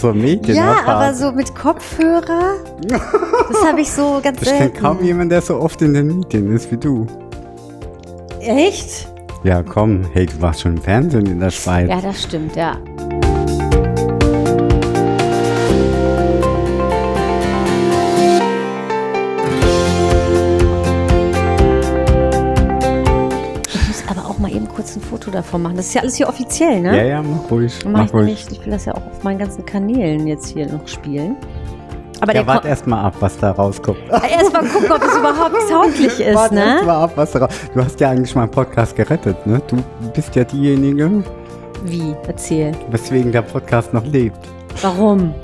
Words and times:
So 0.00 0.08
ein 0.10 0.18
Mädchen. 0.20 0.54
Ja, 0.54 0.78
oder? 0.82 0.88
aber 0.88 1.14
so 1.14 1.30
mit 1.32 1.54
Kopfhörer. 1.54 2.54
Das 2.88 3.64
habe 3.66 3.80
ich 3.82 3.90
so 3.90 4.20
ganz 4.22 4.40
Ich 4.40 4.48
kenne 4.48 4.58
selten. 4.60 4.78
kaum 4.80 5.02
jemanden, 5.04 5.28
der 5.30 5.42
so 5.42 5.60
oft 5.60 5.82
in 5.82 5.92
den 5.92 6.06
Medien 6.20 6.54
ist 6.54 6.70
wie 6.72 6.76
du. 6.78 7.06
Echt? 8.40 9.08
Ja, 9.44 9.62
komm. 9.62 10.04
Hey, 10.12 10.26
du 10.26 10.40
warst 10.40 10.62
schon 10.62 10.76
im 10.76 10.82
Fernsehen 10.82 11.26
in 11.26 11.40
der 11.40 11.50
Schweiz. 11.50 11.88
Ja, 11.90 12.00
das 12.00 12.22
stimmt, 12.22 12.56
ja. 12.56 12.78
Ich 23.72 23.88
muss 23.88 24.02
aber 24.08 24.28
auch 24.28 24.38
mal 24.38 24.50
eben 24.52 24.68
kurz 24.68 24.96
ein 24.96 25.00
Foto 25.02 25.30
davon 25.30 25.62
machen. 25.62 25.76
Das 25.76 25.86
ist 25.86 25.94
ja 25.94 26.00
alles 26.02 26.16
hier 26.16 26.28
offiziell, 26.28 26.80
ne? 26.80 26.96
ja, 26.96 27.04
ja, 27.04 27.22
mach 27.22 27.50
ruhig. 27.50 27.78
Mach 27.84 28.04
Mach 28.06 28.12
ruhig. 28.14 28.46
ich 28.50 28.64
will 28.64 28.72
das 28.72 28.84
ja 28.84 28.94
auch 28.94 28.99
auf 29.20 29.24
meinen 29.24 29.38
ganzen 29.38 29.66
Kanälen 29.66 30.26
jetzt 30.26 30.46
hier 30.48 30.66
noch 30.66 30.88
spielen. 30.88 31.36
Aber 32.22 32.32
Ja, 32.34 32.40
der 32.40 32.46
warte 32.46 32.60
kommt. 32.62 32.70
erst 32.70 32.86
mal 32.86 33.02
ab, 33.04 33.14
was 33.20 33.36
da 33.38 33.50
rauskommt. 33.52 33.98
Erstmal 34.10 34.64
gucken, 34.64 34.92
ob 34.92 35.02
es 35.02 35.16
überhaupt 35.16 35.56
tauglich 35.70 36.06
ist, 36.06 36.20
erst 36.20 36.52
ne? 36.52 36.80
mal 36.86 37.04
ab, 37.04 37.12
was 37.16 37.32
da 37.32 37.40
raus... 37.40 37.50
Du 37.74 37.84
hast 37.84 38.00
ja 38.00 38.10
eigentlich 38.10 38.34
meinen 38.34 38.50
Podcast 38.50 38.96
gerettet, 38.96 39.46
ne? 39.46 39.60
Du 39.68 39.76
bist 40.14 40.34
ja 40.36 40.44
diejenige, 40.44 41.22
Wie? 41.84 42.14
Erzähl. 42.26 42.72
weswegen 42.90 43.30
der 43.32 43.42
Podcast 43.42 43.92
noch 43.92 44.04
lebt. 44.06 44.38
Warum? 44.80 45.34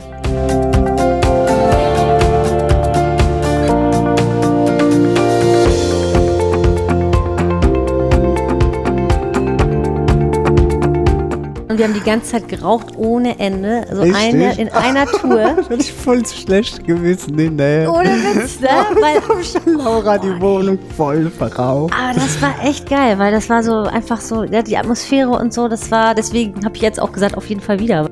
Und 11.77 11.81
wir 11.81 11.89
haben 11.89 11.95
die 11.95 12.01
ganze 12.01 12.31
Zeit 12.31 12.49
geraucht 12.49 12.97
ohne 12.97 13.39
Ende. 13.39 13.85
Also 13.91 14.01
Richtig? 14.01 14.17
eine 14.17 14.59
in 14.59 14.71
einer 14.71 15.05
Tour. 15.21 15.57
Hatte 15.57 15.75
ich 15.79 15.93
voll 15.93 16.25
schlecht 16.25 16.87
gewissen 16.87 17.39
hinterher. 17.39 17.93
Ohne 17.93 18.09
Witz, 18.09 18.61
ne? 18.61 18.69
Weil, 18.99 19.77
Laura 19.77 20.17
die 20.17 20.41
Wohnung 20.41 20.79
voll 20.97 21.29
verraucht. 21.29 21.93
aber 21.93 22.15
das 22.15 22.41
war 22.41 22.55
echt 22.65 22.89
geil, 22.89 23.19
weil 23.19 23.31
das 23.31 23.51
war 23.51 23.63
so 23.63 23.83
einfach 23.83 24.23
so, 24.23 24.45
ja, 24.45 24.63
die 24.63 24.79
Atmosphäre 24.79 25.29
und 25.29 25.53
so, 25.53 25.69
das 25.69 25.91
war, 25.91 26.15
deswegen 26.15 26.65
habe 26.65 26.75
ich 26.77 26.81
jetzt 26.81 26.99
auch 26.99 27.13
gesagt, 27.13 27.37
auf 27.37 27.47
jeden 27.47 27.61
Fall 27.61 27.79
wieder. 27.79 28.09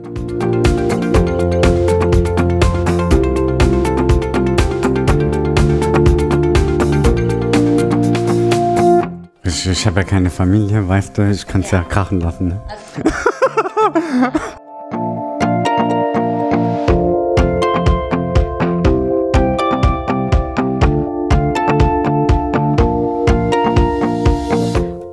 Ich, 9.43 9.67
ich 9.67 9.87
habe 9.87 10.01
ja 10.01 10.07
keine 10.07 10.29
Familie, 10.29 10.87
weißt 10.87 11.17
du, 11.17 11.31
ich 11.31 11.47
kann 11.47 11.63
es 11.63 11.71
ja. 11.71 11.83
krachen 11.83 12.21
lassen. 12.21 12.49
Ne? 12.49 12.61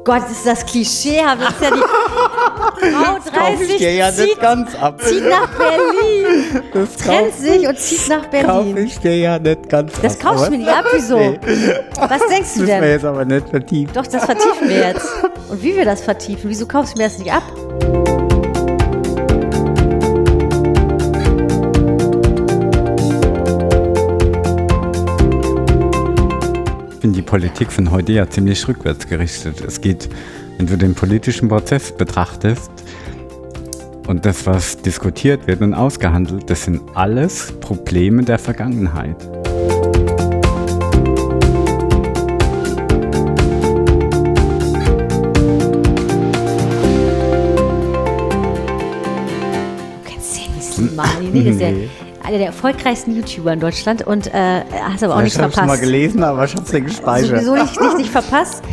Gott, 0.04 0.24
ist 0.30 0.46
das 0.46 0.66
Klischee, 0.66 1.22
das 1.40 1.50
ist 1.54 1.62
ja 1.62 1.70
die 1.72 2.92
Frau 2.92 3.18
30 3.58 3.78
zieht, 4.16 4.40
ganz 4.42 4.76
ab. 4.76 5.00
zieht 5.02 5.24
nach 5.30 5.48
Berlin, 5.52 6.64
Das 6.74 6.96
trennt 6.98 7.34
sich 7.36 7.68
und 7.68 7.78
zieht 7.80 8.10
nach 8.10 8.22
Kauf 8.24 8.64
Berlin. 8.64 8.78
ich 8.78 9.00
dir 9.00 9.16
ja 9.18 9.40
nicht 9.40 9.70
ganz 9.70 9.94
Das 10.02 10.16
ab. 10.16 10.20
kaufst 10.22 10.40
du 10.42 10.48
aber- 10.48 10.52
mir 10.52 10.58
nicht 10.58 10.70
ab, 10.70 10.86
wieso? 10.92 11.18
Nee, 11.20 11.40
Was 11.96 12.28
denkst 12.28 12.54
du 12.56 12.60
müssen 12.62 12.68
wir 12.68 12.82
denn? 12.82 12.90
jetzt 12.90 13.06
aber 13.06 13.26
nicht 13.26 13.48
vertiefen. 13.48 13.94
Doch, 13.94 14.08
das 14.08 14.26
vertiefen 14.26 14.68
wir 14.68 14.78
jetzt. 14.90 15.08
Und 15.50 15.64
wie 15.64 15.78
wir 15.78 15.86
das 15.86 16.02
vertiefen, 16.02 16.50
wieso 16.50 16.66
kaufst 16.66 16.96
du 16.96 16.98
mir 17.02 17.08
das 17.08 17.18
nicht 17.20 17.32
ab? 17.32 17.44
Ich 27.02 27.04
finde 27.04 27.16
die 27.16 27.26
Politik 27.26 27.72
von 27.72 27.90
heute 27.90 28.12
ja 28.12 28.30
ziemlich 28.30 28.68
rückwärts 28.68 29.08
gerichtet. 29.08 29.60
Es 29.62 29.82
geht, 29.82 30.08
wenn 30.58 30.68
du 30.68 30.78
den 30.78 30.94
politischen 30.94 31.50
Prozess 31.50 31.92
betrachtest 31.92 32.70
und 34.08 34.24
das, 34.24 34.46
was 34.46 34.78
diskutiert 34.78 35.48
wird 35.48 35.62
und 35.62 35.74
ausgehandelt, 35.74 36.48
das 36.48 36.66
sind 36.66 36.80
alles 36.94 37.54
Probleme 37.60 38.24
der 38.24 38.38
Vergangenheit. 38.38 39.20
Du 39.24 39.32
kennst 50.06 50.36
Nee. 50.78 51.90
Ja 52.22 52.28
einer 52.28 52.38
der 52.38 52.48
erfolgreichsten 52.48 53.16
YouTuber 53.16 53.54
in 53.54 53.60
Deutschland 53.60 54.06
und 54.06 54.28
äh, 54.28 54.62
hast 54.94 55.04
aber 55.04 55.16
auch 55.16 55.22
nichts 55.22 55.36
ich 55.36 55.42
habe 55.42 55.52
schon 55.52 55.62
mal 55.62 55.78
verpasst. 55.78 55.82
gelesen, 55.82 56.24
aber 56.24 56.46
ich 56.46 56.54
habe 56.56 56.64
es 56.64 56.74
nicht 56.74 56.86
gespeichert. 56.86 57.30
Sowieso 57.30 57.56
nicht, 57.56 57.82
nicht, 57.82 57.98
nicht 57.98 58.10
verpasst. 58.12 58.64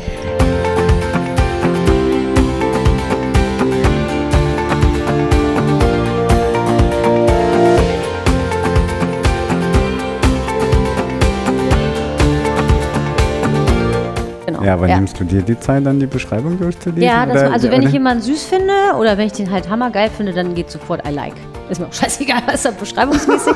Ja, 14.68 14.74
aber 14.74 14.86
ja. 14.86 14.96
nimmst 14.96 15.18
du 15.18 15.24
dir 15.24 15.40
die 15.40 15.58
Zeit, 15.58 15.86
dann 15.86 15.98
die 15.98 16.04
Beschreibung 16.04 16.58
durchzulesen? 16.58 17.02
Ja, 17.02 17.24
das, 17.24 17.36
oder- 17.42 17.52
also 17.54 17.70
wenn 17.70 17.84
ich 17.84 17.92
jemanden 17.92 18.22
süß 18.22 18.44
finde 18.44 18.74
oder 19.00 19.16
wenn 19.16 19.26
ich 19.28 19.32
den 19.32 19.50
halt 19.50 19.66
hammergeil 19.70 20.10
finde, 20.14 20.34
dann 20.34 20.54
geht 20.54 20.70
sofort 20.70 21.08
I 21.08 21.10
like. 21.10 21.32
Ist 21.70 21.80
mir 21.80 21.86
auch 21.86 21.92
scheißegal, 21.94 22.42
was 22.44 22.64
da 22.64 22.70
beschreibungsmäßig. 22.72 23.54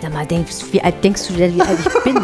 Sag 0.00 0.12
mal, 0.12 0.26
denkst, 0.26 0.54
wie 0.72 0.82
alt 0.82 1.02
denkst 1.02 1.28
du 1.28 1.34
denn, 1.34 1.54
wie 1.56 1.60
alt 1.62 1.78
ich 1.80 2.04
bin? 2.04 2.21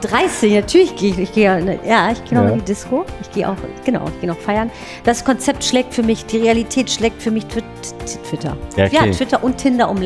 13, 0.00 0.54
natürlich 0.54 0.96
gehe 0.96 1.10
ich, 1.10 1.18
ich 1.18 1.32
gehe, 1.32 1.44
ja, 1.44 1.60
ne, 1.60 1.78
ja, 1.86 2.10
ich 2.12 2.24
gehe 2.24 2.38
noch 2.38 2.44
Ja. 2.44 2.50
in 2.52 2.58
die 2.58 2.64
Disco. 2.64 3.04
Ich 3.20 3.30
gehe 3.30 3.48
auch, 3.48 3.56
genau, 3.84 4.04
ich 4.14 4.20
gehe 4.20 4.28
noch 4.28 4.38
feiern. 4.38 4.70
Das 5.04 5.24
Konzept 5.24 5.64
schlägt 5.64 5.94
für 5.94 6.02
mich, 6.02 6.26
die 6.26 6.38
Realität 6.38 6.90
schlägt 6.90 7.22
für 7.22 7.30
mich 7.30 7.44
Twitter. 7.46 8.56
Ja, 8.76 8.86
okay. 8.86 9.10
Twitter 9.12 9.42
und 9.44 9.58
Tinder 9.58 9.88
um 9.90 10.00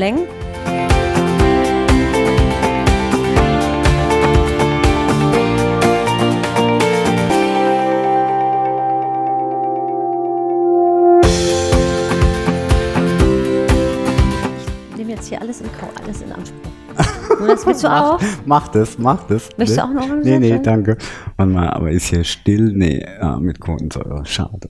Das 17.49 17.65
willst 17.65 17.83
du 17.83 17.87
auch? 17.91 18.19
Mach 18.45 18.67
das, 18.69 18.97
mach 18.97 19.23
das. 19.27 19.49
Möchtest 19.57 19.79
du 19.79 19.87
Nee. 19.87 19.89
auch 19.89 19.93
noch 19.93 20.09
einen 20.11 20.21
Nee, 20.21 20.39
nee, 20.39 20.59
danke. 20.61 20.97
Warte 21.37 21.51
mal, 21.51 21.69
aber 21.69 21.91
ist 21.91 22.05
hier 22.07 22.23
still? 22.23 22.71
Nee, 22.73 23.05
ja, 23.21 23.37
mit 23.39 23.59
Kohlensäure. 23.59 24.25
Schade. 24.25 24.69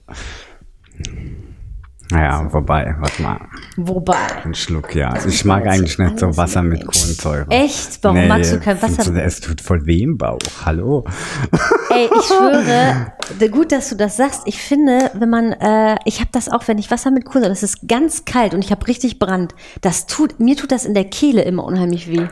Naja, 2.12 2.52
wobei, 2.52 2.96
warte 2.98 3.22
mal. 3.22 3.38
Wobei. 3.76 4.16
Ein 4.44 4.52
Schluck, 4.54 4.96
ja. 4.96 5.14
Ich 5.24 5.44
mag 5.44 5.64
eigentlich 5.68 5.96
nicht 5.96 6.18
so 6.18 6.36
Wasser 6.36 6.60
mit 6.60 6.84
Kohlensäure. 6.84 7.46
Echt? 7.50 8.02
Warum 8.02 8.26
magst 8.26 8.52
du 8.52 8.58
kein 8.58 8.82
Wasser? 8.82 9.14
Es 9.24 9.40
tut 9.40 9.60
voll 9.60 9.86
weh 9.86 10.02
im 10.02 10.18
Bauch. 10.18 10.38
Hallo. 10.64 11.04
Ey, 11.90 12.06
ich 12.12 12.22
schwöre, 12.26 13.12
gut, 13.52 13.70
dass 13.70 13.90
du 13.90 13.94
das 13.94 14.16
sagst. 14.16 14.42
Ich 14.46 14.60
finde, 14.60 15.12
wenn 15.14 15.30
man, 15.30 15.52
äh, 15.52 15.98
ich 16.04 16.18
habe 16.18 16.30
das 16.32 16.48
auch, 16.48 16.66
wenn 16.66 16.78
ich 16.78 16.90
Wasser 16.90 17.12
mit 17.12 17.24
Kohlensäure, 17.26 17.52
das 17.52 17.62
ist 17.62 17.86
ganz 17.86 18.24
kalt 18.24 18.54
und 18.54 18.64
ich 18.64 18.72
habe 18.72 18.84
richtig 18.88 19.20
Brand. 19.20 19.54
Das 19.80 20.06
tut, 20.06 20.40
mir 20.40 20.56
tut 20.56 20.72
das 20.72 20.84
in 20.84 20.94
der 20.94 21.04
Kehle 21.04 21.42
immer 21.42 21.62
unheimlich 21.62 22.10
weh. 22.10 22.26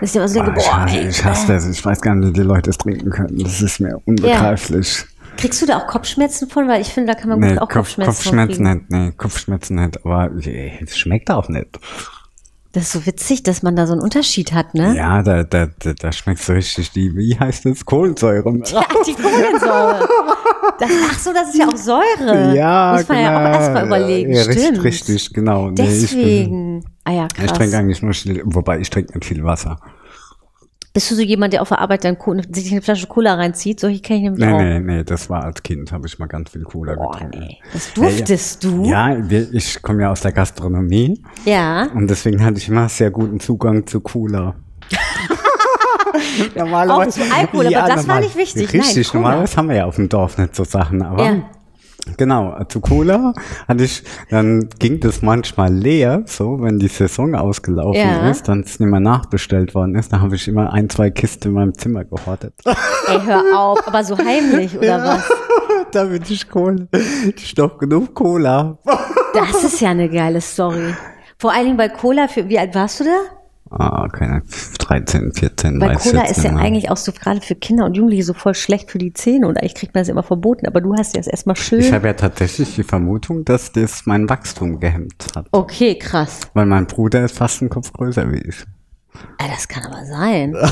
Dass 0.00 0.10
ich 0.10 0.16
immer 0.16 0.28
so 0.28 0.42
denke, 0.42 0.60
ich, 0.60 0.72
hasse, 0.72 0.96
ey, 0.98 1.08
ich 1.08 1.24
hasse 1.24 1.46
das. 1.48 1.68
Ich 1.68 1.84
weiß 1.84 2.00
gar 2.00 2.14
nicht, 2.14 2.28
wie 2.28 2.32
die 2.32 2.40
Leute 2.42 2.70
es 2.70 2.78
trinken 2.78 3.10
können. 3.10 3.38
Das 3.38 3.60
ist 3.62 3.80
mir 3.80 4.00
unbegreiflich. 4.04 5.04
kriegst 5.36 5.62
du 5.62 5.66
da 5.66 5.78
auch 5.78 5.86
Kopfschmerzen 5.86 6.48
von? 6.48 6.68
Weil 6.68 6.80
ich 6.80 6.88
finde, 6.88 7.12
da 7.12 7.18
kann 7.18 7.30
man 7.30 7.40
Nee, 7.40 7.50
gut 7.50 7.58
auch 7.58 7.68
Kopf, 7.68 7.74
Kopfschmerzen, 7.74 8.12
Kopfschmerzen 8.12 8.62
nicht. 8.62 8.90
Nee, 8.90 9.12
Kopfschmerzen 9.16 9.76
nicht. 9.76 10.04
Aber 10.04 10.30
es 10.34 10.98
schmeckt 10.98 11.30
auch 11.30 11.48
nicht. 11.48 11.78
Das 12.76 12.84
ist 12.84 12.92
so 12.92 13.06
witzig, 13.06 13.42
dass 13.42 13.62
man 13.62 13.74
da 13.74 13.86
so 13.86 13.94
einen 13.94 14.02
Unterschied 14.02 14.52
hat, 14.52 14.74
ne? 14.74 14.94
Ja, 14.94 15.22
da, 15.22 15.44
da, 15.44 15.68
da, 15.78 15.94
da 15.94 16.12
schmeckt 16.12 16.42
so 16.42 16.52
richtig 16.52 16.90
die, 16.90 17.16
wie 17.16 17.34
heißt 17.34 17.64
das, 17.64 17.86
Kohlensäure. 17.86 18.54
Ja, 18.66 18.84
die 19.06 19.14
Kohlensäure. 19.14 20.06
Das, 20.78 20.90
ach 21.10 21.18
so, 21.18 21.32
das 21.32 21.54
ist 21.54 21.58
ja 21.58 21.68
auch 21.68 21.76
Säure. 21.76 22.54
Ja, 22.54 22.96
Muss 22.98 23.08
man 23.08 23.16
genau. 23.16 23.30
ja 23.30 23.48
auch 23.48 23.54
erstmal 23.54 23.86
überlegen, 23.86 24.34
ja, 24.34 24.42
stimmt. 24.42 24.84
Richtig, 24.84 25.14
richtig, 25.14 25.32
genau. 25.32 25.70
Nee, 25.70 25.84
ich, 25.84 26.10
bin, 26.10 26.18
Deswegen. 26.18 26.84
ah 27.04 27.12
ja, 27.12 27.28
krass. 27.28 27.46
ich 27.46 27.52
trinke 27.52 27.78
eigentlich 27.78 28.02
nur 28.02 28.12
still, 28.12 28.42
wobei 28.44 28.78
ich 28.78 28.90
trinke 28.90 29.14
nicht 29.14 29.26
viel 29.26 29.42
Wasser. 29.42 29.80
Bist 30.96 31.10
du 31.10 31.14
so 31.14 31.20
jemand, 31.20 31.52
der 31.52 31.60
auf 31.60 31.68
der 31.68 31.78
Arbeit 31.82 32.04
dann 32.04 32.16
sich 32.50 32.72
eine 32.72 32.80
Flasche 32.80 33.06
Cola 33.06 33.34
reinzieht? 33.34 33.80
Solche 33.80 34.00
kenne 34.00 34.16
ich 34.18 34.22
nämlich 34.24 34.42
Nee, 34.46 34.50
auch. 34.54 34.58
nee, 34.62 34.80
nee, 34.80 35.04
das 35.04 35.28
war 35.28 35.44
als 35.44 35.62
Kind, 35.62 35.92
habe 35.92 36.06
ich 36.06 36.18
mal 36.18 36.24
ganz 36.24 36.48
viel 36.52 36.62
Cola 36.62 36.94
Boah, 36.94 37.12
getrunken. 37.12 37.38
nee. 37.40 37.58
Das 37.74 37.92
durftest 37.92 38.64
du? 38.64 38.82
Ja, 38.86 39.14
ich 39.52 39.82
komme 39.82 40.00
ja 40.04 40.10
aus 40.10 40.22
der 40.22 40.32
Gastronomie 40.32 41.22
Ja. 41.44 41.88
und 41.94 42.08
deswegen 42.08 42.42
hatte 42.42 42.56
ich 42.56 42.68
immer 42.70 42.88
sehr 42.88 43.10
guten 43.10 43.40
Zugang 43.40 43.86
zu 43.86 44.00
Cola. 44.00 44.54
Normalerweise- 46.54 47.20
Auch 47.22 47.26
zu 47.28 47.34
Alkohol, 47.34 47.74
aber 47.74 47.88
das 47.94 48.08
war 48.08 48.20
nicht 48.20 48.34
wichtig. 48.36 48.72
Nein, 48.72 48.80
Richtig, 48.80 49.08
Cola. 49.10 49.20
normalerweise 49.22 49.56
haben 49.58 49.68
wir 49.68 49.76
ja 49.76 49.84
auf 49.84 49.96
dem 49.96 50.08
Dorf 50.08 50.38
nicht 50.38 50.56
so 50.56 50.64
Sachen, 50.64 51.02
aber 51.02 51.24
Ja. 51.24 51.42
Genau, 52.16 52.62
zu 52.68 52.80
Cola 52.80 53.32
hatte 53.68 53.84
ich, 53.84 54.02
dann 54.30 54.68
ging 54.78 55.00
das 55.00 55.22
manchmal 55.22 55.72
leer, 55.72 56.22
so, 56.26 56.60
wenn 56.60 56.78
die 56.78 56.88
Saison 56.88 57.34
ausgelaufen 57.34 58.00
Ja. 58.00 58.30
ist, 58.30 58.48
dann 58.48 58.60
es 58.60 58.78
nicht 58.80 58.88
mehr 58.90 59.00
nachbestellt 59.00 59.74
worden 59.74 59.94
ist, 59.94 60.12
dann 60.12 60.22
habe 60.22 60.36
ich 60.36 60.46
immer 60.48 60.72
ein, 60.72 60.88
zwei 60.88 61.10
Kisten 61.10 61.48
in 61.48 61.54
meinem 61.54 61.74
Zimmer 61.74 62.04
gehortet. 62.04 62.54
Ey, 62.64 63.20
hör 63.24 63.42
auf, 63.58 63.86
aber 63.86 64.04
so 64.04 64.16
heimlich 64.18 64.76
oder 64.76 65.02
was? 65.04 65.28
Damit 65.92 66.28
ich 66.30 66.48
Cola, 66.48 66.86
ich 67.36 67.54
doch 67.54 67.78
genug 67.78 68.14
Cola. 68.14 68.78
Das 69.34 69.62
ist 69.64 69.80
ja 69.80 69.90
eine 69.90 70.08
geile 70.08 70.40
Story. 70.40 70.94
Vor 71.38 71.52
allen 71.52 71.64
Dingen 71.66 71.76
bei 71.76 71.88
Cola, 71.88 72.28
für, 72.28 72.48
wie 72.48 72.58
alt 72.58 72.74
warst 72.74 73.00
du 73.00 73.04
da? 73.04 73.35
Ah, 73.70 74.08
keine 74.12 74.42
13, 74.78 75.32
14, 75.32 75.80
Weil 75.80 75.90
weiß 75.90 76.06
ich 76.06 76.12
Cola 76.12 76.22
jetzt 76.22 76.38
ist 76.38 76.44
ja 76.44 76.54
eigentlich 76.54 76.90
auch 76.90 76.96
so 76.96 77.10
gerade 77.12 77.40
für 77.40 77.56
Kinder 77.56 77.84
und 77.84 77.96
Jugendliche 77.96 78.22
so 78.22 78.32
voll 78.32 78.54
schlecht 78.54 78.90
für 78.90 78.98
die 78.98 79.12
Zähne 79.12 79.48
und 79.48 79.56
eigentlich 79.58 79.74
kriegt 79.74 79.94
man 79.94 80.02
das 80.02 80.08
immer 80.08 80.22
verboten, 80.22 80.66
aber 80.66 80.80
du 80.80 80.94
hast 80.94 81.16
ja 81.16 81.20
das 81.20 81.26
erstmal 81.26 81.56
schön. 81.56 81.80
Ich 81.80 81.92
habe 81.92 82.06
ja 82.06 82.12
tatsächlich 82.12 82.76
die 82.76 82.84
Vermutung, 82.84 83.44
dass 83.44 83.72
das 83.72 84.06
mein 84.06 84.28
Wachstum 84.28 84.78
gehemmt 84.78 85.26
hat. 85.34 85.46
okay, 85.50 85.98
krass. 85.98 86.42
Weil 86.54 86.66
mein 86.66 86.86
Bruder 86.86 87.24
ist 87.24 87.36
fast 87.36 87.60
ein 87.60 87.68
Kopf 87.68 87.92
größer 87.92 88.30
wie 88.30 88.38
ich. 88.38 88.64
Ah, 89.38 89.48
das 89.48 89.66
kann 89.66 89.84
aber 89.84 90.04
sein. 90.04 90.56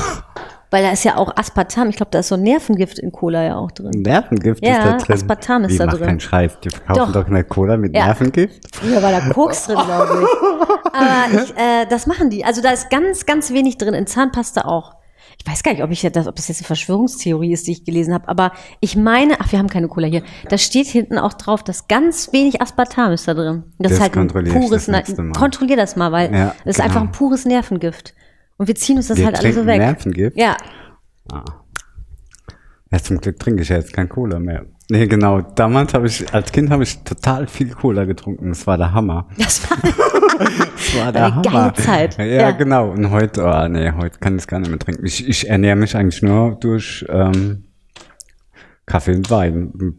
Weil 0.75 0.83
da 0.83 0.91
ist 0.91 1.05
ja 1.05 1.15
auch 1.15 1.31
Aspartam, 1.37 1.87
ich 1.87 1.95
glaube, 1.95 2.09
da 2.11 2.19
ist 2.19 2.27
so 2.27 2.35
ein 2.35 2.41
Nervengift 2.41 2.99
in 2.99 3.09
Cola 3.13 3.41
ja 3.45 3.55
auch 3.55 3.71
drin. 3.71 3.91
Nervengift 3.91 4.61
Ja, 4.61 4.73
ist 4.73 4.83
da 4.85 4.97
drin. 4.97 5.15
Aspartam 5.15 5.63
ist 5.63 5.71
Wie, 5.71 5.77
da 5.77 5.85
mach 5.85 5.93
drin. 5.93 6.05
keinen 6.07 6.19
Scheiß. 6.19 6.59
Die 6.65 6.69
verkaufen 6.69 7.13
Doch. 7.13 7.21
doch, 7.21 7.27
eine 7.29 7.45
Cola 7.45 7.77
mit 7.77 7.95
Ja. 7.95 8.07
Nervengift. 8.07 8.75
Früher 8.75 9.01
war 9.01 9.11
da 9.13 9.21
Koks 9.21 9.67
drin, 9.67 9.77
glaube 9.85 10.19
ich. 10.21 10.93
Aber 10.93 11.43
ich, 11.43 11.51
äh, 11.51 11.85
das 11.89 12.07
machen 12.07 12.29
die. 12.29 12.43
Also 12.43 12.61
da 12.61 12.71
ist 12.71 12.89
ganz, 12.89 13.25
ganz 13.25 13.53
wenig 13.53 13.77
drin, 13.77 13.93
in 13.93 14.05
Zahnpasta 14.05 14.65
auch. 14.65 14.95
Ich 15.39 15.49
weiß 15.49 15.63
gar 15.63 15.71
nicht, 15.71 15.81
ob, 15.81 15.91
ich 15.91 16.01
das, 16.01 16.27
ob 16.27 16.35
das 16.35 16.49
jetzt 16.49 16.59
eine 16.59 16.67
Verschwörungstheorie 16.67 17.53
ist, 17.53 17.67
die 17.67 17.71
ich 17.71 17.85
gelesen 17.85 18.13
habe, 18.13 18.27
aber 18.27 18.51
ich 18.81 18.97
meine, 18.97 19.35
ach, 19.39 19.53
wir 19.53 19.59
haben 19.59 19.69
keine 19.69 19.87
Cola 19.87 20.07
hier. 20.07 20.23
Da 20.49 20.57
steht 20.57 20.87
hinten 20.87 21.17
auch 21.17 21.33
drauf, 21.35 21.63
dass 21.63 21.87
ganz 21.87 22.33
wenig 22.33 22.61
Aspartam 22.61 23.13
ist 23.13 23.29
da 23.29 23.33
drin. 23.33 23.63
Das, 23.79 23.91
Das 23.91 23.91
ist 23.93 24.01
halt 24.01 24.17
ein 24.17 24.27
pures, 24.27 24.87
das 24.87 25.15
kontrollier 25.37 25.77
das 25.77 25.95
mal, 25.95 26.11
weil 26.11 26.33
Ja, 26.33 26.55
das 26.65 26.75
ist 26.75 26.75
genau. 26.75 26.85
einfach 26.85 27.01
ein 27.01 27.11
pures 27.13 27.45
Nervengift. 27.45 28.13
Und 28.57 28.67
wir 28.67 28.75
ziehen 28.75 28.97
uns 28.97 29.07
das 29.07 29.17
Wir 29.17 29.25
halt 29.25 29.39
alle 29.39 29.53
so 29.53 29.65
weg. 29.65 29.79
Nervengift? 29.79 30.37
Ja, 30.37 30.55
Ja, 32.91 32.99
zum 32.99 33.19
Glück 33.19 33.39
trinke 33.39 33.63
ich 33.63 33.69
ja 33.69 33.77
jetzt 33.77 33.93
kein 33.93 34.07
Cola 34.07 34.39
mehr. 34.39 34.65
Nee, 34.89 35.07
genau. 35.07 35.41
Damals 35.41 35.93
habe 35.95 36.05
ich, 36.07 36.31
als 36.33 36.51
Kind 36.51 36.69
habe 36.69 36.83
ich 36.83 37.03
total 37.03 37.47
viel 37.47 37.71
Cola 37.71 38.05
getrunken. 38.05 38.49
Das 38.49 38.67
war 38.67 38.77
der 38.77 38.93
Hammer. 38.93 39.27
das 39.37 39.69
war 39.69 39.77
Das 39.79 40.97
war 40.97 41.11
der 41.11 41.25
Eine 41.25 41.41
geile 41.41 41.55
Hammer. 41.57 41.73
Zeit. 41.73 42.17
Ja, 42.17 42.23
Ja. 42.25 42.51
genau. 42.51 42.91
Und 42.91 43.09
heute, 43.09 43.43
oh, 43.43 43.67
nee, 43.67 43.91
heute 43.91 44.19
kann 44.19 44.35
ich 44.35 44.43
es 44.43 44.47
gar 44.47 44.59
nicht 44.59 44.69
mehr 44.69 44.79
trinken. 44.79 45.05
Ich, 45.05 45.27
ich 45.27 45.49
ernähre 45.49 45.75
mich 45.75 45.95
eigentlich 45.95 46.21
nur 46.21 46.55
durch 46.59 47.03
ähm, 47.09 47.65
Kaffee 48.85 49.15
und 49.15 49.29
Wein. 49.31 49.95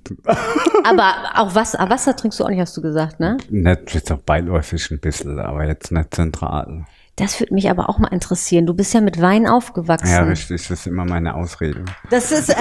aber 0.85 1.15
auch 1.35 1.55
Wasser, 1.57 1.81
ah, 1.81 1.91
Wasser 1.91 2.15
trinkst 2.15 2.39
du 2.39 2.45
auch 2.45 2.49
nicht, 2.51 2.61
hast 2.61 2.77
du 2.77 2.83
gesagt, 2.83 3.19
ne? 3.19 3.37
Nicht, 3.51 3.93
jetzt 3.93 4.13
auch 4.13 4.19
beiläufig 4.19 4.89
ein 4.93 5.01
bisschen, 5.01 5.41
aber 5.41 5.67
jetzt 5.67 5.91
nicht 5.91 6.15
zentral. 6.15 6.85
Das 7.17 7.41
würde 7.41 7.55
mich 7.55 7.71
aber 7.71 7.89
auch 7.89 7.99
mal 7.99 8.09
interessieren. 8.09 8.67
Du 8.67 8.75
bist 8.75 8.93
ja 8.93 9.01
mit 9.01 9.21
Wein 9.23 9.47
aufgewachsen. 9.47 10.13
Ja, 10.13 10.23
richtig, 10.25 10.69
das 10.69 10.81
ist 10.81 10.87
immer 10.87 11.07
meine 11.07 11.35
Ausrede. 11.35 11.83
Das 12.11 12.31
ist, 12.31 12.51
äh, 12.51 12.55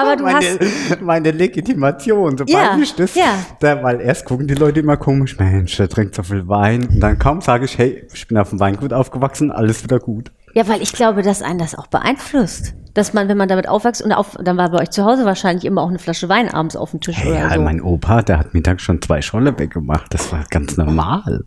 aber 0.00 0.16
du 0.16 0.26
hast, 0.32 0.42
meine, 0.58 1.02
meine 1.02 1.30
Legitimation, 1.32 2.38
sobald 2.38 2.48
Ja, 2.48 2.78
ich 2.80 2.94
das, 2.94 3.14
ja. 3.14 3.34
da, 3.60 3.82
weil 3.82 4.00
erst 4.00 4.24
gucken 4.24 4.46
die 4.46 4.54
Leute 4.54 4.80
immer 4.80 4.96
komisch, 4.96 5.38
Mensch, 5.38 5.76
der 5.76 5.90
trinkt 5.90 6.14
so 6.14 6.22
viel 6.22 6.48
Wein. 6.48 6.86
Und 6.86 7.00
dann 7.00 7.18
kaum 7.18 7.42
sage 7.42 7.66
ich, 7.66 7.76
hey, 7.76 8.06
ich 8.14 8.26
bin 8.26 8.38
auf 8.38 8.48
dem 8.50 8.60
Weingut 8.60 8.94
aufgewachsen, 8.94 9.52
alles 9.52 9.82
wieder 9.84 9.98
gut. 10.00 10.32
ja, 10.54 10.66
weil 10.68 10.80
ich 10.80 10.92
glaube, 10.92 11.20
dass 11.22 11.42
einen 11.42 11.58
das 11.58 11.74
auch 11.74 11.86
beeinflusst. 11.86 12.72
Dass 12.94 13.12
man, 13.12 13.28
wenn 13.28 13.36
man 13.36 13.48
damit 13.48 13.68
aufwächst 13.68 14.00
und 14.00 14.12
auf, 14.12 14.38
dann 14.42 14.56
war 14.56 14.70
bei 14.70 14.78
euch 14.80 14.90
zu 14.90 15.04
Hause 15.04 15.26
wahrscheinlich 15.26 15.66
immer 15.66 15.82
auch 15.82 15.90
eine 15.90 15.98
Flasche 15.98 16.30
Wein 16.30 16.48
abends 16.48 16.76
auf 16.76 16.92
dem 16.92 17.02
Tisch 17.02 17.18
Hey, 17.18 17.32
oder 17.32 17.40
ja, 17.40 17.54
so. 17.54 17.60
mein 17.60 17.82
Opa, 17.82 18.22
der 18.22 18.38
hat 18.38 18.54
mittags 18.54 18.82
schon 18.82 19.02
zwei 19.02 19.20
Scholle 19.20 19.58
weggemacht. 19.58 20.14
Das 20.14 20.32
war 20.32 20.44
ganz 20.48 20.78
normal. 20.78 21.44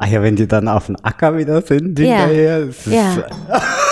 Ah 0.00 0.06
ja, 0.06 0.22
wenn 0.22 0.36
die 0.36 0.46
dann 0.46 0.68
auf 0.68 0.86
dem 0.86 0.96
Acker 1.02 1.36
wieder 1.36 1.60
sind, 1.60 1.98
Ja. 1.98 2.18
hinterher, 2.26 2.58
es 2.68 2.86
ist, 2.86 2.92
Ja. 2.94 3.16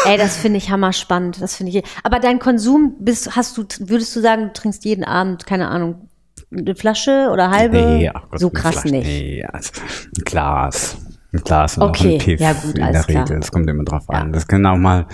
Ey, 0.05 0.17
das 0.17 0.37
finde 0.37 0.58
ich 0.58 0.70
hammerspannend. 0.70 1.43
Das 1.43 1.56
finde 1.56 1.73
ich. 1.73 1.82
Aber 2.05 2.20
dein 2.20 2.38
Konsum 2.38 2.94
bist, 3.00 3.35
hast 3.35 3.58
du, 3.58 3.64
würdest 3.81 4.14
du 4.14 4.20
sagen, 4.20 4.44
du 4.47 4.53
trinkst 4.53 4.85
jeden 4.85 5.03
Abend, 5.03 5.47
keine 5.47 5.69
Ahnung, 5.69 6.08
eine 6.56 6.76
Flasche 6.76 7.29
oder 7.32 7.50
halbe? 7.50 7.76
Nee, 7.79 8.11
ach 8.14 8.23
Gott, 8.31 8.38
so 8.38 8.50
krass 8.50 8.75
Flasche, 8.82 8.88
nicht. 8.94 9.06
Nee, 9.08 9.44
also 9.53 9.73
ein 10.17 10.25
Glas. 10.25 10.97
Ein 11.32 11.41
Glas 11.41 11.76
und 11.76 11.82
Okay, 11.88 12.14
ein 12.14 12.19
Piff 12.19 12.41
ja 12.41 12.52
gut, 12.52 12.79
in 12.79 12.85
alles 12.85 13.05
der 13.06 13.12
klar. 13.14 13.25
Regel. 13.29 13.41
Es 13.43 13.50
kommt 13.50 13.69
immer 13.69 13.85
drauf 13.85 14.09
an. 14.09 14.32
Das 14.32 14.47
kann 14.47 14.64
auch 14.64 14.76
mal, 14.76 15.06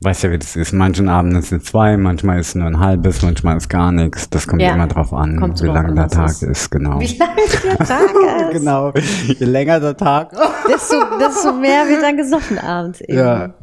weißt 0.00 0.24
ja, 0.24 0.30
wie 0.30 0.38
das 0.38 0.56
ist. 0.56 0.72
Manchen 0.72 1.08
Abenden 1.08 1.40
sind 1.42 1.62
es 1.62 1.68
zwei, 1.70 1.96
manchmal 1.96 2.38
ist 2.40 2.48
es 2.48 2.54
nur 2.54 2.66
ein 2.66 2.78
halbes, 2.80 3.22
manchmal 3.22 3.56
ist 3.56 3.68
gar 3.68 3.92
nichts. 3.92 4.28
Das 4.30 4.46
kommt 4.46 4.62
Ja. 4.62 4.74
immer 4.74 4.86
drauf 4.86 5.12
an, 5.12 5.40
Kommt 5.40 5.62
wie 5.62 5.68
an, 5.70 5.94
der 5.96 6.08
Tag 6.08 6.30
ist. 6.30 6.42
ist. 6.42 6.70
Genau. 6.70 7.00
Wie 7.00 7.16
lange 7.16 7.40
der 7.64 7.78
Tag 7.86 8.02
ist, 8.02 8.52
genau. 8.52 8.92
Je 9.26 9.44
länger 9.46 9.80
der 9.80 9.96
Tag. 9.96 10.30
desto, 10.68 10.96
desto 11.18 11.52
mehr 11.54 11.88
wird 11.88 12.02
dann 12.02 12.16
gesoffen 12.16 12.58
abends. 12.58 13.00
Eben. 13.00 13.18
ja. 13.18 13.54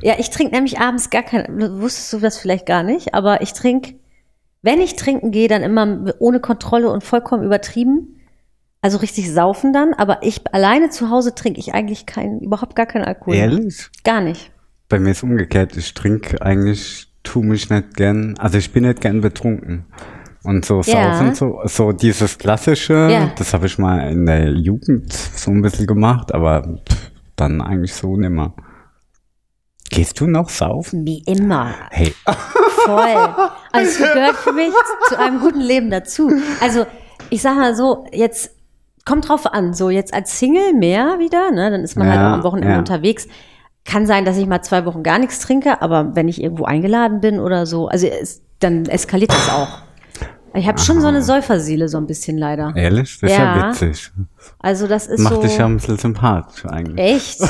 Ja, 0.00 0.14
ich 0.18 0.30
trinke 0.30 0.54
nämlich 0.54 0.78
abends 0.78 1.10
gar 1.10 1.22
kein, 1.24 1.46
wusstest 1.80 2.12
du 2.12 2.18
das 2.20 2.38
vielleicht 2.38 2.66
gar 2.66 2.84
nicht, 2.84 3.14
aber 3.14 3.40
ich 3.42 3.52
trinke, 3.52 3.94
wenn 4.62 4.80
ich 4.80 4.94
trinken 4.96 5.32
gehe, 5.32 5.48
dann 5.48 5.62
immer 5.62 6.14
ohne 6.20 6.38
Kontrolle 6.40 6.88
und 6.90 7.02
vollkommen 7.02 7.42
übertrieben. 7.44 8.17
Also 8.80 8.98
richtig 8.98 9.32
saufen 9.32 9.72
dann, 9.72 9.92
aber 9.94 10.22
ich 10.22 10.40
alleine 10.54 10.88
zu 10.90 11.10
Hause 11.10 11.34
trinke 11.34 11.58
ich 11.58 11.74
eigentlich 11.74 12.06
keinen, 12.06 12.40
überhaupt 12.40 12.76
gar 12.76 12.86
keinen 12.86 13.04
Alkohol. 13.04 13.34
Ehrlich? 13.34 13.88
Gar 14.04 14.20
nicht. 14.20 14.52
Bei 14.88 14.98
mir 15.00 15.10
ist 15.10 15.22
umgekehrt. 15.24 15.76
Ich 15.76 15.94
trinke 15.94 16.40
eigentlich, 16.42 17.08
tu 17.24 17.42
mich 17.42 17.68
nicht 17.70 17.94
gern, 17.96 18.36
also 18.38 18.56
ich 18.56 18.72
bin 18.72 18.84
nicht 18.86 19.00
gern 19.00 19.20
betrunken. 19.20 19.84
Und 20.44 20.64
so 20.64 20.80
Ja. 20.82 21.14
saufen, 21.14 21.34
so, 21.34 21.60
so 21.64 21.92
dieses 21.92 22.38
klassische, 22.38 23.08
Ja. 23.10 23.32
das 23.36 23.52
habe 23.52 23.66
ich 23.66 23.76
mal 23.78 23.98
in 24.10 24.24
der 24.26 24.50
Jugend 24.52 25.12
so 25.12 25.50
ein 25.50 25.60
bisschen 25.60 25.86
gemacht, 25.86 26.32
aber 26.32 26.78
dann 27.34 27.60
eigentlich 27.60 27.92
so 27.94 28.16
nimmer. 28.16 28.54
Gehst 29.90 30.20
du 30.20 30.26
noch 30.26 30.48
saufen? 30.50 31.04
Wie 31.04 31.22
immer. 31.26 31.74
Hey, 31.90 32.14
Voll. 32.84 33.34
Also 33.72 33.90
es 33.90 33.98
gehört 33.98 34.36
für 34.36 34.52
mich 34.52 34.72
zu 35.08 35.18
einem 35.18 35.40
guten 35.40 35.60
Leben 35.60 35.90
dazu. 35.90 36.30
Also 36.60 36.86
ich 37.30 37.42
sag 37.42 37.56
mal 37.56 37.74
so, 37.74 38.06
jetzt 38.12 38.50
kommt 39.08 39.28
drauf 39.28 39.46
an, 39.52 39.72
so 39.72 39.88
jetzt 39.88 40.12
als 40.12 40.38
Single 40.38 40.74
mehr 40.74 41.18
wieder, 41.18 41.50
ne, 41.50 41.70
dann 41.70 41.82
ist 41.82 41.96
man 41.96 42.08
halt 42.08 42.20
Ja, 42.20 42.30
auch 42.30 42.34
am 42.34 42.42
Wochenende 42.44 42.74
ja. 42.74 42.78
unterwegs. 42.78 43.26
Kann 43.86 44.06
sein, 44.06 44.26
dass 44.26 44.36
ich 44.36 44.46
mal 44.46 44.60
zwei 44.60 44.84
Wochen 44.84 45.02
gar 45.02 45.18
nichts 45.18 45.40
trinke, 45.40 45.80
aber 45.80 46.14
wenn 46.14 46.28
ich 46.28 46.42
irgendwo 46.42 46.64
eingeladen 46.64 47.20
bin 47.20 47.40
oder 47.40 47.64
so, 47.64 47.88
also 47.88 48.06
es, 48.06 48.42
dann 48.58 48.84
eskaliert 48.84 49.32
das 49.32 49.48
auch. 49.48 49.78
Ich 50.58 50.66
habe 50.66 50.78
schon 50.78 51.00
so 51.00 51.06
eine 51.06 51.22
Säuferseele 51.22 51.88
so 51.88 51.98
ein 51.98 52.06
bisschen 52.06 52.36
leider. 52.36 52.72
ehrlich? 52.74 53.18
Das 53.20 53.30
ist 53.30 53.38
ja, 53.38 53.70
witzig. 53.70 54.10
Also 54.58 54.86
das 54.86 55.06
ist 55.06 55.20
Macht 55.20 55.34
so 55.34 55.42
dich 55.42 55.56
ja 55.56 55.66
ein 55.66 55.76
bisschen 55.76 55.98
sympathisch 55.98 56.64
eigentlich. 56.66 56.98
echt. 56.98 57.40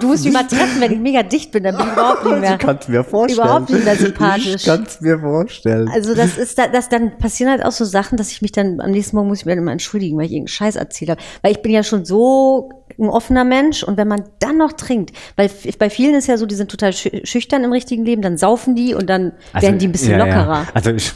Du 0.00 0.08
musst 0.08 0.24
mich 0.24 0.32
mal 0.32 0.46
treffen, 0.46 0.80
wenn 0.80 0.92
ich 0.92 0.98
mega 0.98 1.22
dicht 1.22 1.50
bin, 1.50 1.64
dann 1.64 1.76
bin 1.76 1.86
ich 1.86 1.92
überhaupt 1.92 2.24
nicht 2.24 2.40
mehr. 2.40 2.52
Ich 2.52 2.58
kann's 2.58 2.88
mir 2.88 3.04
vorstellen. 3.04 3.46
Überhaupt 3.46 3.70
nicht 3.70 3.84
mehr 3.84 3.96
sympathisch. 3.96 4.54
Ich 4.54 4.64
kann's 4.64 5.00
mir 5.00 5.18
vorstellen. 5.18 5.88
Also 5.88 6.14
das 6.14 6.36
ist 6.38 6.58
da, 6.58 6.68
das 6.68 6.88
dann 6.88 7.18
passieren 7.18 7.50
halt 7.50 7.64
auch 7.64 7.72
so 7.72 7.84
Sachen, 7.84 8.16
dass 8.16 8.30
ich 8.30 8.42
mich 8.42 8.52
dann 8.52 8.80
am 8.80 8.90
nächsten 8.90 9.16
Morgen 9.16 9.28
muss 9.28 9.40
ich 9.40 9.46
mir 9.46 9.52
dann 9.52 9.62
immer 9.62 9.72
entschuldigen, 9.72 10.16
weil 10.16 10.26
ich 10.26 10.32
irgendeinen 10.32 10.48
Scheiß 10.48 10.76
erzählt 10.76 11.10
habe. 11.10 11.20
Weil 11.42 11.52
ich 11.52 11.62
bin 11.62 11.72
ja 11.72 11.82
schon 11.82 12.04
so 12.04 12.70
ein 12.98 13.08
offener 13.08 13.44
Mensch 13.44 13.82
und 13.82 13.96
wenn 13.96 14.08
man 14.08 14.24
dann 14.40 14.56
noch 14.58 14.72
trinkt, 14.72 15.12
weil 15.36 15.50
bei 15.78 15.90
vielen 15.90 16.14
ist 16.14 16.26
ja 16.28 16.36
so, 16.36 16.46
die 16.46 16.54
sind 16.54 16.70
total 16.70 16.90
schü- 16.90 17.26
schüchtern 17.26 17.64
im 17.64 17.72
richtigen 17.72 18.04
Leben, 18.04 18.22
dann 18.22 18.36
saufen 18.38 18.74
die 18.74 18.94
und 18.94 19.08
dann 19.10 19.32
werden 19.58 19.78
die 19.78 19.86
ein 19.88 19.92
bisschen 19.92 20.14
Also, 20.14 20.26
ja, 20.26 20.34
lockerer. 20.36 20.62
Ja. 20.62 20.68
Also 20.74 20.90
ich, 20.92 21.12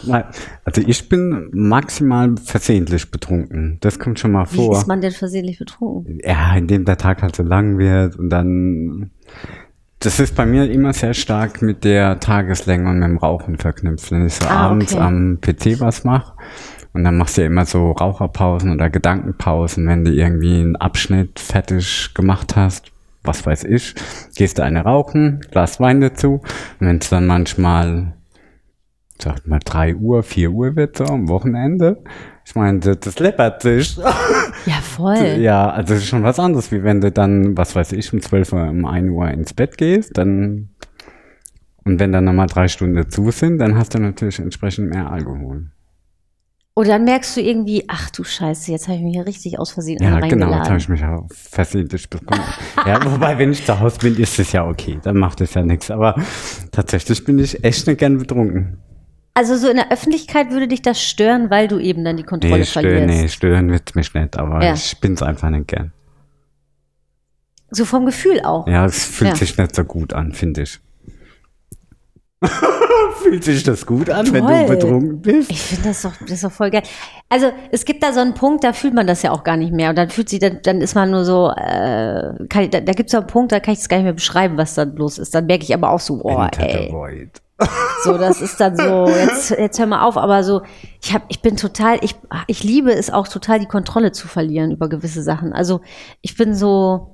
also 0.65 0.83
ich 0.87 1.09
bin 1.09 1.49
maximal 1.53 2.35
versehentlich 2.43 3.11
betrunken. 3.11 3.79
Das 3.81 3.99
kommt 3.99 4.19
schon 4.19 4.33
mal 4.33 4.47
Wie 4.51 4.57
vor. 4.57 4.77
ist 4.77 4.87
man 4.87 5.01
denn 5.01 5.13
versehentlich 5.13 5.59
betrunken? 5.59 6.19
ja, 6.25 6.55
indem 6.57 6.85
der 6.85 6.97
Tag 6.99 7.23
halt 7.23 7.37
so 7.37 7.43
lang 7.43 7.79
wird 7.79 8.17
und 8.17 8.31
dann. 8.31 9.11
Das 9.99 10.19
ist 10.19 10.35
bei 10.35 10.45
mir 10.47 10.69
immer 10.69 10.93
sehr 10.93 11.15
stark 11.15 11.63
mit 11.63 11.85
der 11.85 12.19
Tageslänge 12.19 12.91
und 12.91 12.99
mit 12.99 13.09
dem 13.09 13.19
Rauchen 13.19 13.57
verknüpft. 13.57 14.11
Wenn 14.11 14.27
ich 14.27 14.35
so 14.35 14.47
Ah, 14.47 14.69
abends 14.71 14.93
okay. 14.95 15.03
am 15.03 15.39
PC 15.41 15.79
was 15.79 16.03
mache 16.03 16.33
und 16.95 17.05
dann 17.05 17.17
machst 17.17 17.37
du 17.37 17.43
ja 17.43 17.47
immer 17.47 17.65
so 17.67 17.93
Raucherpausen 17.93 18.73
oder 18.73 18.91
Gedankenpausen, 18.91 19.87
wenn 19.87 20.05
du 20.05 20.13
irgendwie 20.13 20.61
einen 20.61 20.77
Abschnitt 20.77 21.39
fertig 21.41 22.13
gemacht 22.15 22.57
hast, 22.57 22.93
was 23.25 23.47
weiß 23.47 23.65
ich, 23.65 23.95
gehst 24.37 24.59
du 24.59 24.63
eine 24.63 24.83
rauchen, 24.83 25.41
Glas 25.51 25.81
Wein 25.81 26.01
dazu 26.01 26.43
und 26.81 26.87
wenn 26.87 26.99
es 26.99 27.09
dann 27.09 27.27
manchmal 27.27 28.15
sagt 29.23 29.47
mal 29.47 29.61
drei 29.65 29.95
Uhr, 29.95 30.23
vier 30.23 30.51
Uhr 30.51 30.75
wird 30.75 30.97
so 30.97 31.05
am 31.05 31.29
Wochenende. 31.29 32.03
Ich 32.45 32.57
meine, 32.57 32.81
das, 32.81 32.99
das 33.01 33.19
läppert 33.19 33.63
sich. 33.63 33.99
Ja, 34.65 34.75
voll. 34.75 35.39
Ja, 35.41 35.71
also 35.71 35.99
schon 35.99 36.23
was 36.23 36.39
anderes, 36.39 36.71
wie 36.71 36.85
wenn 36.85 37.01
du 37.01 37.11
dann, 37.11 37.57
was 37.57 37.75
weiß 37.75 37.93
ich, 37.95 38.13
um 38.13 38.21
12 38.21 38.53
Uhr, 38.53 38.69
um 38.69 38.85
1 38.85 39.11
Uhr 39.11 39.29
ins 39.29 39.55
Bett 39.55 39.77
gehst, 39.77 40.17
dann 40.17 40.69
und 41.85 41.99
wenn 41.99 42.13
dann 42.13 42.25
nochmal 42.25 42.47
drei 42.47 42.69
Stunden 42.69 42.95
dazu 42.95 43.33
sind, 43.33 43.59
dann 43.59 43.77
hast 43.77 43.95
du 43.95 43.99
natürlich 43.99 44.39
entsprechend 44.39 44.91
mehr 44.91 45.11
Alkohol. 45.11 45.72
Und 46.75 46.89
dann 46.89 47.05
merkst 47.05 47.37
du 47.37 47.43
irgendwie, 47.43 47.85
ach 47.89 48.09
du 48.11 48.25
Scheiße, 48.25 48.73
jetzt 48.73 48.89
habe 48.89 48.97
ich 48.97 49.03
mich 49.05 49.15
hier 49.15 49.27
richtig 49.27 49.59
aus 49.59 49.73
Versehen 49.73 50.03
Ja, 50.03 50.19
genau, 50.21 50.55
jetzt 50.57 50.69
habe 50.71 50.79
ich 50.79 50.89
mich 50.89 51.05
auch 51.05 51.27
versehentlich 51.31 52.09
bekommen. 52.09 52.41
ja, 52.87 52.99
wobei, 53.13 53.37
wenn 53.37 53.53
ich 53.53 53.65
zu 53.67 53.79
Hause 53.79 53.99
bin, 53.99 54.17
ist 54.17 54.39
es 54.39 54.53
ja 54.53 54.67
okay. 54.67 54.99
Dann 55.03 55.17
macht 55.19 55.43
es 55.43 55.53
ja 55.53 55.63
nichts. 55.63 55.91
Aber 55.91 56.15
tatsächlich 56.71 57.25
bin 57.25 57.39
ich 57.39 57.63
echt 57.63 57.87
nicht 57.87 57.99
gern 57.99 58.17
betrunken. 58.17 58.79
Also 59.35 59.57
so 59.57 59.69
in 59.69 59.77
der 59.77 59.93
Öffentlichkeit 59.93 60.51
würde 60.51 60.67
dich 60.69 60.81
das 60.81 61.03
stören, 61.03 61.51
weil 61.51 61.69
du 61.69 61.79
eben 61.79 62.05
dann 62.05 62.17
die 62.17 62.23
Kontrolle 62.23 62.61
Nee, 62.61 62.65
stören, 62.65 62.85
verlierst. 63.09 63.23
nee, 63.23 63.29
stören 63.29 63.71
wird 63.71 63.95
mich 63.95 64.15
nicht, 64.15 64.39
aber 64.39 64.65
Ja. 64.65 64.73
ich 64.75 64.99
bin's 64.99 65.23
einfach 65.23 65.51
nicht 65.51 65.69
gern. 65.69 65.93
So 67.71 67.85
vom 67.85 68.05
Gefühl 68.07 68.41
auch. 68.45 68.67
Ja, 68.67 68.85
es 68.87 69.05
fühlt 69.05 69.31
Ja. 69.31 69.37
sich 69.37 69.57
nicht 69.59 69.75
so 69.75 69.85
gut 69.85 70.13
an, 70.15 70.33
finde 70.33 70.63
ich. 70.63 70.81
fühlt 73.23 73.45
sich 73.45 73.63
das 73.63 73.87
gut 73.87 74.11
an, 74.11 74.33
wenn 74.33 74.45
Toll. 74.47 74.65
du 74.65 74.67
betrunken 74.67 75.23
bist? 75.23 75.51
Ich 75.51 75.61
finde 75.61 75.89
das 75.89 76.03
doch, 76.03 76.13
das 76.21 76.31
ist 76.31 76.45
doch 76.45 76.53
voll 76.53 76.71
geil. 76.71 76.83
Also 77.29 77.53
es 77.71 77.85
gibt 77.85 78.03
da 78.03 78.13
so 78.13 78.21
einen 78.21 78.35
Punkt, 78.35 78.65
da 78.65 78.73
fühlt 78.73 78.95
man 78.95 79.07
das 79.07 79.23
ja 79.23 79.31
auch 79.31 79.45
gar 79.45 79.57
nicht 79.57 79.73
mehr. 79.73 79.91
Und 79.91 79.97
dann 79.97 80.11
fühlt 80.11 80.29
sich, 80.29 80.41
dann, 80.41 80.61
dann 80.63 80.81
ist 80.81 80.95
man 80.95 81.11
nur 81.11 81.25
so, 81.25 81.53
äh, 81.57 82.43
ich, 82.43 82.71
da, 82.71 82.81
da 82.81 82.93
gibt 82.93 83.09
es 83.09 83.13
so 83.13 83.19
einen 83.19 83.27
Punkt, 83.27 83.53
da 83.53 83.61
kann 83.61 83.75
ich 83.75 83.81
es 83.81 83.89
gar 83.89 83.99
nicht 83.99 84.05
mehr 84.05 84.13
beschreiben, 84.13 84.57
was 84.57 84.75
dann 84.75 84.97
los 84.97 85.19
ist. 85.19 85.35
Dann 85.35 85.47
merke 85.47 85.65
ich 85.65 85.75
aber 85.75 85.91
auch 85.91 86.01
so, 86.01 86.21
oh, 86.23 86.47
ey. 86.59 87.31
So, 88.03 88.19
das 88.19 88.41
ist 88.41 88.61
dann 88.61 88.77
so, 88.77 89.07
jetzt, 89.09 89.51
jetzt 89.51 89.79
hör 89.79 89.87
mal 89.87 90.03
auf, 90.03 90.17
aber 90.17 90.43
so, 90.43 90.63
ich 91.01 91.15
hab, 91.15 91.25
ich 91.29 91.43
bin 91.43 91.57
total, 91.57 91.99
ich, 92.03 92.17
ich 92.49 92.65
liebe 92.65 92.93
es 92.93 93.11
auch 93.11 93.29
total, 93.29 93.61
die 93.61 93.67
Kontrolle 93.67 94.13
zu 94.13 94.27
verlieren 94.27 94.73
über 94.73 94.89
gewisse 94.89 95.23
Sachen. 95.23 95.53
Also 95.53 95.81
ich 96.21 96.37
bin 96.37 96.55
so, 96.55 97.12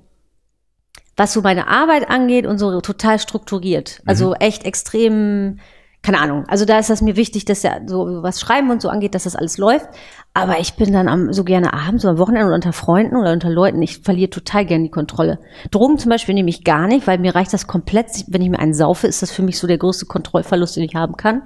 was 1.18 1.32
so 1.32 1.42
meine 1.42 1.66
Arbeit 1.66 2.08
angeht 2.08 2.46
und 2.46 2.58
so 2.58 2.80
total 2.80 3.18
strukturiert. 3.18 4.00
Also 4.06 4.34
echt 4.34 4.64
extrem, 4.64 5.58
keine 6.00 6.20
Ahnung. 6.20 6.44
Also 6.46 6.64
da 6.64 6.78
ist 6.78 6.90
das 6.90 7.02
mir 7.02 7.16
wichtig, 7.16 7.44
dass 7.44 7.64
ja 7.64 7.80
so 7.86 8.22
was 8.22 8.40
Schreiben 8.40 8.70
und 8.70 8.80
so 8.80 8.88
angeht, 8.88 9.16
dass 9.16 9.24
das 9.24 9.34
alles 9.34 9.58
läuft. 9.58 9.88
Aber 10.32 10.60
ich 10.60 10.74
bin 10.74 10.92
dann 10.92 11.08
am, 11.08 11.32
so 11.32 11.42
gerne 11.42 11.72
abends, 11.72 12.04
so 12.04 12.08
am 12.08 12.18
Wochenende 12.18 12.46
oder 12.46 12.54
unter 12.54 12.72
Freunden 12.72 13.16
oder 13.16 13.32
unter 13.32 13.50
Leuten. 13.50 13.82
Ich 13.82 13.98
verliere 13.98 14.30
total 14.30 14.64
gerne 14.64 14.84
die 14.84 14.90
Kontrolle. 14.90 15.40
Drogen 15.72 15.98
zum 15.98 16.10
Beispiel 16.10 16.36
nehme 16.36 16.50
ich 16.50 16.62
gar 16.62 16.86
nicht, 16.86 17.08
weil 17.08 17.18
mir 17.18 17.34
reicht 17.34 17.52
das 17.52 17.66
komplett. 17.66 18.24
Wenn 18.28 18.42
ich 18.42 18.48
mir 18.48 18.60
einen 18.60 18.74
saufe, 18.74 19.08
ist 19.08 19.20
das 19.20 19.32
für 19.32 19.42
mich 19.42 19.58
so 19.58 19.66
der 19.66 19.78
größte 19.78 20.06
Kontrollverlust, 20.06 20.76
den 20.76 20.84
ich 20.84 20.94
haben 20.94 21.16
kann. 21.16 21.42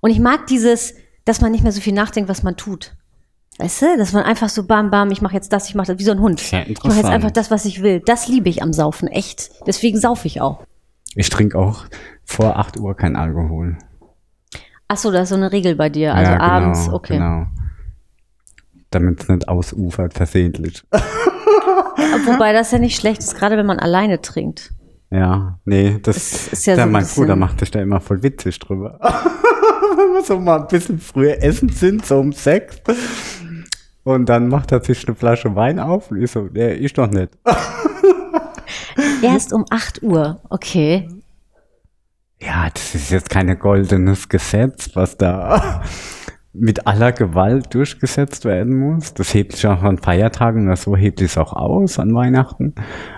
Und 0.00 0.10
ich 0.10 0.20
mag 0.20 0.46
dieses, 0.46 0.94
dass 1.24 1.40
man 1.40 1.50
nicht 1.50 1.64
mehr 1.64 1.72
so 1.72 1.80
viel 1.80 1.92
nachdenkt, 1.92 2.30
was 2.30 2.44
man 2.44 2.56
tut. 2.56 2.92
Weißt 3.58 3.82
du, 3.82 3.96
dass 3.96 4.12
man 4.12 4.22
einfach 4.22 4.48
so 4.48 4.64
bam, 4.64 4.90
bam, 4.90 5.10
ich 5.10 5.20
mache 5.20 5.34
jetzt 5.34 5.52
das, 5.52 5.68
ich 5.68 5.74
mache 5.74 5.88
das, 5.88 5.98
wie 5.98 6.04
so 6.04 6.12
ein 6.12 6.20
Hund. 6.20 6.38
Sehr 6.38 6.68
ich 6.68 6.82
mache 6.84 6.96
jetzt 6.96 7.08
einfach 7.08 7.32
das, 7.32 7.50
was 7.50 7.64
ich 7.64 7.82
will. 7.82 8.00
Das 8.00 8.28
liebe 8.28 8.48
ich 8.48 8.62
am 8.62 8.72
Saufen, 8.72 9.08
echt. 9.08 9.50
Deswegen 9.66 9.98
saufe 9.98 10.28
ich 10.28 10.40
auch. 10.40 10.64
Ich 11.16 11.28
trinke 11.28 11.58
auch 11.58 11.86
vor 12.24 12.56
8 12.56 12.78
Uhr 12.78 12.94
kein 12.94 13.16
Alkohol. 13.16 13.76
Ach 14.86 14.96
so, 14.96 15.10
das 15.10 15.24
ist 15.24 15.28
so 15.30 15.34
eine 15.34 15.50
Regel 15.50 15.74
bei 15.74 15.88
dir. 15.88 16.14
Also 16.14 16.32
ja, 16.32 16.40
abends, 16.40 16.84
genau, 16.84 16.96
okay. 16.96 17.14
Genau. 17.14 17.46
Damit 18.90 19.22
es 19.22 19.28
nicht 19.28 19.48
ausufert, 19.48 20.14
versehentlich. 20.14 20.84
Wobei 22.26 22.52
das 22.52 22.70
ja 22.70 22.78
nicht 22.78 22.96
schlecht 22.96 23.20
ist, 23.20 23.34
gerade 23.34 23.56
wenn 23.56 23.66
man 23.66 23.80
alleine 23.80 24.20
trinkt. 24.22 24.72
Ja, 25.10 25.58
nee, 25.64 25.98
das, 26.02 26.16
Das 26.16 26.52
ist 26.52 26.66
ja 26.66 26.74
der, 26.74 26.84
so 26.84 26.88
ein 26.88 26.92
mein 26.92 27.06
Bruder 27.06 27.36
macht 27.36 27.60
sich 27.60 27.70
da 27.70 27.80
immer 27.80 28.00
voll 28.00 28.22
witzig 28.22 28.58
drüber. 28.58 28.98
Wenn 29.96 30.14
wir 30.14 30.22
so 30.22 30.38
mal 30.38 30.60
ein 30.60 30.68
bisschen 30.68 30.98
früher 30.98 31.42
essen 31.42 31.70
sind, 31.70 32.06
so 32.06 32.20
um 32.20 32.30
sechs. 32.32 32.76
Und 34.08 34.30
dann 34.30 34.48
macht 34.48 34.72
er 34.72 34.82
sich 34.82 35.06
eine 35.06 35.14
Flasche 35.14 35.54
Wein 35.54 35.78
auf 35.78 36.10
und 36.10 36.22
ich 36.22 36.30
so, 36.30 36.48
nee, 36.50 36.72
ich 36.72 36.94
doch 36.94 37.10
nicht. 37.10 37.28
Erst 39.22 39.52
um 39.52 39.66
8 39.68 40.02
Uhr, 40.02 40.40
okay. 40.48 41.06
Ja, 42.40 42.70
das 42.72 42.94
ist 42.94 43.10
jetzt 43.10 43.28
kein 43.28 43.58
goldenes 43.58 44.30
Gesetz, 44.30 44.92
was 44.94 45.18
da 45.18 45.82
mit 46.54 46.86
aller 46.86 47.12
Gewalt 47.12 47.74
durchgesetzt 47.74 48.46
werden 48.46 48.78
muss. 48.78 49.12
Das 49.12 49.34
hebt 49.34 49.52
sich 49.52 49.66
auch 49.66 49.82
an 49.82 49.98
Feiertagen 49.98 50.68
oder 50.68 50.76
so, 50.76 50.96
hebt 50.96 51.20
es 51.20 51.36
auch 51.36 51.52
aus 51.52 51.98
an 51.98 52.14
Weihnachten. 52.14 52.76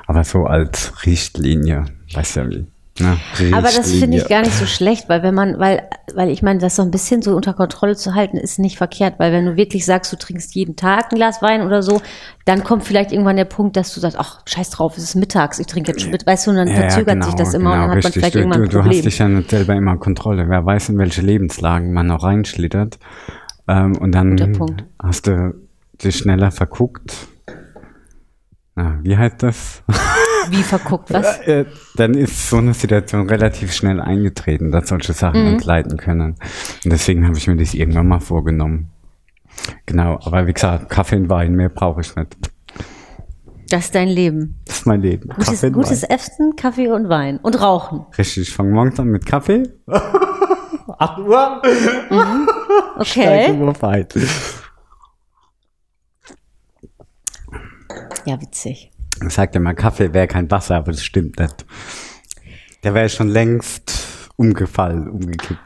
Aber 0.09 0.25
so 0.25 0.43
als 0.47 1.07
Richtlinie, 1.07 1.85
weißt 2.15 2.35
ja 2.35 2.51
wie. 2.51 2.67
Ne? 3.01 3.17
Aber 3.53 3.69
das 3.69 3.91
finde 3.93 4.19
ich 4.19 4.29
gar 4.29 4.43
nicht 4.43 4.55
so 4.55 4.67
schlecht, 4.67 5.09
weil 5.09 5.23
wenn 5.23 5.35
man, 5.35 5.59
weil, 5.59 5.83
weil 6.15 6.29
ich 6.31 6.43
meine, 6.43 6.59
das 6.61 6.77
so 6.77 6.83
ein 6.83 6.91
bisschen 6.91 7.23
so 7.23 7.35
unter 7.35 7.55
Kontrolle 7.55 7.97
zu 7.97 8.15
halten, 8.15 8.37
ist 8.37 8.59
nicht 8.59 8.77
verkehrt, 8.77 9.15
weil 9.19 9.33
wenn 9.33 9.47
du 9.47 9.57
wirklich 9.57 9.85
sagst, 9.87 10.13
du 10.13 10.17
trinkst 10.17 10.55
jeden 10.55 10.77
Tag 10.77 11.13
ein 11.13 11.17
Glas 11.17 11.43
Wein 11.43 11.63
oder 11.63 11.83
so, 11.83 12.01
dann 12.45 12.65
kommt 12.65 12.85
vielleicht 12.85 13.13
irgendwann 13.13 13.37
der 13.37 13.45
Punkt, 13.45 13.77
dass 13.77 13.95
du 13.95 14.01
sagst, 14.01 14.19
ach, 14.19 14.41
scheiß 14.47 14.71
drauf, 14.71 14.97
es 14.97 15.05
ist 15.05 15.15
mittags, 15.15 15.59
ich 15.59 15.67
trinke 15.67 15.93
jetzt 15.93 16.03
schon 16.03 16.11
mit, 16.11 16.27
weißt 16.27 16.47
du, 16.47 16.51
und 16.51 16.57
dann 16.57 16.69
Ja, 16.69 16.75
verzögert 16.75 17.15
genau, 17.15 17.27
sich 17.27 17.35
das 17.35 17.55
immer 17.55 17.71
und 17.73 17.77
genau, 17.77 17.83
dann 17.83 17.83
hat 17.83 17.89
man 17.89 17.97
richtig. 17.97 18.15
vielleicht 18.15 18.35
du, 18.35 18.39
irgendwann 18.41 18.59
du, 18.61 18.65
ein 18.67 18.71
du 18.71 18.77
Problem. 18.79 18.97
hast 18.99 19.05
dich 19.05 19.19
ja 19.19 19.29
nicht 19.29 19.51
selber 19.51 19.75
immer 19.75 19.97
Kontrolle. 19.97 20.49
Wer 20.49 20.65
weiß, 20.67 20.91
in 20.91 20.99
welche 20.99 21.23
Lebenslagen 21.23 21.93
man 21.93 22.07
noch 22.09 22.23
reinschlittert. 22.23 22.99
Ähm, 23.69 23.97
und 23.99 24.13
dann 24.13 24.37
hast 25.03 25.27
du 25.27 25.55
dich 26.03 26.17
schneller 26.17 26.51
verguckt. 26.51 27.15
Na, 28.75 28.99
wie 29.03 29.17
heißt 29.17 29.43
das? 29.43 29.83
Wie 30.49 30.63
verguckt, 30.63 31.13
was? 31.13 31.39
Äh, 31.41 31.67
dann 31.97 32.15
ist 32.15 32.49
so 32.49 32.57
eine 32.57 32.75
Situation 32.75 33.29
relativ 33.29 33.73
schnell 33.73 34.01
eingetreten, 34.01 34.71
dass 34.71 34.89
solche 34.89 35.13
Sachen 35.13 35.43
Mhm. 35.43 35.53
entgleiten 35.55 35.97
können. 35.99 36.37
Und 36.85 36.93
deswegen 36.93 37.27
habe 37.27 37.37
ich 37.37 37.47
mir 37.47 37.57
das 37.57 37.75
irgendwann 37.75 38.09
mal 38.09 38.21
vorgenommen. 38.21 38.91
Genau, 39.87 40.19
aber 40.23 40.47
wie 40.47 40.53
gesagt, 40.53 40.89
Kaffee 40.89 41.17
und 41.17 41.29
Wein, 41.29 41.55
mehr 41.55 41.69
brauche 41.69 42.01
ich 42.01 42.15
nicht. 42.17 42.37
Das 43.69 43.85
ist 43.87 43.95
dein 43.95 44.09
Leben. 44.09 44.59
Das 44.65 44.79
ist 44.79 44.87
mein 44.87 45.01
Leben. 45.03 45.29
Gutes, 45.29 45.47
Kaffee 45.61 45.71
gutes. 45.71 46.03
Essen, 46.03 46.57
Kaffee 46.57 46.89
und 46.89 47.09
Wein. 47.09 47.39
Und 47.39 47.61
Rauchen. 47.61 48.05
Richtig, 48.19 48.49
ich 48.49 48.55
fange 48.55 48.71
morgens 48.73 48.99
an 48.99 49.09
mit 49.09 49.27
Kaffee. 49.27 49.63
8 50.99 51.19
Uhr. 51.21 51.63
Okay. 52.99 53.53
Uhr 53.53 53.81
weit. 53.83 54.15
Ja, 58.27 58.41
witzig. 58.41 58.91
Ich 59.27 59.35
sagte 59.35 59.59
immer, 59.59 59.75
Kaffee 59.75 60.13
wäre 60.13 60.27
kein 60.27 60.51
Wasser, 60.51 60.77
aber 60.77 60.93
das 60.93 61.05
stimmt 61.05 61.39
nicht. 61.39 61.67
Der 62.83 62.95
wäre 62.95 63.09
schon 63.09 63.29
längst 63.29 64.07
umgefallen, 64.37 65.09
umgekippt. 65.09 65.61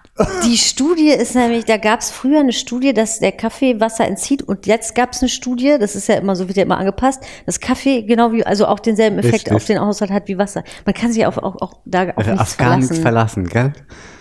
Die 0.44 0.56
Studie 0.56 1.08
ist 1.08 1.34
nämlich, 1.34 1.64
da 1.64 1.76
gab 1.76 1.98
es 1.98 2.12
früher 2.12 2.38
eine 2.38 2.52
Studie, 2.52 2.92
dass 2.92 3.18
der 3.18 3.32
Kaffee 3.32 3.80
Wasser 3.80 4.06
entzieht 4.06 4.42
und 4.42 4.64
jetzt 4.66 4.94
gab 4.94 5.12
es 5.12 5.22
eine 5.22 5.28
Studie, 5.28 5.76
das 5.78 5.96
ist 5.96 6.06
ja 6.06 6.14
immer 6.14 6.36
so, 6.36 6.46
wird 6.46 6.56
ja 6.56 6.62
immer 6.62 6.78
angepasst, 6.78 7.24
dass 7.46 7.58
Kaffee 7.58 8.02
genau 8.02 8.30
wie, 8.30 8.46
also 8.46 8.66
auch 8.66 8.78
denselben 8.78 9.18
Effekt 9.18 9.34
Richtig. 9.34 9.52
auf 9.52 9.64
den 9.64 9.80
Haushalt 9.80 10.12
hat 10.12 10.28
wie 10.28 10.38
Wasser. 10.38 10.62
Man 10.84 10.94
kann 10.94 11.12
sich 11.12 11.26
auf, 11.26 11.38
auch, 11.38 11.60
auch 11.60 11.80
da 11.84 12.10
auf 12.10 12.18
Also 12.18 12.30
nichts 12.30 12.52
auf 12.52 12.56
gar 12.56 12.76
nichts 12.76 12.98
verlassen. 12.98 13.48
gell? 13.48 13.72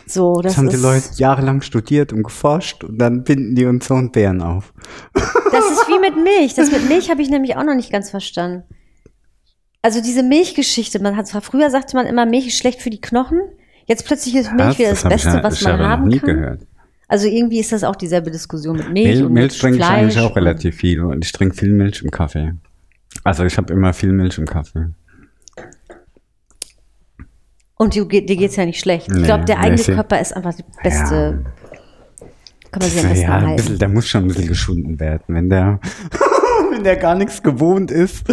So, 0.07 0.41
das, 0.41 0.53
Das, 0.53 0.57
haben 0.57 0.69
die 0.69 0.77
Leute 0.77 1.09
jahrelang 1.15 1.61
studiert 1.61 2.11
und 2.11 2.23
geforscht 2.23 2.83
und 2.83 2.97
dann 2.97 3.23
binden 3.23 3.53
die 3.53 3.65
uns 3.65 3.87
so 3.87 3.93
einen 3.93 4.11
Bären 4.11 4.41
auf. 4.41 4.73
das 5.13 5.71
ist 5.71 5.87
wie 5.87 5.99
mit 5.99 6.15
Milch. 6.15 6.55
Das 6.55 6.71
mit 6.71 6.89
Milch 6.89 7.11
habe 7.11 7.21
ich 7.21 7.29
nämlich 7.29 7.55
auch 7.55 7.63
noch 7.63 7.75
nicht 7.75 7.91
ganz 7.91 8.09
verstanden. 8.09 8.63
Also 9.85 10.01
diese 10.01 10.23
Milchgeschichte, 10.23 10.99
man 11.01 11.17
hat 11.17 11.27
zwar 11.27 11.41
früher 11.41 11.69
sagte 11.69 11.97
man 11.97 12.05
immer, 12.05 12.25
Milch 12.25 12.47
ist 12.47 12.57
schlecht 12.57 12.81
für 12.81 12.89
die 12.89 13.01
Knochen. 13.01 13.41
Jetzt 13.85 14.05
plötzlich 14.05 14.33
ist 14.33 14.51
Milch 14.53 14.79
wieder 14.79 14.91
das, 14.91 15.03
hab 15.03 15.09
Beste, 15.11 15.27
ich, 15.27 15.33
ja- 15.35 15.43
was 15.43 15.59
ich 15.61 15.67
man 15.67 15.79
haben 15.79 16.07
nie 16.07 16.19
kann. 16.19 16.29
gehört. 16.35 16.61
Also 17.09 17.27
irgendwie 17.27 17.59
ist 17.59 17.73
das 17.73 17.83
auch 17.83 17.97
dieselbe 17.97 18.31
Diskussion 18.31 18.77
mit 18.77 18.91
Milch, 18.93 19.07
Milch, 19.07 19.23
und 19.23 19.33
Milch 19.33 19.59
trinke 19.59 19.79
ich 19.79 19.83
eigentlich 19.85 20.17
auch 20.19 20.35
relativ 20.37 20.77
viel 20.77 21.01
und 21.03 21.23
ich 21.23 21.33
trinke 21.33 21.53
viel 21.55 21.69
Milch 21.73 22.01
im 22.01 22.09
Kaffee. 22.11 22.53
Also 23.25 23.43
ich 23.43 23.57
habe 23.57 23.73
immer 23.73 23.93
viel 23.93 24.13
Milch 24.13 24.37
im 24.37 24.45
Kaffee. 24.45 24.87
Und 27.75 27.93
dir 27.95 28.05
geht's 28.07 28.55
ja 28.55 28.65
nicht 28.65 28.79
schlecht. 28.79 29.09
ich 29.09 29.13
Nee, 29.13 29.23
glaube, 29.23 29.43
der 29.43 29.57
nee, 29.57 29.65
eigene 29.65 29.81
ja- 29.81 29.93
Körper 29.95 30.19
ist 30.21 30.33
einfach 30.33 30.53
die 30.53 30.63
beste. 30.81 31.43
Kann 32.71 32.81
man 32.81 32.89
sich 32.89 32.99
am 32.99 33.03
Ja, 33.05 33.09
besten 33.09 33.25
ein 33.25 33.31
erhalten. 33.31 33.55
bisschen, 33.57 33.79
der 33.79 33.89
muss 33.89 34.07
schon 34.07 34.23
ein 34.23 34.27
bisschen 34.29 34.47
geschunden 34.47 34.99
werden, 34.99 35.23
wenn 35.27 35.49
der, 35.49 35.79
wenn 36.71 36.83
der 36.85 36.95
gar 36.95 37.15
nichts 37.15 37.43
gewohnt 37.43 37.91
ist. 37.91 38.23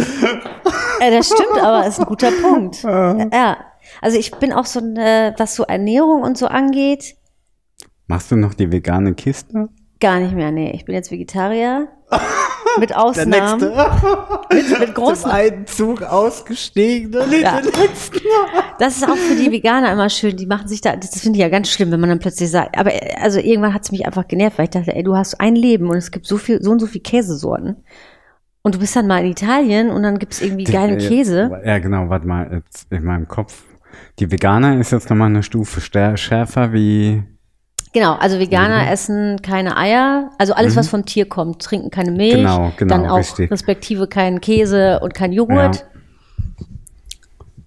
Äh, 1.01 1.11
das 1.11 1.27
stimmt, 1.27 1.59
aber 1.61 1.87
ist 1.87 1.99
ein 1.99 2.05
guter 2.05 2.31
Punkt. 2.31 2.83
ja. 2.83 3.57
Also 4.01 4.17
ich 4.17 4.31
bin 4.35 4.53
auch 4.53 4.65
so 4.65 4.79
ein, 4.79 4.95
äh, 4.95 5.33
was 5.37 5.55
so 5.55 5.63
Ernährung 5.63 6.21
und 6.21 6.37
so 6.37 6.47
angeht, 6.47 7.15
Machst 8.07 8.29
du 8.29 8.35
noch 8.35 8.53
die 8.53 8.71
vegane 8.71 9.13
Kiste? 9.13 9.69
gar 10.01 10.19
nicht 10.19 10.33
mehr. 10.33 10.51
Nee, 10.51 10.71
ich 10.71 10.83
bin 10.85 10.95
jetzt 10.95 11.11
Vegetarier. 11.11 11.87
Mit 12.79 12.89
Der 12.89 13.01
Ausnahmen. 13.03 13.59
nächste. 13.59 13.89
Mit, 14.53 14.79
mit 14.79 14.95
großen. 14.95 15.23
Zum 15.23 15.31
einen 15.31 15.67
Zug 15.67 16.01
ausgestiegen 16.01 17.15
und 17.21 17.31
Ja. 17.39 17.61
den 17.61 17.71
letzten. 17.71 18.19
Das 18.79 18.97
ist 18.97 19.07
auch 19.07 19.15
für 19.15 19.35
die 19.35 19.51
Veganer 19.51 19.91
immer 19.91 20.09
schön. 20.09 20.35
Die 20.35 20.45
machen 20.47 20.67
sich 20.67 20.81
da, 20.81 20.95
das 20.95 21.19
finde 21.19 21.37
ich 21.37 21.41
ja 21.41 21.49
ganz 21.49 21.69
schlimm, 21.69 21.91
wenn 21.91 21.99
man 21.99 22.09
dann 22.09 22.19
plötzlich 22.19 22.49
sagt, 22.49 22.77
aber 22.77 22.93
äh, 22.93 23.15
also 23.21 23.39
irgendwann 23.39 23.73
hat 23.73 23.83
es 23.83 23.91
mich 23.91 24.05
einfach 24.05 24.27
genervt, 24.27 24.57
weil 24.57 24.65
ich 24.65 24.71
dachte, 24.71 24.95
ey, 24.95 25.03
du 25.03 25.15
hast 25.15 25.39
ein 25.39 25.55
Leben 25.55 25.89
und 25.89 25.97
es 25.97 26.11
gibt 26.11 26.25
so 26.25 26.37
viel, 26.37 26.61
so 26.61 26.71
und 26.71 26.79
so 26.79 26.87
viel 26.87 27.01
Käsesorten. 27.01 27.83
Und 28.63 28.75
du 28.75 28.79
bist 28.79 28.95
dann 28.95 29.07
mal 29.07 29.23
in 29.23 29.31
Italien 29.31 29.89
und 29.89 30.03
dann 30.03 30.19
gibt 30.19 30.33
es 30.33 30.41
irgendwie 30.41 30.65
geilen 30.65 30.99
Ja, 30.99 31.07
Käse. 31.07 31.61
Ja, 31.65 31.79
genau, 31.79 32.09
warte 32.09 32.27
mal, 32.27 32.61
jetzt 32.65 32.91
in 32.91 33.03
meinem 33.03 33.27
Kopf. 33.27 33.63
Die 34.19 34.31
Veganer 34.31 34.79
ist 34.79 34.91
jetzt 34.91 35.09
nochmal 35.09 35.29
eine 35.29 35.41
Stufe 35.43 35.81
schärfer 35.81 36.71
wie. 36.73 37.23
Genau, 37.93 38.13
also 38.15 38.39
Veganer 38.39 38.89
essen 38.89 39.41
keine 39.41 39.75
Eier, 39.75 40.29
also 40.37 40.53
alles, 40.53 40.77
was 40.77 40.87
vom 40.87 41.05
Tier 41.05 41.27
kommt, 41.27 41.61
trinken 41.61 41.89
keine 41.89 42.11
Milch, 42.11 42.35
Mhm. 42.35 42.37
Genau, 42.37 42.71
genau, 42.77 42.95
dann 42.95 43.09
auch 43.09 43.17
richtig. 43.17 43.51
respektive 43.51 44.07
keinen 44.07 44.39
Käse 44.39 44.99
und 45.01 45.13
kein 45.13 45.33
Joghurt. 45.33 45.85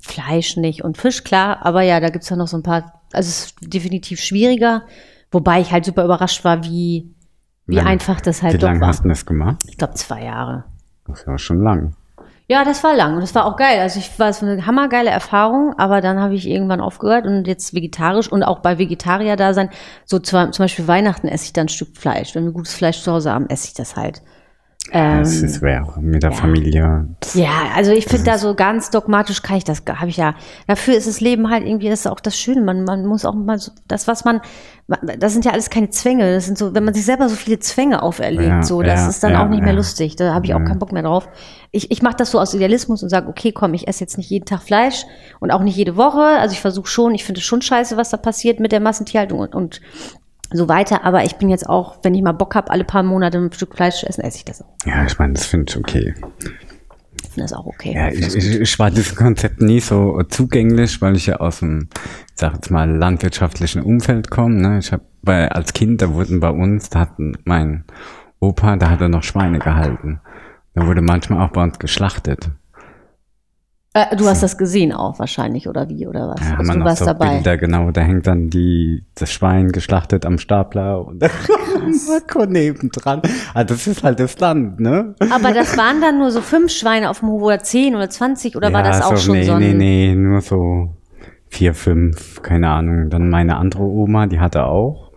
Fleisch 0.01 0.57
nicht 0.57 0.83
und 0.85 0.97
Fisch, 0.97 1.25
klar, 1.25 1.59
aber 1.65 1.83
ja, 1.83 1.99
da 2.01 2.11
gibt's 2.11 2.29
ja 2.29 2.37
noch 2.37 2.49
so 2.49 2.57
ein 2.57 2.63
paar, 2.63 3.03
also 3.13 3.29
es 3.29 3.47
ist 3.47 3.57
definitiv 3.61 4.21
schwieriger, 4.21 4.83
wobei 5.31 5.61
ich 5.61 5.73
halt 5.73 5.85
super 5.85 6.05
überrascht 6.05 6.45
war, 6.45 6.65
wie 6.65 7.11
wie 7.67 7.81
einfach 7.81 8.21
das 8.21 8.43
halt 8.43 8.55
Wie 8.55 8.59
doch 8.59 8.69
lange 8.69 8.81
war. 8.81 8.89
hast 8.89 9.05
du 9.05 9.09
das 9.09 9.25
gemacht? 9.25 9.63
Ich 9.67 9.79
glaube 9.79 9.95
zwei 9.95 10.25
Jahre. 10.25 10.65
Das 11.07 11.25
ja 11.27 11.39
schon 11.39 11.63
lang. 11.63 11.95
Ja, 12.47 12.63
das 12.63 12.85
war 12.85 12.95
lang 12.95 13.15
und 13.15 13.21
das 13.21 13.35
war 13.35 13.47
auch 13.47 13.57
geil. 13.57 13.81
Also 13.81 13.99
ich 13.99 14.19
war 14.19 14.29
es 14.29 14.43
war 14.43 14.51
eine 14.51 14.67
hammergeile 14.67 15.09
Erfahrung, 15.09 15.75
aber 15.79 16.03
dann 16.03 16.21
habe 16.21 16.35
ich 16.35 16.47
irgendwann 16.47 16.83
aufgehört 16.83 17.25
und 17.25 17.47
jetzt 17.47 17.73
vegetarisch 17.75 18.31
und 18.31 18.43
auch 18.43 18.59
bei 18.59 18.79
Vegetarier 18.79 19.37
da 19.37 19.55
sein. 19.55 19.71
So 20.05 20.19
zwar, 20.19 20.53
zum 20.53 20.65
Beispiel 20.65 20.87
Weihnachten 20.87 21.27
esse 21.27 21.47
ich 21.47 21.53
dann 21.55 21.67
ein 21.67 21.71
Stück 21.71 21.97
Fleisch. 21.97 22.35
Wenn 22.35 22.45
wir 22.45 22.53
gutes 22.53 22.75
Fleisch 22.75 23.01
zu 23.01 23.13
Hause 23.13 23.33
haben, 23.33 23.49
esse 23.49 23.69
ich 23.69 23.75
das 23.75 23.97
halt. 23.97 24.21
Ähm, 24.93 25.21
Das 25.21 25.33
ist 25.41 25.63
wäre 25.63 25.83
auch 25.83 25.97
mit 25.97 26.23
der 26.23 26.33
Familie. 26.33 27.09
Das, 27.21 27.35
ja, 27.35 27.49
also 27.75 27.93
ich 27.93 28.05
finde 28.05 28.25
da 28.25 28.39
so 28.39 28.55
ganz 28.55 28.91
dogmatisch 28.91 29.41
kann 29.43 29.57
ich 29.57 29.65
das, 29.65 29.83
habe 29.89 30.11
ich 30.11 30.19
ja. 30.19 30.35
Dafür 30.67 30.95
ist 30.95 31.09
das 31.09 31.21
Leben 31.21 31.49
halt 31.51 31.67
irgendwie, 31.67 31.89
das 31.89 32.01
ist 32.01 32.07
auch 32.07 32.21
das 32.21 32.37
Schöne. 32.39 32.61
Man, 32.61 32.85
man 32.85 33.07
muss 33.07 33.25
auch 33.25 33.35
mal 33.35 33.59
so, 33.59 33.73
das, 33.89 34.07
was 34.09 34.27
man, 34.27 34.43
das 35.19 35.33
sind 35.33 35.47
ja 35.47 35.53
alles 35.53 35.71
keine 35.71 35.89
Zwänge. 35.89 36.35
Das 36.35 36.45
sind 36.45 36.59
so, 36.59 36.75
wenn 36.75 36.85
man 36.85 36.93
sich 36.93 37.07
selber 37.07 37.31
so 37.31 37.35
viele 37.35 37.59
Zwänge 37.59 38.03
auferlegt, 38.03 38.43
Ja, 38.47 38.63
so, 38.63 38.83
das 38.83 39.01
ja, 39.01 39.09
ist 39.09 39.23
dann 39.23 39.33
ja, 39.33 39.45
auch 39.45 39.49
nicht 39.49 39.63
mehr 39.63 39.73
ja. 39.73 39.77
lustig. 39.77 40.17
Da 40.17 40.35
habe 40.35 40.45
ich 40.45 40.55
auch 40.55 40.61
Ja. 40.61 40.67
keinen 40.67 40.79
Bock 40.79 40.93
mehr 40.93 41.03
drauf. 41.03 41.29
Ich, 41.71 41.91
ich 41.91 42.03
mache 42.03 42.17
das 42.17 42.31
so 42.31 42.39
aus 42.39 42.53
Idealismus 42.53 43.03
und 43.03 43.09
sage, 43.09 43.27
okay, 43.29 43.53
komm, 43.53 43.73
ich 43.73 43.89
esse 43.89 44.01
jetzt 44.01 44.19
nicht 44.19 44.29
jeden 44.29 44.45
Tag 44.45 44.63
Fleisch 44.63 45.05
und 45.41 45.51
auch 45.51 45.63
nicht 45.63 45.77
jede 45.77 45.97
Woche. 45.97 46.21
Also 46.21 46.53
ich 46.53 46.61
versuche 46.61 46.89
schon, 46.89 47.15
ich 47.15 47.25
finde 47.25 47.39
es 47.41 47.45
schon 47.47 47.63
scheiße, 47.63 47.97
was 47.97 48.11
da 48.11 48.19
passiert 48.19 48.61
mit 48.61 48.71
der 48.71 48.81
Massentierhaltung 48.81 49.39
und, 49.41 49.55
und 49.55 49.81
so 50.57 50.69
weiter. 50.69 51.05
Aber 51.05 51.25
ich 51.25 51.37
bin 51.37 51.49
jetzt 51.49 51.69
auch, 51.69 51.99
wenn 52.03 52.15
ich 52.15 52.23
mal 52.23 52.33
Bock 52.33 52.55
habe, 52.55 52.71
alle 52.71 52.85
paar 52.85 53.03
Monate 53.03 53.39
ein 53.39 53.53
Stück 53.53 53.75
Fleisch 53.75 54.01
zu 54.01 54.07
essen, 54.07 54.23
esse 54.23 54.39
ich 54.39 54.45
das 54.45 54.63
auch. 54.63 54.75
ja, 54.87 55.05
ich 55.05 55.19
meine, 55.19 55.35
das 55.35 55.47
finde 55.47 55.67
ich 55.71 55.77
okay. 55.77 56.15
Ich 57.23 57.31
finde 57.31 57.49
das 57.49 57.53
auch 57.53 57.67
okay. 57.67 57.95
Ja, 57.95 58.09
ich, 58.09 58.35
ich, 58.35 58.61
ich 58.61 58.79
war 58.79 58.91
diesem 58.91 59.17
Konzept 59.17 59.61
nie 59.61 59.81
so 59.81 60.23
zugänglich, 60.29 61.01
weil 61.03 61.17
ich 61.17 61.27
ja 61.27 61.37
aus 61.37 61.61
dem, 61.61 61.89
ich 61.95 62.33
sag 62.37 62.55
jetzt 62.55 62.71
mal, 62.71 62.89
landwirtschaftlichen 62.89 63.83
Umfeld 63.83 64.31
komme. 64.31 64.55
Ne? 64.55 64.79
Ich 64.79 64.93
habe 64.93 65.03
bei 65.23 65.51
als 65.51 65.73
Kind, 65.73 66.03
da 66.03 66.13
wurden 66.13 66.41
bei 66.41 66.51
uns, 66.51 66.91
da 66.91 67.01
hatten 67.01 67.37
mein 67.45 67.85
Opa, 68.41 68.77
da 68.77 68.91
hat 68.91 69.01
er 69.01 69.09
noch 69.09 69.23
Schweine 69.23 69.59
gehalten. 69.59 70.21
Da 70.75 70.87
wurde 70.87 71.01
manchmal 71.01 71.45
auch 71.45 71.53
bei 71.53 71.63
uns 71.63 71.79
geschlachtet. 71.79 72.51
Äh, 73.97 74.17
du 74.17 74.27
hast 74.27 74.43
das 74.43 74.59
gesehen 74.59 74.93
auch 74.93 75.21
wahrscheinlich, 75.21 75.69
oder 75.69 75.89
wie, 75.89 76.09
oder 76.09 76.29
was? 76.29 76.41
Ja, 76.41 76.57
also, 76.57 76.73
wir 76.73 76.79
du 76.81 76.85
warst 76.85 76.99
so 76.99 77.05
dabei. 77.05 77.35
Bilder, 77.37 77.57
genau, 77.57 77.93
da 77.93 78.01
hängt 78.01 78.27
dann 78.27 78.51
die, 78.51 79.05
das 79.15 79.33
Schwein 79.33 79.71
geschlachtet 79.71 80.27
am 80.27 80.39
Stapler 80.39 81.07
und 81.07 81.23
Marco 82.09 82.45
nebendran. 82.45 83.23
Also 83.55 83.75
das 83.75 83.87
ist 83.87 84.03
halt 84.03 84.19
das 84.19 84.41
Land, 84.41 84.81
ne? 84.81 85.15
Aber 85.31 85.53
das 85.53 85.77
waren 85.77 86.01
dann 86.01 86.19
nur 86.19 86.33
so 86.33 86.41
fünf 86.41 86.73
Schweine 86.73 87.09
auf 87.09 87.21
dem 87.21 87.29
Hof 87.29 87.43
oder 87.43 87.61
zehn 87.61 87.95
oder 87.95 88.11
zwanzig 88.11 88.57
oder 88.57 88.73
war 88.73 88.83
das 88.83 89.01
auch 89.01 89.17
so, 89.17 89.27
schon 89.29 89.37
nee, 89.37 89.45
so 89.45 89.53
ein... 89.53 89.61
Nee, 89.61 89.75
nee, 89.75 90.15
nur 90.17 90.41
so 90.41 90.89
vier, 91.47 91.73
fünf, 91.73 92.43
keine 92.43 92.71
Ahnung. 92.71 93.11
Dann 93.11 93.31
meine 93.31 93.57
andere 93.57 93.85
Oma, 93.85 94.27
die 94.27 94.41
hatte 94.41 94.65
auch 94.65 95.13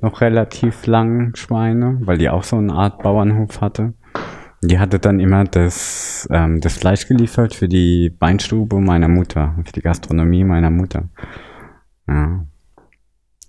noch 0.00 0.20
relativ 0.20 0.86
lang 0.86 1.34
Schweine, 1.34 1.98
weil 2.02 2.18
die 2.18 2.30
auch 2.30 2.44
so 2.44 2.56
eine 2.56 2.72
Art 2.74 3.02
Bauernhof 3.02 3.60
hatte. 3.60 3.94
Die 4.62 4.78
hatte 4.78 4.98
dann 4.98 5.20
immer 5.20 5.44
das, 5.44 6.28
ähm, 6.30 6.60
das 6.60 6.74
Fleisch 6.74 7.06
geliefert 7.08 7.54
für 7.54 7.68
die 7.68 8.14
Weinstube 8.18 8.78
meiner 8.78 9.08
Mutter, 9.08 9.54
für 9.64 9.72
die 9.72 9.80
Gastronomie 9.80 10.44
meiner 10.44 10.70
Mutter. 10.70 11.08
Ja, 12.06 12.44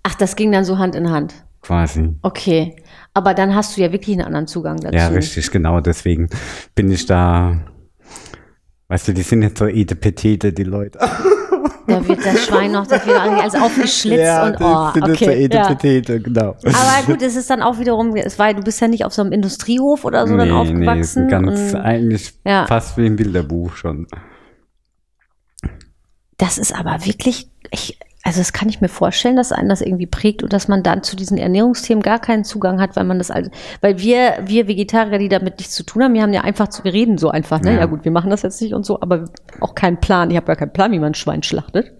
Ach, 0.04 0.14
das 0.14 0.36
ging 0.36 0.50
dann 0.52 0.64
so 0.64 0.78
Hand 0.78 0.94
in 0.94 1.10
Hand. 1.10 1.44
quasi. 1.60 2.16
Okay. 2.22 2.76
Aber 3.14 3.34
dann 3.34 3.54
hast 3.54 3.76
du 3.76 3.82
ja 3.82 3.92
wirklich 3.92 4.16
einen 4.16 4.26
anderen 4.26 4.46
Zugang 4.46 4.78
dazu. 4.78 4.96
Ja, 4.96 5.08
richtig, 5.08 5.50
genau. 5.50 5.80
Deswegen 5.80 6.28
bin 6.74 6.90
ich 6.90 7.06
da. 7.06 7.60
Weißt 8.88 9.08
du, 9.08 9.12
die 9.14 9.22
sind 9.22 9.42
jetzt 9.42 9.58
so 9.58 9.66
Edepetete, 9.66 10.52
die 10.52 10.64
Leute. 10.64 10.98
Da 11.92 12.08
wird 12.08 12.24
das 12.24 12.44
Schwein 12.46 12.72
noch, 12.72 12.86
das 12.86 13.06
wird 13.06 13.18
alles 13.18 13.54
aufgeschlitzt 13.54 14.42
und 14.42 14.56
oh, 14.60 14.90
so 14.94 15.02
okay. 15.02 15.48
Ja. 15.52 15.68
Edepetete, 15.68 16.20
genau. 16.20 16.56
Aber 16.64 17.06
gut, 17.06 17.22
es 17.22 17.36
ist 17.36 17.50
dann 17.50 17.62
auch 17.62 17.78
wiederum, 17.78 18.14
es 18.16 18.38
war, 18.38 18.52
du 18.54 18.62
bist 18.62 18.80
ja 18.80 18.88
nicht 18.88 19.04
auf 19.04 19.12
so 19.12 19.22
einem 19.22 19.32
Industriehof 19.32 20.04
oder 20.04 20.26
so 20.26 20.36
dann 20.36 20.48
Nee, 20.48 20.54
aufgewachsen. 20.54 21.28
ganz 21.28 21.74
und 21.74 21.80
eigentlich 21.80 22.32
Ja. 22.46 22.66
fast 22.66 22.96
wie 22.96 23.06
im 23.06 23.16
Bilderbuch 23.16 23.74
schon. 23.76 24.06
das 26.38 26.58
ist 26.58 26.74
aber 26.74 27.04
wirklich, 27.04 27.48
ich, 27.70 27.98
also 28.24 28.38
das 28.40 28.52
kann 28.52 28.68
ich 28.68 28.80
mir 28.80 28.88
vorstellen, 28.88 29.36
dass 29.36 29.50
einen 29.52 29.68
das 29.68 29.80
irgendwie 29.80 30.06
prägt 30.06 30.42
und 30.44 30.52
dass 30.52 30.68
man 30.68 30.82
dann 30.82 31.02
zu 31.02 31.16
diesen 31.16 31.38
Ernährungsthemen 31.38 32.02
gar 32.02 32.20
keinen 32.20 32.44
Zugang 32.44 32.80
hat, 32.80 32.94
weil 32.94 33.04
man 33.04 33.18
das 33.18 33.30
also, 33.32 33.50
weil 33.80 33.98
wir, 33.98 34.38
wir 34.44 34.68
Vegetarier, 34.68 35.18
die 35.18 35.28
damit 35.28 35.58
nichts 35.58 35.74
zu 35.74 35.82
tun 35.82 36.04
haben, 36.04 36.14
wir 36.14 36.22
haben 36.22 36.32
ja 36.32 36.42
einfach 36.42 36.68
zu 36.68 36.82
reden 36.82 37.18
so 37.18 37.30
einfach, 37.30 37.60
ne? 37.60 37.72
Ja. 37.74 37.80
Ja. 37.80 37.86
gut, 37.86 38.04
wir 38.04 38.12
machen 38.12 38.30
das 38.30 38.42
jetzt 38.42 38.62
nicht 38.62 38.74
und 38.74 38.86
so, 38.86 39.00
aber 39.00 39.24
auch 39.60 39.74
keinen 39.74 39.98
Plan. 39.98 40.30
Ich 40.30 40.36
habe 40.36 40.46
gar 40.46 40.56
keinen 40.56 40.72
Plan, 40.72 40.92
wie 40.92 40.98
man 41.00 41.12
ein 41.12 41.14
Schwein 41.14 41.42
schlachtet. 41.42 41.90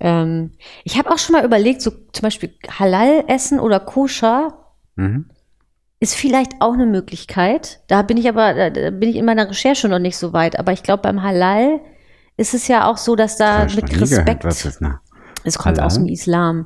Ähm, 0.00 0.52
ich 0.84 0.98
habe 0.98 1.10
auch 1.10 1.18
schon 1.18 1.34
mal 1.34 1.44
überlegt, 1.44 1.82
so 1.82 1.90
zum 2.12 2.22
Beispiel 2.22 2.52
Halal 2.78 3.24
essen 3.28 3.60
oder 3.60 3.80
Koscher 3.80 4.54
Mhm. 4.96 5.26
ist 6.00 6.16
vielleicht 6.16 6.60
auch 6.60 6.72
eine 6.74 6.86
Möglichkeit. 6.86 7.80
Da 7.86 8.02
bin 8.02 8.16
ich 8.16 8.28
aber, 8.28 8.54
da 8.54 8.70
da 8.70 8.90
bin 8.90 9.08
ich 9.08 9.16
in 9.16 9.24
meiner 9.24 9.48
Recherche 9.48 9.88
noch 9.88 9.98
nicht 10.00 10.16
so 10.16 10.32
weit. 10.32 10.58
Aber 10.58 10.72
ich 10.72 10.82
glaube, 10.82 11.02
beim 11.02 11.22
Halal 11.22 11.80
ist 12.38 12.54
es 12.54 12.66
ja 12.68 12.88
auch 12.88 12.96
so, 12.96 13.14
dass 13.16 13.36
da 13.36 13.66
noch 13.66 13.74
mit 13.76 13.84
nie 13.84 13.90
gehört, 13.90 14.10
Respekt, 14.12 14.44
was 14.44 14.64
ist, 14.64 14.80
na? 14.80 15.00
es 15.44 15.58
kommt 15.58 15.76
Halal? 15.76 15.86
aus 15.86 15.94
dem 15.96 16.06
Islam. 16.08 16.64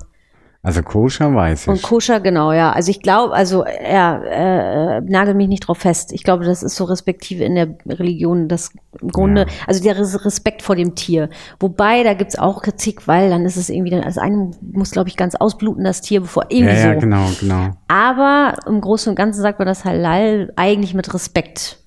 Also 0.64 0.80
koscher 0.84 1.34
weiß 1.34 1.66
Und 1.66 1.74
ich. 1.74 1.82
koscher, 1.82 2.20
genau, 2.20 2.52
ja. 2.52 2.70
Also 2.70 2.92
ich 2.92 3.02
glaube, 3.02 3.34
also 3.34 3.64
ja, 3.66 4.22
äh, 4.22 5.00
nagel 5.00 5.34
mich 5.34 5.48
nicht 5.48 5.66
drauf 5.66 5.78
fest. 5.78 6.12
Ich 6.12 6.22
glaube, 6.22 6.44
das 6.44 6.62
ist 6.62 6.76
so 6.76 6.84
respektive 6.84 7.42
in 7.42 7.56
der 7.56 7.74
Religion 7.88 8.46
das 8.46 8.70
im 9.00 9.08
Grunde, 9.08 9.40
Ja. 9.40 9.46
also 9.66 9.82
der 9.82 9.98
Res- 9.98 10.24
Respekt 10.24 10.62
vor 10.62 10.76
dem 10.76 10.94
Tier. 10.94 11.30
Wobei, 11.58 12.04
da 12.04 12.14
gibt's 12.14 12.38
auch 12.38 12.62
Kritik, 12.62 13.08
weil 13.08 13.28
dann 13.30 13.44
ist 13.44 13.56
es 13.56 13.70
irgendwie, 13.70 13.90
dann, 13.90 14.04
also 14.04 14.20
eine 14.20 14.52
muss, 14.60 14.92
glaube 14.92 15.08
ich, 15.08 15.16
ganz 15.16 15.34
ausbluten, 15.34 15.82
das 15.82 16.00
Tier, 16.00 16.20
bevor 16.20 16.44
ja, 16.44 16.50
irgendwie 16.58 16.76
ja, 16.80 16.94
so. 16.94 17.00
genau, 17.00 17.26
genau. 17.40 17.70
Aber 17.88 18.54
im 18.68 18.80
Großen 18.80 19.10
und 19.10 19.16
Ganzen 19.16 19.42
sagt 19.42 19.58
man, 19.58 19.66
dass 19.66 19.84
Halal 19.84 20.52
eigentlich 20.54 20.94
mit 20.94 21.12
Respekt 21.12 21.81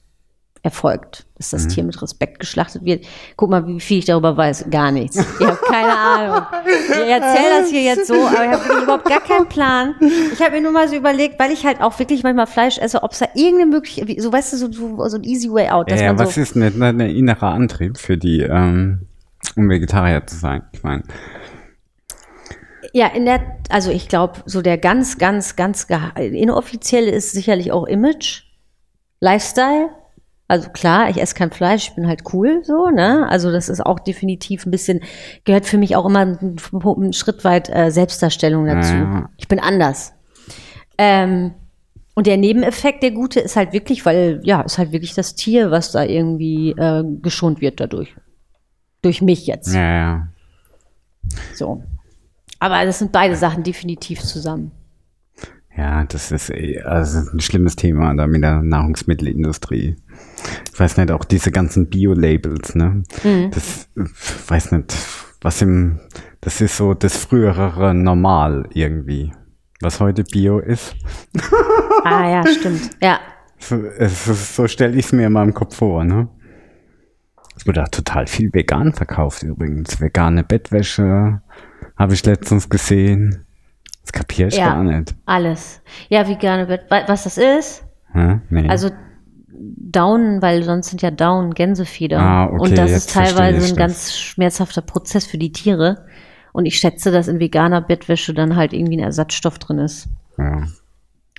erfolgt, 0.65 1.25
dass 1.38 1.51
Mhm. 1.51 1.58
das 1.58 1.67
Tier 1.67 1.84
mit 1.84 2.01
Respekt 2.01 2.39
geschlachtet 2.39 2.84
wird. 2.84 3.06
Guck 3.38 3.49
mal, 3.51 3.65
wie 3.67 3.80
viel 3.80 3.99
ich 3.99 4.06
darüber 4.06 4.36
weiß. 4.36 4.65
Gar 4.69 4.91
nichts. 4.91 5.15
Ich 5.15 5.45
habe 5.45 5.58
keine 5.67 5.95
Ahnung. 5.97 6.45
Ich 6.65 7.10
erzähle 7.10 7.62
das 7.62 7.69
hier 7.69 7.82
jetzt 7.84 8.08
so, 8.08 8.15
aber 8.15 8.45
ich 8.45 8.51
habe 8.51 8.84
überhaupt 8.84 9.06
gar 9.06 9.21
keinen 9.21 9.47
Plan. 9.47 9.95
Ich 10.34 10.41
habe 10.41 10.51
mir 10.56 10.62
nur 10.62 10.71
mal 10.71 10.89
so 10.89 10.95
überlegt, 10.95 11.39
weil 11.39 11.51
ich 11.51 11.65
halt 11.65 11.82
auch 11.82 11.97
wirklich 11.99 12.23
manchmal 12.23 12.47
Fleisch 12.47 12.78
esse, 12.80 13.04
ob 13.04 13.12
es 13.13 13.19
da 13.19 13.28
irgendeine 13.36 13.67
Möglichkeit, 13.71 14.21
so 14.21 14.34
weißt 14.34 14.54
du, 14.54 14.58
so, 14.58 14.71
so, 14.71 15.08
so 15.08 15.17
ein 15.17 15.23
easy 15.23 15.49
way 15.49 15.69
out, 15.69 15.88
Ja, 15.89 15.95
dass 15.95 16.01
ja, 16.01 16.13
man 16.13 16.19
was 16.25 16.36
so, 16.36 16.41
ist 16.41 16.56
denn 16.56 16.82
ein 16.84 16.99
innerer 16.99 17.49
Antrieb 17.51 17.97
für 17.97 18.17
die, 18.17 18.41
ähm, 18.41 19.08
um 19.56 19.69
Vegetarier 19.69 20.25
zu 20.28 20.36
sein? 20.36 20.63
Ich 20.73 20.84
meine, 20.84 21.04
Ja, 22.93 23.08
in 23.08 23.25
der, 23.25 23.41
also 23.69 23.91
ich 23.91 24.08
glaube, 24.08 24.41
so 24.45 24.62
der 24.62 24.78
ganz, 24.78 25.17
ganz, 25.17 25.56
ganz 25.56 25.86
inoffizielle 26.17 27.12
ist 27.12 27.32
sicherlich 27.34 27.71
auch 27.71 27.86
Image, 27.86 28.43
Lifestyle. 29.19 29.89
Also 30.48 30.70
klar, 30.70 31.10
ich 31.10 31.20
esse 31.20 31.34
kein 31.34 31.52
Fleisch, 31.52 31.90
ich 31.90 31.96
bin 31.96 32.08
halt 32.08 32.22
cool, 32.34 32.62
so, 32.64 32.90
ne? 32.90 33.28
Also 33.30 33.52
das 33.52 33.68
ist 33.68 33.84
auch 33.84 34.00
definitiv 34.00 34.66
ein 34.66 34.72
bisschen, 34.72 35.02
gehört 35.44 35.66
für 35.66 35.80
mich 35.80 35.96
auch 35.96 36.06
immer 36.06 36.20
ein, 36.20 36.58
ein 36.72 37.14
Schritt 37.14 37.44
weit 37.44 37.70
äh, 37.70 37.90
Selbstdarstellung 37.90 38.66
dazu. 38.66 38.94
Ja. 38.94 39.30
Ich 39.38 39.48
bin 39.48 39.60
anders. 39.60 40.14
Ähm, 41.00 41.56
und 42.14 42.28
der 42.28 42.38
Nebeneffekt, 42.38 43.02
der 43.02 43.12
gute, 43.12 43.40
ist 43.40 43.56
halt 43.56 43.74
wirklich, 43.74 44.06
weil, 44.06 44.40
ja, 44.44 44.62
ist 44.62 44.78
halt 44.78 44.92
wirklich 44.92 45.16
das 45.16 45.36
Tier, 45.36 45.72
was 45.72 45.92
da 45.92 46.04
irgendwie 46.04 46.72
äh, 46.72 47.04
geschont 47.22 47.60
wird 47.60 47.80
dadurch. 47.80 48.16
Durch 49.02 49.22
mich 49.22 49.48
jetzt. 49.48 49.74
ja, 49.74 49.82
ja. 49.82 50.28
So. 51.54 51.84
Aber 52.60 52.86
das 52.86 53.00
sind 53.00 53.12
beide 53.12 53.36
Sachen 53.36 53.64
definitiv 53.64 54.22
zusammen. 54.22 54.72
Ja, 55.78 56.04
das 56.06 56.32
ist, 56.32 56.50
eh- 56.52 56.82
also 56.82 57.20
ein 57.32 57.40
schlimmes 57.42 57.76
Thema 57.76 58.14
da 58.16 58.28
mit 58.28 58.44
der 58.44 58.62
Nahrungsmittelindustrie. 58.62 59.96
Ich 60.74 60.80
weiß 60.80 60.98
nicht, 60.98 61.12
auch 61.12 61.26
diese 61.26 61.52
ganzen 61.52 61.90
Bio-Labels, 61.90 62.76
ne? 62.76 63.04
Mhm. 63.24 63.52
Das, 63.52 63.90
äh, 63.98 64.04
weiß 64.48 64.72
nicht, 64.72 64.96
was 65.42 65.62
im, 65.62 66.00
das 66.42 66.62
ist 66.62 66.78
so 66.78 66.94
das 66.94 67.18
frühere 67.18 67.94
Normal 67.94 68.70
irgendwie. 68.74 69.34
Was 69.82 70.00
heute 70.00 70.24
Bio 70.24 70.60
ist. 70.60 70.96
Ah 72.08 72.30
ja, 72.30 72.46
stimmt. 72.46 72.92
Ja. 73.02 73.20
So, 73.58 73.82
so 74.00 74.68
stelle 74.68 74.96
ich 74.96 75.06
es 75.08 75.12
mir 75.12 75.26
in 75.26 75.34
meinem 75.34 75.56
Kopf 75.56 75.76
vor, 75.78 76.04
ne? 76.04 76.28
Es 77.58 77.66
wurde 77.66 77.82
auch 77.82 77.88
total 77.88 78.28
viel 78.28 78.54
vegan 78.54 78.94
verkauft 78.94 79.42
übrigens. 79.42 80.00
Vegane 80.00 80.44
Bettwäsche 80.44 81.42
habe 81.98 82.14
ich 82.14 82.24
letztens 82.26 82.70
gesehen. 82.70 83.45
Das 84.06 84.13
kapiere 84.13 84.48
ich 84.50 84.58
Ja. 84.58 84.70
gar 84.76 84.84
nicht. 84.84 85.15
Alles. 85.26 85.82
Ja, 86.10 86.28
vegane 86.28 86.68
Bett. 86.68 86.84
Wa- 86.89 87.04
Was 87.08 87.24
das 87.24 87.38
ist? 87.38 87.84
Hä? 88.13 88.39
Nee. 88.50 88.70
Also 88.70 88.89
Down, 89.58 90.41
weil 90.41 90.63
sonst 90.63 90.89
sind 90.89 91.02
ja 91.02 91.12
Down 91.12 91.54
Gänsefedern. 91.54 92.22
Ah, 92.22 92.46
okay, 92.48 92.58
Und 92.60 92.78
das 92.78 92.91
ist 92.91 93.12
teilweise 93.13 93.58
ein 93.58 93.70
das. 93.70 93.76
ganz 93.76 94.13
schmerzhafter 94.18 94.82
Prozess 94.82 95.26
für 95.26 95.38
die 95.38 95.52
Tiere. 95.52 96.06
Und 96.52 96.65
ich 96.65 96.78
schätze, 96.78 97.12
dass 97.12 97.28
in 97.28 97.39
veganer 97.39 97.82
Bettwäsche 97.82 98.34
dann 98.34 98.56
halt 98.56 98.74
irgendwie 98.74 98.98
ein 98.98 99.04
Ersatzstoff 99.04 99.60
drin 99.60 99.80
ist. 99.80 100.08
ja. 100.38 100.63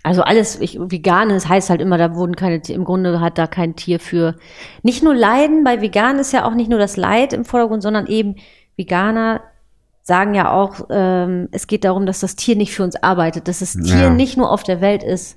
Also 0.02 0.22
alles 0.22 0.60
ich, 0.60 0.78
veganes 0.80 1.48
heißt 1.48 1.68
halt 1.68 1.80
immer, 1.80 1.98
da 1.98 2.14
wurden 2.14 2.36
keine, 2.36 2.62
im 2.68 2.84
Grunde 2.84 3.20
hat 3.20 3.38
da 3.38 3.48
kein 3.48 3.74
Tier 3.74 3.98
für. 3.98 4.36
Nicht 4.84 5.02
nur 5.02 5.16
Leiden, 5.16 5.64
bei 5.64 5.80
vegan 5.80 6.20
ist 6.20 6.32
ja 6.32 6.44
auch 6.44 6.54
nicht 6.54 6.70
nur 6.70 6.78
das 6.78 6.96
Leid 6.96 7.32
im 7.32 7.44
Vordergrund, 7.44 7.82
sondern 7.82 8.06
eben 8.06 8.36
Veganer 8.76 9.40
sagen 10.06 10.34
ja 10.34 10.52
auch, 10.52 10.86
ähm, 10.88 11.48
es 11.50 11.66
geht 11.66 11.82
darum, 11.82 12.06
dass 12.06 12.20
das 12.20 12.36
Tier 12.36 12.54
nicht 12.54 12.72
für 12.72 12.84
uns 12.84 12.94
arbeitet, 12.94 13.48
dass 13.48 13.58
das 13.58 13.72
Tier 13.72 14.02
Ja. 14.02 14.10
nicht 14.10 14.36
nur 14.36 14.52
auf 14.52 14.62
der 14.62 14.80
Welt 14.80 15.02
ist, 15.02 15.36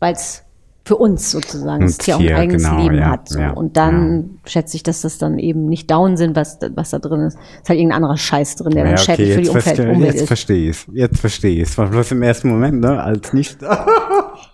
weil 0.00 0.14
es 0.14 0.42
für 0.86 0.96
uns 0.96 1.30
sozusagen 1.30 1.82
Ein 1.82 1.86
das 1.86 1.98
Tier 1.98 2.16
auch 2.16 2.20
ein 2.20 2.26
Tier, 2.26 2.36
eigenes 2.36 2.62
genau, 2.64 2.82
Leben 2.82 2.98
ja, 2.98 3.10
hat. 3.10 3.28
So. 3.28 3.38
ja, 3.38 3.50
Und 3.52 3.76
dann 3.76 4.38
schätze 4.46 4.76
ich, 4.76 4.82
dass 4.82 5.02
das 5.02 5.18
dann 5.18 5.38
eben 5.38 5.66
nicht 5.66 5.90
Down 5.90 6.16
sind, 6.16 6.34
was, 6.36 6.58
was 6.74 6.90
da 6.90 6.98
drin 6.98 7.20
ist. 7.20 7.36
Ist 7.36 7.68
halt 7.68 7.78
irgendein 7.78 7.96
anderer 7.96 8.16
Scheiß 8.16 8.56
drin, 8.56 8.72
der 8.72 8.84
dann 8.84 8.92
Ja, 8.92 8.98
schädlich 8.98 9.34
für 9.34 9.42
die 9.42 9.48
Umwelt, 9.48 9.64
verstehe, 9.64 9.90
Umwelt 9.90 10.12
jetzt 10.12 10.20
ist. 10.22 10.26
verstehe 10.26 10.70
ich 10.70 10.76
es. 10.76 10.86
Jetzt 10.94 11.20
verstehe 11.20 11.62
ich 11.62 11.68
es. 11.68 11.78
War 11.78 11.86
bloß 11.86 12.10
im 12.12 12.22
ersten 12.22 12.48
Moment, 12.48 12.80
ne? 12.80 13.02
Als 13.02 13.32
nicht. 13.34 13.60
Ja, 13.62 13.86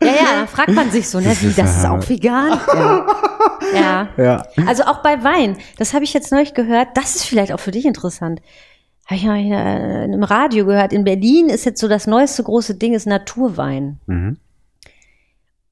ja, 0.02 0.12
dann 0.38 0.48
fragt 0.48 0.72
man 0.72 0.90
sich 0.90 1.08
so, 1.08 1.18
ne, 1.20 1.36
wie, 1.40 1.52
das 1.52 1.78
ist 1.78 1.86
auch 1.86 2.08
vegan? 2.08 2.58
Ja. 2.74 3.06
ja. 3.74 4.08
ja. 4.16 4.42
Also 4.66 4.84
auch 4.84 5.02
bei 5.02 5.22
Wein, 5.24 5.56
das 5.78 5.94
habe 5.94 6.04
ich 6.04 6.14
jetzt 6.14 6.30
neulich 6.32 6.54
gehört, 6.54 6.88
das 6.94 7.16
ist 7.16 7.24
vielleicht 7.26 7.52
auch 7.52 7.60
für 7.60 7.70
dich 7.72 7.84
interessant. 7.86 8.40
Habe 9.10 9.16
ich 9.16 9.24
mal 9.26 9.38
äh, 9.38 10.04
im 10.04 10.22
Radio 10.22 10.64
gehört, 10.66 10.92
in 10.92 11.02
Berlin 11.02 11.48
ist 11.48 11.64
jetzt 11.64 11.80
so 11.80 11.88
das 11.88 12.06
neueste 12.06 12.44
große 12.44 12.76
Ding, 12.76 12.94
ist 12.94 13.08
Naturwein. 13.08 13.98
Mhm. 14.06 14.36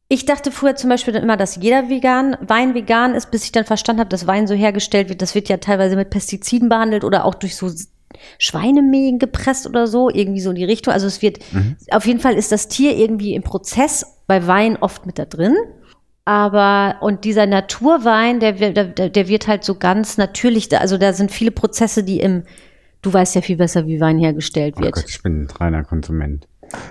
Ich 0.09 0.27
dachte 0.27 0.51
früher 0.51 0.75
zum 0.75 0.91
Beispiel 0.91 1.13
dann 1.15 1.23
immer, 1.23 1.37
dass 1.37 1.57
jeder 1.57 1.89
vegan, 1.89 2.37
Wein 2.41 2.75
vegan 2.75 3.15
ist, 3.15 3.31
bis 3.31 3.45
ich 3.45 3.53
dann 3.53 3.65
verstanden 3.65 4.01
habe, 4.01 4.09
dass 4.11 4.27
Wein 4.27 4.47
so 4.49 4.55
hergestellt 4.55 5.09
wird. 5.09 5.23
Das 5.23 5.35
wird 5.37 5.49
ja 5.49 5.59
teilweise 5.59 5.95
mit 5.97 6.11
Pestiziden 6.11 6.69
behandelt 6.69 7.05
oder 7.05 7.25
auch 7.27 7.35
durch 7.35 7.55
so 7.57 7.71
Schweinemähen 8.39 9.19
gepresst 9.19 9.67
oder 9.69 9.87
so, 9.87 10.09
irgendwie 10.11 10.41
so 10.41 10.51
in 10.51 10.57
die 10.57 10.65
Richtung. 10.65 10.93
Also 10.95 11.07
es 11.07 11.21
wird, 11.23 11.39
auf 11.93 12.07
jeden 12.07 12.21
Fall 12.21 12.35
ist 12.35 12.51
das 12.51 12.67
Tier 12.69 12.97
irgendwie 12.97 13.35
im 13.35 13.43
Prozess 13.43 14.17
bei 14.27 14.47
Wein 14.47 14.79
oft 14.81 15.07
mit 15.07 15.19
da 15.19 15.27
drin. 15.27 15.55
Aber, 16.25 16.97
und 17.03 17.25
dieser 17.25 17.47
Naturwein, 17.47 18.41
der, 18.41 18.59
wird- 18.59 18.99
der, 18.99 19.11
der 19.11 19.29
wird 19.29 19.47
halt 19.47 19.63
so 19.63 19.75
ganz 19.77 20.17
natürlich, 20.17 20.77
also 20.77 20.97
da 20.99 21.13
sind 21.13 21.31
viele 21.31 21.51
Prozesse, 21.51 22.03
die 22.03 22.21
im, 22.21 22.43
du 23.03 23.13
weißt 23.13 23.35
ja 23.35 23.41
viel 23.41 23.57
besser, 23.57 23.87
wie 23.87 24.01
Wein 24.01 24.19
hergestellt 24.19 24.75
Oh 24.79 24.83
wird. 24.83 24.95
Gott, 24.95 25.05
ich 25.09 25.23
bin 25.23 25.43
ein 25.43 25.49
reiner 25.51 25.85
Konsument. 25.85 26.47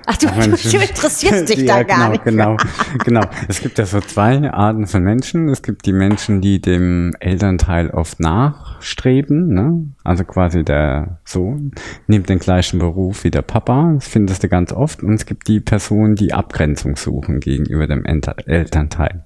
Ach, 0.05 0.17
du, 0.17 0.27
du, 0.41 0.49
du 0.49 0.77
interessierst 0.77 1.49
dich 1.49 1.65
da 1.65 1.77
ja, 1.77 1.83
gar 1.83 2.11
genau, 2.11 2.11
nicht. 2.11 2.23
Genau, 2.23 2.57
genau. 3.03 3.21
Es 3.47 3.61
gibt 3.61 3.77
ja 3.77 3.85
so 3.85 3.99
zwei 3.99 4.49
Arten 4.51 4.87
von 4.87 5.03
Menschen. 5.03 5.49
Es 5.49 5.61
gibt 5.61 5.85
die 5.85 5.93
Menschen, 5.93 6.41
die 6.41 6.59
dem 6.61 7.13
Elternteil 7.19 7.89
oft 7.91 8.19
nachstreben. 8.19 9.53
Ne? 9.53 9.87
Also 10.03 10.23
quasi 10.23 10.63
der 10.63 11.19
Sohn 11.25 11.71
nimmt 12.07 12.29
den 12.29 12.39
gleichen 12.39 12.79
Beruf 12.79 13.23
wie 13.23 13.31
der 13.31 13.41
Papa. 13.41 13.93
Das 13.95 14.07
findest 14.07 14.43
du 14.43 14.49
ganz 14.49 14.71
oft. 14.71 15.03
Und 15.03 15.13
es 15.13 15.25
gibt 15.25 15.47
die 15.47 15.59
Personen, 15.59 16.15
die 16.15 16.33
Abgrenzung 16.33 16.95
suchen 16.95 17.39
gegenüber 17.39 17.87
dem 17.87 18.03
Elternteil. 18.05 19.25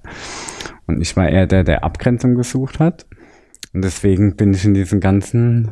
Und 0.86 1.00
ich 1.00 1.16
war 1.16 1.28
eher 1.28 1.46
der, 1.46 1.64
der 1.64 1.84
Abgrenzung 1.84 2.34
gesucht 2.34 2.78
hat. 2.78 3.06
Und 3.72 3.82
deswegen 3.82 4.36
bin 4.36 4.52
ich 4.52 4.64
in 4.64 4.74
diesen 4.74 5.00
ganzen 5.00 5.70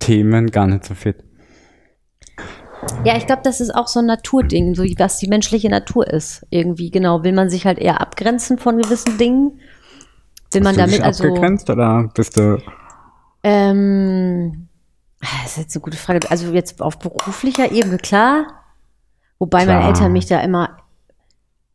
Themen 0.00 0.50
gar 0.50 0.66
nicht 0.66 0.84
so 0.84 0.94
fit. 0.94 1.22
Ja, 3.04 3.16
ich 3.16 3.26
glaube, 3.26 3.42
das 3.44 3.60
ist 3.60 3.74
auch 3.74 3.88
so 3.88 4.00
ein 4.00 4.06
Naturding, 4.06 4.74
so 4.74 4.82
was 4.82 5.18
die 5.18 5.28
menschliche 5.28 5.68
Natur 5.68 6.06
ist. 6.08 6.46
Irgendwie, 6.50 6.90
genau. 6.90 7.22
Will 7.22 7.32
man 7.32 7.48
sich 7.48 7.66
halt 7.66 7.78
eher 7.78 8.00
abgrenzen 8.00 8.58
von 8.58 8.80
gewissen 8.80 9.18
Dingen? 9.18 9.60
Will 10.52 10.62
man 10.62 10.76
Hast 10.76 10.86
du 10.86 10.90
dich 10.90 10.98
damit 10.98 11.06
also. 11.06 11.24
abgegrenzt 11.24 11.70
oder 11.70 12.10
bist 12.14 12.36
du 12.38 12.58
Ähm, 13.42 14.68
das 15.20 15.52
ist 15.52 15.58
jetzt 15.58 15.76
eine 15.76 15.82
gute 15.82 15.96
Frage. 15.96 16.30
Also 16.30 16.52
jetzt 16.52 16.80
auf 16.80 16.98
beruflicher 16.98 17.70
Ebene, 17.70 17.98
klar. 17.98 18.46
Wobei 19.38 19.64
Klar. 19.64 19.76
meine 19.76 19.88
Eltern 19.88 20.12
mich 20.12 20.26
da 20.26 20.40
immer. 20.40 20.76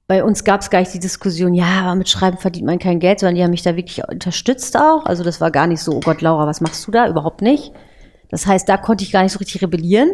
Bei 0.07 0.23
uns 0.23 0.43
gab 0.43 0.61
es 0.61 0.69
gar 0.69 0.79
nicht 0.79 0.93
die 0.93 0.99
Diskussion, 0.99 1.55
ja, 1.55 1.81
aber 1.81 1.95
mit 1.95 2.09
Schreiben 2.09 2.37
verdient 2.37 2.67
man 2.67 2.77
kein 2.77 2.99
Geld, 2.99 3.19
sondern 3.19 3.35
die 3.35 3.43
haben 3.43 3.49
mich 3.49 3.63
da 3.63 3.75
wirklich 3.75 4.07
unterstützt 4.07 4.77
auch. 4.77 5.05
Also 5.05 5.23
das 5.23 5.41
war 5.41 5.49
gar 5.49 5.65
nicht 5.65 5.81
so, 5.81 5.93
oh 5.93 5.99
Gott, 5.99 6.21
Laura, 6.21 6.45
was 6.45 6.61
machst 6.61 6.85
du 6.85 6.91
da? 6.91 7.07
Überhaupt 7.07 7.41
nicht. 7.41 7.73
Das 8.35 8.47
heißt, 8.47 8.67
da 8.67 8.75
konnte 8.75 9.05
ich 9.05 9.13
gar 9.13 9.23
nicht 9.23 9.31
so 9.31 9.39
richtig 9.39 9.61
rebellieren. 9.61 10.09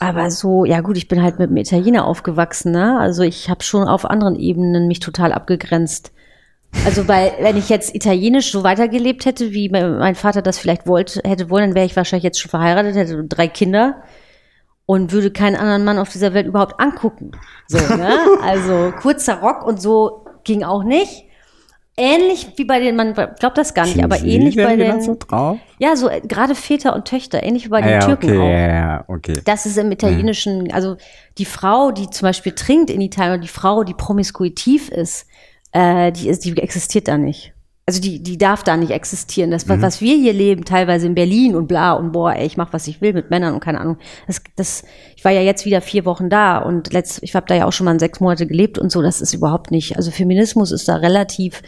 Aber 0.00 0.32
so, 0.32 0.64
ja 0.64 0.80
gut, 0.80 0.96
ich 0.96 1.06
bin 1.06 1.22
halt 1.22 1.38
mit 1.38 1.48
einem 1.48 1.58
Italiener 1.58 2.04
aufgewachsen, 2.04 2.72
ne? 2.72 2.98
Also 2.98 3.22
ich 3.22 3.48
habe 3.48 3.62
schon 3.62 3.86
auf 3.86 4.04
anderen 4.04 4.34
Ebenen 4.34 4.88
mich 4.88 4.98
total 4.98 5.32
abgegrenzt. 5.32 6.10
Also 6.84 7.06
weil, 7.06 7.34
wenn 7.38 7.56
ich 7.56 7.68
jetzt 7.68 7.94
italienisch 7.94 8.50
so 8.50 8.64
weitergelebt 8.64 9.26
hätte, 9.26 9.52
wie 9.52 9.68
mein 9.68 10.16
Vater 10.16 10.42
das 10.42 10.58
vielleicht 10.58 10.88
wollte, 10.88 11.20
hätte 11.24 11.50
wollen, 11.50 11.68
dann 11.68 11.74
wäre 11.76 11.86
ich 11.86 11.94
wahrscheinlich 11.94 12.24
jetzt 12.24 12.40
schon 12.40 12.50
verheiratet, 12.50 12.96
hätte 12.96 13.22
drei 13.22 13.46
Kinder 13.46 14.02
und 14.84 15.12
würde 15.12 15.30
keinen 15.30 15.54
anderen 15.54 15.84
Mann 15.84 16.00
auf 16.00 16.08
dieser 16.08 16.34
Welt 16.34 16.48
überhaupt 16.48 16.80
angucken. 16.80 17.30
So, 17.68 17.78
ne? 17.94 18.12
Also 18.42 18.92
kurzer 19.00 19.36
Rock 19.36 19.64
und 19.64 19.80
so 19.80 20.26
ging 20.42 20.64
auch 20.64 20.82
nicht. 20.82 21.27
Ähnlich 21.98 22.52
wie 22.56 22.64
bei 22.64 22.78
den, 22.78 22.94
man 22.94 23.12
glaubt 23.12 23.58
das 23.58 23.74
gar 23.74 23.84
nicht, 23.84 24.02
aber 24.02 24.16
Sind 24.16 24.28
ähnlich 24.28 24.54
Sie 24.54 24.62
bei 24.62 24.76
den, 24.76 25.02
so 25.02 25.18
ja, 25.78 25.96
so 25.96 26.08
äh, 26.08 26.20
gerade 26.20 26.54
Väter 26.54 26.94
und 26.94 27.06
Töchter, 27.06 27.42
ähnlich 27.42 27.64
wie 27.64 27.68
bei 27.70 27.80
den 27.80 27.90
Ah, 27.90 27.92
ja, 27.94 27.98
Türken 28.06 28.30
okay, 28.30 28.38
auch. 28.38 28.48
ja, 28.48 28.68
ja, 28.68 29.04
okay. 29.08 29.40
Das 29.44 29.66
ist 29.66 29.76
im 29.78 29.90
Italienischen, 29.90 30.72
also 30.72 30.96
die 31.38 31.44
Frau, 31.44 31.90
die 31.90 32.08
zum 32.08 32.26
Beispiel 32.26 32.52
trinkt 32.52 32.90
in 32.90 33.00
Italien, 33.00 33.32
oder 33.34 33.42
die 33.42 33.48
Frau, 33.48 33.82
die 33.82 33.94
promiskuitiv 33.94 34.88
ist, 34.90 35.26
äh, 35.72 36.12
die 36.12 36.28
ist, 36.28 36.44
die 36.44 36.56
existiert 36.56 37.08
da 37.08 37.18
nicht. 37.18 37.52
Also 37.88 38.02
die, 38.02 38.22
die 38.22 38.36
darf 38.36 38.64
da 38.64 38.76
nicht 38.76 38.90
existieren. 38.90 39.50
Das, 39.50 39.66
was, 39.66 39.80
was 39.80 40.02
wir 40.02 40.14
hier 40.14 40.34
leben, 40.34 40.66
teilweise 40.66 41.06
in 41.06 41.14
Berlin 41.14 41.56
und 41.56 41.68
bla 41.68 41.94
und 41.94 42.12
boah, 42.12 42.34
ey, 42.34 42.44
ich 42.44 42.58
mach, 42.58 42.74
was 42.74 42.86
ich 42.86 43.00
will 43.00 43.14
mit 43.14 43.30
Männern 43.30 43.54
und 43.54 43.60
keine 43.60 43.80
Ahnung. 43.80 43.96
Das, 44.26 44.42
das, 44.56 44.84
ich 45.16 45.24
war 45.24 45.32
ja 45.32 45.40
jetzt 45.40 45.64
wieder 45.64 45.80
vier 45.80 46.04
Wochen 46.04 46.28
da 46.28 46.58
und 46.58 46.92
letzt, 46.92 47.22
ich 47.22 47.34
habe 47.34 47.46
da 47.46 47.54
ja 47.54 47.64
auch 47.64 47.72
schon 47.72 47.86
mal 47.86 47.98
sechs 47.98 48.20
Monate 48.20 48.46
gelebt 48.46 48.78
und 48.78 48.92
so, 48.92 49.00
das 49.00 49.22
ist 49.22 49.32
überhaupt 49.32 49.70
nicht. 49.70 49.96
Also 49.96 50.10
Feminismus 50.10 50.70
ist 50.70 50.86
da 50.86 50.96
relativ 50.96 51.62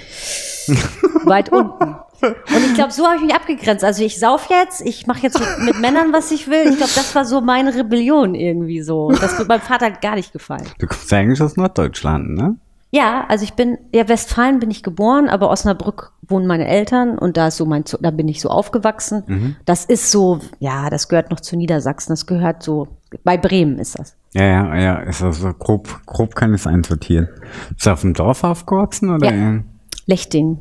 weit 1.25 1.51
unten. 1.51 1.97
Und 2.21 2.67
ich 2.67 2.75
glaube, 2.75 2.93
so 2.93 3.07
habe 3.07 3.17
ich 3.17 3.23
mich 3.23 3.35
abgegrenzt. 3.35 3.83
Also 3.83 4.05
ich 4.05 4.19
sauf 4.19 4.51
jetzt, 4.51 4.83
ich 4.83 5.07
mache 5.07 5.23
jetzt 5.23 5.41
mit, 5.41 5.65
mit 5.65 5.81
Männern, 5.81 6.13
was 6.13 6.31
ich 6.33 6.49
will. 6.49 6.69
Ich 6.69 6.77
glaube, 6.77 6.93
das 6.95 7.15
war 7.15 7.25
so 7.25 7.41
meine 7.41 7.75
Rebellion 7.75 8.35
irgendwie 8.35 8.83
so. 8.83 9.11
Das 9.11 9.39
wird 9.39 9.49
meinem 9.49 9.63
Vater 9.63 9.91
gar 9.91 10.17
nicht 10.17 10.35
gefallen. 10.35 10.69
Du 10.79 10.87
kommst 10.87 11.11
ja 11.11 11.17
eigentlich 11.17 11.41
aus 11.41 11.57
Norddeutschland, 11.57 12.29
ne? 12.29 12.57
Ja, 12.93 13.25
also 13.29 13.45
ich 13.45 13.55
bin, 13.55 13.79
ja, 13.95 14.09
Westfalen 14.09 14.59
bin 14.59 14.71
ich 14.71 14.83
geboren, 14.83 15.29
aber 15.29 15.49
Osnabrück 15.51 16.13
wohnen 16.27 16.47
meine 16.47 16.67
Eltern 16.67 17.19
und 17.19 17.37
da 17.37 17.49
ist 17.49 17.57
so 17.57 17.65
mein, 17.67 17.85
da 18.01 18.11
bin 18.11 18.27
ich 18.27 18.41
so 18.41 18.49
aufgewachsen. 18.49 19.57
Das 19.65 19.85
ist 19.85 20.11
so, 20.11 20.41
ja, 20.59 20.91
das 20.91 21.09
gehört 21.09 21.31
noch 21.31 21.39
zu 21.41 21.57
Niedersachsen, 21.57 22.11
das 22.13 22.27
gehört 22.27 22.63
so, 22.65 22.89
bei 23.23 23.37
Bremen 23.37 23.79
ist 23.79 23.97
das. 23.99 24.17
Ja, 24.33 24.43
ja, 24.45 24.77
ja, 24.77 24.95
ist 25.03 25.23
also 25.23 25.53
grob, 25.55 26.01
grob 26.07 26.35
kann 26.35 26.53
ich 26.55 26.61
es 26.63 26.67
einsortieren. 26.67 27.29
Bist 27.71 27.87
du 27.87 27.91
auf 27.93 28.01
dem 28.01 28.15
Dorf 28.15 28.43
aufgewachsen 28.45 29.11
oder? 29.15 29.27
Ja. 29.27 29.33
in- 29.33 29.65
Lechting, 30.07 30.59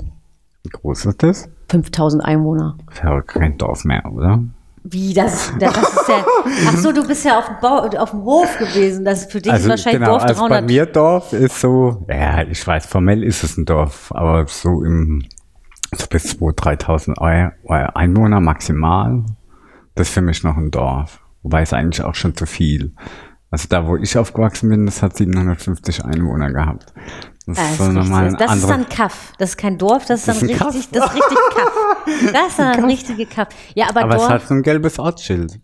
Wie 0.64 0.70
groß 0.70 1.06
ist 1.06 1.24
das? 1.24 1.50
5000 1.70 2.24
Einwohner. 2.24 2.78
Ist 2.92 3.02
ja 3.04 3.22
kein 3.22 3.58
Dorf 3.58 3.86
mehr, 3.86 4.04
oder? 4.12 4.44
Wie, 4.92 5.14
das, 5.14 5.52
das 5.60 5.78
ist 5.78 6.08
ja, 6.10 6.26
ach 6.68 6.78
so, 6.78 6.92
du 6.92 7.06
bist 7.08 7.24
ja 7.26 7.38
auf 7.40 7.46
dem, 7.48 7.58
Bau, 7.62 7.88
auf 7.98 8.12
dem 8.12 8.24
Hof 8.24 8.58
gewesen, 8.58 9.06
das 9.06 9.26
für 9.26 9.42
dich 9.42 9.52
ist 9.54 9.68
wahrscheinlich 9.70 10.00
genau, 10.02 10.12
Dorf 10.14 10.24
also 10.24 10.42
bei 10.44 10.48
300. 10.50 10.66
mir 10.68 10.86
Dorf 10.86 11.34
ist 11.34 11.60
so, 11.60 12.06
ja, 12.10 12.44
ich 12.44 12.66
weiß, 12.66 12.86
formell 12.86 13.24
ist 13.24 13.44
es 13.44 13.58
ein 13.58 13.66
Dorf, 13.66 14.12
aber 14.16 14.46
so 14.48 14.84
im, 14.84 15.26
so 15.96 16.08
bis 16.08 16.36
2.000, 16.38 17.16
3.000 17.16 17.18
Eu- 17.20 17.52
Eu- 17.74 17.90
Einwohner 17.96 18.40
maximal, 18.40 19.24
das 19.96 20.08
ist 20.08 20.14
für 20.14 20.22
mich 20.22 20.44
noch 20.44 20.58
ein 20.58 20.72
Dorf. 20.72 21.20
Wobei 21.44 21.62
es 21.62 21.72
eigentlich 21.74 22.04
auch 22.06 22.16
schon 22.16 22.36
zu 22.36 22.46
viel. 22.46 22.94
Also 23.52 23.66
da, 23.70 23.88
wo 23.88 23.96
ich 23.98 24.16
aufgewachsen 24.18 24.70
bin, 24.70 24.86
das 24.86 25.02
hat 25.02 25.18
750 25.18 26.06
Einwohner 26.06 26.52
gehabt. 26.52 26.94
Das 27.48 27.58
Ja, 27.58 27.64
ist 27.64 27.80
das 27.80 28.08
so 28.08 28.24
ist, 28.26 28.40
das 28.42 28.56
ist 28.58 28.70
dann 28.70 28.90
Kaff. 28.90 29.34
Das 29.40 29.50
ist 29.52 29.58
kein 29.58 29.78
Dorf, 29.80 30.06
das 30.06 30.20
ist 30.20 30.28
dann 30.28 30.38
richtig, 30.38 30.58
Kaff. 30.60 30.88
das 30.92 31.06
ist 31.06 31.14
richtig 31.16 31.38
Kaff. 31.56 31.72
Das 32.34 32.48
ist 32.50 32.60
dann 32.60 32.68
ein 32.68 32.86
richtige 32.86 33.26
Kaff. 33.26 33.48
Ja, 33.74 33.90
aber, 33.90 34.02
Aber 34.04 34.16
es 34.16 34.22
Dorf, 34.22 34.30
hat 34.32 34.48
so 34.48 34.54
ein 34.54 34.62
gelbes 34.62 35.00
Ortsschild. 35.00 35.60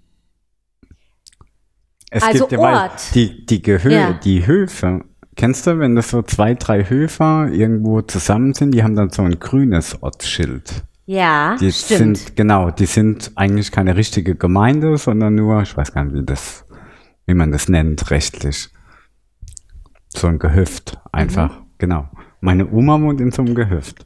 Es 2.12 2.24
Also 2.24 2.48
ja, 2.50 2.58
weil 2.60 2.76
Ort. 2.76 3.14
Die, 3.14 3.46
die, 3.46 3.62
Gehö 3.62 3.92
Ja. 3.92 4.14
die 4.14 4.46
Höfe, 4.48 5.02
kennst 5.36 5.68
du, 5.68 5.80
wenn 5.80 5.96
das 5.96 6.10
so 6.10 6.22
zwei, 6.22 6.54
drei 6.54 6.84
Höfe 6.90 7.50
irgendwo 7.52 8.02
zusammen 8.02 8.54
sind, 8.54 8.72
die 8.72 8.84
haben 8.84 8.96
dann 8.96 9.10
so 9.10 9.22
ein 9.24 9.38
grünes 9.40 10.02
Ortsschild. 10.02 10.84
ja, 11.06 11.56
Die 11.60 11.72
stimmt. 11.72 12.18
sind, 12.18 12.36
genau, 12.36 12.72
die 12.72 12.86
sind 12.88 13.32
eigentlich 13.36 13.72
keine 13.72 13.96
richtige 13.96 14.36
Gemeinde, 14.36 14.98
sondern 14.98 15.36
nur, 15.36 15.62
ich 15.62 15.76
weiß 15.76 15.94
gar 15.94 16.04
nicht, 16.06 16.16
wie 16.16 16.26
das, 16.26 16.65
wie 17.26 17.34
man 17.34 17.52
das 17.52 17.70
nennt, 17.70 18.10
rechtlich. 18.12 18.70
So 20.10 20.28
ein 20.28 20.40
Gehöft, 20.40 20.98
einfach, 21.12 21.60
Mhm. 21.60 21.66
genau. 21.78 22.10
Meine 22.42 22.70
Oma 22.72 23.02
wohnt 23.02 23.20
in 23.22 23.32
so 23.32 23.42
einem 23.42 23.56
Gehöft. 23.56 24.06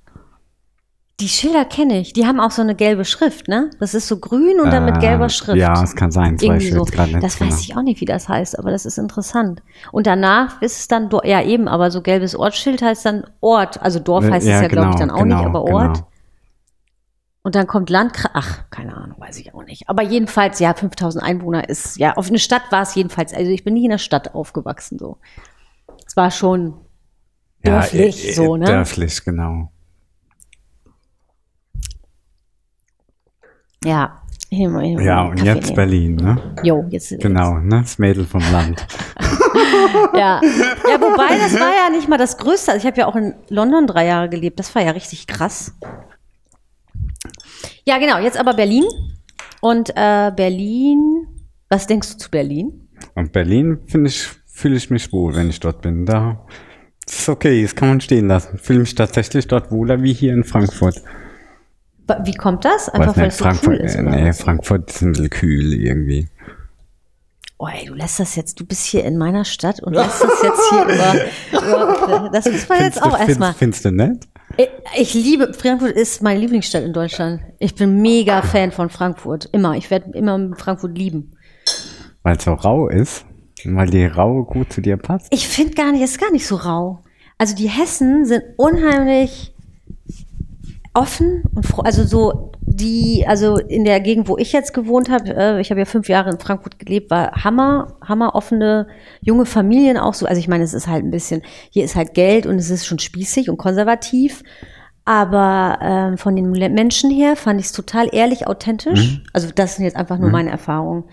Die 1.19 1.27
Schilder 1.27 1.65
kenne 1.65 1.99
ich. 1.99 2.13
Die 2.13 2.25
haben 2.25 2.39
auch 2.39 2.51
so 2.51 2.62
eine 2.62 2.75
gelbe 2.75 3.03
Schrift, 3.03 3.49
ne? 3.49 3.69
Das 3.82 3.93
ist 3.93 4.08
so 4.08 4.19
grün 4.19 4.62
und 4.62 4.71
dann 4.71 4.86
mit 4.86 4.95
Äh, 4.97 4.99
gelber 5.01 5.27
Schrift. 5.27 5.58
Ja, 5.58 5.84
es 5.84 5.93
kann 5.93 6.12
sein, 6.12 6.38
das 6.38 6.43
weiß 6.43 6.47
Irgendwie 6.63 6.67
ich 6.67 6.73
so. 6.73 6.79
nicht 6.79 7.21
Das 7.21 7.38
genau. 7.38 7.51
weiß 7.51 7.60
ich 7.60 7.75
auch 7.75 7.82
nicht, 7.82 7.99
wie 7.99 8.05
das 8.05 8.29
heißt, 8.29 8.58
aber 8.58 8.71
das 8.71 8.86
ist 8.86 8.97
interessant. 8.97 9.62
Und 9.91 10.08
danach 10.08 10.62
ist 10.62 10.79
es 10.79 10.88
dann, 10.88 11.10
ja 11.25 11.41
eben, 11.43 11.67
aber 11.67 11.91
so 11.91 12.01
gelbes 12.01 12.38
Ortsschild 12.38 12.82
heißt 12.82 13.05
dann 13.05 13.25
Ort. 13.41 13.82
Also 13.82 13.99
Dorf 13.99 14.23
heißt 14.29 14.47
es 14.47 14.62
ja, 14.62 14.67
glaube 14.69 14.91
ich, 14.91 14.95
dann 14.95 15.12
auch 15.12 15.25
nicht, 15.25 15.36
genau, 15.38 15.45
aber 15.49 15.63
Ort. 15.63 15.95
genau. 15.95 16.09
Und 17.41 17.56
dann 17.56 17.67
kommt 17.67 17.89
Landkreis, 17.89 18.32
ach, 18.34 18.69
keine 18.69 18.95
Ahnung, 18.97 19.19
weiß 19.19 19.38
ich 19.39 19.54
auch 19.54 19.63
nicht. 19.63 19.88
Aber 19.88 20.04
jedenfalls, 20.04 20.60
ja, 20.60 20.73
5000 20.73 21.23
Einwohner 21.23 21.69
ist, 21.69 21.97
ja, 21.97 22.13
auf 22.15 22.28
eine 22.28 22.39
Stadt 22.39 22.63
war 22.71 22.82
es 22.82 22.95
jedenfalls, 22.95 23.34
also 23.34 23.49
ich 23.49 23.63
bin 23.63 23.75
nie 23.75 23.86
in 23.86 23.91
der 23.91 23.97
Stadt 23.97 24.36
aufgewachsen, 24.36 24.99
so. 24.99 25.17
Es 26.06 26.17
war 26.17 26.32
schon 26.32 26.73
dörflich, 27.63 28.23
Ja, 28.23 28.30
äh, 28.30 28.34
so, 28.34 28.58
ne? 28.58 28.65
Dörflich, 28.65 29.23
genau. 29.23 29.71
Ja. 33.84 34.21
Immer, 34.52 34.84
immer 34.84 35.02
Ja, 35.02 35.21
und 35.23 35.36
Kaffee 35.36 35.47
jetzt 35.47 35.63
nehmen. 35.65 35.75
Berlin, 35.75 36.15
ne? 36.15 36.56
Jo, 36.63 36.86
jetzt. 36.89 37.19
Genau, 37.19 37.60
ne? 37.60 37.82
Das 37.82 37.99
Mädel 37.99 38.25
vom 38.25 38.41
Land. 38.52 38.86
Ja. 40.13 40.39
ja, 40.43 41.02
wobei, 41.02 41.38
das 41.38 41.60
war 41.60 41.71
ja 41.73 41.89
nicht 41.91 42.08
mal 42.08 42.17
das 42.17 42.38
Größte. 42.38 42.71
Also 42.71 42.86
ich 42.86 42.91
habe 42.91 42.99
ja 42.99 43.08
auch 43.08 43.15
in 43.15 43.34
London 43.49 43.88
drei 43.88 44.06
Jahre 44.06 44.30
gelebt. 44.30 44.60
Das 44.60 44.73
war 44.75 44.84
ja 44.84 44.91
richtig 44.91 45.28
krass. 45.28 45.73
Ja, 47.86 47.98
genau. 47.98 48.19
Jetzt 48.19 48.38
aber 48.39 48.54
Berlin. 48.54 48.86
Und 49.62 49.89
äh, 49.95 50.32
Berlin, 50.36 51.28
was 51.69 51.88
denkst 51.88 52.12
du 52.13 52.17
zu 52.17 52.32
Berlin? 52.32 52.88
Und 53.15 53.32
Berlin 53.32 53.80
finde 53.88 54.10
ich, 54.10 54.28
fühle 54.48 54.78
ich 54.78 54.89
mich 54.89 55.12
wohl, 55.12 55.36
wenn 55.36 55.50
ich 55.50 55.60
dort 55.60 55.82
bin. 55.82 56.06
Da 56.06 56.45
ist 57.08 57.30
okay, 57.30 57.62
das 57.62 57.76
kann 57.76 57.89
man 57.89 58.02
stehen 58.02 58.28
lassen. 58.28 58.58
Fühle 58.58 58.80
mich 58.80 58.95
tatsächlich 58.95 59.48
dort 59.48 59.72
wohler 59.72 60.02
wie 60.04 60.13
hier 60.13 60.34
in 60.34 60.43
Frankfurt. 60.43 61.02
Wie 62.24 62.34
kommt 62.34 62.65
das? 62.65 62.89
Einfach 62.89 63.15
weil 63.17 63.28
es 63.28 63.38
so 63.38 63.43
Frankfurt, 63.43 63.80
ist. 63.80 63.95
äh, 63.95 64.02
Oder? 64.02 64.10
nee? 64.12 64.34
Frankfurt 64.34 64.89
ist 64.89 65.02
ein 65.02 65.12
bisschen 65.12 65.30
kühl 65.30 65.74
irgendwie. 65.74 66.28
Oh, 67.58 67.67
ey, 67.67 67.86
du 67.86 67.93
lässt 67.93 68.19
das 68.22 68.36
jetzt, 68.38 68.60
du 68.60 68.65
bist 68.65 68.86
hier 68.86 69.04
in 69.04 69.17
meiner 69.17 69.43
Stadt 69.43 69.84
und 69.84 69.93
lässt 69.93 70.24
das 70.24 70.32
jetzt 70.41 70.69
hier 70.69 70.84
über, 70.84 71.13
über 72.22 72.30
das 72.32 72.45
muss 72.45 72.69
man 72.69 72.82
jetzt 72.84 73.04
auch 73.04 73.19
erstmal. 73.19 73.54
Findest 73.54 73.84
du 73.84 73.91
nett? 73.91 74.28
Ich, 74.60 74.67
ich 74.98 75.13
liebe, 75.13 75.54
Frankfurt 75.54 75.93
ist 75.93 76.22
meine 76.22 76.41
Lieblingsstadt 76.41 76.84
in 76.84 76.91
Deutschland. 76.91 77.39
Ich 77.60 77.76
bin 77.76 78.02
mega 78.02 78.41
Fan 78.41 78.74
von 78.74 78.89
Frankfurt. 78.89 79.48
Immer. 79.54 79.78
Ich 79.78 79.89
werde 79.89 80.12
immer 80.12 80.54
Frankfurt 80.58 80.98
lieben. 80.98 81.32
Weil 82.24 82.36
es 82.36 82.43
so 82.43 82.56
rau 82.56 82.89
ist? 82.89 83.24
Weil 83.63 83.89
die 83.89 84.06
Rau 84.06 84.43
gut 84.43 84.74
zu 84.74 84.82
dir 84.82 84.98
passt? 84.98 85.28
Ich 85.30 85.48
finde 85.48 85.76
gar 85.76 85.93
nicht, 85.93 86.02
es 86.02 86.12
ist 86.12 86.19
gar 86.19 86.32
nicht 86.34 86.45
so 86.45 86.58
rau. 86.58 87.00
Also 87.38 87.56
die 87.56 87.69
Hessen 87.69 88.26
sind 88.26 88.43
unheimlich 88.58 89.56
offen 90.99 91.43
und 91.55 91.65
fro- 91.65 91.83
also 91.83 92.03
so 92.03 92.51
die, 92.62 93.25
also 93.27 93.57
in 93.57 93.83
der 93.83 93.99
Gegend, 93.99 94.27
wo 94.27 94.38
ich 94.38 94.51
jetzt 94.51 94.73
gewohnt 94.73 95.09
habe, 95.09 95.35
äh, 95.35 95.62
ich 95.62 95.71
habe 95.71 95.79
ja 95.79 95.85
fünf 95.85 96.07
Jahre 96.07 96.29
in 96.29 96.39
Frankfurt 96.39 96.77
gelebt, 96.77 97.09
war 97.09 97.31
Hammer, 97.43 97.97
Hammer 98.07 98.35
offene 98.35 98.88
junge 99.21 99.45
Familien 99.45 99.97
auch 99.97 100.13
so. 100.13 100.25
Also 100.27 100.39
ich 100.39 100.47
meine, 100.47 100.63
es 100.63 100.73
ist 100.73 100.88
halt 100.88 101.03
ein 101.03 101.12
bisschen, 101.12 101.41
hier 101.71 101.83
ist 101.83 101.95
halt 101.95 102.13
Geld 102.13 102.45
und 102.45 102.55
es 102.57 102.69
ist 102.69 102.85
schon 102.85 102.99
spießig 102.99 103.49
und 103.49 103.57
konservativ. 103.57 104.43
Aber 105.05 105.79
ähm, 105.81 106.17
von 106.19 106.35
den 106.35 106.51
Menschen 106.51 107.09
her 107.09 107.35
fand 107.35 107.59
ich 107.59 107.67
es 107.67 107.71
total 107.71 108.09
ehrlich, 108.13 108.45
authentisch. 108.45 109.21
Also 109.33 109.49
das 109.55 109.75
sind 109.75 109.85
jetzt 109.85 109.95
einfach 109.97 110.19
nur 110.19 110.29
meine 110.29 110.51
Erfahrungen. 110.51 111.05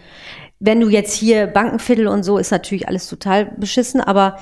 Wenn 0.58 0.80
du 0.80 0.88
jetzt 0.88 1.14
hier 1.14 1.46
Bankenviertel 1.46 2.06
und 2.06 2.22
so, 2.22 2.38
ist 2.38 2.50
natürlich 2.50 2.88
alles 2.88 3.08
total 3.08 3.46
beschissen, 3.56 4.00
aber 4.00 4.38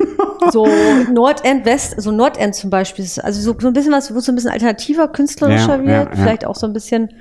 so 0.52 0.66
Nordend, 1.10 1.64
West, 1.64 2.00
so 2.00 2.10
Nordend 2.10 2.54
zum 2.54 2.70
Beispiel, 2.70 3.06
also 3.22 3.40
so, 3.40 3.58
so 3.58 3.68
ein 3.68 3.72
bisschen 3.72 3.92
was, 3.92 4.12
wo 4.12 4.18
es 4.18 4.26
so 4.26 4.32
ein 4.32 4.34
bisschen 4.34 4.50
alternativer, 4.50 5.08
künstlerischer 5.08 5.76
Ja, 5.76 5.82
ja, 5.82 5.86
wird, 5.86 6.16
ja. 6.16 6.22
vielleicht 6.22 6.44
auch 6.44 6.54
so 6.54 6.66
ein 6.66 6.74
bisschen 6.74 7.14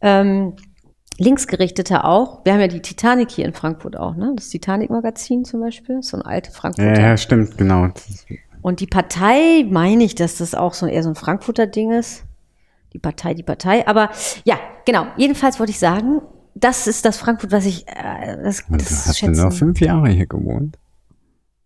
ähm, 0.00 0.54
linksgerichteter 1.18 2.04
auch. 2.04 2.44
Wir 2.44 2.54
haben 2.54 2.60
ja 2.60 2.68
die 2.68 2.82
Titanic 2.82 3.30
hier 3.30 3.44
in 3.44 3.52
Frankfurt 3.52 3.96
auch, 3.96 4.16
ne? 4.16 4.32
Das 4.34 4.48
Titanic-Magazin 4.48 5.44
zum 5.44 5.60
Beispiel, 5.60 6.02
so 6.02 6.16
ein 6.16 6.22
alte 6.22 6.50
Frankfurter. 6.50 7.00
Ja, 7.00 7.08
ja, 7.10 7.16
stimmt, 7.16 7.56
genau. 7.56 7.88
Und 8.62 8.80
die 8.80 8.86
Partei, 8.86 9.64
meine 9.68 10.04
ich, 10.04 10.14
dass 10.14 10.38
das 10.38 10.54
auch 10.54 10.74
so 10.74 10.86
eher 10.86 11.02
so 11.02 11.10
ein 11.10 11.14
Frankfurter 11.14 11.66
Ding 11.66 11.92
ist. 11.92 12.24
Die 12.94 12.98
Partei, 12.98 13.34
die 13.34 13.42
Partei. 13.42 13.86
Aber 13.86 14.10
ja, 14.44 14.58
genau. 14.86 15.06
Jedenfalls 15.16 15.58
wollte 15.58 15.70
ich 15.70 15.78
sagen, 15.78 16.22
das 16.54 16.86
ist 16.86 17.04
das 17.04 17.16
Frankfurt, 17.16 17.52
was 17.52 17.66
ich 17.66 17.86
äh, 17.88 18.36
das, 18.42 18.64
das 18.68 19.06
hast 19.08 19.22
du 19.22 19.26
nur 19.26 19.34
schätzen. 19.34 19.52
fünf 19.52 19.80
Jahre 19.80 20.08
hier 20.08 20.26
gewohnt. 20.26 20.78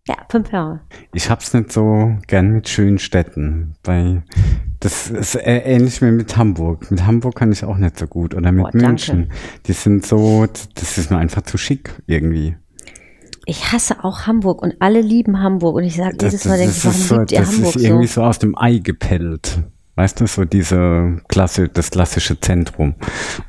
Ja, 0.07 0.15
fünf 0.29 0.51
Jahre. 0.51 0.81
Ich 1.13 1.29
hab's 1.29 1.53
nicht 1.53 1.71
so 1.71 2.17
gern 2.25 2.51
mit 2.51 2.67
schönen 2.67 2.97
Städten, 2.97 3.75
weil 3.83 4.23
das 4.79 5.09
ist 5.11 5.35
äh, 5.35 5.59
ähnlich 5.59 6.01
wie 6.01 6.09
mit 6.11 6.35
Hamburg. 6.35 6.89
Mit 6.89 7.05
Hamburg 7.05 7.35
kann 7.35 7.51
ich 7.51 7.63
auch 7.63 7.77
nicht 7.77 7.99
so 7.99 8.07
gut 8.07 8.33
oder 8.33 8.51
mit 8.51 8.63
Boah, 8.63 8.71
danke. 8.71 8.87
München. 8.87 9.31
Die 9.67 9.73
sind 9.73 10.05
so, 10.05 10.47
das 10.73 10.97
ist 10.97 11.11
mir 11.11 11.17
einfach 11.17 11.43
zu 11.43 11.57
schick 11.59 12.01
irgendwie. 12.07 12.57
Ich 13.45 13.71
hasse 13.71 14.03
auch 14.03 14.25
Hamburg 14.25 14.61
und 14.63 14.75
alle 14.79 15.01
lieben 15.01 15.39
Hamburg. 15.41 15.75
Und 15.75 15.83
ich 15.83 15.95
sage 15.95 16.17
Das, 16.17 16.31
jedes 16.31 16.45
Mal, 16.45 16.57
denke 16.57 16.73
ich, 16.75 16.85
warum 16.85 16.97
so, 16.99 17.15
liebt 17.17 17.31
ihr 17.31 17.39
das 17.39 17.51
Hamburg 17.51 17.75
ist 17.75 17.83
irgendwie 17.83 18.07
so? 18.07 18.21
so 18.21 18.23
aus 18.23 18.39
dem 18.39 18.57
Ei 18.57 18.77
gepellt. 18.79 19.59
Weißt 19.99 20.21
du, 20.21 20.27
so 20.27 20.45
diese 20.45 21.19
Klasse, 21.27 21.67
das 21.67 21.91
klassische 21.91 22.39
Zentrum. 22.39 22.95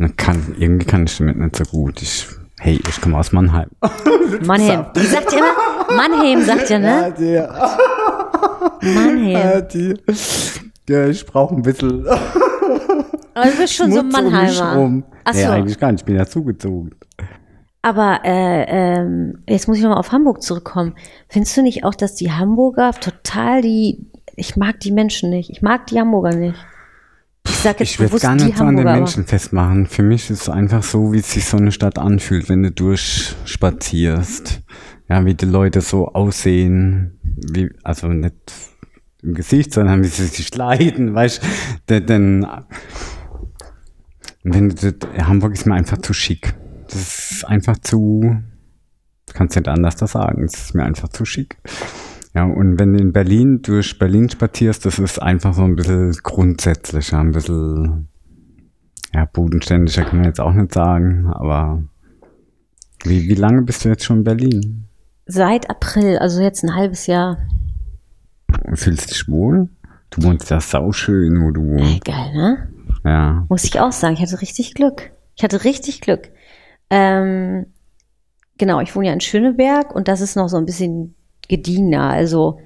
Und 0.01 0.19
kann, 0.19 0.57
irgendwie 0.59 0.85
kann 0.85 1.05
ich 1.05 1.17
damit 1.17 1.37
nicht 1.39 1.55
so 1.55 1.63
gut. 1.63 2.03
Ich, 2.03 2.27
hey, 2.59 2.81
ich 2.89 3.01
komme 3.01 3.19
aus 3.19 3.31
Mannheim. 3.31 3.69
Mannheim. 4.45 4.87
Wie 4.95 5.07
sagt 5.07 5.33
ihr 5.33 5.39
immer? 5.39 5.97
Mannheim 5.97 6.43
sagt 6.43 6.69
ihr, 6.71 6.81
ne? 6.81 7.15
Mannheim. 8.83 9.69
die, 9.73 9.95
ja, 10.89 11.07
ich 11.07 11.25
brauche 11.25 11.55
ein 11.55 11.63
bisschen 11.63 12.05
Aber 12.09 13.47
du 13.49 13.57
bist 13.57 13.75
schon 13.75 13.93
so 13.93 14.01
um 14.01 14.09
Mannheimer. 14.09 14.75
rum. 14.75 15.05
Ach 15.23 15.33
Nee, 15.33 15.45
so. 15.45 15.51
eigentlich 15.51 15.79
gar 15.79 15.93
nicht. 15.93 16.01
Ich 16.01 16.05
bin 16.05 16.17
ja 16.17 16.27
zugezogen. 16.27 16.97
Aber 17.83 18.21
äh, 18.25 18.65
ähm, 18.69 19.43
jetzt 19.49 19.67
muss 19.69 19.79
ich 19.79 19.83
nochmal 19.83 19.99
auf 19.99 20.13
Hamburg 20.13 20.43
zurückkommen. 20.43 20.97
Findest 21.29 21.57
du 21.57 21.63
nicht 21.63 21.85
auch, 21.85 21.95
dass 21.95 22.15
die 22.15 22.33
Hamburger 22.33 22.91
total 22.93 23.63
die, 23.63 24.10
ich 24.41 24.57
mag 24.57 24.81
die 24.81 24.91
Menschen 24.91 25.31
nicht. 25.31 25.51
Ich 25.51 25.63
mag 25.63 25.87
die 25.87 26.01
Hamburger 26.01 26.35
nicht. 26.35 26.59
Ich 27.47 27.53
sag 27.53 27.79
jetzt 27.81 27.93
Ich 27.93 27.99
bewusst 27.99 28.23
gar 28.23 28.35
nicht 28.35 28.57
so 28.57 28.65
an 28.65 28.77
den. 28.77 28.85
Menschen 28.85 29.27
festmachen. 29.27 29.87
Für 29.87 30.03
mich 30.03 30.31
ist 30.31 30.43
es 30.43 30.49
einfach 30.49 30.83
so, 30.83 31.13
wie 31.13 31.21
sich 31.21 31.45
so 31.45 31.59
eine 31.59 31.73
Stadt 31.73 31.99
anfühlt, 31.99 32.49
wenn 32.49 32.63
du 32.63 32.73
durchspazierst. 32.73 34.63
Ja, 35.09 35.25
wie 35.25 35.35
die 35.35 35.47
Leute 35.47 35.83
so 35.83 36.09
aussehen. 36.09 37.19
Wie, 37.23 37.71
also 37.83 38.09
nicht 38.09 38.35
im 39.23 39.35
Gesicht, 39.35 39.75
sondern 39.75 40.03
wie 40.03 40.09
sie 40.09 40.27
sich 40.27 40.55
leiden, 40.55 41.15
weißt 41.15 41.43
du. 41.87 42.01
Denn, 42.01 42.47
wenn 44.43 44.71
du, 44.71 44.95
Hamburg 45.19 45.53
ist 45.53 45.67
mir 45.67 45.75
einfach 45.75 45.99
zu 45.99 46.15
schick. 46.15 46.55
Das 46.89 47.31
ist 47.31 47.45
einfach 47.45 47.77
zu, 47.79 48.39
kannst 49.35 49.57
nicht 49.57 49.69
anders 49.69 49.97
das 49.97 50.13
sagen. 50.13 50.45
Es 50.45 50.55
ist 50.55 50.75
mir 50.75 50.85
einfach 50.85 51.09
zu 51.09 51.27
schick. 51.27 51.59
Ja, 52.35 52.45
und 52.45 52.79
wenn 52.79 52.93
du 52.93 53.01
in 53.01 53.13
Berlin 53.13 53.61
durch 53.63 53.99
Berlin 53.99 54.29
spazierst, 54.31 54.87
das 54.87 54.99
ist 54.99 55.21
einfach 55.21 55.53
so 55.55 55.63
ein 55.63 55.75
bisschen 55.75 56.13
grundsätzlicher, 56.23 57.19
ein 57.19 57.33
bisschen, 57.33 58.09
ja, 59.13 59.25
bodenständiger 59.25 60.05
kann 60.05 60.19
man 60.19 60.27
jetzt 60.27 60.41
auch 60.41 60.53
nicht 60.53 60.73
sagen, 60.73 61.27
aber 61.33 61.83
wie, 63.03 63.29
wie 63.29 63.35
lange 63.35 63.63
bist 63.63 63.85
du 63.85 63.89
jetzt 63.89 64.05
schon 64.05 64.19
in 64.19 64.25
Berlin? 64.25 64.85
Seit 65.27 65.69
April, 65.71 66.19
also 66.19 66.41
jetzt 66.41 66.63
ein 66.63 66.75
halbes 66.75 67.07
Jahr. 67.07 67.39
Und 68.65 68.79
Fühlst 68.79 69.11
dich 69.11 69.29
wohl? 69.29 69.69
Du 70.11 70.23
wohnst 70.25 70.51
ja 70.51 70.61
sauschön, 70.61 71.41
wo 71.43 71.51
du 71.51 71.63
Ey, 71.63 71.81
wohnst. 71.81 72.05
geil, 72.05 72.33
ne? 72.35 72.69
Ja. 73.05 73.47
Muss 73.49 73.65
ich 73.65 73.79
auch 73.81 73.93
sagen. 73.93 74.15
Ich 74.15 74.21
hatte 74.23 74.41
richtig 74.41 74.75
Glück. 74.75 75.13
Ich 75.37 75.43
hatte 75.45 75.65
richtig 75.65 76.01
Glück. 76.01 76.31
Ähm, 76.91 77.67
genau, 78.59 78.81
ich 78.81 78.95
wohne 78.95 79.07
ja 79.07 79.13
in 79.13 79.21
Schöneberg 79.21 79.95
und 79.95 80.09
das 80.09 80.21
ist 80.21 80.37
noch 80.37 80.49
so 80.49 80.57
ein 80.57 80.67
bisschen 80.67 81.15
gediener. 81.51 82.09
Also 82.09 82.59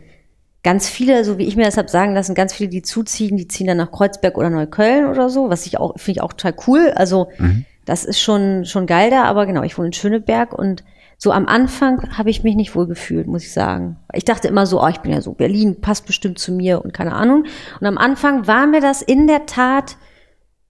ganz 0.62 0.88
viele, 0.88 1.24
so 1.24 1.38
wie 1.38 1.44
ich 1.46 1.56
mir 1.56 1.64
das 1.64 1.76
habe 1.76 1.88
sagen 1.88 2.14
lassen, 2.14 2.34
ganz 2.34 2.54
viele, 2.54 2.70
die 2.70 2.82
zuziehen, 2.82 3.36
die 3.36 3.48
ziehen 3.48 3.66
dann 3.66 3.78
nach 3.78 3.90
Kreuzberg 3.90 4.38
oder 4.38 4.50
Neukölln 4.50 5.06
oder 5.06 5.28
so, 5.28 5.50
was 5.50 5.66
ich 5.66 5.78
auch, 5.78 5.94
finde 5.96 6.18
ich 6.18 6.22
auch 6.22 6.32
total 6.34 6.54
cool. 6.68 6.92
Also 6.94 7.28
Mhm. 7.38 7.64
das 7.84 8.04
ist 8.04 8.20
schon, 8.20 8.64
schon 8.64 8.86
geil 8.86 9.10
da, 9.10 9.24
aber 9.24 9.46
genau, 9.46 9.62
ich 9.62 9.76
wohne 9.76 9.88
in 9.88 9.92
Schöneberg 9.92 10.52
und 10.56 10.84
so 11.18 11.32
am 11.32 11.46
Anfang 11.46 12.16
habe 12.18 12.30
ich 12.30 12.42
mich 12.44 12.56
nicht 12.56 12.74
wohl 12.74 12.86
gefühlt, 12.86 13.26
muss 13.26 13.44
ich 13.44 13.52
sagen. 13.52 13.96
Ich 14.12 14.24
dachte 14.24 14.48
immer 14.48 14.66
so, 14.66 14.82
oh, 14.82 14.88
ich 14.88 14.98
bin 14.98 15.12
ja 15.12 15.20
so, 15.20 15.32
Berlin 15.32 15.80
passt 15.80 16.06
bestimmt 16.06 16.38
zu 16.38 16.52
mir 16.52 16.84
und 16.84 16.92
keine 16.92 17.14
Ahnung. 17.14 17.44
Und 17.80 17.86
am 17.86 17.98
Anfang 17.98 18.46
war 18.46 18.66
mir 18.66 18.80
das 18.80 19.00
in 19.00 19.26
der 19.26 19.46
Tat 19.46 19.96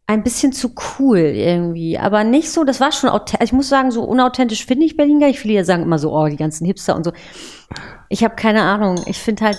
ein 0.07 0.23
bisschen 0.23 0.53
zu 0.53 0.73
cool 0.99 1.19
irgendwie, 1.19 1.99
aber 1.99 2.25
nicht 2.25 2.51
so, 2.51 2.64
das 2.64 2.81
war 2.81 2.93
schon 2.93 3.09
authentisch. 3.09 3.47
Ich 3.47 3.53
muss 3.53 3.71
sagen, 3.71 3.90
so 3.90 4.03
unauthentisch 4.05 4.67
finde 4.67 4.85
ich 4.85 4.97
Berlin 4.97 5.19
gar 5.19 5.29
nicht. 5.29 5.40
Viele 5.40 5.64
sagen 5.64 5.83
immer 5.83 5.99
so, 5.99 6.14
oh, 6.14 6.27
die 6.29 6.37
ganzen 6.37 6.67
Hipster 6.67 6.95
und 6.95 7.05
so. 7.05 7.12
Ich 8.11 8.23
habe 8.23 8.35
keine 8.35 8.62
Ahnung. 8.62 9.01
Ich 9.07 9.19
finde 9.19 9.47
halt, 9.47 9.59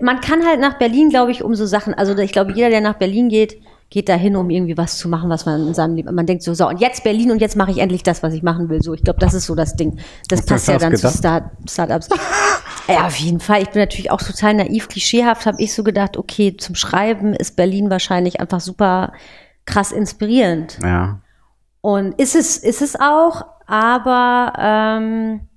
man 0.00 0.22
kann 0.22 0.46
halt 0.46 0.58
nach 0.60 0.78
Berlin, 0.78 1.10
glaube 1.10 1.32
ich, 1.32 1.42
um 1.42 1.54
so 1.54 1.66
Sachen, 1.66 1.92
also 1.92 2.16
ich 2.16 2.32
glaube, 2.32 2.52
jeder, 2.52 2.70
der 2.70 2.80
nach 2.80 2.94
Berlin 2.94 3.28
geht, 3.28 3.60
geht 3.90 4.08
dahin, 4.08 4.36
um 4.36 4.48
irgendwie 4.48 4.78
was 4.78 4.96
zu 4.96 5.08
machen, 5.08 5.28
was 5.28 5.44
man 5.44 5.68
in 5.68 5.74
seinem 5.74 5.94
Leben, 5.96 6.14
man 6.14 6.26
denkt 6.26 6.42
so, 6.42 6.54
so, 6.54 6.66
und 6.66 6.80
jetzt 6.80 7.04
Berlin 7.04 7.30
und 7.30 7.40
jetzt 7.40 7.54
mache 7.54 7.70
ich 7.70 7.78
endlich 7.78 8.02
das, 8.02 8.22
was 8.22 8.32
ich 8.32 8.42
machen 8.42 8.70
will. 8.70 8.82
So, 8.82 8.94
ich 8.94 9.02
glaube, 9.02 9.20
das 9.20 9.34
ist 9.34 9.44
so 9.44 9.54
das 9.54 9.76
Ding. 9.76 9.98
Das 10.28 10.40
Hast 10.40 10.48
passt 10.48 10.68
ja 10.68 10.78
dann 10.78 10.96
zu 10.96 11.02
gedacht? 11.02 11.18
Start, 11.18 11.44
Startups. 11.68 12.08
Ja, 12.86 13.06
auf 13.06 13.16
jeden 13.16 13.40
Fall. 13.40 13.62
Ich 13.62 13.70
bin 13.70 13.80
natürlich 13.80 14.10
auch 14.10 14.20
total 14.20 14.52
naiv, 14.52 14.88
klischeehaft, 14.88 15.46
habe 15.46 15.56
ich 15.58 15.72
so 15.72 15.82
gedacht, 15.82 16.18
okay, 16.18 16.54
zum 16.54 16.74
Schreiben 16.74 17.32
ist 17.32 17.56
Berlin 17.56 17.88
wahrscheinlich 17.88 18.40
einfach 18.40 18.60
super 18.60 19.14
krass 19.66 19.92
inspirierend. 19.92 20.78
Ja. 20.82 21.20
Und 21.80 22.18
ist 22.18 22.34
es, 22.34 22.56
ist 22.56 22.82
es 22.82 22.96
auch, 22.98 23.44
aber 23.66 24.52
ähm, 24.58 25.48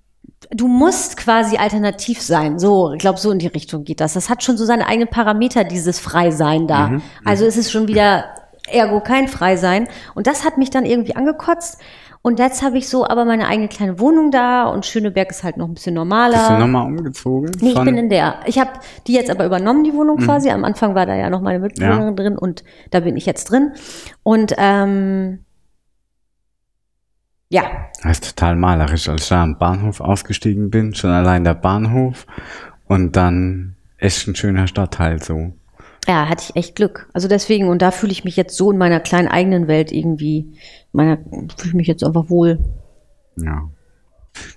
du 0.51 0.67
musst 0.67 1.17
quasi 1.17 1.57
alternativ 1.57 2.21
sein. 2.21 2.59
So, 2.59 2.93
ich 2.93 2.99
glaube, 2.99 3.19
so 3.19 3.31
in 3.31 3.39
die 3.39 3.47
Richtung 3.47 3.83
geht 3.83 3.99
das. 4.01 4.13
Das 4.13 4.29
hat 4.29 4.43
schon 4.43 4.57
so 4.57 4.65
seine 4.65 4.87
eigenen 4.87 5.09
Parameter, 5.09 5.63
dieses 5.63 5.99
Freisein 5.99 6.67
da. 6.67 6.87
Mhm, 6.89 7.01
Also 7.25 7.45
es 7.45 7.57
ist 7.57 7.71
schon 7.71 7.87
wieder 7.87 8.25
ergo 8.69 8.99
kein 9.01 9.27
Freisein. 9.27 9.87
Und 10.15 10.27
das 10.27 10.43
hat 10.43 10.57
mich 10.57 10.69
dann 10.69 10.85
irgendwie 10.85 11.15
angekotzt. 11.15 11.79
Und 12.27 12.39
jetzt 12.39 12.61
habe 12.61 12.77
ich 12.77 12.89
so 12.89 13.07
aber 13.07 13.23
meine 13.23 13.47
eigene 13.47 13.69
kleine 13.69 14.01
Wohnung 14.01 14.31
da 14.31 14.65
und 14.65 14.85
Schöneberg 14.85 15.29
ist 15.29 15.45
halt 15.45 15.55
noch 15.55 15.65
ein 15.65 15.73
bisschen 15.75 15.93
normaler. 15.93 16.33
Bist 16.33 16.49
du 16.49 16.57
nochmal 16.57 16.85
umgezogen? 16.85 17.51
Nee, 17.61 17.69
ich 17.69 17.79
bin 17.85 17.97
in 17.97 18.09
der. 18.09 18.41
Ich 18.45 18.59
habe 18.59 18.71
die 19.07 19.13
jetzt 19.13 19.29
aber 19.29 19.45
übernommen, 19.45 19.85
die 19.85 19.93
Wohnung 19.93 20.17
quasi. 20.17 20.49
Am 20.49 20.65
Anfang 20.65 20.93
war 20.93 21.05
da 21.05 21.15
ja 21.15 21.29
noch 21.29 21.39
meine 21.39 21.59
Mitbewohnerin 21.59 22.07
Ja. 22.07 22.11
drin 22.11 22.37
und 22.37 22.65
da 22.91 22.99
bin 22.99 23.15
ich 23.15 23.25
jetzt 23.25 23.45
drin. 23.45 23.71
Und 24.23 24.53
ähm, 24.57 25.45
Ja, 27.47 27.63
Das 28.03 28.11
ist 28.19 28.35
total 28.35 28.57
malerisch, 28.57 29.07
als 29.07 29.23
ich 29.23 29.29
da 29.29 29.41
am 29.43 29.57
Bahnhof 29.57 30.01
ausgestiegen 30.01 30.69
bin, 30.69 30.93
schon 30.95 31.11
allein 31.11 31.45
der 31.45 31.53
Bahnhof 31.53 32.27
und 32.89 33.15
dann 33.15 33.77
echt 33.99 34.27
ein 34.27 34.35
schöner 34.35 34.67
Stadtteil 34.67 35.23
so. 35.23 35.53
Ja, 36.07 36.29
hatte 36.29 36.45
ich 36.47 36.55
echt 36.55 36.75
Glück. 36.75 37.09
Also 37.13 37.27
deswegen, 37.27 37.67
und 37.67 37.81
da 37.81 37.91
fühle 37.91 38.11
ich 38.11 38.23
mich 38.23 38.37
jetzt 38.37 38.55
so 38.55 38.71
in 38.71 38.77
meiner 38.77 38.99
kleinen 38.99 39.27
eigenen 39.27 39.67
Welt 39.67 39.91
irgendwie, 39.91 40.57
meiner, 40.93 41.17
fühle 41.17 41.69
ich 41.69 41.73
mich 41.73 41.87
jetzt 41.87 42.03
einfach 42.03 42.29
wohl. 42.29 42.59
Ja. 43.35 43.69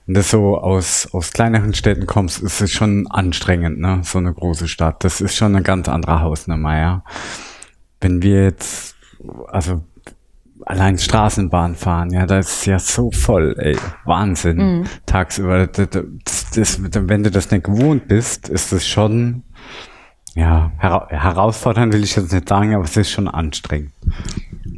Wenn 0.06 0.14
du 0.14 0.22
so 0.22 0.58
aus, 0.58 1.08
aus 1.12 1.32
kleineren 1.32 1.74
Städten 1.74 2.06
kommst, 2.06 2.42
ist 2.42 2.60
es 2.60 2.70
schon 2.70 3.06
anstrengend, 3.08 3.80
ne? 3.80 4.00
So 4.04 4.18
eine 4.18 4.32
große 4.32 4.68
Stadt. 4.68 5.04
Das 5.04 5.20
ist 5.20 5.36
schon 5.36 5.54
eine 5.54 5.62
ganz 5.62 5.88
andere 5.88 6.20
Hausnummer, 6.20 6.78
ja. 6.78 7.04
Wenn 8.00 8.22
wir 8.22 8.44
jetzt, 8.44 8.94
also 9.48 9.82
allein 10.66 10.98
Straßenbahn 10.98 11.74
fahren, 11.74 12.10
ja, 12.10 12.26
da 12.26 12.38
ist 12.38 12.60
es 12.60 12.64
ja 12.66 12.78
so 12.78 13.10
voll, 13.10 13.56
ey. 13.58 13.76
Wahnsinn. 14.04 14.86
Tagsüber. 15.06 15.66
Das, 15.66 15.88
das, 15.90 16.50
das, 16.54 16.80
wenn 16.82 17.22
du 17.22 17.30
das 17.30 17.50
nicht 17.50 17.64
gewohnt 17.64 18.06
bist, 18.06 18.48
ist 18.48 18.72
es 18.72 18.86
schon, 18.86 19.42
ja, 20.40 20.72
hera 20.79 21.09
herausfordernd 21.11 21.92
will 21.92 22.03
ich 22.03 22.16
jetzt 22.16 22.33
nicht 22.33 22.48
sagen, 22.48 22.74
aber 22.74 22.85
es 22.85 22.96
ist 22.96 23.11
schon 23.11 23.29
anstrengend. 23.29 23.92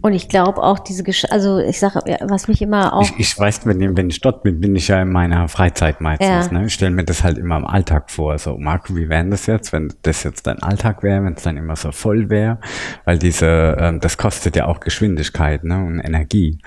Und 0.02 0.12
ich 0.14 0.28
glaube 0.28 0.60
auch 0.62 0.80
diese, 0.80 1.04
Gesch 1.04 1.24
also 1.30 1.58
ich 1.58 1.78
sage, 1.78 2.00
was 2.22 2.48
mich 2.48 2.60
immer 2.60 2.92
auch, 2.92 3.02
Ich, 3.02 3.18
ich 3.18 3.38
weiß, 3.38 3.64
wenn, 3.66 3.80
ich- 3.80 3.96
wenn 3.96 4.10
ich 4.10 4.20
dort 4.20 4.42
bin, 4.42 4.60
bin 4.60 4.74
ich 4.74 4.88
ja 4.88 5.00
in 5.00 5.12
meiner 5.12 5.46
Freizeit 5.48 6.00
meistens. 6.00 6.46
Ja. 6.46 6.52
Ne? 6.52 6.66
Ich 6.66 6.74
stelle 6.74 6.90
mir 6.90 7.04
das 7.04 7.22
halt 7.22 7.38
immer 7.38 7.56
im 7.56 7.64
Alltag 7.66 8.10
vor. 8.10 8.36
So, 8.38 8.58
Marco, 8.58 8.96
wie 8.96 9.08
wäre 9.08 9.24
das 9.28 9.46
jetzt, 9.46 9.72
wenn 9.72 9.92
das 10.02 10.24
jetzt 10.24 10.46
dein 10.48 10.60
Alltag 10.62 11.02
wäre, 11.04 11.22
wenn 11.24 11.34
es 11.34 11.42
dann 11.42 11.56
immer 11.56 11.76
so 11.76 11.92
voll 11.92 12.28
wäre? 12.30 12.58
Weil 13.04 13.18
diese, 13.18 13.76
ähm, 13.78 14.00
das 14.00 14.18
kostet 14.18 14.56
ja 14.56 14.66
auch 14.66 14.80
Geschwindigkeit 14.80 15.62
ne? 15.62 15.78
und 15.84 16.00
Energie. 16.00 16.58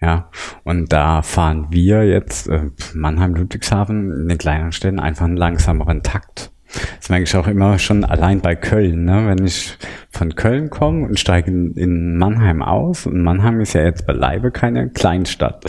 Ja, 0.00 0.28
und 0.64 0.92
da 0.92 1.22
fahren 1.22 1.68
wir 1.70 2.04
jetzt 2.08 2.48
äh, 2.48 2.70
Mannheim, 2.94 3.34
Ludwigshafen 3.36 4.10
in 4.22 4.28
den 4.28 4.38
kleineren 4.38 4.72
Städten 4.72 4.98
einfach 4.98 5.26
einen 5.26 5.36
langsameren 5.36 6.02
Takt. 6.02 6.50
Das 6.98 7.08
merke 7.10 7.24
ich 7.24 7.36
auch 7.36 7.46
immer 7.46 7.78
schon 7.78 8.04
allein 8.04 8.40
bei 8.40 8.54
Köln, 8.54 9.04
ne? 9.04 9.24
wenn 9.26 9.44
ich 9.44 9.76
von 10.10 10.34
Köln 10.34 10.70
komme 10.70 11.06
und 11.06 11.18
steige 11.18 11.50
in, 11.50 11.72
in 11.74 12.16
Mannheim 12.16 12.62
aus, 12.62 13.06
und 13.06 13.20
Mannheim 13.22 13.60
ist 13.60 13.74
ja 13.74 13.82
jetzt 13.82 14.06
beileibe 14.06 14.50
keine 14.50 14.88
Kleinstadt, 14.90 15.64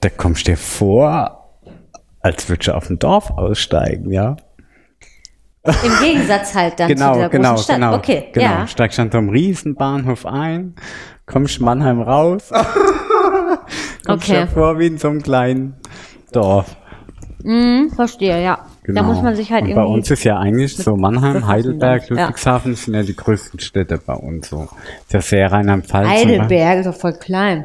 da 0.00 0.08
kommst 0.08 0.46
du 0.46 0.52
dir 0.52 0.56
vor, 0.56 1.50
als 2.20 2.48
würdest 2.48 2.68
du 2.68 2.74
auf 2.74 2.86
dem 2.86 2.98
Dorf 2.98 3.30
aussteigen, 3.32 4.10
ja. 4.10 4.36
im 5.64 5.92
Gegensatz 6.02 6.54
halt 6.54 6.78
dann 6.80 6.88
zu 6.88 6.94
Genau, 6.94 7.14
dieser 7.14 7.28
genau, 7.28 7.50
großen 7.50 7.64
Stadt. 7.64 7.76
genau. 7.76 7.94
Okay, 7.96 8.24
genau. 8.32 8.46
ja. 8.46 8.66
Steigst 8.66 8.98
dann 8.98 9.10
am 9.12 9.28
Riesenbahnhof 9.28 10.24
ein, 10.26 10.74
kommst 11.26 11.60
Mannheim 11.60 12.00
raus, 12.00 12.50
kommst 14.06 14.28
Okay. 14.30 14.40
dir 14.42 14.46
vor 14.46 14.78
wie 14.78 14.86
in 14.86 14.98
so 14.98 15.08
einem 15.08 15.22
kleinen 15.22 15.74
Dorf. 16.32 16.76
Hm, 17.42 17.90
verstehe, 17.94 18.42
ja. 18.42 18.58
Da 18.86 19.02
muss 19.02 19.22
man 19.22 19.34
sich 19.34 19.50
halt 19.50 19.64
Genau. 19.64 19.80
Und 19.80 19.82
irgendwie. 19.82 19.90
bei 19.92 19.94
uns 19.98 20.10
ist 20.10 20.24
ja 20.24 20.38
eigentlich 20.38 20.76
so 20.76 20.96
Mannheim, 20.96 21.46
Heidelberg, 21.46 22.02
damit, 22.06 22.18
ja. 22.18 22.26
Ludwigshafen 22.26 22.74
sind 22.74 22.94
ja 22.94 23.02
die 23.02 23.16
größten 23.16 23.60
Städte 23.60 23.98
bei 24.04 24.14
uns 24.14 24.48
so. 24.50 24.68
Ist 25.06 25.12
ja 25.12 25.20
sehr 25.22 25.52
Rheinland-Pfalz. 25.52 26.08
Heidelberg 26.08 26.78
ist 26.80 26.86
doch 26.86 26.94
voll 26.94 27.14
klein. 27.14 27.64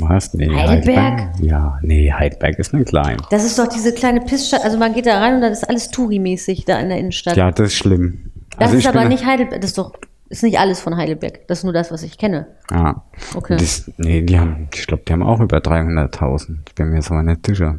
Was? 0.00 0.34
Nee, 0.34 0.48
Heidelberg? 0.54 1.30
Ja, 1.40 1.78
nee, 1.82 2.12
Heidelberg 2.12 2.58
ist 2.58 2.72
nicht 2.74 2.88
klein. 2.88 3.18
Das 3.30 3.44
ist 3.44 3.58
doch 3.58 3.66
diese 3.68 3.92
kleine 3.92 4.20
Pissstadt. 4.20 4.64
Also 4.64 4.78
man 4.78 4.94
geht 4.94 5.06
da 5.06 5.18
rein 5.18 5.34
und 5.36 5.40
dann 5.42 5.52
ist 5.52 5.68
alles 5.68 5.90
Touri-mäßig 5.90 6.64
da 6.64 6.78
in 6.80 6.88
der 6.88 6.98
Innenstadt. 6.98 7.36
Ja, 7.36 7.50
das 7.50 7.68
ist 7.68 7.74
schlimm. 7.76 8.30
das 8.58 8.68
Also 8.68 8.78
ist 8.78 8.86
aber 8.86 9.04
nicht 9.04 9.24
Heidelberg. 9.26 9.60
Das 9.60 9.70
ist 9.70 9.78
doch, 9.78 9.92
ist 10.28 10.42
nicht 10.42 10.58
alles 10.58 10.80
von 10.80 10.96
Heidelberg. 10.96 11.46
Das 11.46 11.58
ist 11.58 11.64
nur 11.64 11.72
das, 11.72 11.92
was 11.92 12.02
ich 12.02 12.18
kenne. 12.18 12.46
Ja. 12.70 13.02
Okay. 13.34 13.56
Das, 13.58 13.90
nee, 13.98 14.22
die 14.22 14.38
haben, 14.38 14.68
ich 14.74 14.86
glaube, 14.86 15.02
die 15.06 15.12
haben 15.12 15.22
auch 15.22 15.40
über 15.40 15.58
300.000. 15.58 16.58
Ich 16.68 16.74
bin 16.74 16.88
mir 16.88 16.96
jetzt 16.96 17.10
aber 17.10 17.22
nicht 17.22 17.46
sicher. 17.46 17.78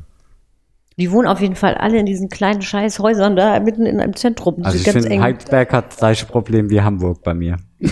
Die 0.97 1.11
wohnen 1.11 1.27
auf 1.27 1.39
jeden 1.41 1.55
Fall 1.55 1.73
alle 1.75 1.97
in 1.97 2.05
diesen 2.05 2.29
kleinen 2.29 2.61
Scheißhäusern 2.61 3.35
da 3.35 3.59
mitten 3.59 3.85
in 3.85 3.99
einem 3.99 4.15
Zentrum. 4.15 4.63
Also 4.63 4.77
ich 4.77 4.83
ganz 4.83 5.05
finde. 5.05 5.21
Heidelberg 5.23 5.73
hat 5.73 5.87
das 5.91 5.97
gleiche 5.97 6.25
Problem 6.27 6.69
wie 6.69 6.81
Hamburg 6.81 7.23
bei 7.23 7.33
mir. 7.33 7.57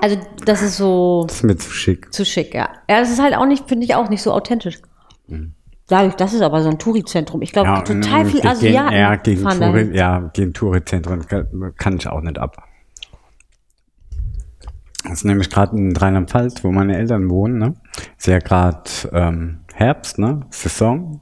Also 0.00 0.18
das 0.44 0.62
ist 0.62 0.76
so 0.76 1.24
Das 1.26 1.38
ist 1.38 1.42
mir 1.42 1.56
zu 1.56 1.70
schick. 1.70 2.12
zu 2.12 2.24
schick, 2.24 2.54
ja. 2.54 2.68
Ja, 2.88 3.00
das 3.00 3.10
ist 3.10 3.20
halt 3.20 3.34
auch 3.36 3.46
nicht, 3.46 3.66
finde 3.68 3.84
ich 3.84 3.94
auch 3.94 4.08
nicht 4.08 4.22
so 4.22 4.32
authentisch. 4.32 4.80
Mhm. 5.26 5.54
Sag 5.86 6.06
ich, 6.08 6.14
das 6.14 6.32
ist 6.32 6.42
aber 6.42 6.62
so 6.62 6.68
ein 6.68 6.78
Touri-Zentrum. 6.78 7.42
Ich 7.42 7.50
glaube, 7.52 7.68
Ja, 7.68 7.80
total 7.80 8.24
viel 8.26 8.40
gegen- 8.40 8.48
Asiaten 8.48 8.94
Ja, 8.96 9.16
gegen, 9.16 9.40
fahren 9.42 9.58
Touri, 9.60 9.96
ja, 9.96 10.30
gegen 10.32 10.52
Tourizentren 10.52 11.26
kann, 11.26 11.72
kann 11.76 11.96
ich 11.96 12.06
auch 12.08 12.20
nicht 12.20 12.38
ab. 12.38 12.56
Das 15.02 15.12
ist 15.12 15.24
nämlich 15.24 15.50
gerade 15.50 15.76
in 15.76 15.96
Rheinland-Pfalz, 15.96 16.62
wo 16.64 16.70
meine 16.72 16.96
Eltern 16.96 17.28
wohnen, 17.30 17.58
ne? 17.58 17.74
Ist 18.18 18.26
ja 18.26 18.38
gerade 18.38 18.82
ähm, 19.12 19.60
Herbst, 19.74 20.18
ne? 20.18 20.40
Saison, 20.50 21.20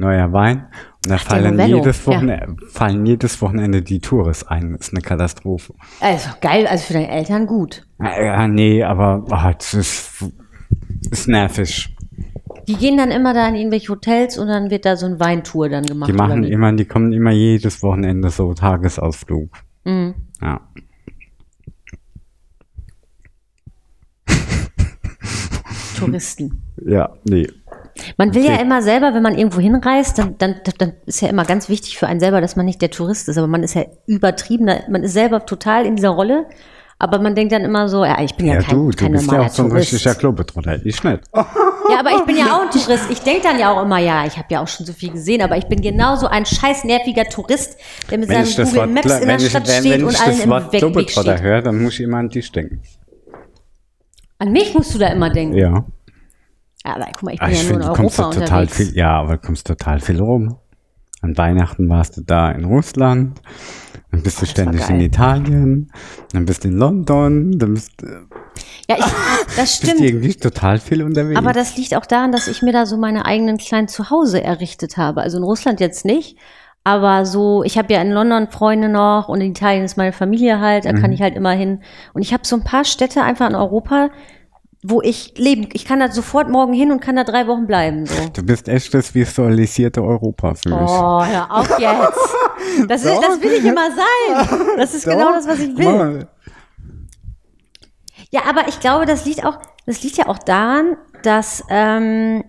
neuer 0.00 0.32
Wein. 0.32 0.66
Und 1.04 1.10
da 1.10 1.18
fallen 1.18 1.56
Novello, 1.56 1.78
jedes, 1.78 2.04
ja. 2.04 2.12
Wochenende, 2.12 2.56
fallen 2.68 3.06
jedes 3.06 3.40
Wochenende 3.40 3.82
die 3.82 4.00
Tours 4.00 4.46
ein. 4.46 4.72
Das 4.72 4.88
ist 4.88 4.92
eine 4.92 5.02
Katastrophe. 5.02 5.74
Also 6.00 6.30
geil, 6.40 6.66
also 6.66 6.84
für 6.84 6.94
deine 6.94 7.10
Eltern 7.10 7.46
gut. 7.46 7.86
Ja, 8.00 8.22
ja 8.22 8.48
nee, 8.48 8.82
aber 8.82 9.24
oh, 9.26 9.52
das 9.56 9.74
ist, 9.74 10.24
ist 11.10 11.28
nervig. 11.28 11.94
Die 12.66 12.76
gehen 12.76 12.96
dann 12.96 13.10
immer 13.10 13.32
da 13.32 13.48
in 13.48 13.54
irgendwelche 13.54 13.88
Hotels 13.88 14.36
und 14.38 14.48
dann 14.48 14.70
wird 14.70 14.84
da 14.84 14.96
so 14.96 15.06
ein 15.06 15.18
Weintour 15.18 15.68
dann 15.68 15.84
gemacht. 15.84 16.10
Die 16.10 16.14
machen 16.14 16.44
immer, 16.44 16.72
die 16.72 16.84
kommen 16.84 17.12
immer 17.12 17.30
jedes 17.30 17.82
Wochenende 17.82 18.30
so 18.30 18.52
Tagesausflug. 18.52 19.50
Mhm. 19.84 20.14
Ja. 20.42 20.60
Touristen. 25.98 26.62
Ja, 26.84 27.10
nee. 27.24 27.46
Man 28.16 28.34
will 28.34 28.44
ja 28.44 28.52
Okay. 28.54 28.62
immer 28.62 28.82
selber, 28.82 29.14
wenn 29.14 29.22
man 29.22 29.36
irgendwo 29.36 29.60
hinreist, 29.60 30.18
dann, 30.18 30.36
dann, 30.38 30.56
dann 30.78 30.92
ist 31.06 31.20
ja 31.20 31.28
immer 31.28 31.44
ganz 31.44 31.68
wichtig 31.68 31.98
für 31.98 32.06
einen 32.06 32.20
selber, 32.20 32.40
dass 32.40 32.56
man 32.56 32.66
nicht 32.66 32.80
der 32.82 32.90
Tourist 32.90 33.28
ist, 33.28 33.38
aber 33.38 33.46
man 33.46 33.62
ist 33.62 33.74
ja 33.74 33.84
übertrieben, 34.06 34.68
man 34.88 35.02
ist 35.02 35.12
selber 35.12 35.46
total 35.46 35.86
in 35.86 35.96
dieser 35.96 36.10
Rolle, 36.10 36.46
aber 36.98 37.18
man 37.18 37.34
denkt 37.34 37.52
dann 37.52 37.62
immer 37.62 37.88
so, 37.88 38.04
ja, 38.04 38.20
ich 38.22 38.34
bin 38.34 38.46
ja, 38.46 38.54
Ja, 38.54 38.60
kein, 38.60 38.74
du, 38.76 38.90
du 38.90 38.96
kein 38.96 39.12
bist 39.12 39.32
ja 39.32 39.40
auch 39.40 39.48
so 39.48 39.62
ein 39.62 39.68
Tourist. 39.70 39.92
richtiger 39.94 40.14
Globetrotter. 40.16 40.84
Ich 40.84 41.02
nicht. 41.02 41.20
Ja, 41.34 41.98
aber 41.98 42.10
ich 42.10 42.24
bin 42.26 42.36
ja 42.36 42.54
auch 42.56 42.62
ein 42.62 42.70
Tourist. 42.70 43.10
Ich 43.10 43.20
denke 43.20 43.40
dann 43.42 43.58
ja 43.58 43.72
auch 43.72 43.82
immer, 43.82 43.98
ja, 43.98 44.26
ich 44.26 44.36
habe 44.36 44.46
ja 44.50 44.62
auch 44.62 44.68
schon 44.68 44.84
so 44.84 44.92
viel 44.92 45.10
gesehen, 45.10 45.40
aber 45.40 45.56
ich 45.56 45.66
bin 45.66 45.80
genauso 45.80 46.26
ein 46.26 46.44
scheiß 46.44 46.84
nerviger 46.84 47.24
Tourist, 47.24 47.78
der 48.10 48.18
mit 48.18 48.28
Wenn 48.28 48.42
ich 48.42 48.54
seinem 48.54 48.66
Google 48.66 48.80
Wort, 48.82 48.90
Maps 48.90 49.20
in 49.20 49.28
der 49.28 49.36
ich, 49.38 49.48
Stadt 49.48 49.66
wenn, 49.68 49.80
steht 49.80 49.92
wenn 49.92 50.04
und 50.04 50.12
ich 50.12 50.20
allen 50.20 50.40
im 50.40 50.50
Wort 50.50 50.72
Weg, 50.74 50.94
Weg 50.94 51.10
steht. 51.10 51.40
höre, 51.42 51.62
dann 51.62 51.82
muss 51.82 51.94
ich 51.94 52.00
immer 52.00 52.18
an 52.18 52.28
dich 52.28 52.52
denken. 52.52 52.82
An 54.38 54.52
mich 54.52 54.74
musst 54.74 54.94
du 54.94 54.98
da 54.98 55.08
immer 55.08 55.30
denken. 55.30 55.56
Ja. 55.56 55.84
Ja, 56.84 56.96
aber 56.96 57.06
guck 57.12 57.22
mal, 57.24 57.34
ich 57.34 57.42
Ah, 57.42 57.46
bin 57.46 57.54
ich 57.54 57.62
ja 57.62 57.68
nur 57.68 57.80
in 57.80 57.82
du 57.82 57.92
Europa 57.92 58.22
total 58.30 58.62
unterwegs. 58.62 58.76
viel, 58.76 58.96
ja, 58.96 59.20
aber 59.20 59.36
du 59.36 59.46
kommst 59.46 59.66
total 59.66 60.00
viel 60.00 60.20
rum. 60.20 60.56
An 61.22 61.36
Weihnachten 61.36 61.88
warst 61.90 62.16
du 62.16 62.22
da 62.22 62.50
in 62.50 62.64
Russland, 62.64 63.42
dann 64.10 64.22
bist 64.22 64.40
du 64.40 64.46
Oh, 64.46 64.48
das 64.48 64.56
war 64.56 64.64
ständig 64.64 64.88
in 64.88 65.00
Italien, 65.02 65.92
dann 66.32 66.46
bist 66.46 66.64
du 66.64 66.68
in 66.68 66.78
London, 66.78 67.58
dann 67.58 67.74
bist, 67.74 68.02
äh, 68.02 68.06
Ja, 68.88 68.96
ich, 68.98 69.04
das 69.54 69.78
bist 69.80 69.82
du 69.84 69.88
stimmt. 69.88 70.00
irgendwie 70.00 70.34
total 70.34 70.78
viel 70.78 71.02
unterwegs. 71.02 71.38
Aber 71.38 71.52
das 71.52 71.76
liegt 71.76 71.94
auch 71.94 72.06
daran, 72.06 72.32
dass 72.32 72.48
ich 72.48 72.62
mir 72.62 72.72
da 72.72 72.86
so 72.86 72.96
meine 72.96 73.26
eigenen 73.26 73.58
kleinen 73.58 73.88
Zuhause 73.88 74.42
errichtet 74.42 74.96
habe. 74.96 75.20
Also 75.20 75.36
in 75.36 75.44
Russland 75.44 75.78
jetzt 75.80 76.06
nicht. 76.06 76.38
Aber 76.82 77.26
so, 77.26 77.62
ich 77.64 77.76
habe 77.76 77.92
ja 77.92 78.00
in 78.00 78.10
London 78.10 78.48
Freunde 78.50 78.88
noch 78.88 79.28
und 79.28 79.42
in 79.42 79.50
Italien 79.50 79.84
ist 79.84 79.98
meine 79.98 80.12
Familie 80.12 80.60
halt, 80.60 80.86
da 80.86 80.94
Mhm. 80.94 81.02
kann 81.02 81.12
ich 81.12 81.20
halt 81.20 81.36
immer 81.36 81.52
hin. 81.52 81.82
Und 82.14 82.22
ich 82.22 82.32
habe 82.32 82.46
so 82.46 82.56
ein 82.56 82.64
paar 82.64 82.86
Städte 82.86 83.22
einfach 83.22 83.50
in 83.50 83.54
Europa, 83.54 84.08
wo 84.82 85.02
ich 85.02 85.34
leben, 85.36 85.68
ich 85.72 85.84
kann 85.84 86.00
da 86.00 86.10
sofort 86.10 86.48
morgen 86.48 86.72
hin 86.72 86.90
und 86.90 87.00
kann 87.00 87.16
da 87.16 87.24
drei 87.24 87.46
Wochen 87.46 87.66
bleiben. 87.66 88.06
So. 88.06 88.28
du 88.32 88.42
bist 88.42 88.68
echt 88.68 88.94
das 88.94 89.14
visualisierte 89.14 90.02
Europa 90.02 90.54
für 90.54 90.70
mich. 90.70 90.90
Oh, 90.90 91.24
hör 91.24 91.50
auf 91.50 91.78
jetzt. 91.78 92.88
Das, 92.88 93.04
ist, 93.04 93.20
das 93.20 93.40
will 93.42 93.52
ich 93.52 93.64
immer 93.64 93.88
sein. 93.90 94.76
Das 94.76 94.94
ist 94.94 95.04
genau 95.04 95.32
das, 95.32 95.46
was 95.46 95.58
ich 95.58 95.76
will. 95.76 95.84
Mal. 95.84 96.28
Ja, 98.30 98.42
aber 98.48 98.68
ich 98.68 98.80
glaube, 98.80 99.06
das 99.06 99.24
liegt 99.24 99.44
auch, 99.44 99.58
das 99.86 100.02
liegt 100.02 100.16
ja 100.16 100.28
auch 100.28 100.38
daran, 100.38 100.96
dass, 101.22 101.64
ähm, 101.68 102.44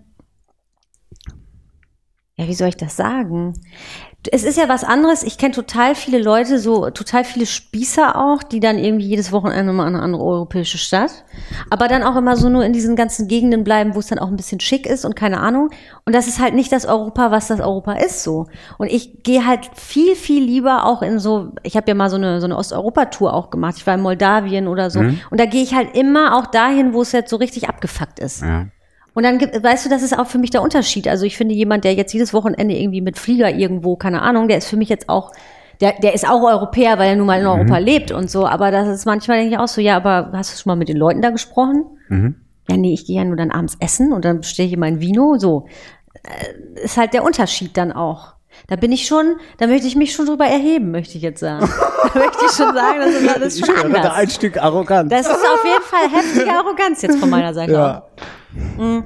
ja, 2.36 2.48
wie 2.48 2.54
soll 2.54 2.70
ich 2.70 2.78
das 2.78 2.96
sagen? 2.96 3.54
Es 4.30 4.44
ist 4.44 4.58
ja 4.58 4.70
was 4.70 4.84
anderes. 4.84 5.24
Ich 5.24 5.40
kenne 5.40 5.54
total 5.54 5.96
viele 5.96 6.22
Leute, 6.22 6.60
so 6.60 6.92
total 6.92 7.24
viele 7.24 7.48
Spießer 7.48 8.16
auch, 8.16 8.44
die 8.44 8.60
dann 8.60 8.78
irgendwie 8.78 9.06
jedes 9.06 9.32
Wochenende 9.32 9.74
mal 9.74 9.88
in 9.88 9.96
eine 9.96 10.04
andere 10.04 10.24
europäische 10.24 10.78
Stadt, 10.78 11.24
aber 11.72 11.88
dann 11.88 12.04
auch 12.04 12.16
immer 12.16 12.38
so 12.38 12.48
nur 12.48 12.64
in 12.64 12.72
diesen 12.72 12.96
ganzen 12.96 13.28
Gegenden 13.28 13.64
bleiben, 13.64 13.96
wo 13.96 14.00
es 14.00 14.08
dann 14.08 14.20
auch 14.20 14.28
ein 14.28 14.36
bisschen 14.36 14.60
schick 14.60 14.86
ist 14.86 15.06
und 15.06 15.16
keine 15.16 15.40
Ahnung. 15.40 15.70
Und 16.06 16.14
das 16.14 16.28
ist 16.28 16.40
halt 16.40 16.54
nicht 16.54 16.72
das 16.72 16.86
Europa, 16.86 17.32
was 17.32 17.48
das 17.48 17.62
Europa 17.62 17.94
ist 17.94 18.22
so. 18.22 18.46
Und 18.78 18.92
ich 18.92 19.24
gehe 19.24 19.48
halt 19.48 19.70
viel, 19.76 20.16
viel 20.16 20.44
lieber 20.44 20.86
auch 20.86 21.02
in 21.02 21.18
so, 21.18 21.54
ich 21.64 21.76
habe 21.76 21.88
ja 21.88 21.96
mal 21.96 22.12
so 22.12 22.18
eine, 22.18 22.40
so 22.40 22.46
eine 22.46 22.58
Osteuropa-Tour 22.58 23.34
auch 23.34 23.50
gemacht. 23.50 23.76
Ich 23.78 23.88
war 23.88 23.96
in 23.96 24.02
Moldawien 24.02 24.68
oder 24.68 24.92
so. 24.92 25.00
Und 25.00 25.40
da 25.40 25.46
gehe 25.46 25.64
ich 25.64 25.74
halt 25.74 25.96
immer 25.98 26.38
auch 26.38 26.46
dahin, 26.46 26.94
wo 26.94 27.02
es 27.02 27.12
jetzt 27.12 27.32
so 27.32 27.38
richtig 27.38 27.70
abgefuckt 27.70 28.20
ist. 28.20 28.42
Ja. 28.44 28.68
Und 29.14 29.24
dann 29.24 29.42
weißt 29.42 29.86
du, 29.86 29.90
das 29.90 30.04
ist 30.04 30.18
auch 30.18 30.28
für 30.28 30.38
mich 30.38 30.52
der 30.52 30.62
Unterschied. 30.62 31.08
Also 31.08 31.26
ich 31.26 31.36
finde, 31.36 31.54
jemand, 31.54 31.84
der 31.84 31.94
jetzt 31.96 32.14
jedes 32.14 32.34
Wochenende 32.34 32.76
irgendwie 32.78 33.02
mit 33.02 33.20
Flieger 33.20 33.50
irgendwo, 33.50 33.96
keine 33.98 34.22
Ahnung, 34.22 34.48
der 34.48 34.58
ist 34.58 34.70
für 34.70 34.78
mich 34.78 34.90
jetzt 34.90 35.10
auch, 35.10 35.32
der, 35.82 35.94
der 36.00 36.14
ist 36.14 36.28
auch 36.28 36.42
Europäer, 36.44 36.98
weil 36.98 37.10
er 37.10 37.16
nun 37.18 37.28
mal 37.28 37.42
in 37.42 37.48
Europa 37.48 37.78
lebt 37.78 38.12
und 38.12 38.32
so. 38.32 38.48
Aber 38.48 38.72
das 38.72 38.88
ist 38.88 39.06
manchmal 39.06 39.40
denke 39.40 39.56
ich 39.56 39.60
auch 39.60 39.68
so, 39.68 39.82
ja, 39.82 39.98
aber 39.98 40.32
hast 40.34 40.54
du 40.54 40.62
schon 40.62 40.72
mal 40.72 40.78
mit 40.78 40.88
den 40.88 40.98
Leuten 40.98 41.22
da 41.22 41.30
gesprochen? 41.30 41.86
Mhm. 42.08 42.36
Ja, 42.70 42.78
nee, 42.78 42.94
ich 42.94 43.06
gehe 43.06 43.18
ja 43.18 43.26
nur 43.26 43.36
dann 43.36 43.52
abends 43.52 43.76
essen 43.80 44.14
und 44.14 44.24
dann 44.24 44.40
bestelle 44.40 44.70
ich 44.70 44.78
mein 44.78 45.02
Vino. 45.02 45.36
So. 45.38 45.66
Äh, 46.24 46.84
ist 46.84 46.96
halt 46.96 47.14
der 47.14 47.26
Unterschied 47.26 47.76
dann 47.76 47.92
auch. 47.92 48.34
Da 48.68 48.76
bin 48.76 48.92
ich 48.92 49.08
schon, 49.08 49.38
da 49.58 49.68
möchte 49.68 49.88
ich 49.88 49.96
mich 49.96 50.14
schon 50.14 50.26
drüber 50.26 50.46
erheben, 50.46 50.92
möchte 50.92 51.18
ich 51.18 51.24
jetzt 51.24 51.40
sagen. 51.40 51.68
da 52.14 52.20
möchte 52.20 52.46
ich 52.46 52.52
schon 52.52 52.74
sagen, 52.74 53.00
das 53.00 53.10
ist, 53.10 53.60
ist 53.60 53.66
schon 53.66 53.76
ich 53.76 53.84
höre 53.84 53.90
da 53.90 53.98
anders. 54.00 54.14
ein 54.14 54.30
Stück 54.30 54.58
Arroganz. 54.58 55.10
Das 55.10 55.28
ist 55.28 55.32
auf 55.32 55.66
jeden 55.66 55.84
Fall 55.84 56.22
heftige 56.22 56.52
Arroganz 56.52 57.02
jetzt 57.02 57.18
von 57.18 57.30
meiner 57.30 57.54
Seite 57.54 57.74
ja. 57.74 58.04
Aus. 58.78 59.04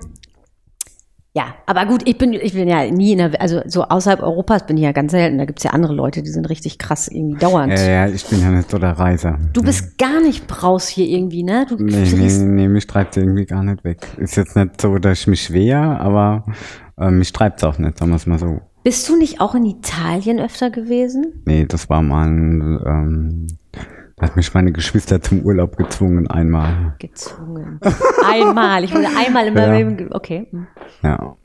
Ja, 1.37 1.53
aber 1.65 1.85
gut, 1.85 2.07
ich 2.07 2.17
bin, 2.17 2.31
ich 2.31 2.53
bin 2.53 2.69
ja 2.69 2.89
nie 2.89 3.11
in 3.11 3.17
der, 3.17 3.41
also 3.41 3.59
so 3.65 3.83
außerhalb 3.83 4.21
Europas 4.21 4.65
bin 4.65 4.77
ich 4.77 4.83
ja 4.83 4.93
ganz 4.93 5.11
selten. 5.11 5.37
Da 5.37 5.43
gibt's 5.43 5.63
ja 5.63 5.71
andere 5.71 5.93
Leute, 5.93 6.23
die 6.23 6.29
sind 6.29 6.49
richtig 6.49 6.79
krass 6.79 7.09
irgendwie 7.09 7.37
dauernd. 7.37 7.77
ja, 7.77 7.85
ja, 7.85 8.07
ich 8.07 8.25
bin 8.27 8.39
ja 8.39 8.51
nicht 8.51 8.71
so 8.71 8.77
der 8.77 8.97
Reiser. 8.97 9.37
Du 9.51 9.61
bist 9.61 9.97
gar 9.97 10.21
nicht 10.21 10.47
braus 10.47 10.87
hier 10.87 11.05
irgendwie, 11.07 11.43
ne? 11.43 11.65
Du 11.67 11.75
Nee, 11.75 12.09
nee, 12.15 12.37
nee, 12.37 12.67
mich 12.69 12.87
treibt's 12.87 13.17
irgendwie 13.17 13.45
gar 13.45 13.63
nicht 13.63 13.83
weg. 13.83 14.07
Ist 14.15 14.37
jetzt 14.37 14.55
nicht 14.55 14.79
so, 14.79 14.97
dass 14.97 15.19
ich 15.19 15.27
mich 15.27 15.43
schwer, 15.43 15.99
aber 15.99 16.45
äh, 16.97 17.11
mich 17.11 17.33
treibt's 17.33 17.65
auch 17.65 17.79
nicht, 17.79 17.97
sagen 17.97 18.11
wir 18.11 18.15
es 18.15 18.25
mal 18.25 18.39
so. 18.39 18.61
Bist 18.85 19.09
du 19.09 19.17
nicht 19.17 19.41
auch 19.41 19.55
in 19.55 19.65
Italien 19.65 20.39
öfter 20.39 20.69
gewesen? 20.69 21.41
Nee, 21.45 21.65
das 21.65 21.89
war 21.89 22.01
mal 22.01 22.27
ein, 22.29 22.79
ähm, 22.85 23.47
hat 24.19 24.35
mich 24.35 24.53
meine 24.53 24.71
Geschwister 24.71 25.21
zum 25.21 25.41
Urlaub 25.41 25.77
gezwungen 25.77 26.27
einmal. 26.27 26.95
Gezwungen. 26.99 27.79
Einmal. 28.25 28.83
Ich 28.83 28.93
wurde 28.93 29.07
einmal 29.17 29.47
in 29.47 29.53
meinem 29.53 29.99
Ja. 29.99 30.05
Okay. 30.11 30.47
hm. 30.51 30.67
Ja, 31.03 31.35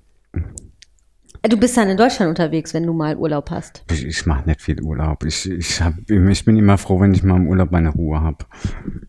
Du 1.49 1.57
bist 1.57 1.75
dann 1.79 1.89
in 1.89 1.97
Deutschland 1.97 2.29
unterwegs, 2.29 2.75
wenn 2.75 2.85
du 2.85 2.93
mal 2.93 3.17
Urlaub 3.17 3.51
hast. 3.51 3.83
ich, 3.91 4.05
ich 4.05 4.27
mache 4.27 4.47
nicht 4.47 4.61
viel 4.61 4.83
Urlaub. 4.83 5.25
Ich, 5.25 5.51
ich, 5.51 5.81
hab, 5.81 5.95
ich 6.11 6.45
bin 6.45 6.59
immer 6.59 6.77
froh, 6.77 7.01
wenn 7.01 7.15
ich 7.15 7.23
mal 7.23 7.37
im 7.37 7.49
Urlaub 7.49 7.71
meine 7.71 7.89
Ruhe 7.89 8.21
hab. 8.21 8.47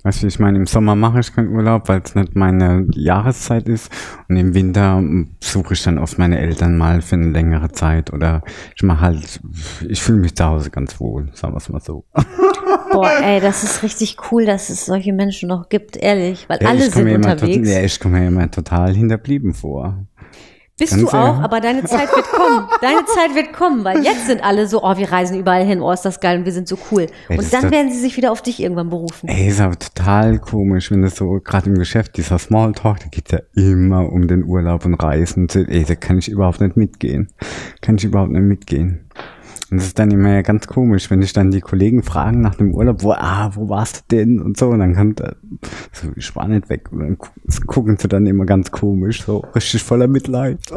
Weißt 0.04 0.24
du, 0.24 0.28
ich 0.28 0.40
meine, 0.40 0.58
im 0.58 0.66
Sommer 0.66 0.96
mache 0.96 1.20
ich 1.20 1.36
keinen 1.36 1.50
Urlaub, 1.50 1.90
weil 1.90 2.02
es 2.02 2.16
nicht 2.16 2.34
meine 2.38 2.88
Jahreszeit 2.94 3.68
ist. 3.68 3.92
Und 4.30 4.38
im 4.38 4.54
Winter 4.54 5.04
suche 5.42 5.74
ich 5.74 5.84
dann 5.84 5.98
oft 5.98 6.18
meine 6.20 6.40
Eltern 6.40 6.78
mal 6.78 7.02
für 7.02 7.16
eine 7.16 7.32
längere 7.32 7.74
Zeit. 7.74 8.14
Oder 8.14 8.44
ich 8.78 8.84
mache 8.84 9.02
halt, 9.02 9.42
ich 9.90 10.02
fühle 10.02 10.20
mich 10.20 10.34
zu 10.34 10.46
Hause 10.46 10.70
ganz 10.70 11.02
wohl, 11.02 11.30
sagen 11.34 11.54
wir 11.54 11.58
es 11.58 11.68
mal 11.68 11.82
so. 11.82 12.06
Boah, 12.92 13.12
ey, 13.24 13.40
das 13.40 13.64
ist 13.64 13.84
richtig 13.84 14.18
cool, 14.32 14.46
dass 14.46 14.70
es 14.70 14.86
solche 14.86 15.14
Menschen 15.14 15.50
noch 15.50 15.70
gibt, 15.70 15.98
ehrlich. 15.98 16.46
Weil 16.48 16.60
Ja, 16.62 16.70
alle 16.70 16.90
sind 16.90 17.10
unterwegs. 17.16 17.70
Ja, 17.70 17.82
ich 17.82 18.00
komme 18.00 18.20
mir 18.20 18.28
immer 18.28 18.50
total 18.50 18.94
hinterblieben 18.96 19.54
vor. 19.54 20.06
Bist 20.80 20.94
Ganz 20.94 21.04
du 21.04 21.10
auch, 21.10 21.26
ehrlich. 21.28 21.44
aber 21.44 21.60
deine 21.62 21.84
Zeit 21.84 22.10
wird 22.16 22.26
kommen. 22.32 22.68
Deine 22.82 23.06
Zeit 23.06 23.36
wird 23.36 23.54
kommen, 23.54 23.84
weil 23.84 24.04
jetzt 24.04 24.26
sind 24.26 24.44
alle 24.44 24.66
so, 24.66 24.82
oh, 24.84 24.98
wir 24.98 25.12
reisen 25.12 25.38
überall 25.38 25.64
hin, 25.64 25.80
oh, 25.80 25.92
ist 25.92 26.02
das 26.02 26.20
geil 26.20 26.40
und 26.40 26.46
wir 26.46 26.52
sind 26.52 26.68
so 26.68 26.76
cool. 26.92 27.06
Ey, 27.30 27.38
Und 27.38 27.54
dann 27.54 27.70
werden 27.70 27.92
sie 27.92 28.00
sich 28.00 28.18
wieder 28.18 28.32
auf 28.32 28.42
dich 28.42 28.60
irgendwann 28.60 28.90
berufen. 28.90 29.30
Ey, 29.30 29.48
ist 29.50 29.62
aber 29.62 29.78
total 29.78 30.40
komisch, 30.40 30.90
wenn 30.90 31.04
das 31.04 31.18
so, 31.18 31.40
gerade 31.44 31.70
im 31.70 31.76
Geschäft, 31.76 32.18
dieser 32.18 32.40
Smalltalk, 32.40 33.00
da 33.00 33.06
geht's 33.12 33.32
ja 33.32 33.40
immer 33.54 34.12
um 34.12 34.28
den 34.28 34.44
Urlaub 34.44 34.84
und 34.86 34.96
Reisen. 34.96 35.48
Ey, 35.50 35.84
da 35.84 35.94
kann 35.94 36.18
ich 36.18 36.30
überhaupt 36.30 36.62
nicht 36.62 36.76
mitgehen. 36.78 37.28
Kann 37.82 37.98
ich 37.98 38.06
überhaupt 38.06 38.32
nicht 38.32 38.42
mitgehen. 38.42 39.06
Und 39.72 39.78
das 39.78 39.88
ist 39.88 39.98
dann 40.00 40.12
immer 40.12 40.30
ja 40.34 40.42
ganz 40.42 40.68
komisch, 40.68 41.10
wenn 41.10 41.22
ich 41.22 41.32
dann 41.32 41.50
die 41.50 41.62
Kollegen 41.62 42.04
fragen 42.04 42.42
nach 42.42 42.56
dem 42.56 42.74
Urlaub, 42.76 43.04
wo, 43.04 43.14
ah, 43.14 43.52
wo 43.56 43.70
warst 43.70 44.04
du 44.12 44.16
denn? 44.18 44.42
Und 44.42 44.58
so, 44.58 44.68
und 44.68 44.80
dann 44.80 44.94
kommt, 44.94 45.22
so, 45.94 46.08
ich 46.18 46.36
war 46.36 46.46
nicht 46.48 46.68
weg. 46.70 46.92
Und 46.92 47.00
dann 47.00 47.18
gu- 47.18 47.28
gucken 47.68 47.98
sie 47.98 48.10
dann 48.10 48.28
immer 48.28 48.46
ganz 48.46 48.70
komisch, 48.72 49.24
so 49.24 49.38
richtig 49.56 49.82
voller 49.84 50.08
Mitleid. 50.08 50.60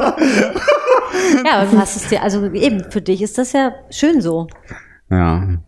Ja, 1.46 1.60
aber 1.60 1.70
du 1.70 1.78
hast 1.78 1.96
es 1.96 2.08
dir, 2.08 2.22
also 2.22 2.44
eben, 2.52 2.90
für 2.90 3.00
dich 3.00 3.22
ist 3.22 3.38
das 3.38 3.52
ja 3.52 3.72
schön 3.90 4.20
so. 4.20 4.46
Ja, 5.10 5.58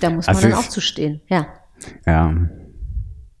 Da 0.00 0.10
muss 0.10 0.26
man 0.26 0.36
Also 0.36 0.48
dann 0.48 0.50
ich- 0.50 0.56
auch 0.64 0.68
zu 0.68 0.80
stehen. 0.80 1.20
Ja. 1.28 1.46
Ja. 2.06 2.34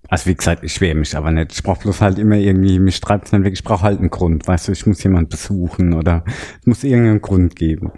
Also 0.08 0.26
wie 0.26 0.34
gesagt, 0.34 0.62
ich 0.62 0.72
schwere 0.74 0.94
mich 0.94 1.16
aber 1.16 1.30
nicht. 1.32 1.52
Ich 1.52 1.62
brauche 1.62 1.80
bloß 1.80 2.00
halt 2.00 2.18
immer 2.18 2.36
irgendwie, 2.36 2.78
mich 2.78 3.00
treibt's 3.00 3.30
dann 3.32 3.42
weg. 3.44 3.52
Ich 3.54 3.64
brauche 3.64 3.82
halt 3.82 3.98
einen 3.98 4.10
Grund, 4.10 4.46
weißt 4.46 4.68
du, 4.68 4.72
ich 4.72 4.86
muss 4.86 5.02
jemand 5.02 5.30
besuchen 5.30 5.92
oder 5.94 6.24
es 6.60 6.66
muss 6.66 6.84
irgendeinen 6.84 7.20
Grund 7.20 7.56
geben. 7.56 7.90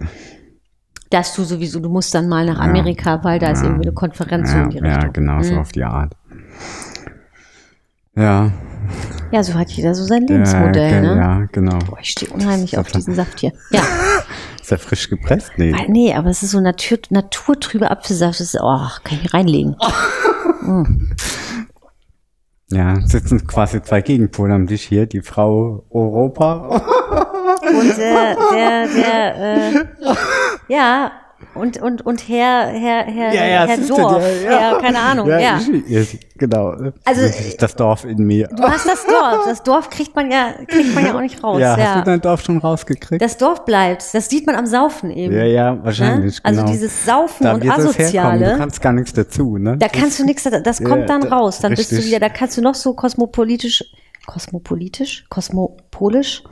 Dass 1.10 1.34
du 1.34 1.42
sowieso, 1.44 1.80
du 1.80 1.88
musst 1.88 2.14
dann 2.14 2.28
mal 2.28 2.44
nach 2.46 2.58
Amerika, 2.58 3.22
weil 3.24 3.38
da 3.38 3.50
ist 3.50 3.62
irgendwie 3.62 3.84
eine 3.88 3.92
Konferenz 3.94 4.50
so 4.50 4.56
Ja, 4.56 4.62
in 4.64 4.70
die 4.70 4.76
ja 4.78 4.94
Richtung. 4.96 5.12
genau, 5.12 5.42
so 5.42 5.52
Mhm. 5.54 5.58
auf 5.58 5.72
die 5.72 5.84
Art. 5.84 6.12
Ja, 8.14 8.50
Ja, 9.30 9.42
so 9.44 9.54
hat 9.54 9.70
jeder 9.70 9.94
so 9.94 10.04
sein 10.04 10.22
ja, 10.26 10.34
Lebensmodell, 10.34 10.90
ge- 10.90 11.00
ne? 11.02 11.16
ja, 11.16 11.44
genau. 11.52 11.78
Boah, 11.80 11.98
ich 12.00 12.10
stehe 12.10 12.32
unheimlich 12.32 12.76
auf 12.78 12.90
diesen 12.90 13.14
Saft 13.14 13.40
hier. 13.40 13.52
Ja, 13.70 13.82
Ist 14.62 14.72
er 14.72 14.78
frisch 14.78 15.08
gepresst? 15.08 15.52
Nee. 15.56 15.72
weil, 15.72 15.88
nee, 15.88 16.12
aber 16.14 16.28
es 16.30 16.42
ist 16.42 16.50
so 16.50 16.60
natur, 16.60 16.98
naturtrübe 17.10 17.90
Apfelsaft. 17.90 18.40
Das 18.40 18.54
ist, 18.54 18.60
oh, 18.60 18.86
kann 19.04 19.18
ich 19.22 19.32
reinlegen. 19.32 19.76
Ja, 22.70 23.00
sitzen 23.06 23.46
quasi 23.46 23.82
zwei 23.82 24.02
Gegenpole 24.02 24.52
am 24.52 24.66
Tisch 24.66 24.82
hier, 24.82 25.06
die 25.06 25.22
Frau 25.22 25.86
Europa. 25.88 26.82
Und 27.62 27.98
äh, 27.98 28.36
der, 28.52 28.88
der, 28.88 29.36
äh, 29.36 29.84
ja, 30.68 31.12
und, 31.58 31.80
und, 31.80 32.04
und 32.06 32.28
Herr, 32.28 32.68
Herr, 32.68 33.04
Herr, 33.04 33.30
Herr 33.32 33.76
siehst 33.76 33.90
du, 33.90 33.96
Dorf, 33.96 34.22
ja, 34.44 34.50
ja. 34.50 34.58
Herr, 34.58 34.78
keine 34.80 34.98
Ahnung, 34.98 35.28
ja. 35.28 35.58
Ich, 35.58 35.90
ich, 36.14 36.20
genau. 36.38 36.68
Also, 37.04 37.22
Das 37.22 37.40
ist 37.40 37.60
das 37.62 37.74
Dorf 37.76 38.04
in 38.04 38.18
mir. 38.24 38.48
Du 38.48 38.62
hast 38.62 38.86
das 38.86 39.04
Dorf. 39.06 39.44
Das 39.46 39.62
Dorf 39.62 39.90
kriegt 39.90 40.14
man 40.16 40.30
ja, 40.30 40.52
kriegt 40.66 40.94
man 40.94 41.06
ja 41.06 41.14
auch 41.14 41.20
nicht 41.20 41.42
raus. 41.42 41.60
ja, 41.60 41.78
Ja, 41.78 41.84
hast 41.94 42.00
du 42.00 42.04
dein 42.10 42.20
Dorf 42.20 42.42
schon 42.42 42.58
rausgekriegt? 42.58 43.20
Das 43.22 43.36
Dorf 43.36 43.64
bleibt. 43.64 44.04
Das 44.12 44.28
sieht 44.28 44.46
man 44.46 44.56
am 44.56 44.66
Saufen 44.66 45.10
eben. 45.10 45.34
Ja, 45.34 45.44
ja, 45.44 45.74
ne? 45.74 45.80
wahrscheinlich. 45.84 46.38
Also 46.42 46.60
genau. 46.60 46.72
dieses 46.72 47.04
Saufen 47.04 47.44
Da 47.44 47.54
und. 47.54 47.68
Asoziale. 47.68 48.52
Du 48.52 48.56
kannst 48.58 48.80
gar 48.80 48.92
nichts 48.92 49.12
dazu, 49.12 49.56
ne? 49.58 49.76
Da 49.78 49.88
kannst 49.88 50.18
du 50.18 50.24
nichts, 50.24 50.44
das 50.44 50.82
kommt 50.82 51.00
Ja, 51.02 51.06
dann 51.06 51.20
da- 51.22 51.36
raus. 51.36 51.58
Dann 51.60 51.74
bist 51.74 51.90
du 51.92 51.96
richtig. 51.96 52.10
wieder, 52.10 52.20
da 52.20 52.28
kannst 52.28 52.56
du 52.56 52.62
noch 52.62 52.74
so 52.74 52.94
kosmopolitisch, 52.94 53.84
kosmopolitisch, 54.26 55.26
kosmopolisch, 55.28 56.42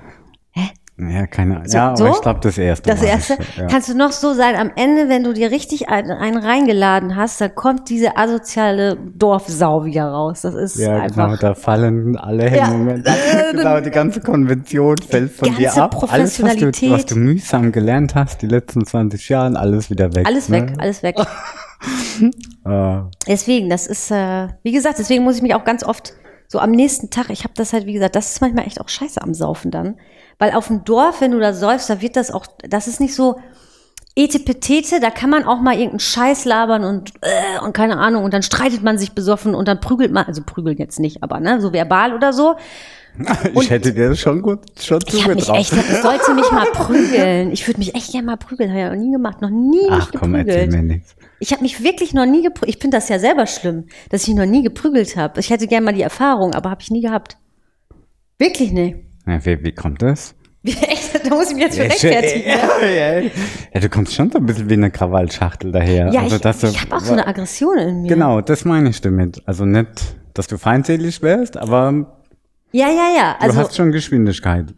ja, 0.98 1.26
keine 1.26 1.56
Ahnung. 1.56 1.68
So- 1.68 1.76
ja, 1.76 1.88
aber 1.88 1.96
so? 1.96 2.06
ich 2.08 2.20
glaube, 2.22 2.40
das 2.40 2.56
erste. 2.56 2.88
das 2.88 3.02
erste, 3.02 3.36
ich, 3.38 3.56
ja. 3.58 3.66
kannst 3.66 3.90
du 3.90 3.94
noch 3.94 4.12
so 4.12 4.32
sein. 4.32 4.56
Am 4.56 4.70
Ende, 4.76 5.10
wenn 5.10 5.24
du 5.24 5.34
dir 5.34 5.50
richtig 5.50 5.90
einen, 5.90 6.38
reingeladen 6.38 7.16
hast, 7.16 7.38
dann 7.40 7.54
kommt 7.54 7.90
diese 7.90 8.16
asoziale 8.16 8.96
Dorfsau 8.96 9.84
wieder 9.84 10.06
raus. 10.06 10.40
Das 10.42 10.54
ist 10.54 10.78
ja, 10.78 11.06
genau, 11.06 11.24
einfach. 11.24 11.38
da 11.38 11.54
fallen 11.54 12.16
alle 12.16 12.48
Hemmungen. 12.48 13.04
genau, 13.52 13.80
die 13.80 13.90
ganze 13.90 14.20
Konvention 14.20 14.96
fällt 14.96 15.32
von 15.32 15.54
dir 15.54 15.64
ganze 15.64 15.82
ab. 15.82 16.06
Alles, 16.10 16.42
was 16.42 16.56
du, 16.56 16.70
was 16.90 17.04
du 17.04 17.16
mühsam 17.16 17.72
gelernt 17.72 18.14
hast, 18.14 18.40
die 18.40 18.46
letzten 18.46 18.86
20 18.86 19.28
Jahre, 19.28 19.58
alles 19.58 19.90
wieder 19.90 20.14
weg. 20.14 20.26
Alles 20.26 20.48
ne? 20.48 20.62
weg, 20.62 20.74
alles 20.78 21.02
weg. 21.02 21.16
Äh, 22.64 23.00
Deswegen, 23.26 23.68
das 23.68 23.86
ist, 23.86 24.10
äh, 24.10 24.48
wie 24.62 24.72
gesagt, 24.72 24.98
deswegen 24.98 25.24
muss 25.24 25.36
ich 25.36 25.42
mich 25.42 25.54
auch 25.54 25.64
ganz 25.64 25.84
oft 25.84 26.14
so 26.48 26.58
am 26.58 26.70
nächsten 26.70 27.10
Tag, 27.10 27.30
ich 27.30 27.44
habe 27.44 27.54
das 27.56 27.72
halt, 27.72 27.86
wie 27.86 27.92
gesagt, 27.92 28.14
das 28.14 28.32
ist 28.32 28.40
manchmal 28.40 28.66
echt 28.66 28.80
auch 28.80 28.88
scheiße 28.88 29.20
am 29.20 29.34
Saufen 29.34 29.70
dann. 29.70 29.96
Weil 30.38 30.52
auf 30.52 30.66
dem 30.68 30.84
Dorf, 30.84 31.20
wenn 31.20 31.30
du 31.30 31.38
da 31.40 31.52
säufst, 31.52 31.88
da 31.88 32.00
wird 32.00 32.16
das 32.16 32.30
auch, 32.30 32.46
das 32.68 32.88
ist 32.88 33.00
nicht 33.00 33.14
so 33.14 33.36
etepetete, 34.16 34.98
da 35.00 35.10
kann 35.10 35.30
man 35.30 35.44
auch 35.44 35.60
mal 35.60 35.72
irgendeinen 35.74 36.00
Scheiß 36.00 36.46
labern 36.46 36.84
und, 36.84 37.12
äh, 37.20 37.64
und 37.64 37.74
keine 37.74 37.98
Ahnung, 37.98 38.24
und 38.24 38.32
dann 38.32 38.42
streitet 38.42 38.82
man 38.82 38.96
sich 38.98 39.12
besoffen 39.12 39.54
und 39.54 39.68
dann 39.68 39.80
prügelt 39.80 40.10
man, 40.10 40.24
also 40.24 40.42
prügeln 40.44 40.78
jetzt 40.78 40.98
nicht, 40.98 41.22
aber 41.22 41.38
ne, 41.38 41.60
so 41.60 41.72
verbal 41.72 42.14
oder 42.14 42.32
so. 42.32 42.56
ich 43.60 43.70
hätte 43.70 43.94
dir 43.94 44.10
das 44.10 44.18
schon 44.18 44.42
gut 44.42 44.60
schon 44.78 45.00
Ich 45.06 45.22
habe 45.24 45.34
mich 45.36 45.44
zugetraut. 45.44 45.58
echt, 45.58 45.72
ich 45.72 46.02
sollte 46.02 46.34
mich 46.34 46.50
mal 46.50 46.66
prügeln. 46.72 47.50
Ich 47.50 47.66
würde 47.66 47.78
mich 47.78 47.94
echt 47.94 48.12
gerne 48.12 48.26
mal 48.26 48.36
prügeln, 48.36 48.70
habe 48.70 48.80
ich 48.80 48.88
noch 48.90 49.04
nie 49.04 49.12
gemacht, 49.12 49.40
noch 49.40 49.50
nie 49.50 49.86
Ach 49.88 50.12
mich 50.12 50.20
komm, 50.20 50.34
erzähl 50.34 50.66
geprügelt. 50.66 50.72
mir 50.72 50.94
nichts. 50.94 51.16
Ich 51.38 51.52
habe 51.52 51.62
mich 51.62 51.82
wirklich 51.82 52.12
noch 52.14 52.26
nie 52.26 52.42
geprügelt. 52.42 52.74
Ich 52.74 52.80
finde 52.80 52.98
das 52.98 53.08
ja 53.08 53.18
selber 53.18 53.46
schlimm, 53.46 53.86
dass 54.10 54.26
ich 54.28 54.34
noch 54.34 54.44
nie 54.46 54.62
geprügelt 54.62 55.16
habe. 55.16 55.40
Ich 55.40 55.48
hätte 55.50 55.66
gerne 55.66 55.84
mal 55.86 55.92
die 55.94 56.02
Erfahrung, 56.02 56.54
aber 56.54 56.70
habe 56.70 56.82
ich 56.82 56.90
nie 56.90 57.00
gehabt. 57.00 57.36
Wirklich 58.38 58.72
nicht. 58.72 58.96
Ja, 59.26 59.44
wie, 59.44 59.64
wie 59.64 59.72
kommt 59.72 60.02
das? 60.02 60.34
Echt? 60.64 61.24
Da 61.24 61.34
muss 61.34 61.48
ich 61.50 61.54
mich 61.54 61.64
jetzt 61.64 61.76
für 61.76 61.84
rechtfertigen. 61.84 62.48
ja, 62.82 62.86
ja. 62.88 63.30
ja, 63.74 63.80
du 63.80 63.88
kommst 63.88 64.14
schon 64.14 64.30
so 64.32 64.38
ein 64.38 64.46
bisschen 64.46 64.68
wie 64.68 64.74
eine 64.74 64.90
Krawallschachtel 64.90 65.70
daher. 65.70 66.10
Ja, 66.12 66.22
also, 66.22 66.36
ich, 66.36 66.42
dass 66.42 66.58
du- 66.60 66.66
ich 66.68 66.80
habe 66.80 66.96
auch 66.96 67.00
so 67.00 67.12
eine 67.12 67.26
Aggression 67.26 67.78
in 67.78 68.02
mir. 68.02 68.08
Genau, 68.08 68.40
das 68.40 68.64
meine 68.64 68.88
ich 68.90 69.00
damit. 69.00 69.42
Also 69.46 69.64
nicht, 69.64 69.88
dass 70.34 70.48
du 70.48 70.58
feindselig 70.58 71.22
wärst, 71.22 71.56
aber 71.56 72.18
Ja, 72.72 72.88
ja, 72.88 73.08
ja. 73.16 73.36
du 73.38 73.46
Also 73.46 73.58
hast 73.60 73.76
schon 73.76 73.92
Geschwindigkeit. 73.92 74.74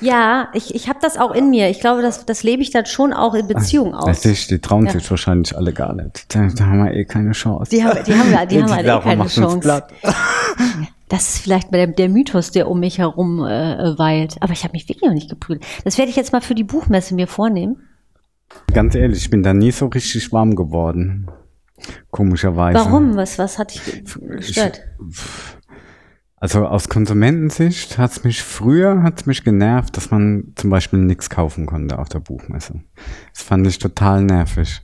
ja, 0.00 0.48
ich, 0.54 0.74
ich 0.74 0.88
habe 0.88 0.98
das 1.02 1.18
auch 1.18 1.32
in 1.32 1.50
mir. 1.50 1.68
Ich 1.68 1.80
glaube, 1.80 2.00
das, 2.00 2.24
das 2.24 2.42
lebe 2.42 2.62
ich 2.62 2.70
dann 2.70 2.86
schon 2.86 3.12
auch 3.12 3.34
in 3.34 3.46
Beziehung 3.48 3.94
aus. 3.94 4.06
Weißt 4.06 4.24
du, 4.24 4.32
die 4.56 4.60
trauen 4.60 4.86
Ja. 4.86 4.92
sich 4.92 5.10
wahrscheinlich 5.10 5.54
alle 5.54 5.74
gar 5.74 5.94
nicht. 5.94 6.34
Da, 6.34 6.48
da 6.54 6.64
haben 6.66 6.84
wir 6.84 6.94
eh 6.94 7.04
keine 7.04 7.32
Chance. 7.32 7.70
Die 7.70 7.84
haben, 7.84 7.98
die 8.04 8.14
haben, 8.14 8.30
wir- 8.30 8.46
die 8.46 8.62
haben 8.62 8.72
halt 8.74 8.86
eh 8.86 9.00
keine 9.08 9.26
Chance. 9.26 9.82
Das 11.08 11.28
ist 11.34 11.38
vielleicht 11.38 11.72
der, 11.72 11.86
der 11.86 12.08
Mythos, 12.08 12.50
der 12.50 12.68
um 12.68 12.80
mich 12.80 12.98
herum 12.98 13.40
äh, 13.44 13.98
weilt. 13.98 14.36
Aber 14.40 14.52
ich 14.52 14.64
habe 14.64 14.72
mich 14.72 14.88
wirklich 14.88 15.02
noch 15.08 15.14
nicht 15.14 15.30
geprügelt. 15.30 15.64
Das 15.84 15.96
werde 15.98 16.10
ich 16.10 16.16
jetzt 16.16 16.32
mal 16.32 16.40
für 16.40 16.54
die 16.54 16.64
Buchmesse 16.64 17.14
mir 17.14 17.26
vornehmen. 17.26 17.76
Ganz 18.72 18.94
ehrlich, 18.94 19.18
ich 19.18 19.30
bin 19.30 19.42
da 19.42 19.52
nie 19.54 19.70
so 19.72 19.86
richtig 19.86 20.32
warm 20.32 20.54
geworden. 20.56 21.30
Komischerweise. 22.10 22.78
Warum? 22.78 23.16
Was, 23.16 23.38
was 23.38 23.58
hat 23.58 23.74
dich 23.74 23.84
ge- 23.84 24.36
gestört? 24.36 24.80
Also 26.36 26.66
aus 26.66 26.88
Konsumentensicht 26.88 27.98
hat's 27.98 28.22
mich 28.22 28.42
früher 28.42 29.02
hat's 29.02 29.26
mich 29.26 29.42
genervt, 29.44 29.96
dass 29.96 30.10
man 30.10 30.52
zum 30.54 30.70
Beispiel 30.70 31.00
nichts 31.00 31.30
kaufen 31.30 31.66
konnte 31.66 31.98
auf 31.98 32.08
der 32.08 32.20
Buchmesse. 32.20 32.80
Das 33.32 33.42
fand 33.42 33.66
ich 33.66 33.78
total 33.78 34.22
nervig. 34.22 34.80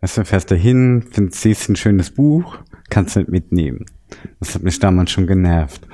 Weißt 0.00 0.18
du, 0.18 0.24
fährst 0.24 0.50
da 0.50 0.54
hin, 0.54 1.06
siehst 1.30 1.68
ein 1.70 1.76
schönes 1.76 2.10
Buch, 2.10 2.58
kannst 2.90 3.16
nicht 3.16 3.30
mitnehmen. 3.30 3.86
Das 4.40 4.54
hat 4.54 4.62
mich 4.62 4.78
damals 4.78 5.10
schon 5.10 5.26
genervt. 5.26 5.86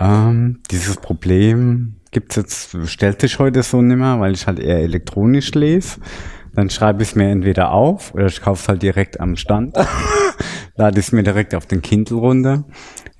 Ähm, 0.00 0.60
dieses 0.70 0.96
Problem 0.96 1.96
gibt's 2.10 2.36
jetzt, 2.36 2.76
stellt 2.86 3.20
sich 3.20 3.38
heute 3.38 3.62
so 3.62 3.82
nimmer, 3.82 4.20
weil 4.20 4.32
ich 4.32 4.46
halt 4.46 4.58
eher 4.58 4.78
elektronisch 4.78 5.52
lese. 5.54 6.00
Dann 6.54 6.70
schreibe 6.70 7.02
ich 7.02 7.10
es 7.10 7.14
mir 7.14 7.28
entweder 7.28 7.70
auf 7.72 8.14
oder 8.14 8.26
ich 8.26 8.40
kaufe 8.40 8.62
es 8.62 8.68
halt 8.68 8.82
direkt 8.82 9.20
am 9.20 9.36
Stand. 9.36 9.76
Lade 10.76 10.98
es 10.98 11.12
mir 11.12 11.22
direkt 11.22 11.54
auf 11.54 11.66
den 11.66 11.82
Kindle 11.82 12.18
runter. 12.18 12.64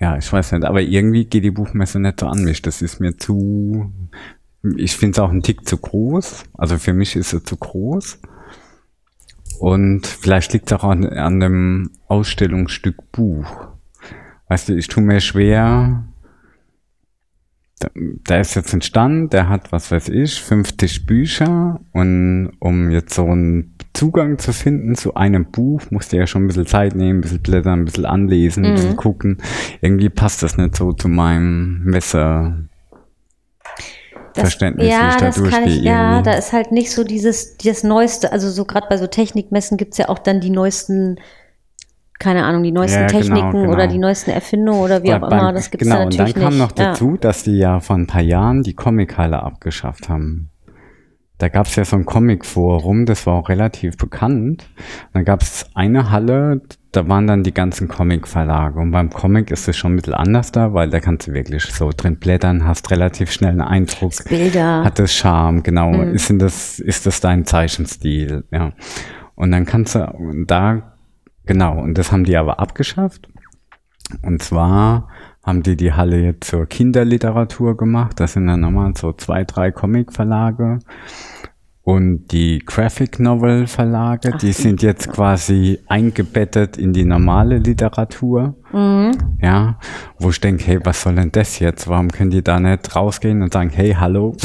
Ja, 0.00 0.16
ich 0.16 0.32
weiß 0.32 0.52
nicht, 0.52 0.64
aber 0.64 0.80
irgendwie 0.80 1.24
geht 1.24 1.44
die 1.44 1.50
Buchmesse 1.50 2.00
nicht 2.00 2.20
so 2.20 2.26
an 2.26 2.44
mich. 2.44 2.62
Das 2.62 2.82
ist 2.82 3.00
mir 3.00 3.16
zu, 3.16 3.92
ich 4.76 4.96
finde 4.96 5.12
es 5.12 5.18
auch 5.18 5.30
ein 5.30 5.42
Tick 5.42 5.68
zu 5.68 5.76
groß. 5.76 6.44
Also 6.54 6.78
für 6.78 6.92
mich 6.92 7.16
ist 7.16 7.32
es 7.32 7.44
zu 7.44 7.56
groß. 7.56 8.20
Und 9.58 10.06
vielleicht 10.06 10.52
liegt 10.52 10.70
es 10.70 10.78
auch 10.78 10.84
an, 10.84 11.04
an 11.04 11.40
dem 11.40 11.90
Ausstellungsstück 12.06 13.10
Buch. 13.12 13.68
Weißt 14.48 14.68
du, 14.68 14.74
ich 14.74 14.88
tue 14.88 15.02
mir 15.02 15.20
schwer, 15.20 16.04
da, 17.80 17.88
da 17.94 18.40
ist 18.40 18.54
jetzt 18.54 18.72
ein 18.74 18.82
Stand, 18.82 19.32
der 19.32 19.48
hat, 19.48 19.72
was 19.72 19.90
weiß 19.90 20.08
ich, 20.08 20.42
50 20.42 21.06
Bücher 21.06 21.80
und 21.92 22.52
um 22.58 22.90
jetzt 22.90 23.14
so 23.14 23.24
einen 23.26 23.74
Zugang 23.92 24.38
zu 24.38 24.52
finden 24.52 24.94
zu 24.94 25.14
einem 25.14 25.50
Buch, 25.50 25.82
musst 25.90 26.12
du 26.12 26.16
ja 26.16 26.26
schon 26.26 26.44
ein 26.44 26.46
bisschen 26.46 26.66
Zeit 26.66 26.94
nehmen, 26.94 27.18
ein 27.18 27.22
bisschen 27.22 27.42
blättern, 27.42 27.80
ein 27.80 27.84
bisschen 27.84 28.06
anlesen, 28.06 28.64
ein 28.64 28.74
bisschen 28.74 28.96
gucken. 28.96 29.38
Irgendwie 29.80 30.08
passt 30.08 30.42
das 30.42 30.56
nicht 30.56 30.76
so 30.76 30.92
zu 30.92 31.08
meinem 31.08 31.82
Messer. 31.84 32.58
Verständnis, 34.34 34.86
wie 34.86 34.90
ja, 34.90 35.08
ich 35.08 35.16
da 35.16 35.26
das 35.26 35.36
kann 35.36 35.64
durchgehe 35.64 35.78
ich, 35.78 35.82
ja, 35.82 36.22
da 36.22 36.32
ist 36.34 36.52
halt 36.52 36.70
nicht 36.70 36.92
so 36.92 37.02
dieses, 37.02 37.56
das 37.56 37.82
Neueste, 37.82 38.30
also 38.30 38.48
so 38.50 38.64
gerade 38.64 38.86
bei 38.88 38.96
so 38.96 39.08
Technikmessen 39.08 39.76
gibt's 39.76 39.98
ja 39.98 40.08
auch 40.08 40.20
dann 40.20 40.40
die 40.40 40.50
neuesten, 40.50 41.18
keine 42.18 42.44
Ahnung, 42.44 42.62
die 42.62 42.72
neuesten 42.72 43.00
Ja, 43.02 43.06
genau, 43.06 43.20
Techniken 43.20 43.50
genau. 43.62 43.72
oder 43.72 43.86
die 43.86 43.98
neuesten 43.98 44.30
Erfindungen 44.30 44.80
oder 44.80 45.02
wie 45.02 45.08
Bei- 45.08 45.16
auch 45.22 45.28
beim- 45.28 45.38
immer, 45.38 45.52
das 45.52 45.70
gibt's 45.70 45.84
genau, 45.86 45.98
da 46.00 46.04
natürlich 46.04 46.34
und 46.34 46.42
dann 46.42 46.42
kam 46.50 46.52
nicht. 46.54 46.62
noch 46.62 46.72
dazu, 46.72 47.16
dass 47.16 47.42
die 47.44 47.58
ja 47.58 47.80
vor 47.80 47.96
ein 47.96 48.06
paar 48.06 48.22
Jahren 48.22 48.62
die 48.62 48.74
Comic-Halle 48.74 49.42
abgeschafft 49.42 50.08
haben. 50.08 50.50
Da 51.40 51.48
gab 51.48 51.66
es 51.66 51.76
ja 51.76 51.84
so 51.84 51.94
ein 51.94 52.04
Comic-Forum, 52.04 53.06
das 53.06 53.24
war 53.24 53.34
auch 53.34 53.48
relativ 53.48 53.96
bekannt. 53.96 54.68
Dann 55.12 55.24
gab 55.24 55.42
es 55.42 55.66
eine 55.74 56.10
Halle, 56.10 56.62
da 56.90 57.06
waren 57.06 57.28
dann 57.28 57.44
die 57.44 57.54
ganzen 57.54 57.86
Comic-Verlage. 57.86 58.80
Und 58.80 58.90
beim 58.90 59.08
Comic 59.10 59.52
ist 59.52 59.68
es 59.68 59.76
schon 59.76 59.92
ein 59.92 59.96
bisschen 59.96 60.14
anders 60.14 60.50
da, 60.50 60.74
weil 60.74 60.90
da 60.90 60.98
kannst 60.98 61.28
du 61.28 61.34
wirklich 61.34 61.62
so 61.66 61.90
drin 61.96 62.16
blättern, 62.18 62.66
hast 62.66 62.90
relativ 62.90 63.30
schnell 63.30 63.50
einen 63.52 63.60
Eindruck. 63.60 64.14
Ja, 64.18 64.24
Bilder. 64.36 64.84
Hat 64.84 64.98
es 64.98 65.14
Charme, 65.14 65.62
genau. 65.62 65.92
Mhm. 65.92 66.14
Ist, 66.14 66.32
das, 66.42 66.80
ist 66.80 67.06
das 67.06 67.20
dein 67.20 67.44
Zeichenstil? 67.44 68.42
Ja. 68.50 68.72
Und 69.36 69.52
dann 69.52 69.64
kannst 69.64 69.94
du 69.94 70.12
da, 70.48 70.97
genau, 71.48 71.80
und 71.80 71.98
das 71.98 72.12
haben 72.12 72.22
die 72.22 72.36
aber 72.36 72.60
abgeschafft. 72.60 73.28
Und 74.22 74.40
zwar 74.40 75.08
haben 75.42 75.64
die 75.64 75.76
die 75.76 75.92
Halle 75.92 76.20
jetzt 76.20 76.48
zur 76.48 76.66
Kinderliteratur 76.66 77.76
gemacht. 77.76 78.20
Das 78.20 78.34
sind 78.34 78.46
dann 78.46 78.60
nochmal 78.60 78.92
so 78.96 79.12
zwei, 79.12 79.42
drei 79.42 79.72
Comic-Verlage. 79.72 80.78
Und 81.82 82.28
die 82.28 82.58
Graphic 82.58 83.18
Novel 83.18 83.66
Verlage, 83.66 84.36
die 84.42 84.52
sind 84.52 84.82
jetzt 84.82 85.10
quasi 85.10 85.78
eingebettet 85.88 86.76
in 86.76 86.92
die 86.92 87.06
normale 87.06 87.56
Literatur. 87.58 88.56
Ja, 89.40 89.78
wo 90.18 90.28
ich 90.28 90.40
denke, 90.40 90.64
hey, 90.66 90.80
was 90.84 91.00
soll 91.00 91.14
denn 91.14 91.32
das 91.32 91.58
jetzt? 91.60 91.88
Warum 91.88 92.10
können 92.10 92.30
die 92.30 92.44
da 92.44 92.60
nicht 92.60 92.94
rausgehen 92.94 93.40
und 93.40 93.54
sagen, 93.54 93.70
hey, 93.70 93.94
hallo, 93.98 94.36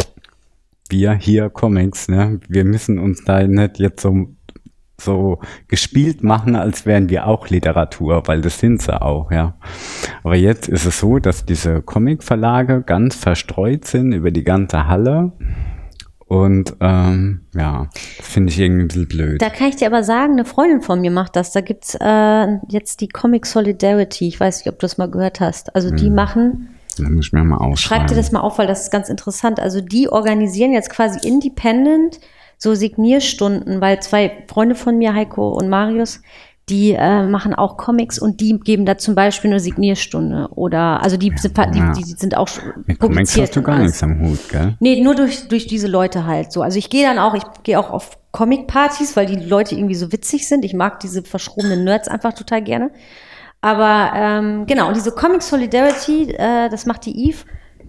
wir 0.89 1.11
hier 1.13 1.49
Comics, 1.49 2.07
ne? 2.07 2.39
Wir 2.47 2.63
müssen 2.63 2.97
uns 2.97 3.25
da 3.25 3.45
nicht 3.45 3.77
jetzt 3.77 4.01
so, 4.01 4.29
so 4.99 5.39
gespielt 5.67 6.23
machen, 6.23 6.55
als 6.55 6.85
wären 6.85 7.09
wir 7.09 7.27
auch 7.27 7.49
Literatur, 7.49 8.23
weil 8.25 8.41
das 8.41 8.59
sind 8.59 8.81
sie 8.81 9.01
auch, 9.01 9.31
ja. 9.31 9.55
Aber 10.23 10.35
jetzt 10.35 10.67
ist 10.69 10.85
es 10.85 10.99
so, 10.99 11.19
dass 11.19 11.45
diese 11.45 11.81
Comic-Verlage 11.81 12.81
ganz 12.83 13.15
verstreut 13.15 13.85
sind 13.85 14.11
über 14.13 14.31
die 14.31 14.43
ganze 14.43 14.87
Halle. 14.87 15.31
Und 16.25 16.75
ähm, 16.79 17.41
ja, 17.53 17.89
das 18.17 18.27
finde 18.27 18.51
ich 18.51 18.59
irgendwie 18.59 18.83
ein 18.83 18.87
bisschen 18.87 19.07
blöd. 19.07 19.41
Da 19.41 19.49
kann 19.49 19.67
ich 19.67 19.75
dir 19.75 19.87
aber 19.87 20.03
sagen, 20.03 20.33
eine 20.33 20.45
Freundin 20.45 20.81
von 20.81 20.99
mir 21.01 21.11
macht 21.11 21.35
das. 21.35 21.51
Da 21.51 21.61
gibt's 21.61 21.95
äh, 21.99 22.47
jetzt 22.69 23.01
die 23.01 23.07
Comic 23.09 23.45
Solidarity. 23.45 24.27
Ich 24.27 24.39
weiß 24.39 24.59
nicht, 24.59 24.67
ob 24.73 24.79
du 24.79 24.85
das 24.85 24.97
mal 24.97 25.11
gehört 25.11 25.39
hast. 25.41 25.75
Also 25.75 25.91
die 25.91 26.09
machen, 26.09 26.69
Da 26.97 27.07
muss 27.09 27.27
ich 27.27 27.33
mir 27.33 27.43
mal 27.43 27.57
schreib 27.57 27.71
ausschreiben. 27.71 28.07
dir 28.07 28.15
das 28.15 28.31
mal 28.31 28.39
auf, 28.39 28.57
weil 28.57 28.67
das 28.67 28.83
ist 28.83 28.91
ganz 28.91 29.09
interessant. 29.09 29.59
Also 29.59 29.81
die 29.81 30.09
organisieren 30.09 30.71
jetzt 30.73 30.89
quasi 30.89 31.27
independent 31.27 32.19
so 32.63 32.73
Signierstunden, 32.75 33.81
weil 33.81 34.01
zwei 34.01 34.43
Freunde 34.47 34.75
von 34.75 34.97
mir, 34.97 35.13
Heiko 35.13 35.49
und 35.49 35.69
Marius, 35.69 36.21
die 36.69 36.93
äh, 36.93 37.23
machen 37.23 37.53
auch 37.53 37.75
Comics 37.75 38.17
und 38.17 38.39
die 38.39 38.57
geben 38.57 38.85
da 38.85 38.97
zum 38.97 39.15
Beispiel 39.15 39.51
eine 39.51 39.59
Signierstunde 39.59 40.47
oder 40.55 41.03
also 41.03 41.17
die 41.17 41.33
sind, 41.35 41.57
die, 41.57 41.79
Ja. 41.79 41.91
die 41.91 42.03
sind 42.03 42.37
auch 42.37 42.47
schon 42.47 42.63
Mit 42.85 42.99
Comics 42.99 43.37
hast 43.37 43.57
du 43.57 43.61
gar 43.61 43.79
nichts 43.79 44.01
am 44.01 44.17
Hut, 44.21 44.39
gell? 44.49 44.77
Nee, 44.79 45.01
nur 45.01 45.13
durch, 45.13 45.49
durch 45.49 45.67
diese 45.67 45.87
Leute 45.87 46.25
halt 46.25 46.53
so. 46.53 46.61
Also 46.61 46.79
ich 46.79 46.89
gehe 46.89 47.05
dann 47.05 47.19
auch, 47.19 47.33
ich 47.33 47.43
gehe 47.63 47.77
auch 47.77 47.91
auf 47.91 48.17
Comic-Partys, 48.31 49.17
weil 49.17 49.25
die 49.25 49.35
Leute 49.35 49.75
irgendwie 49.75 49.95
so 49.95 50.13
witzig 50.13 50.47
sind. 50.47 50.63
Ich 50.63 50.73
mag 50.73 51.01
diese 51.01 51.21
verschrobenen 51.21 51.83
Nerds 51.83 52.07
einfach 52.07 52.31
total 52.31 52.61
gerne. 52.61 52.91
Aber 53.59 54.11
ähm, 54.15 54.65
genau, 54.65 54.87
und 54.87 54.95
diese 54.95 55.11
Comic 55.11 55.41
Solidarity, 55.41 56.31
äh, 56.31 56.69
das 56.69 56.85
macht 56.85 57.05
die 57.05 57.27
Eve. 57.29 57.39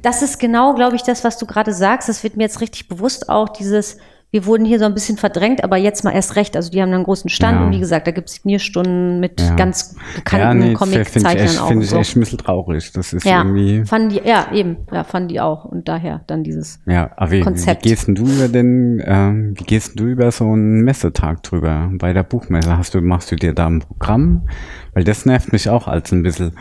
Das 0.02 0.20
ist 0.20 0.38
genau, 0.40 0.74
glaube 0.74 0.96
ich, 0.96 1.02
das, 1.02 1.22
was 1.22 1.38
du 1.38 1.46
gerade 1.46 1.72
sagst. 1.72 2.08
Das 2.08 2.24
wird 2.24 2.36
mir 2.36 2.42
jetzt 2.42 2.60
richtig 2.60 2.88
bewusst 2.88 3.28
auch, 3.28 3.48
dieses, 3.48 3.98
wir 4.34 4.46
wurden 4.46 4.64
hier 4.64 4.80
so 4.80 4.84
ein 4.84 4.94
bisschen 4.94 5.16
verdrängt, 5.16 5.62
aber 5.62 5.76
jetzt 5.76 6.02
mal 6.02 6.10
erst 6.10 6.34
recht. 6.34 6.56
Also 6.56 6.68
die 6.72 6.82
haben 6.82 6.92
einen 6.92 7.04
großen 7.04 7.30
Stand 7.30 7.60
Ja. 7.60 7.66
und 7.66 7.72
wie 7.72 7.78
gesagt, 7.78 8.08
da 8.08 8.10
gibt 8.10 8.28
es 8.30 8.34
Signierstunden 8.34 9.20
mit 9.20 9.40
Ja. 9.40 9.54
ganz 9.54 9.94
Ja, 9.94 10.00
bekannten 10.16 10.58
nee, 10.58 10.64
finde 10.64 10.72
ich 10.72 10.78
Comic-Zeichnern 11.12 11.58
auch. 11.58 11.68
find 11.68 11.76
und 11.76 11.82
ich 11.84 11.90
so. 11.90 11.98
echt 11.98 12.16
ein 12.16 12.20
bisschen 12.20 12.38
traurig. 12.38 12.90
Das 12.92 13.12
ist 13.12 13.24
Ja, 13.24 13.38
irgendwie. 13.44 13.84
fanden 13.84 14.08
die, 14.08 14.20
ja, 14.28 14.48
eben, 14.52 14.78
ja, 14.92 15.04
fanden 15.04 15.28
die 15.28 15.40
auch. 15.40 15.64
Und 15.64 15.86
daher 15.86 16.22
dann 16.26 16.42
dieses. 16.42 16.80
Ja, 16.84 17.12
aber 17.16 17.30
wie, 17.30 17.36
wie 17.36 17.40
Konzept. 17.42 17.84
gehst 17.84 18.08
denn 18.08 18.16
du 18.16 18.24
über 18.26 18.48
den, 18.48 19.00
ähm, 19.06 19.54
wie 19.56 19.62
gehst 19.62 20.00
du 20.00 20.06
über 20.06 20.32
so 20.32 20.50
einen 20.50 20.80
Messetag 20.82 21.44
drüber 21.44 21.92
bei 21.92 22.12
der 22.12 22.24
Buchmesse? 22.24 22.76
Hast 22.76 22.92
du, 22.94 23.00
machst 23.02 23.30
du 23.30 23.36
dir 23.36 23.54
da 23.54 23.68
ein 23.68 23.78
Programm? 23.78 24.48
Weil 24.94 25.04
das 25.04 25.26
nervt 25.26 25.52
mich 25.52 25.68
auch 25.68 25.86
als 25.86 26.10
ein 26.10 26.24
bisschen, 26.24 26.54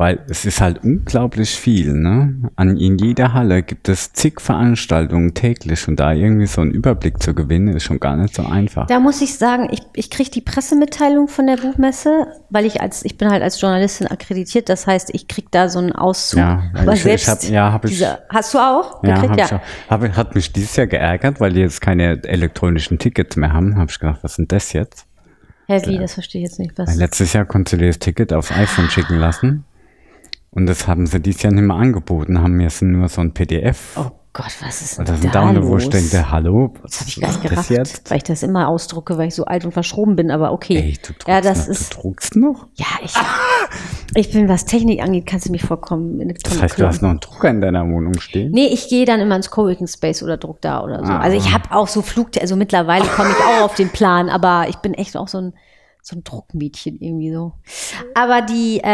weil 0.00 0.20
es 0.30 0.46
ist 0.46 0.62
halt 0.62 0.82
unglaublich 0.82 1.50
viel, 1.50 1.92
ne? 1.92 2.50
An, 2.56 2.78
in 2.78 2.96
jeder 2.96 3.34
Halle 3.34 3.62
gibt 3.62 3.86
es 3.86 4.14
zig 4.14 4.40
Veranstaltungen 4.40 5.34
täglich 5.34 5.86
und 5.88 6.00
da 6.00 6.12
irgendwie 6.14 6.46
so 6.46 6.62
einen 6.62 6.70
Überblick 6.70 7.22
zu 7.22 7.34
gewinnen, 7.34 7.76
ist 7.76 7.82
schon 7.84 8.00
gar 8.00 8.16
nicht 8.16 8.34
so 8.34 8.46
einfach. 8.46 8.86
Da 8.86 8.98
muss 8.98 9.20
ich 9.20 9.36
sagen, 9.36 9.68
ich, 9.70 9.80
ich 9.94 10.08
kriege 10.08 10.30
die 10.30 10.40
Pressemitteilung 10.40 11.28
von 11.28 11.46
der 11.46 11.58
Buchmesse, 11.58 12.28
weil 12.48 12.64
ich 12.64 12.80
als, 12.80 13.04
ich 13.04 13.18
bin 13.18 13.28
halt 13.30 13.42
als 13.42 13.60
Journalistin 13.60 14.06
akkreditiert, 14.06 14.70
das 14.70 14.86
heißt, 14.86 15.10
ich 15.12 15.28
krieg 15.28 15.50
da 15.50 15.68
so 15.68 15.78
einen 15.80 15.92
Auszug. 15.92 16.38
Ja, 16.40 16.62
Aber 16.72 16.92
ich- 16.94 17.00
ich 17.00 17.02
selbst 17.02 17.28
hab- 17.28 17.42
ja, 17.50 17.70
hab 17.70 17.84
ich- 17.84 17.90
diese, 17.90 18.20
hast 18.30 18.54
du 18.54 18.58
auch 18.58 19.04
Ja, 19.04 19.16
gekriegt? 19.20 19.38
hab 19.42 19.48
ich 19.50 19.54
auch. 19.54 19.90
Hab, 19.90 20.16
hat 20.16 20.34
mich 20.34 20.50
dieses 20.50 20.76
Jahr 20.76 20.86
geärgert, 20.86 21.40
weil 21.40 21.52
die 21.52 21.60
jetzt 21.60 21.82
keine 21.82 22.22
elektronischen 22.24 22.98
Tickets 22.98 23.36
mehr 23.36 23.52
haben. 23.52 23.76
Habe 23.76 23.90
ich 23.90 23.98
gedacht, 23.98 24.20
was 24.22 24.32
ist 24.32 24.36
denn 24.38 24.48
das 24.48 24.72
jetzt? 24.72 25.04
Hä, 25.66 25.82
wie, 25.84 25.98
das 25.98 26.14
verstehe 26.14 26.42
ich 26.42 26.48
jetzt 26.48 26.58
nicht. 26.58 26.72
Was? 26.78 26.96
letztes 26.96 27.34
Jahr 27.34 27.44
konntest 27.44 27.74
du 27.74 27.76
dir 27.76 27.88
das 27.88 27.98
Ticket 27.98 28.32
aufs 28.32 28.50
iPhone 28.50 28.88
schicken 28.88 29.18
lassen. 29.18 29.64
Und 30.52 30.66
das 30.66 30.88
haben 30.88 31.06
sie 31.06 31.20
dieses 31.20 31.42
Jahr 31.42 31.52
nicht 31.52 31.62
mehr 31.62 31.76
angeboten, 31.76 32.40
haben 32.40 32.60
jetzt 32.60 32.82
nur 32.82 33.08
so 33.08 33.20
ein 33.20 33.32
PDF. 33.32 33.96
Oh 33.96 34.10
Gott, 34.32 34.52
was 34.62 34.80
ist 34.80 34.98
Und 34.98 35.08
denn 35.08 35.14
das 35.14 35.22
sind 35.22 35.34
da 35.34 35.40
Daumen, 35.44 35.66
wo 35.66 35.74
los? 35.74 35.84
ich 35.84 35.90
denke, 35.90 36.30
hallo, 36.30 36.72
was 36.82 36.90
Das 36.92 37.00
habe 37.00 37.08
ich 37.08 37.20
gar 37.20 37.28
nicht 37.28 37.42
gerafft, 37.42 37.70
jetzt? 37.70 38.10
weil 38.10 38.16
ich 38.18 38.22
das 38.24 38.42
immer 38.44 38.68
ausdrucke, 38.68 39.18
weil 39.18 39.28
ich 39.28 39.34
so 39.34 39.44
alt 39.44 39.64
und 39.64 39.72
verschroben 39.72 40.14
bin, 40.16 40.30
aber 40.30 40.52
okay. 40.52 40.76
Ey, 40.76 40.92
du 41.04 41.12
druckst, 41.12 41.28
ja, 41.28 41.40
das 41.40 41.66
noch, 41.66 41.68
ist, 41.74 41.94
du 41.94 42.00
druckst 42.00 42.36
noch? 42.36 42.66
ja, 42.74 42.86
ich, 43.04 43.12
ich 44.14 44.30
bin, 44.32 44.48
was 44.48 44.64
Technik 44.66 45.02
angeht, 45.02 45.26
kannst 45.26 45.46
du 45.48 45.52
mich 45.52 45.62
vollkommen 45.64 46.20
in 46.20 46.30
eine 46.30 46.34
Das 46.34 46.52
heißt, 46.60 46.62
du 46.74 46.76
kloppen. 46.76 46.86
hast 46.94 47.02
noch 47.02 47.10
einen 47.10 47.20
Drucker 47.20 47.50
in 47.50 47.60
deiner 47.60 47.84
Wohnung 47.88 48.18
stehen? 48.20 48.52
Nee, 48.52 48.66
ich 48.68 48.88
gehe 48.88 49.04
dann 49.04 49.20
immer 49.20 49.34
ins 49.36 49.50
Coworking 49.50 49.88
Space 49.88 50.22
oder 50.22 50.36
druck 50.36 50.60
da 50.60 50.82
oder 50.82 51.04
so. 51.04 51.12
Ah. 51.12 51.18
Also 51.20 51.36
ich 51.36 51.52
habe 51.52 51.72
auch 51.74 51.88
so 51.88 52.02
Flug, 52.02 52.28
also 52.40 52.54
mittlerweile 52.56 53.06
komme 53.06 53.30
ich 53.30 53.36
auch 53.36 53.64
auf 53.64 53.74
den 53.74 53.88
Plan, 53.90 54.28
aber 54.28 54.66
ich 54.68 54.76
bin 54.76 54.94
echt 54.94 55.16
auch 55.16 55.28
so 55.28 55.38
ein 55.38 55.54
so 56.02 56.16
ein 56.16 56.24
Druckmädchen 56.24 56.98
irgendwie 57.00 57.32
so. 57.32 57.52
Aber 58.14 58.40
die, 58.42 58.80
äh, 58.82 58.88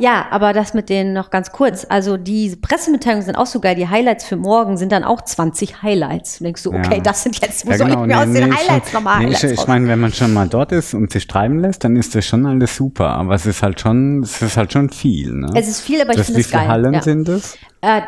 ja, 0.00 0.26
aber 0.30 0.52
das 0.52 0.74
mit 0.74 0.88
denen 0.88 1.12
noch 1.12 1.30
ganz 1.30 1.52
kurz. 1.52 1.86
Also 1.88 2.16
die 2.16 2.56
Pressemitteilungen 2.56 3.24
sind 3.24 3.36
auch 3.36 3.46
so 3.46 3.60
geil. 3.60 3.74
Die 3.74 3.88
Highlights 3.88 4.24
für 4.24 4.36
morgen 4.36 4.76
sind 4.76 4.92
dann 4.92 5.04
auch 5.04 5.22
20 5.22 5.82
Highlights. 5.82 6.38
Du 6.38 6.44
denkst 6.44 6.62
du, 6.62 6.70
okay, 6.70 6.96
Ja. 6.96 7.00
das 7.00 7.22
sind 7.22 7.38
jetzt, 7.40 7.66
wo 7.66 7.70
Ja, 7.70 7.78
soll 7.78 7.88
genau, 7.88 8.02
ich 8.02 8.06
mir 8.08 8.14
nee, 8.16 8.22
aus 8.22 8.32
den 8.32 8.48
nee, 8.48 8.56
Highlights 8.56 8.92
nochmal 8.92 9.18
nee, 9.18 9.24
Highlights 9.26 9.44
Ich, 9.44 9.52
ich 9.52 9.66
meine, 9.66 9.88
wenn 9.88 10.00
man 10.00 10.12
schon 10.12 10.32
mal 10.32 10.48
dort 10.48 10.72
ist 10.72 10.94
und 10.94 11.12
sich 11.12 11.26
treiben 11.26 11.58
lässt, 11.60 11.84
dann 11.84 11.96
ist 11.96 12.14
das 12.14 12.24
schon 12.24 12.46
alles 12.46 12.74
super. 12.76 13.10
Aber 13.10 13.34
es 13.34 13.46
ist 13.46 13.62
halt 13.62 13.80
schon, 13.80 14.22
es 14.22 14.40
ist 14.40 14.56
halt 14.56 14.72
schon 14.72 14.90
viel. 14.90 15.32
Ne? 15.32 15.50
Es 15.54 15.68
ist 15.68 15.80
viel, 15.80 16.00
aber 16.00 16.12
ich 16.12 16.20
finde 16.22 16.36
wie 16.38 16.40
es 16.40 16.48
viele 16.48 16.60
geil. 16.60 16.68
Hallen 16.68 16.94
ja. 16.94 17.02
sind 17.02 17.28
es? 17.28 17.58
Äh, 17.82 18.00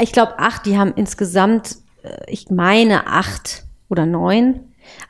ich 0.00 0.12
glaube 0.12 0.38
acht, 0.38 0.64
die 0.66 0.78
haben 0.78 0.92
insgesamt, 0.94 1.76
äh, 2.02 2.10
ich 2.28 2.50
meine 2.50 3.06
acht 3.08 3.64
oder 3.88 4.06
neun. 4.06 4.60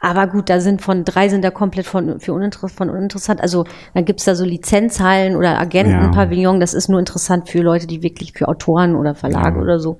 Aber 0.01 0.27
gut, 0.27 0.49
da 0.51 0.61
sind 0.61 0.83
von 0.83 1.05
drei 1.05 1.29
sind 1.29 1.45
da 1.45 1.51
komplett 1.51 1.87
von, 1.87 2.21
für 2.21 2.33
uninteressant, 2.33 2.73
von 2.73 2.91
uninteressant. 2.91 3.41
Also 3.41 3.65
dann 3.95 4.05
gibt's 4.05 4.25
da 4.25 4.35
so 4.35 4.45
Lizenzhallen 4.45 5.37
oder 5.37 5.59
Agentenpavillon. 5.59 6.61
Das 6.61 6.75
ist 6.75 6.89
nur 6.89 6.99
interessant 7.01 7.49
für 7.49 7.61
Leute, 7.61 7.87
die 7.87 8.03
wirklich 8.03 8.33
für 8.33 8.49
Autoren 8.49 8.95
oder 8.97 9.15
Verlage 9.15 9.57
Ja. 9.57 9.63
oder 9.63 9.79
so. 9.81 9.99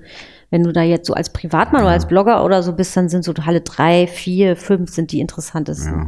Wenn 0.51 0.63
du 0.63 0.71
da 0.71 0.81
jetzt 0.81 1.05
so 1.07 1.13
als 1.13 1.31
Privatmann 1.31 1.81
oder 1.83 1.91
als 1.91 2.07
Blogger 2.07 2.43
oder 2.43 2.63
so 2.63 2.73
bist, 2.73 2.97
dann 2.97 3.07
sind 3.09 3.23
so 3.23 3.33
Halle 3.45 3.61
drei, 3.61 4.07
vier, 4.07 4.55
fünf 4.55 4.89
sind 4.91 5.11
die 5.11 5.19
interessantesten. 5.19 5.93
Ja. 5.93 6.07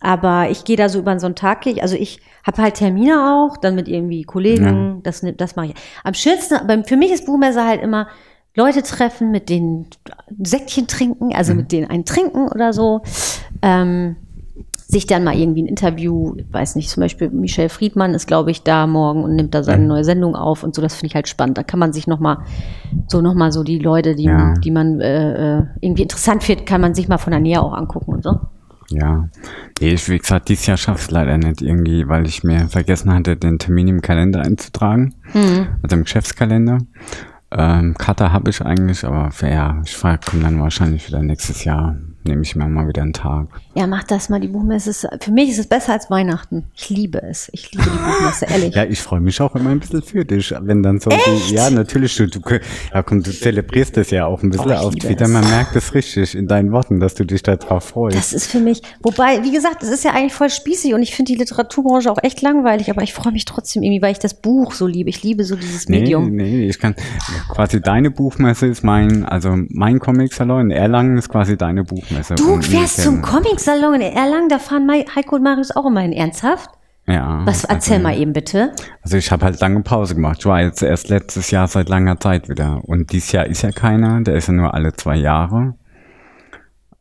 Aber 0.00 0.50
ich 0.50 0.64
gehe 0.64 0.76
da 0.76 0.88
so 0.88 0.98
über 0.98 1.18
so 1.18 1.26
einen 1.26 1.34
Tag, 1.34 1.66
also 1.80 1.96
ich 1.96 2.20
habe 2.46 2.62
halt 2.62 2.74
Termine 2.74 3.14
auch, 3.50 3.56
dann 3.56 3.74
mit 3.74 3.88
irgendwie 3.88 4.22
Kollegen, 4.24 5.00
das, 5.02 5.24
das 5.36 5.56
mache 5.56 5.66
ich. 5.68 5.74
Am 6.04 6.14
schönsten, 6.14 6.66
beim- 6.66 6.84
für 6.84 6.96
mich 6.96 7.10
ist 7.12 7.26
Buchmesse 7.26 7.64
halt 7.64 7.82
immer 7.82 8.06
Leute 8.56 8.82
treffen, 8.82 9.30
mit 9.30 9.48
denen 9.48 9.86
Säckchen 10.42 10.86
trinken, 10.86 11.34
also 11.34 11.54
mit 11.54 11.72
denen 11.72 11.88
ein 11.90 12.04
Trinken 12.04 12.48
oder 12.48 12.72
so. 12.72 13.02
Ähm, 13.62 14.16
sich 14.88 15.06
dann 15.08 15.24
mal 15.24 15.34
irgendwie 15.36 15.62
ein 15.64 15.66
Interview, 15.66 16.36
weiß 16.52 16.76
nicht, 16.76 16.88
zum 16.90 17.00
Beispiel 17.00 17.28
Michel 17.30 17.68
Friedmann 17.68 18.14
ist, 18.14 18.28
glaube 18.28 18.52
ich, 18.52 18.62
da 18.62 18.86
morgen 18.86 19.24
und 19.24 19.34
nimmt 19.34 19.52
da 19.52 19.64
seine 19.64 19.84
neue 19.84 20.04
Sendung 20.04 20.36
auf 20.36 20.62
und 20.62 20.76
so, 20.76 20.80
das 20.82 20.94
finde 20.94 21.08
ich 21.08 21.14
halt 21.16 21.26
spannend. 21.26 21.58
Da 21.58 21.64
kann 21.64 21.80
man 21.80 21.92
sich 21.92 22.06
nochmal, 22.06 22.38
so 23.08 23.20
nochmal 23.20 23.50
so 23.50 23.64
die 23.64 23.80
Leute, 23.80 24.14
die, 24.14 24.24
Ja. 24.24 24.54
die 24.54 24.70
man 24.70 25.00
äh, 25.00 25.58
äh, 25.58 25.62
irgendwie 25.80 26.02
interessant 26.02 26.44
findet, 26.44 26.66
kann 26.66 26.80
man 26.80 26.94
sich 26.94 27.08
mal 27.08 27.18
von 27.18 27.32
der 27.32 27.40
Nähe 27.40 27.60
auch 27.62 27.72
angucken 27.72 28.12
und 28.12 28.22
so. 28.22 28.38
Ja. 28.90 29.28
Nee, 29.80 29.88
ich, 29.94 30.08
wie 30.08 30.18
gesagt, 30.18 30.48
dieses 30.48 30.66
Jahr 30.66 30.76
schaff's 30.76 31.10
leider 31.10 31.36
nicht 31.36 31.62
irgendwie, 31.62 32.06
weil 32.08 32.24
ich 32.24 32.44
mir 32.44 32.68
vergessen 32.68 33.12
hatte, 33.12 33.36
den 33.36 33.58
Termin 33.58 33.88
im 33.88 34.00
Kalender 34.02 34.42
einzutragen. 34.42 35.16
Also 35.82 35.96
im 35.96 36.04
Geschäftskalender. 36.04 36.78
Ähm, 37.56 37.94
Karte 37.96 38.32
habe 38.32 38.50
ich 38.50 38.60
eigentlich, 38.60 39.04
aber 39.04 39.30
ja, 39.42 39.80
ich 39.84 39.96
komme 40.02 40.42
dann 40.42 40.60
wahrscheinlich 40.60 41.08
wieder 41.08 41.22
nächstes 41.22 41.64
Jahr. 41.64 41.96
Nehme 42.26 42.42
ich 42.42 42.56
mir 42.56 42.66
mal 42.66 42.88
wieder 42.88 43.02
einen 43.02 43.12
Tag. 43.12 43.46
Ja, 43.74 43.86
mach 43.86 44.02
das 44.04 44.28
mal, 44.28 44.40
die 44.40 44.48
Buchmesse 44.48 44.90
ist, 44.90 45.06
für 45.20 45.30
mich 45.30 45.50
ist 45.50 45.58
es 45.58 45.66
besser 45.66 45.92
als 45.92 46.10
Weihnachten. 46.10 46.64
Ich 46.74 46.90
liebe 46.90 47.22
es. 47.22 47.48
Ich 47.52 47.70
liebe 47.72 47.84
die 47.84 47.90
Buchmesse, 47.90 48.46
ehrlich. 48.50 48.74
Ja, 48.74 48.84
ich 48.84 49.00
freue 49.00 49.20
mich 49.20 49.40
auch 49.40 49.54
immer 49.54 49.70
ein 49.70 49.78
bisschen 49.80 50.02
für 50.02 50.24
dich, 50.24 50.52
wenn 50.60 50.82
dann 50.82 50.98
so 50.98 51.10
die, 51.10 51.54
ja, 51.54 51.70
natürlich, 51.70 52.16
du, 52.16 52.26
du, 52.26 52.40
ja, 52.92 53.02
komm, 53.02 53.22
du 53.22 53.30
zelebrierst 53.30 53.96
es 53.98 54.10
ja 54.10 54.26
auch 54.26 54.42
ein 54.42 54.50
bisschen 54.50 54.72
Oh, 54.72 54.90
Twitter, 54.90 55.26
es. 55.26 55.30
man 55.30 55.48
merkt 55.48 55.76
es 55.76 55.94
richtig 55.94 56.34
in 56.34 56.48
deinen 56.48 56.72
Worten, 56.72 56.98
dass 57.00 57.14
du 57.14 57.24
dich 57.24 57.42
darauf 57.42 57.84
freust. 57.84 58.16
Das 58.16 58.32
ist 58.32 58.50
für 58.50 58.58
mich, 58.60 58.82
wobei, 59.02 59.42
wie 59.44 59.52
gesagt, 59.52 59.82
es 59.82 59.90
ist 59.90 60.04
ja 60.04 60.12
eigentlich 60.12 60.32
voll 60.34 60.50
spießig 60.50 60.94
und 60.94 61.02
ich 61.02 61.14
finde 61.14 61.32
die 61.32 61.38
Literaturbranche 61.38 62.10
auch 62.10 62.18
echt 62.22 62.42
langweilig, 62.42 62.90
aber 62.90 63.02
ich 63.02 63.12
freue 63.14 63.32
mich 63.32 63.44
trotzdem 63.44 63.82
irgendwie, 63.82 64.02
weil 64.02 64.12
ich 64.12 64.18
das 64.18 64.34
Buch 64.34 64.72
so 64.72 64.86
liebe. 64.86 65.10
Ich 65.10 65.22
liebe 65.22 65.44
so 65.44 65.54
dieses 65.56 65.88
Nee, 65.88 66.00
Medium. 66.00 66.30
nee, 66.34 66.66
ich 66.66 66.78
kann, 66.80 66.94
quasi 67.48 67.80
deine 67.80 68.10
Buchmesse 68.10 68.66
ist 68.66 68.82
mein, 68.82 69.24
also 69.24 69.54
mein 69.68 69.98
Comic-Salon 70.00 70.62
in 70.62 70.70
Erlangen 70.70 71.16
ist 71.18 71.28
quasi 71.28 71.56
deine 71.56 71.84
Buchmesse. 71.84 72.15
Du 72.36 72.54
Und 72.54 72.64
fährst 72.64 73.02
zum 73.02 73.22
Comic-Salon 73.22 73.94
in 73.94 74.00
Erlangen, 74.02 74.48
da 74.48 74.58
fahren 74.58 74.90
Heiko 74.90 75.36
und 75.36 75.42
Marius 75.42 75.74
auch 75.74 75.86
immerhin 75.86 76.12
ernsthaft. 76.12 76.70
Ja. 77.08 77.42
Was, 77.44 77.64
erzähl 77.64 77.96
also, 77.96 78.08
mal 78.08 78.18
eben 78.18 78.32
bitte. 78.32 78.72
Also 79.02 79.16
ich 79.16 79.30
habe 79.30 79.44
halt 79.44 79.60
lange 79.60 79.80
Pause 79.82 80.16
gemacht. 80.16 80.38
Ich 80.40 80.46
war 80.46 80.60
jetzt 80.60 80.82
erst 80.82 81.08
letztes 81.08 81.50
Jahr 81.52 81.68
seit 81.68 81.88
langer 81.88 82.18
Zeit 82.18 82.48
wieder. 82.48 82.80
Und 82.84 83.12
dieses 83.12 83.30
Jahr 83.32 83.46
ist 83.46 83.62
ja 83.62 83.70
keiner, 83.70 84.20
der 84.22 84.34
ist 84.34 84.48
ja 84.48 84.54
nur 84.54 84.74
alle 84.74 84.92
zwei 84.94 85.16
Jahre. 85.16 85.74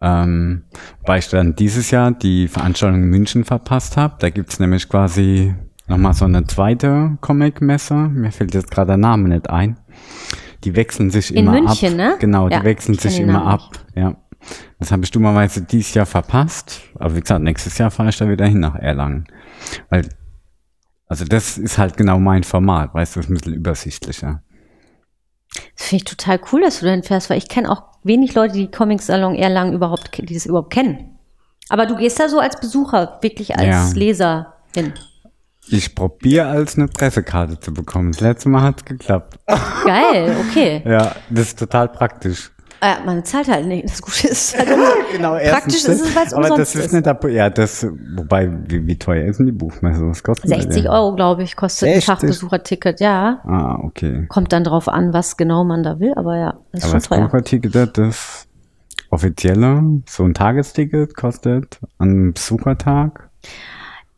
Ähm, 0.01 0.65
weil 1.05 1.19
ich 1.19 1.29
dann 1.29 1.55
dieses 1.55 1.89
Jahr 1.89 2.11
die 2.11 2.47
Veranstaltung 2.47 3.01
in 3.01 3.09
München 3.09 3.45
verpasst 3.45 3.97
habe. 3.97 4.15
Da 4.19 4.29
gibt's 4.29 4.59
nämlich 4.59 4.87
quasi 4.89 5.55
nochmal 5.87 6.13
so 6.13 6.25
eine 6.25 6.45
zweite 6.45 7.17
Comic-Messe. 7.21 7.95
Mir 7.95 8.31
fällt 8.31 8.53
jetzt 8.53 8.69
gerade 8.69 8.87
der 8.87 8.97
Name 8.97 9.29
nicht 9.29 9.49
ein. 9.49 9.79
Die 10.63 10.75
wechseln 10.75 11.09
sich 11.09 11.31
In 11.31 11.37
immer 11.47 11.53
München, 11.53 11.99
ab. 11.99 12.11
ne? 12.11 12.15
Genau, 12.19 12.49
Ja, 12.49 12.59
die 12.59 12.65
wechseln 12.65 12.97
sich 12.97 13.19
immer 13.19 13.45
ab. 13.45 13.61
Ja. 13.95 14.15
Das 14.79 14.91
habe 14.91 15.03
ich 15.03 15.11
dummerweise 15.11 15.61
dieses 15.61 15.93
Jahr 15.93 16.05
verpasst. 16.05 16.81
Aber 16.95 17.15
wie 17.15 17.21
gesagt, 17.21 17.41
nächstes 17.41 17.77
Jahr 17.77 17.91
fahre 17.91 18.09
ich 18.09 18.17
da 18.17 18.29
wieder 18.29 18.45
hin 18.45 18.59
nach 18.59 18.75
Erlangen. 18.75 19.25
Weil, 19.89 20.09
also 21.07 21.25
das 21.25 21.57
ist 21.57 21.77
halt 21.77 21.97
genau 21.97 22.19
mein 22.19 22.43
Format, 22.43 22.93
weißt 22.93 23.15
du, 23.15 23.19
ist 23.21 23.29
ein 23.29 23.35
bisschen 23.35 23.53
übersichtlicher. 23.53 24.41
Das 25.77 25.87
finde 25.87 26.03
ich 26.03 26.03
total 26.03 26.39
cool, 26.51 26.61
dass 26.61 26.79
du 26.79 26.85
dahin 26.85 27.03
fährst, 27.03 27.29
weil 27.29 27.37
ich 27.37 27.47
kenne 27.47 27.71
auch 27.71 27.83
wenig 28.03 28.33
Leute, 28.35 28.55
die 28.55 28.69
Comic-Salon 28.69 29.35
Erlangen 29.35 29.73
überhaupt, 29.73 30.17
die 30.17 30.33
das 30.33 30.45
überhaupt 30.45 30.73
kennen. 30.73 31.17
Aber 31.69 31.85
du 31.85 31.95
gehst 31.95 32.19
da 32.19 32.29
so 32.29 32.39
als 32.39 32.59
Besucher, 32.59 33.17
wirklich 33.21 33.57
als 33.57 33.65
Ja. 33.67 33.89
Leser 33.95 34.53
hin. 34.73 34.93
Ich 35.67 35.95
probiere 35.95 36.47
als 36.47 36.77
eine 36.77 36.87
Pressekarte 36.87 37.59
zu 37.59 37.73
bekommen. 37.73 38.11
Das 38.11 38.21
letzte 38.21 38.49
Mal 38.49 38.61
hat's 38.61 38.85
geklappt. 38.85 39.39
Geil, 39.85 40.35
okay. 40.47 40.83
Ja, 40.85 41.15
das 41.29 41.47
ist 41.47 41.59
total 41.59 41.87
praktisch. 41.89 42.51
Äh, 42.81 43.03
man 43.05 43.23
zahlt 43.23 43.47
halt 43.47 43.65
nicht, 43.67 43.85
das 43.85 44.01
Gute 44.01 44.27
ist. 44.27 44.57
Halt 44.57 44.67
Genau, 45.11 45.37
Praktisch 45.37 45.85
ist 45.85 45.87
es, 45.87 46.15
weil 46.15 46.25
es 46.27 46.33
Aber 46.33 46.49
das 46.49 46.75
ist 46.75 46.85
ist. 46.85 46.93
nicht, 46.93 47.07
ab- 47.07 47.23
ja, 47.29 47.49
das, 47.49 47.87
wobei, 48.15 48.51
wie, 48.67 48.85
wie 48.85 48.97
teuer 48.99 49.25
ist 49.25 49.37
denn 49.39 49.45
die 49.45 49.51
Buchmesse? 49.53 50.01
Was 50.07 50.21
kostet 50.23 50.45
die 50.51 50.55
60 50.61 50.83
denn? 50.83 50.91
Euro, 50.91 51.15
glaube 51.15 51.43
ich, 51.43 51.55
kostet 51.55 51.87
ein 51.87 51.93
60? 51.95 52.05
Fachbesucherticket, 52.05 52.99
ja. 52.99 53.39
Ah, 53.45 53.79
okay. 53.81 54.25
Kommt 54.27 54.51
dann 54.51 54.63
drauf 54.65 54.87
an, 54.89 55.13
was 55.13 55.37
genau 55.37 55.63
man 55.63 55.83
da 55.83 55.99
will, 55.99 56.13
aber 56.15 56.37
ja, 56.37 56.49
ist 56.73 56.83
Aber 56.83 56.91
schon 56.91 56.99
das 56.99 57.03
teuer. 57.09 57.21
Bucherticket, 57.21 57.97
das 57.97 58.47
offizielle, 59.09 60.01
so 60.07 60.23
ein 60.25 60.33
Tagesticket 60.33 61.15
kostet 61.15 61.79
an 61.97 62.33
Besuchertag. 62.33 63.29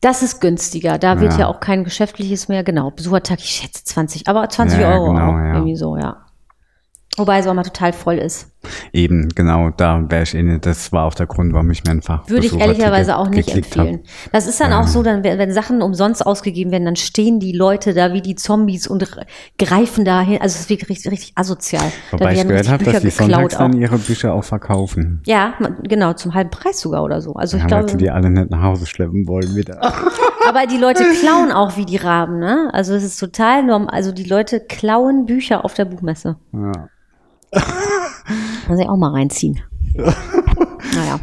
Das 0.01 0.22
ist 0.24 0.41
günstiger. 0.41 0.97
Da 0.97 1.20
wird 1.20 1.34
Ja. 1.34 1.39
ja 1.39 1.47
auch 1.47 1.60
kein 1.60 1.84
geschäftliches 1.84 2.47
mehr. 2.47 2.64
Genau, 2.64 2.91
Besuchertag, 2.91 3.39
ich 3.39 3.49
schätze 3.49 3.84
20, 3.84 4.28
aber 4.28 4.47
20 4.49 4.80
Ja, 4.80 4.91
Euro 4.93 5.14
genau, 5.14 5.32
auch. 5.32 5.38
ja. 5.38 5.53
Irgendwie 5.55 5.76
so, 5.76 5.97
ja. 5.97 6.18
Wobei 7.18 7.39
es 7.39 7.47
auch 7.47 7.53
mal 7.55 7.63
total 7.63 7.93
voll 7.93 8.20
ist. 8.20 8.51
Eben, 8.93 9.30
genau, 9.30 9.72
da 9.72 10.03
wäre 10.09 10.24
ich 10.24 10.36
eh 10.36 10.43
nicht, 10.43 10.65
das 10.65 10.91
war 10.91 11.05
auch 11.05 11.13
der 11.13 11.26
Grund, 11.26 11.53
warum 11.53 11.72
ich 11.72 11.84
mir 11.84 11.91
einfach 11.91 12.30
Würde 12.30 12.45
ich 12.45 12.57
ehrlicherweise 12.57 13.18
auch 13.18 13.30
nicht 13.30 13.49
empfehlen. 13.49 14.01
Das 14.32 14.45
ist 14.45 14.59
dann 14.59 14.74
auch 14.74 14.88
so, 14.88 15.03
dann, 15.03 15.24
wenn 15.24 15.51
Sachen 15.51 15.82
umsonst 15.82 16.26
ausgegeben 16.26 16.72
werden, 16.72 16.86
dann 16.86 16.95
stehen 16.95 17.39
die 17.39 17.53
Leute 17.53 17.93
da 17.93 18.13
wie 18.13 18.22
die 18.22 18.36
Zombies 18.36 18.88
und 18.88 19.07
greifen 19.57 20.05
da 20.05 20.22
hin. 20.22 20.39
Also 20.41 20.55
es 20.55 20.61
ist 20.61 20.70
wirklich 20.70 20.89
richtig, 20.89 21.11
richtig 21.11 21.32
asozial. 21.36 21.86
Hab. 22.11 22.20
Wobei 22.20 22.34
ich 22.34 22.47
gehört 22.47 22.70
habe, 22.70 22.84
dass 22.84 23.01
die 23.01 23.09
sonntags 23.09 23.57
dann 23.57 23.74
ihre 23.74 23.97
Bücher 23.97 24.34
auch 24.34 24.43
verkaufen. 24.43 25.22
Ja, 25.26 25.53
genau, 25.84 26.13
zum 26.13 26.34
halben 26.34 26.51
Preis 26.51 26.80
sogar 26.80 27.03
oder 27.03 27.22
so. 27.22 27.34
Also 27.34 27.57
ich 27.57 27.63
Ja, 27.63 27.70
weil 27.70 27.78
glaube, 27.80 27.91
sie 27.91 27.97
die 27.97 28.11
alle 28.11 28.30
nicht 28.30 28.51
nach 28.51 28.61
Hause 28.61 28.86
schleppen 28.86 29.28
wollen 29.28 29.55
wieder. 29.55 29.82
aber 30.47 30.68
die 30.68 30.78
Leute 30.78 31.03
klauen 31.20 31.51
auch 31.51 31.78
wie 31.78 31.86
die 31.86 31.97
Raben, 31.97 32.39
ne? 32.39 32.70
Also 32.74 32.93
es 32.93 33.03
ist 33.03 33.20
total 33.20 33.63
normal. 33.63 33.89
Also 33.89 34.11
die 34.11 34.24
Leute 34.24 34.59
klauen 34.59 35.26
Bücher 35.26 35.65
auf 35.65 35.74
der 35.74 35.86
Buchmesse. 35.86 36.36
ja. 36.53 36.89
Muss 38.68 38.80
ich 38.80 38.89
auch 38.89 38.98
mal 38.98 39.12
reinziehen. 39.12 39.60
naja. 39.95 41.20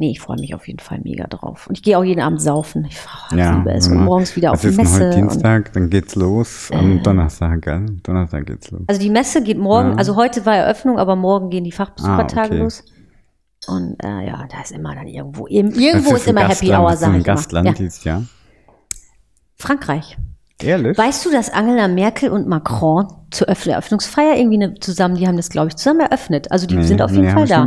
Nee, 0.00 0.12
ich 0.12 0.20
freue 0.20 0.36
mich 0.38 0.54
auf 0.54 0.68
jeden 0.68 0.78
Fall 0.78 1.00
mega 1.02 1.26
drauf. 1.26 1.66
Und 1.66 1.76
ich 1.76 1.82
gehe 1.82 1.98
auch 1.98 2.04
jeden 2.04 2.20
Abend 2.20 2.40
saufen. 2.40 2.84
Ich 2.88 2.96
oh, 3.04 3.32
ich 3.32 3.38
Ja, 3.38 3.56
liebe 3.56 3.72
es. 3.72 3.88
Und 3.88 4.04
morgens 4.04 4.36
wieder 4.36 4.52
auf 4.52 4.60
die 4.60 4.68
ist 4.68 4.78
heute 4.78 4.82
Messe. 4.88 5.04
Und, 5.06 5.14
Dienstag, 5.16 5.72
dann 5.72 5.90
geht's 5.90 6.14
los 6.14 6.70
am 6.72 7.02
Donnerstag, 7.02 7.62
gell? 7.62 7.84
Donnerstag 8.04 8.46
geht's 8.46 8.70
los. 8.70 8.82
also 8.86 9.00
die 9.00 9.10
Messe 9.10 9.42
geht 9.42 9.58
morgen, 9.58 9.90
Ja. 9.92 9.96
also 9.96 10.14
heute 10.14 10.46
war 10.46 10.54
Eröffnung, 10.54 10.98
aber 11.00 11.16
morgen 11.16 11.50
gehen 11.50 11.64
die 11.64 11.72
Fachbesuchertage 11.72 12.40
Ah, 12.40 12.44
okay. 12.46 12.58
los. 12.58 12.84
Und 13.66 13.96
äh, 14.04 14.26
ja, 14.26 14.46
da 14.48 14.60
ist 14.62 14.70
immer 14.70 14.94
dann 14.94 15.08
irgendwo, 15.08 15.48
irgendwo 15.48 16.14
ist 16.14 16.26
ein 16.28 16.30
immer 16.36 16.42
Happy 16.48 16.68
Gastland? 16.68 16.78
Hour, 16.84 16.92
Ist 16.92 17.00
sag 17.00 17.08
ein 17.08 17.20
ich 17.20 17.26
mal. 17.26 17.34
Gastland 17.34 17.66
Ja. 17.66 17.72
dieses 17.72 18.04
Jahr. 18.04 18.22
Frankreich. 19.56 20.16
Ehrlich? 20.62 20.98
Weißt 20.98 21.24
du, 21.24 21.30
dass 21.30 21.50
Angela 21.50 21.86
Merkel 21.88 22.30
und 22.30 22.48
Macron 22.48 23.06
zur 23.30 23.48
Öff- 23.48 23.68
Eröffnungsfeier 23.70 24.36
irgendwie 24.36 24.62
eine, 24.62 24.74
zusammen, 24.74 25.14
die 25.14 25.26
haben 25.28 25.36
das, 25.36 25.50
glaube 25.50 25.68
ich, 25.68 25.76
zusammen 25.76 26.00
eröffnet. 26.00 26.50
Also 26.50 26.66
die 26.66 26.76
Nee, 26.76 26.82
sind 26.82 27.00
auf 27.02 27.10
jeden 27.12 27.26
nee, 27.26 27.30
Fall 27.30 27.44
ich 27.44 27.50
da. 27.50 27.66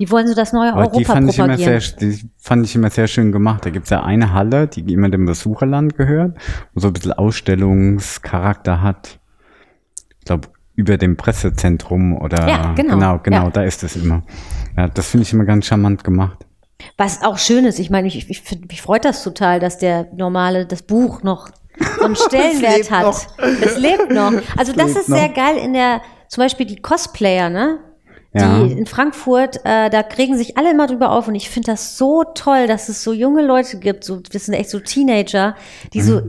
Die 0.00 0.10
wollen 0.10 0.26
so 0.26 0.34
das 0.34 0.52
neue 0.54 0.72
Aber 0.72 0.84
die 0.86 0.88
Europa 1.04 1.12
fand, 1.12 1.28
ich 1.30 1.38
immer 1.38 1.48
propagieren. 1.48 1.80
sehr, 1.80 1.96
die 1.98 2.22
fand 2.38 2.64
ich 2.64 2.74
immer 2.74 2.88
sehr 2.90 3.06
schön 3.06 3.32
gemacht. 3.32 3.64
Da 3.66 3.70
gibt's 3.70 3.90
ja 3.90 4.02
eine 4.02 4.32
Halle, 4.32 4.66
die 4.66 4.80
immer 4.92 5.10
dem 5.10 5.26
Besucherland 5.26 5.96
gehört 5.96 6.38
und 6.74 6.80
so 6.80 6.88
ein 6.88 6.92
bisschen 6.94 7.12
Ausstellungscharakter 7.12 8.82
hat. 8.82 9.18
Ich 10.18 10.24
glaube, 10.24 10.48
über 10.74 10.96
dem 10.96 11.16
Pressezentrum 11.16 12.16
oder 12.16 12.48
Ja, 12.48 12.72
genau. 12.74 12.94
genau, 12.94 13.18
genau 13.22 13.44
Ja. 13.44 13.50
da 13.50 13.62
ist 13.62 13.82
es 13.82 13.96
immer. 13.96 14.22
Ja, 14.76 14.88
das 14.88 15.08
finde 15.08 15.22
ich 15.22 15.32
immer 15.32 15.44
ganz 15.44 15.66
charmant 15.66 16.02
gemacht. 16.02 16.46
Was 16.96 17.22
auch 17.22 17.36
schön 17.36 17.66
ist, 17.66 17.78
ich 17.78 17.90
meine, 17.90 18.08
ich, 18.08 18.30
ich, 18.30 18.42
mich 18.68 18.80
freut 18.80 19.04
das 19.04 19.22
total, 19.22 19.60
dass 19.60 19.76
der 19.76 20.08
normale, 20.16 20.64
das 20.64 20.80
Buch 20.82 21.22
noch 21.22 21.50
so 21.98 22.04
einen 22.04 22.16
Stellenwert 22.28 22.90
hat. 22.90 23.02
noch. 23.02 23.26
Es 23.38 23.76
lebt 23.76 24.10
noch. 24.10 24.32
Also 24.56 24.72
das 24.72 24.88
lebt 24.88 24.98
ist 25.00 25.06
sehr 25.06 25.28
noch. 25.28 25.34
geil 25.34 25.56
in 25.56 25.72
der, 25.72 26.02
zum 26.28 26.42
Beispiel 26.42 26.66
die 26.66 26.76
Cosplayer, 26.76 27.50
ne? 27.50 27.78
Ja. 28.32 28.62
Die 28.62 28.72
in 28.72 28.86
Frankfurt, 28.86 29.56
äh, 29.64 29.90
da 29.90 30.04
kriegen 30.04 30.36
sich 30.36 30.56
alle 30.56 30.70
immer 30.70 30.86
drüber 30.86 31.10
auf 31.10 31.26
und 31.26 31.34
ich 31.34 31.50
finde 31.50 31.72
das 31.72 31.98
so 31.98 32.22
toll, 32.34 32.68
dass 32.68 32.88
es 32.88 33.02
so 33.02 33.12
junge 33.12 33.42
Leute 33.42 33.78
gibt, 33.78 34.04
so, 34.04 34.20
das 34.20 34.46
sind 34.46 34.54
echt 34.54 34.70
so 34.70 34.78
Teenager, 34.78 35.56
die 35.92 36.00
so, 36.00 36.22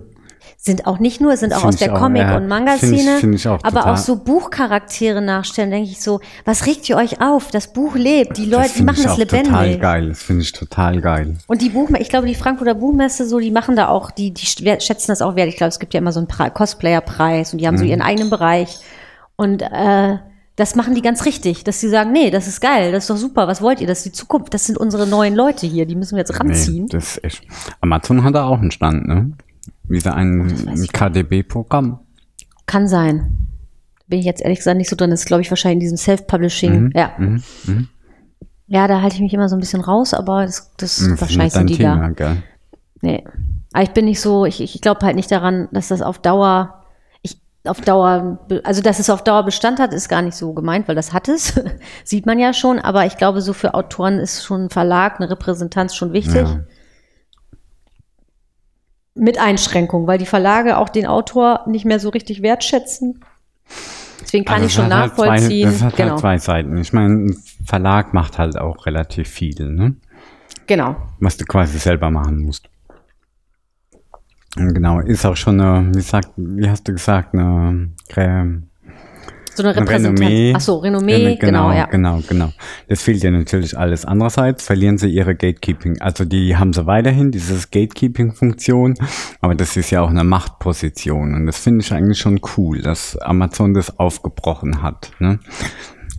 sind 0.64 0.86
auch 0.86 1.00
nicht 1.00 1.20
nur, 1.20 1.36
sind 1.38 1.54
auch. 1.54 1.62
Find 1.62 1.74
aus 1.74 1.80
der 1.80 1.96
auch, 1.96 2.00
Comic- 2.00 2.22
ja. 2.22 2.38
und 2.38 2.48
Manga-Szene, 2.48 3.18
aber 3.64 3.80
total. 3.80 3.94
auch 3.94 3.98
so 3.98 4.16
Buchcharaktere 4.18 5.20
nachstellen, 5.20 5.72
denke 5.72 5.90
ich 5.90 6.00
so, 6.02 6.20
was 6.46 6.68
regt 6.68 6.88
ihr 6.88 6.98
euch 6.98 7.20
auf? 7.20 7.50
Das 7.50 7.74
Buch 7.74 7.96
lebt, 7.96 8.38
die 8.38 8.46
Leute, 8.46 8.70
die 8.78 8.84
machen 8.84 9.02
das 9.04 9.18
lebendig. 9.18 9.48
Total 9.52 9.78
geil. 9.80 10.10
Das 10.10 10.22
finde 10.22 10.44
ich 10.44 10.52
total 10.52 11.02
geil. 11.02 11.36
Und 11.48 11.64
die 11.64 11.70
Buchmesse, 11.70 12.04
ich 12.04 12.10
glaube, 12.10 12.28
die 12.28 12.36
Frankfurter 12.36 12.76
Buchmesse, 12.76 13.28
so, 13.28 13.40
die 13.40 13.50
machen 13.50 13.76
da 13.76 13.88
auch, 13.88 14.12
die, 14.12 14.32
die 14.32 14.46
schätzen 14.46 15.08
das 15.08 15.24
auch 15.24 15.36
wert. 15.36 15.50
Ich 15.50 15.58
glaube, 15.58 15.70
es 15.70 15.80
gibt 15.80 15.96
ja 15.96 15.98
immer 16.00 16.12
so 16.12 16.20
einen 16.20 16.28
Pre- 16.28 16.52
Cosplayer-Preis 16.52 17.54
und 17.54 17.58
die 17.60 17.66
haben 17.68 17.76
Mhm. 17.76 17.80
so 17.80 17.86
ihren 17.86 18.02
eigenen 18.04 18.30
Bereich. 18.30 18.78
Und 19.36 19.64
äh, 19.64 20.18
das 20.58 20.76
machen 20.76 20.94
die 20.94 21.02
ganz 21.02 21.26
richtig, 21.26 21.64
dass 21.64 21.80
sie 21.80 21.90
sagen, 21.90 22.12
nee, 22.12 22.30
das 22.30 22.46
ist 22.48 22.62
geil, 22.62 22.92
das 22.92 23.06
ist 23.06 23.10
doch 23.10 23.18
super, 23.18 23.48
was 23.48 23.64
wollt 23.64 23.82
ihr? 23.82 23.88
Das 23.88 24.00
ist 24.00 24.06
die 24.06 24.12
Zukunft, 24.12 24.54
das 24.54 24.66
sind 24.68 24.78
unsere 24.78 25.08
neuen 25.08 25.34
Leute 25.34 25.66
hier, 25.66 25.88
die 25.88 25.96
müssen 25.96 26.12
wir 26.18 26.20
jetzt 26.20 26.40
ranziehen. 26.40 26.84
Nee, 26.84 26.90
das 26.92 27.18
ist 27.18 27.24
echt. 27.24 27.42
Amazon 27.80 28.24
hat 28.24 28.36
da 28.36 28.44
auch 28.46 28.60
einen 28.60 28.70
Stand, 28.70 29.08
ne? 29.08 29.32
Wieder 29.92 30.16
ein 30.16 30.48
KDB-Programm. 30.94 32.00
Kann 32.66 32.88
sein. 32.88 33.38
Bin 34.08 34.20
ich 34.20 34.26
jetzt 34.26 34.42
ehrlich 34.42 34.60
gesagt 34.60 34.78
nicht 34.78 34.90
so 34.90 34.96
drin, 34.96 35.10
das 35.10 35.22
ist, 35.22 35.26
glaube 35.26 35.42
ich, 35.42 35.50
wahrscheinlich 35.52 35.76
in 35.76 35.80
diesem 35.82 35.98
Self-Publishing. 35.98 36.80
Mhm, 36.84 36.92
Ja. 36.96 37.12
Ja, 38.68 38.88
da 38.88 39.02
halte 39.02 39.16
ich 39.16 39.22
mich 39.22 39.34
immer 39.34 39.50
so 39.50 39.56
ein 39.58 39.60
bisschen 39.60 39.82
raus, 39.82 40.14
aber 40.14 40.46
das, 40.46 40.72
das, 40.78 40.98
Das 40.98 41.02
ist 41.02 41.22
wahrscheinlich 41.22 41.54
sind 41.54 41.70
die 41.70 41.78
Thema, 41.78 41.98
da. 41.98 42.10
gell? 42.10 42.44
Nee. 43.02 43.24
Aber 43.74 43.84
ich 43.84 43.92
bin 43.92 44.06
nicht 44.06 44.22
so, 44.22 44.46
ich, 44.46 44.62
ich 44.62 44.80
glaube 44.82 45.06
halt 45.06 45.16
nicht 45.18 45.30
daran, 45.32 45.68
dass 45.74 45.90
das 45.90 46.02
auf 46.02 46.20
Dauer, 46.20 46.84
ich, 47.22 47.38
auf 47.66 47.82
Dauer, 47.82 48.40
also 48.64 48.82
dass 48.82 49.00
es 49.00 49.10
auf 49.10 49.24
Dauer 49.26 49.44
Bestand 49.44 49.80
hat, 49.80 49.94
ist 49.94 50.08
gar 50.08 50.22
nicht 50.22 50.36
so 50.36 50.54
gemeint, 50.54 50.88
weil 50.88 50.96
das 50.96 51.12
hat 51.12 51.28
es. 51.28 51.60
Sieht 52.06 52.26
man 52.26 52.40
ja 52.40 52.54
schon, 52.54 52.80
aber 52.80 53.06
ich 53.06 53.18
glaube, 53.18 53.42
so 53.42 53.52
für 53.54 53.74
Autoren 53.74 54.20
ist 54.20 54.44
schon 54.46 54.66
ein 54.66 54.70
Verlag, 54.70 55.20
eine 55.20 55.30
Repräsentanz 55.30 55.94
schon 55.96 56.14
wichtig. 56.14 56.36
Ja. 56.48 56.60
Mit 59.14 59.40
Einschränkungen, 59.40 60.08
weil 60.08 60.18
die 60.18 60.26
Verlage 60.26 60.78
auch 60.78 60.90
den 60.90 61.06
Autor 61.06 61.66
nicht 61.68 61.86
mehr 61.86 62.00
so 62.00 62.10
richtig 62.10 62.42
wertschätzen. 62.42 63.24
Deswegen 64.22 64.46
kann 64.46 64.56
Also 64.56 64.68
ich 64.68 64.74
schon 64.74 64.86
hat 64.86 64.92
halt 64.94 65.18
nachvollziehen. 65.18 65.68
Zwei, 65.70 65.72
das 65.74 65.82
hat 65.84 65.96
genau. 65.98 66.10
halt 66.12 66.20
zwei 66.22 66.38
Seiten. 66.38 66.78
Ich 66.78 66.94
meine, 66.94 67.14
ein 67.14 67.38
Verlag 67.66 68.14
macht 68.14 68.38
halt 68.38 68.58
auch 68.58 68.86
relativ 68.86 69.28
viel, 69.28 69.70
ne? 69.70 69.96
genau. 70.68 70.96
was 71.20 71.36
du 71.38 71.46
quasi 71.46 71.78
selber 71.80 72.10
machen 72.10 72.40
musst. 72.44 72.70
Und 74.58 74.74
Genau, 74.74 75.00
ist 75.00 75.26
auch 75.26 75.36
schon 75.36 75.60
eine, 75.60 75.94
wie, 75.96 76.02
sagt, 76.02 76.30
wie 76.38 76.70
hast 76.70 76.88
du 76.88 76.94
gesagt, 76.94 77.34
eine, 77.34 77.90
Krä- 78.10 78.62
So 79.54 79.64
eine 79.64 79.76
Repräsentanz. 79.76 80.20
Renommee. 80.22 80.54
Ach 80.56 80.62
so, 80.62 80.78
Renommee, 80.78 81.36
genau, 81.36 81.72
ja. 81.72 81.86
Genau, 81.86 82.22
genau. 82.28 82.52
Das 82.88 83.02
fehlt 83.02 83.22
dir 83.22 83.32
natürlich 83.32 83.78
alles. 83.78 84.06
Andererseits 84.06 84.64
verlieren 84.64 84.98
sie 84.98 85.10
ihre 85.10 85.36
Gatekeeping. 85.36 86.00
Also 86.02 86.24
die 86.24 86.56
haben 86.56 86.72
sie 86.72 86.86
weiterhin, 86.86 87.32
dieses 87.32 87.70
Gatekeeping-Funktion, 87.70 88.96
aber 89.42 89.56
das 89.56 89.76
ist 89.76 89.92
ja 89.92 90.02
auch 90.02 90.10
eine 90.10 90.24
Machtposition. 90.24 91.36
Und 91.36 91.48
das 91.48 91.58
finde 91.58 91.84
ich 91.84 91.92
eigentlich 91.92 92.20
schon 92.20 92.40
cool, 92.58 92.82
dass 92.82 93.18
Amazon 93.18 93.74
das 93.74 94.00
aufgebrochen 94.00 94.82
hat. 94.82 95.12
Ne? 95.20 95.40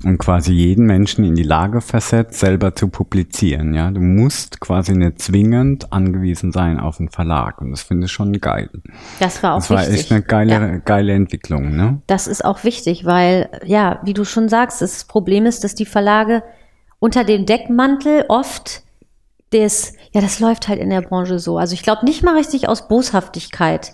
Und 0.04 0.18
quasi 0.18 0.52
jeden 0.52 0.86
Menschen 0.86 1.24
in 1.24 1.34
die 1.36 1.42
Lage 1.44 1.80
versetzt, 1.80 2.40
selber 2.40 2.74
zu 2.74 2.88
publizieren. 2.88 3.72
Ja, 3.74 3.90
du 3.90 4.00
musst 4.00 4.60
quasi 4.60 4.94
nicht 4.94 5.20
zwingend 5.20 5.92
angewiesen 5.92 6.50
sein 6.50 6.80
auf 6.80 6.98
einen 6.98 7.08
Verlag. 7.08 7.60
Und 7.60 7.70
das 7.70 7.82
finde 7.82 8.06
ich 8.06 8.12
schon 8.12 8.32
geil. 8.40 8.68
Das 9.20 9.42
war 9.42 9.54
auch 9.54 9.58
Das 9.58 9.70
war 9.70 9.78
wichtig. 9.80 9.94
echt 10.00 10.12
eine 10.12 10.22
geile, 10.22 10.50
Ja. 10.52 10.76
geile 10.78 11.12
Entwicklung. 11.12 11.76
Ne? 11.76 12.02
Das 12.08 12.26
ist 12.26 12.44
auch 12.44 12.64
wichtig, 12.64 13.04
weil, 13.04 13.48
ja, 13.64 14.00
wie 14.04 14.14
du 14.14 14.24
schon 14.24 14.48
sagst, 14.48 14.82
das 14.82 15.04
Problem 15.04 15.46
ist, 15.46 15.62
dass 15.62 15.74
die 15.74 15.86
Verlage 15.86 16.42
unter 16.98 17.22
dem 17.24 17.46
Deckmantel 17.46 18.24
oft 18.28 18.82
das, 19.52 19.92
ja, 20.12 20.20
das 20.20 20.40
läuft 20.40 20.68
halt 20.68 20.80
in 20.80 20.90
der 20.90 21.02
Branche 21.02 21.38
so. 21.38 21.58
Also 21.58 21.74
ich 21.74 21.82
glaube 21.82 22.04
nicht 22.04 22.22
mal 22.22 22.36
richtig 22.36 22.68
aus 22.68 22.88
Boshaftigkeit. 22.88 23.92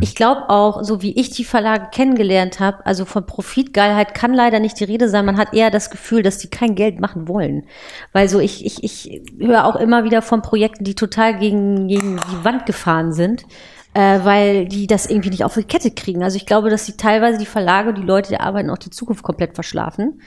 Ich 0.00 0.14
glaube 0.14 0.48
auch, 0.48 0.84
so 0.84 1.02
wie 1.02 1.18
ich 1.18 1.30
die 1.30 1.44
Verlage 1.44 1.88
kennengelernt 1.90 2.60
habe, 2.60 2.84
also 2.86 3.04
von 3.04 3.26
Profitgeilheit 3.26 4.14
kann 4.14 4.32
leider 4.32 4.60
nicht 4.60 4.78
die 4.78 4.84
Rede 4.84 5.08
sein. 5.08 5.24
Man 5.24 5.36
hat 5.36 5.52
eher 5.52 5.70
das 5.70 5.90
Gefühl, 5.90 6.22
dass 6.22 6.38
die 6.38 6.48
kein 6.48 6.74
Geld 6.74 7.00
machen 7.00 7.28
wollen. 7.28 7.64
Weil 8.12 8.28
so 8.28 8.38
ich, 8.38 8.64
ich, 8.64 8.84
ich 8.84 9.22
höre 9.38 9.64
auch 9.64 9.76
immer 9.76 10.04
wieder 10.04 10.22
von 10.22 10.42
Projekten, 10.42 10.84
die 10.84 10.94
total 10.94 11.38
gegen, 11.38 11.88
gegen 11.88 12.16
die 12.16 12.44
Wand 12.44 12.66
gefahren 12.66 13.12
sind 13.12 13.44
äh, 13.94 14.20
weil 14.22 14.66
die 14.66 14.86
das 14.86 15.06
irgendwie 15.06 15.30
nicht 15.30 15.44
auf 15.44 15.54
die 15.54 15.64
Kette 15.64 15.90
kriegen. 15.90 16.22
Also 16.22 16.36
ich 16.36 16.46
glaube, 16.46 16.70
dass 16.70 16.86
sie 16.86 16.96
teilweise 16.96 17.38
die 17.38 17.46
Verlage, 17.46 17.92
die 17.92 18.02
Leute, 18.02 18.28
die 18.30 18.38
arbeiten, 18.40 18.70
auch 18.70 18.78
die 18.78 18.90
Zukunft 18.90 19.22
komplett 19.22 19.54
verschlafen. 19.54 20.20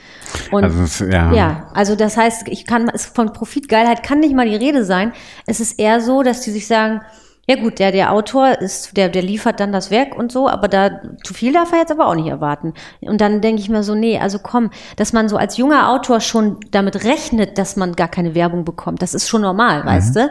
Und 0.50 0.64
Also 0.64 1.04
ja. 1.06 1.32
ja, 1.32 1.70
also 1.74 1.96
das 1.96 2.16
heißt, 2.16 2.48
ich 2.48 2.66
kann 2.66 2.90
es 2.92 3.06
von 3.06 3.32
Profitgeilheit 3.32 4.02
kann 4.02 4.20
nicht 4.20 4.34
mal 4.34 4.46
die 4.48 4.56
Rede 4.56 4.84
sein. 4.84 5.12
Es 5.46 5.60
ist 5.60 5.78
eher 5.78 6.00
so, 6.00 6.22
dass 6.22 6.42
die 6.42 6.50
sich 6.50 6.66
sagen, 6.66 7.00
ja 7.46 7.56
gut, 7.56 7.78
der 7.78 7.92
der 7.92 8.10
Autor 8.12 8.58
ist, 8.60 8.96
der 8.96 9.10
der 9.10 9.20
liefert 9.22 9.60
dann 9.60 9.70
das 9.70 9.90
Werk 9.90 10.16
und 10.16 10.32
so, 10.32 10.48
aber 10.48 10.66
da 10.66 11.02
zu 11.24 11.34
viel 11.34 11.52
darf 11.52 11.72
er 11.72 11.78
jetzt 11.80 11.92
aber 11.92 12.06
auch 12.06 12.14
nicht 12.14 12.28
erwarten. 12.28 12.72
Und 13.02 13.20
dann 13.20 13.42
denke 13.42 13.60
ich 13.60 13.68
mir 13.68 13.82
so, 13.82 13.94
nee, 13.94 14.18
also 14.18 14.38
komm, 14.38 14.70
dass 14.96 15.12
man 15.12 15.28
so 15.28 15.36
als 15.36 15.58
junger 15.58 15.90
Autor 15.90 16.20
schon 16.20 16.58
damit 16.70 17.04
rechnet, 17.04 17.58
dass 17.58 17.76
man 17.76 17.96
gar 17.96 18.08
keine 18.08 18.34
Werbung 18.34 18.64
bekommt, 18.64 19.02
das 19.02 19.12
ist 19.12 19.28
schon 19.28 19.42
normal, 19.42 19.82
Mhm. 19.82 19.86
weißt 19.88 20.16
du? 20.16 20.30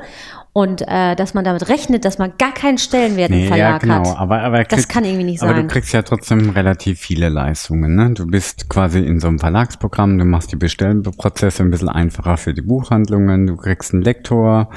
Und 0.56 0.84
äh, 0.88 1.16
dass 1.16 1.34
man 1.34 1.44
damit 1.44 1.68
rechnet, 1.68 2.06
dass 2.06 2.20
man 2.20 2.34
gar 2.38 2.54
keinen 2.54 2.78
Stellenwert 2.78 3.32
im 3.32 3.38
Nee, 3.38 3.48
Verlag 3.48 3.72
ja, 3.72 3.78
genau. 3.80 4.12
hat. 4.12 4.20
Aber, 4.20 4.42
aber 4.42 4.64
Das 4.66 4.88
kann 4.88 5.04
irgendwie 5.04 5.24
nicht 5.24 5.42
Aber 5.42 5.54
sein. 5.54 5.68
du 5.68 5.74
kriegst 5.74 5.92
ja 5.94 6.04
trotzdem 6.04 6.52
relativ 6.52 7.00
viele 7.00 7.30
Leistungen. 7.30 7.96
Ne? 7.96 8.12
Du 8.14 8.28
bist 8.28 8.70
quasi 8.70 9.00
in 9.00 9.20
so 9.20 9.30
einem 9.30 9.40
Verlagsprogramm, 9.40 10.20
du 10.20 10.26
machst 10.26 10.52
die 10.52 10.56
Bestellprozesse 10.56 11.64
ein 11.64 11.72
bisschen 11.72 11.90
einfacher 11.90 12.38
für 12.38 12.54
die 12.54 12.62
Buchhandlungen, 12.62 13.48
du 13.48 13.58
kriegst 13.58 13.94
einen 13.96 14.04
Lektor. 14.04 14.70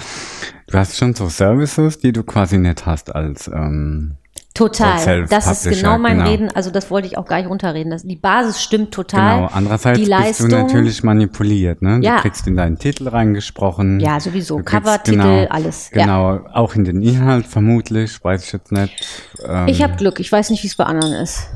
Du 0.66 0.78
hast 0.78 0.96
schon 0.96 1.14
so 1.14 1.28
Services, 1.28 1.98
die 1.98 2.12
du 2.12 2.22
quasi 2.22 2.56
nicht 2.56 2.86
hast 2.86 3.14
als 3.14 3.46
ähm, 3.48 4.16
Total. 4.56 5.26
Das 5.26 5.46
ist 5.64 5.68
genau 5.68 5.98
mein 5.98 6.18
genau. 6.18 6.30
Reden. 6.30 6.48
Also 6.54 6.70
das 6.70 6.90
wollte 6.90 7.06
ich 7.08 7.18
auch 7.18 7.26
gar 7.26 7.36
nicht 7.38 7.48
runterreden. 7.48 7.90
Das, 7.90 8.02
die 8.04 8.16
Basis 8.16 8.62
stimmt 8.62 8.92
total. 8.92 9.36
Genau, 9.36 9.50
andererseits 9.52 9.98
die 9.98 10.06
bist 10.06 10.10
Leistung, 10.10 10.48
du 10.48 10.56
natürlich 10.56 11.02
manipuliert, 11.02 11.82
ne? 11.82 12.00
Ja. 12.02 12.16
Du 12.16 12.22
kriegst 12.22 12.46
in 12.46 12.56
deinen 12.56 12.78
Titel 12.78 13.08
reingesprochen. 13.08 14.00
Ja, 14.00 14.18
sowieso. 14.18 14.58
Du 14.58 14.64
kriegst- 14.64 14.84
Covertitel, 14.84 15.16
genau, 15.18 15.46
alles. 15.50 15.90
Ja. 15.94 16.02
Genau, 16.02 16.40
auch 16.52 16.74
in 16.74 16.84
den 16.84 17.02
Inhalt 17.02 17.46
vermutlich, 17.46 18.22
weiß 18.24 18.44
ich 18.46 18.52
jetzt 18.52 18.72
nicht. 18.72 19.06
Ähm, 19.46 19.68
Ich 19.68 19.82
habe 19.82 19.96
Glück. 19.96 20.20
Ich 20.20 20.32
weiß 20.32 20.50
nicht, 20.50 20.62
wie 20.62 20.68
es 20.68 20.76
bei 20.76 20.84
anderen 20.84 21.12
ist. 21.12 21.48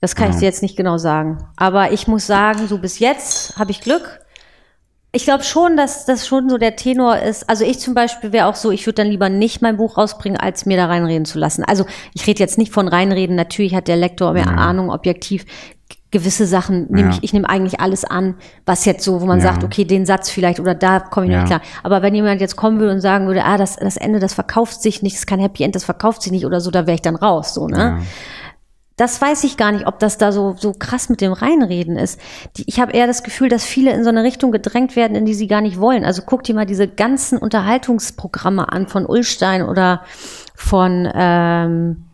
Das 0.00 0.14
kann 0.14 0.28
ich 0.28 0.34
Ja. 0.34 0.40
dir 0.40 0.46
jetzt 0.46 0.62
nicht 0.62 0.76
genau 0.76 0.98
sagen. 0.98 1.38
Aber 1.56 1.92
ich 1.92 2.06
muss 2.08 2.26
sagen, 2.26 2.66
so 2.68 2.78
bis 2.78 2.98
jetzt 2.98 3.56
habe 3.58 3.70
ich 3.70 3.80
Glück. 3.80 4.20
Ich 5.12 5.24
glaube 5.24 5.44
schon, 5.44 5.76
dass 5.76 6.04
das 6.04 6.26
schon 6.26 6.50
so 6.50 6.58
der 6.58 6.76
Tenor 6.76 7.16
ist. 7.18 7.48
Also 7.48 7.64
ich 7.64 7.78
zum 7.78 7.94
Beispiel 7.94 8.32
wäre 8.32 8.46
auch 8.46 8.54
so, 8.54 8.70
ich 8.70 8.86
würde 8.86 8.96
dann 9.02 9.06
lieber 9.08 9.28
nicht 9.30 9.62
mein 9.62 9.78
Buch 9.78 9.96
rausbringen, 9.96 10.38
als 10.38 10.66
mir 10.66 10.76
da 10.76 10.86
reinreden 10.86 11.24
zu 11.24 11.38
lassen. 11.38 11.64
Also 11.64 11.86
ich 12.12 12.26
rede 12.26 12.40
jetzt 12.40 12.58
nicht 12.58 12.72
von 12.72 12.86
reinreden. 12.86 13.34
Natürlich 13.34 13.74
hat 13.74 13.88
der 13.88 13.96
Lektor 13.96 14.32
mehr 14.34 14.48
Ahnung, 14.48 14.90
objektiv. 14.90 15.46
Gewisse 16.10 16.46
Sachen 16.46 16.86
nehme 16.90 17.08
Ja. 17.10 17.14
ich, 17.16 17.24
ich 17.24 17.32
nehme 17.32 17.48
eigentlich 17.48 17.80
alles 17.80 18.04
an, 18.04 18.36
was 18.64 18.84
jetzt 18.84 19.04
so, 19.04 19.20
wo 19.20 19.26
man 19.26 19.38
Ja. 19.38 19.44
sagt, 19.46 19.64
okay, 19.64 19.84
den 19.84 20.06
Satz 20.06 20.28
vielleicht 20.30 20.60
oder 20.60 20.74
da 20.74 21.00
komme 21.00 21.26
ich 21.26 21.32
Ja. 21.32 21.38
nicht 21.38 21.46
klar. 21.48 21.60
Aber 21.82 22.02
wenn 22.02 22.14
jemand 22.14 22.40
jetzt 22.40 22.56
kommen 22.56 22.78
würde 22.78 22.92
und 22.92 23.00
sagen 23.00 23.26
würde, 23.26 23.44
ah, 23.44 23.56
das, 23.58 23.76
das 23.76 23.96
Ende, 23.96 24.18
das 24.20 24.34
verkauft 24.34 24.82
sich 24.82 25.02
nicht, 25.02 25.14
das 25.16 25.20
ist 25.20 25.26
kein 25.26 25.40
Happy 25.40 25.62
End, 25.64 25.74
das 25.74 25.84
verkauft 25.84 26.22
sich 26.22 26.30
nicht 26.32 26.46
oder 26.46 26.60
so, 26.60 26.70
da 26.70 26.86
wäre 26.86 26.94
ich 26.94 27.02
dann 27.02 27.16
raus, 27.16 27.54
so, 27.54 27.66
ne? 27.68 27.98
Das 28.96 29.20
weiß 29.20 29.44
ich 29.44 29.58
gar 29.58 29.72
nicht, 29.72 29.86
ob 29.86 29.98
das 29.98 30.16
da 30.16 30.32
so, 30.32 30.54
so 30.58 30.72
krass 30.72 31.10
mit 31.10 31.20
dem 31.20 31.32
Reinreden 31.32 31.98
ist. 31.98 32.18
Die, 32.56 32.64
ich 32.66 32.80
habe 32.80 32.92
eher 32.92 33.06
das 33.06 33.22
Gefühl, 33.22 33.50
dass 33.50 33.62
viele 33.64 33.92
in 33.92 34.02
so 34.04 34.08
eine 34.08 34.22
Richtung 34.22 34.52
gedrängt 34.52 34.96
werden, 34.96 35.14
in 35.14 35.26
die 35.26 35.34
sie 35.34 35.48
gar 35.48 35.60
nicht 35.60 35.78
wollen. 35.78 36.02
Also 36.04 36.22
guck 36.24 36.44
dir 36.44 36.54
mal 36.54 36.64
diese 36.64 36.88
ganzen 36.88 37.36
Unterhaltungsprogramme 37.38 38.72
an 38.72 38.86
von 38.88 39.04
Ullstein 39.06 39.62
oder 39.62 40.02
von, 40.54 41.06
ähm, 41.14 42.04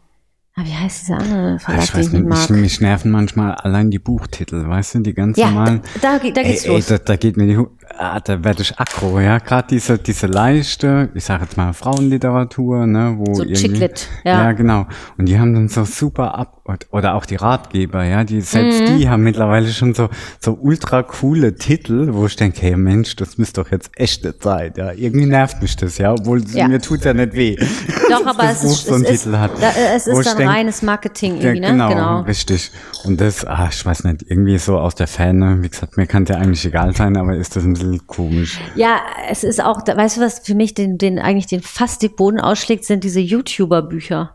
ah, 0.57 0.63
wie 0.65 0.75
heißt 0.75 1.03
dieser 1.03 1.19
andere 1.19 1.59
Verlag, 1.61 1.85
ich 1.85 1.95
weiß 1.95 2.07
ich 2.09 2.13
nicht 2.15 2.25
mich, 2.25 2.51
mich 2.51 2.81
nerven 2.81 3.13
manchmal 3.13 3.55
allein 3.55 3.91
die 3.91 4.01
Buchtitel, 4.01 4.67
weißt 4.69 4.97
du, 4.97 5.01
die 5.01 5.15
ganz 5.15 5.39
Ja, 5.39 5.51
normalen. 5.51 5.83
da, 6.01 6.15
da, 6.15 6.19
geht- 6.19 6.37
da 6.37 6.43
geht's 6.43 6.65
ey, 6.65 6.71
ey, 6.71 6.77
los. 6.77 6.87
da, 6.87 6.99
da 6.99 7.17
geht 7.17 7.37
mir 7.37 7.47
die, 7.47 7.57
Hu- 7.59 7.71
ah, 7.99 8.21
da 8.21 8.43
werde 8.45 8.63
ich 8.63 8.79
aggro, 8.79 9.21
ja, 9.21 9.39
gerade 9.39 9.69
diese, 9.71 9.99
diese 9.99 10.27
leichte, 10.27 11.11
ich 11.15 11.25
sage 11.25 11.45
jetzt 11.45 11.57
mal 11.57 11.73
Frauenliteratur, 11.73 12.87
ne, 12.87 13.15
wo 13.19 13.35
So 13.35 13.45
Chick-Lit, 13.45 14.09
ja. 14.25 14.45
ja, 14.45 14.53
genau, 14.53 14.87
und 15.19 15.27
die 15.27 15.39
haben 15.39 15.55
dann 15.55 15.69
so 15.69 15.85
super 15.85 16.35
ab, 16.37 16.59
oder 16.91 17.15
auch 17.15 17.27
die 17.27 17.37
Ratgeber, 17.37 18.05
ja, 18.05 18.25
die, 18.25 18.41
selbst 18.41 18.81
Mhm. 18.81 18.99
die 18.99 19.09
haben 19.09 19.23
mittlerweile 19.25 19.69
schon 19.69 19.95
so, 19.95 20.09
so 20.41 20.53
ultra 20.61 21.03
coole 21.03 21.55
Titel, 21.57 22.09
wo 22.13 22.27
ich 22.27 22.37
denke, 22.37 22.61
hey 22.63 22.77
Mensch, 22.77 23.17
das 23.17 23.37
müsste 23.39 23.63
doch 23.63 23.71
jetzt 23.71 23.91
echte 23.97 24.39
Zeit, 24.39 24.79
ja, 24.79 24.93
irgendwie 24.93 25.27
nervt 25.27 25.61
mich 25.61 25.77
das, 25.77 25.99
ja, 25.99 26.13
obwohl 26.13 26.43
Ja. 26.53 26.69
mir 26.69 26.81
tut's 26.81 27.05
ja 27.05 27.13
nicht 27.15 27.35
weh. 27.35 27.57
Doch, 28.11 28.27
aber 28.27 28.45
es 28.51 28.63
ist, 28.63 28.87
so 28.87 28.95
es 28.97 29.03
ist, 29.03 29.27
da, 29.27 29.47
äh, 29.47 29.97
es 29.97 30.07
ist 30.07 30.27
dann 30.27 30.37
denk, 30.37 30.51
reines 30.51 30.83
Marketing 30.83 31.37
irgendwie, 31.41 31.61
ne? 31.61 31.67
genau, 31.69 31.89
genau. 31.89 32.21
richtig. 32.21 32.71
Und 33.05 33.21
das, 33.21 33.45
ah, 33.45 33.69
ich 33.71 33.85
weiß 33.85 34.05
nicht, 34.05 34.23
irgendwie 34.29 34.59
so 34.59 34.79
aus 34.79 34.95
der 34.95 35.07
Ferne, 35.07 35.59
wie 35.63 35.69
gesagt, 35.69 35.97
mir 35.97 36.07
kann 36.07 36.25
ja 36.27 36.37
eigentlich 36.37 36.65
egal 36.67 36.95
sein, 36.95 37.17
aber 37.17 37.35
ist 37.37 37.57
das 37.57 37.65
ein 37.65 37.72
bisschen 37.75 38.07
komisch. 38.07 38.61
Ja, 38.75 39.01
es 39.29 39.45
ist 39.45 39.63
auch, 39.63 39.87
weißt 39.87 40.17
du, 40.17 40.21
was 40.21 40.41
für 40.41 40.55
mich 40.55 40.75
den, 40.75 40.99
den 40.99 41.19
eigentlich 41.19 41.47
den 41.47 41.63
fast 41.63 42.03
den 42.03 42.15
Boden 42.15 42.41
ausschlägt, 42.41 42.85
sind 42.85 43.05
diese 43.05 43.21
YouTuber-Bücher. 43.21 44.35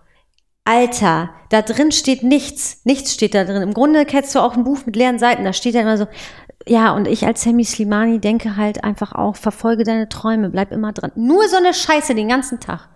Alter, 0.65 1.29
da 1.49 1.61
drin 1.61 1.91
steht 1.91 2.23
nichts. 2.23 2.81
Nichts 2.83 3.13
steht 3.13 3.33
da 3.33 3.45
drin. 3.45 3.61
Im 3.61 3.73
Grunde 3.73 4.05
kennst 4.05 4.35
du 4.35 4.39
auch 4.39 4.55
ein 4.57 4.65
Buch 4.65 4.79
mit 4.85 4.95
leeren 4.97 5.17
Seiten. 5.17 5.45
Da 5.45 5.53
steht 5.53 5.75
ja 5.75 5.81
immer 5.81 5.97
so, 5.97 6.07
ja, 6.67 6.91
und 6.91 7.07
ich 7.07 7.25
als 7.25 7.43
Sammy 7.43 7.63
Slimani 7.63 8.19
denke 8.19 8.57
halt 8.57 8.83
einfach 8.83 9.13
auch, 9.13 9.37
verfolge 9.37 9.83
deine 9.85 10.09
Träume, 10.09 10.49
bleib 10.49 10.71
immer 10.73 10.91
dran. 10.91 11.11
Nur 11.15 11.47
so 11.47 11.55
eine 11.57 11.73
Scheiße 11.73 12.15
den 12.15 12.27
ganzen 12.27 12.59
Tag. 12.59 12.89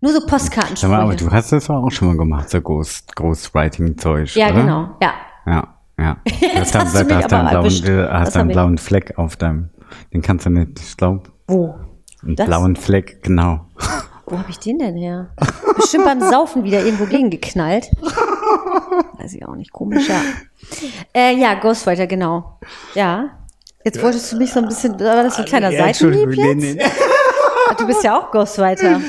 Nur 0.00 0.12
so 0.12 0.26
Postkarten. 0.26 0.74
Sag 0.74 0.90
mal, 0.90 1.00
aber 1.00 1.14
du 1.14 1.30
hast 1.30 1.52
das 1.52 1.70
auch 1.70 1.88
schon 1.92 2.08
mal 2.08 2.16
gemacht, 2.16 2.50
so 2.50 2.60
Ghost, 2.60 3.14
Ghostwriting-Zeug, 3.14 4.34
Ja, 4.34 4.46
oder? 4.46 4.54
genau, 4.54 4.88
ja. 5.00 5.12
Ja, 5.46 5.68
ja. 5.96 6.16
Jetzt 6.26 6.74
Hast 6.74 6.74
hast 6.74 6.94
du 6.94 7.14
hast 7.14 7.30
du 7.30 7.36
einen 7.36 7.46
aber 7.46 7.60
blauen, 7.62 7.82
du 7.84 8.12
hast 8.12 8.36
einen 8.36 8.48
blauen 8.48 8.78
Fleck 8.78 9.16
auf 9.16 9.36
deinem, 9.36 9.70
den 10.12 10.22
kannst 10.22 10.46
du 10.46 10.50
nicht, 10.50 10.78
ich 10.80 10.96
glaube, 10.96 11.22
Wo? 11.46 11.74
einen 12.22 12.36
Das? 12.36 12.46
blauen 12.46 12.76
Fleck, 12.76 13.22
genau. 13.22 13.66
Wo 14.26 14.38
habe 14.38 14.50
ich 14.50 14.58
den 14.58 14.78
denn 14.78 14.96
her? 14.96 15.30
Bestimmt 15.76 16.04
beim 16.04 16.20
Saufen 16.20 16.64
wieder 16.64 16.82
irgendwo 16.84 17.04
gegengeknallt. 17.04 17.90
Weiß 19.18 19.34
ich 19.34 19.46
auch 19.46 19.54
nicht, 19.56 19.72
komisch, 19.72 20.08
ja. 20.08 20.20
Äh, 21.12 21.36
ja, 21.36 21.54
Ghostwriter, 21.54 22.06
genau. 22.06 22.58
Ja. 22.94 23.30
Jetzt 23.84 24.00
wolltest 24.02 24.32
du 24.32 24.36
mich 24.36 24.52
so 24.52 24.60
ein 24.60 24.68
bisschen, 24.68 24.92
war 25.00 25.24
das 25.24 25.34
so 25.36 25.42
ein 25.42 25.48
kleiner 25.48 25.70
Ja, 25.70 25.84
Seitenhieb 25.92 26.30
jetzt? 26.36 26.78
Du 27.74 27.86
bist 27.86 28.04
ja 28.04 28.18
auch 28.18 28.30
Ghostwriter. 28.30 29.00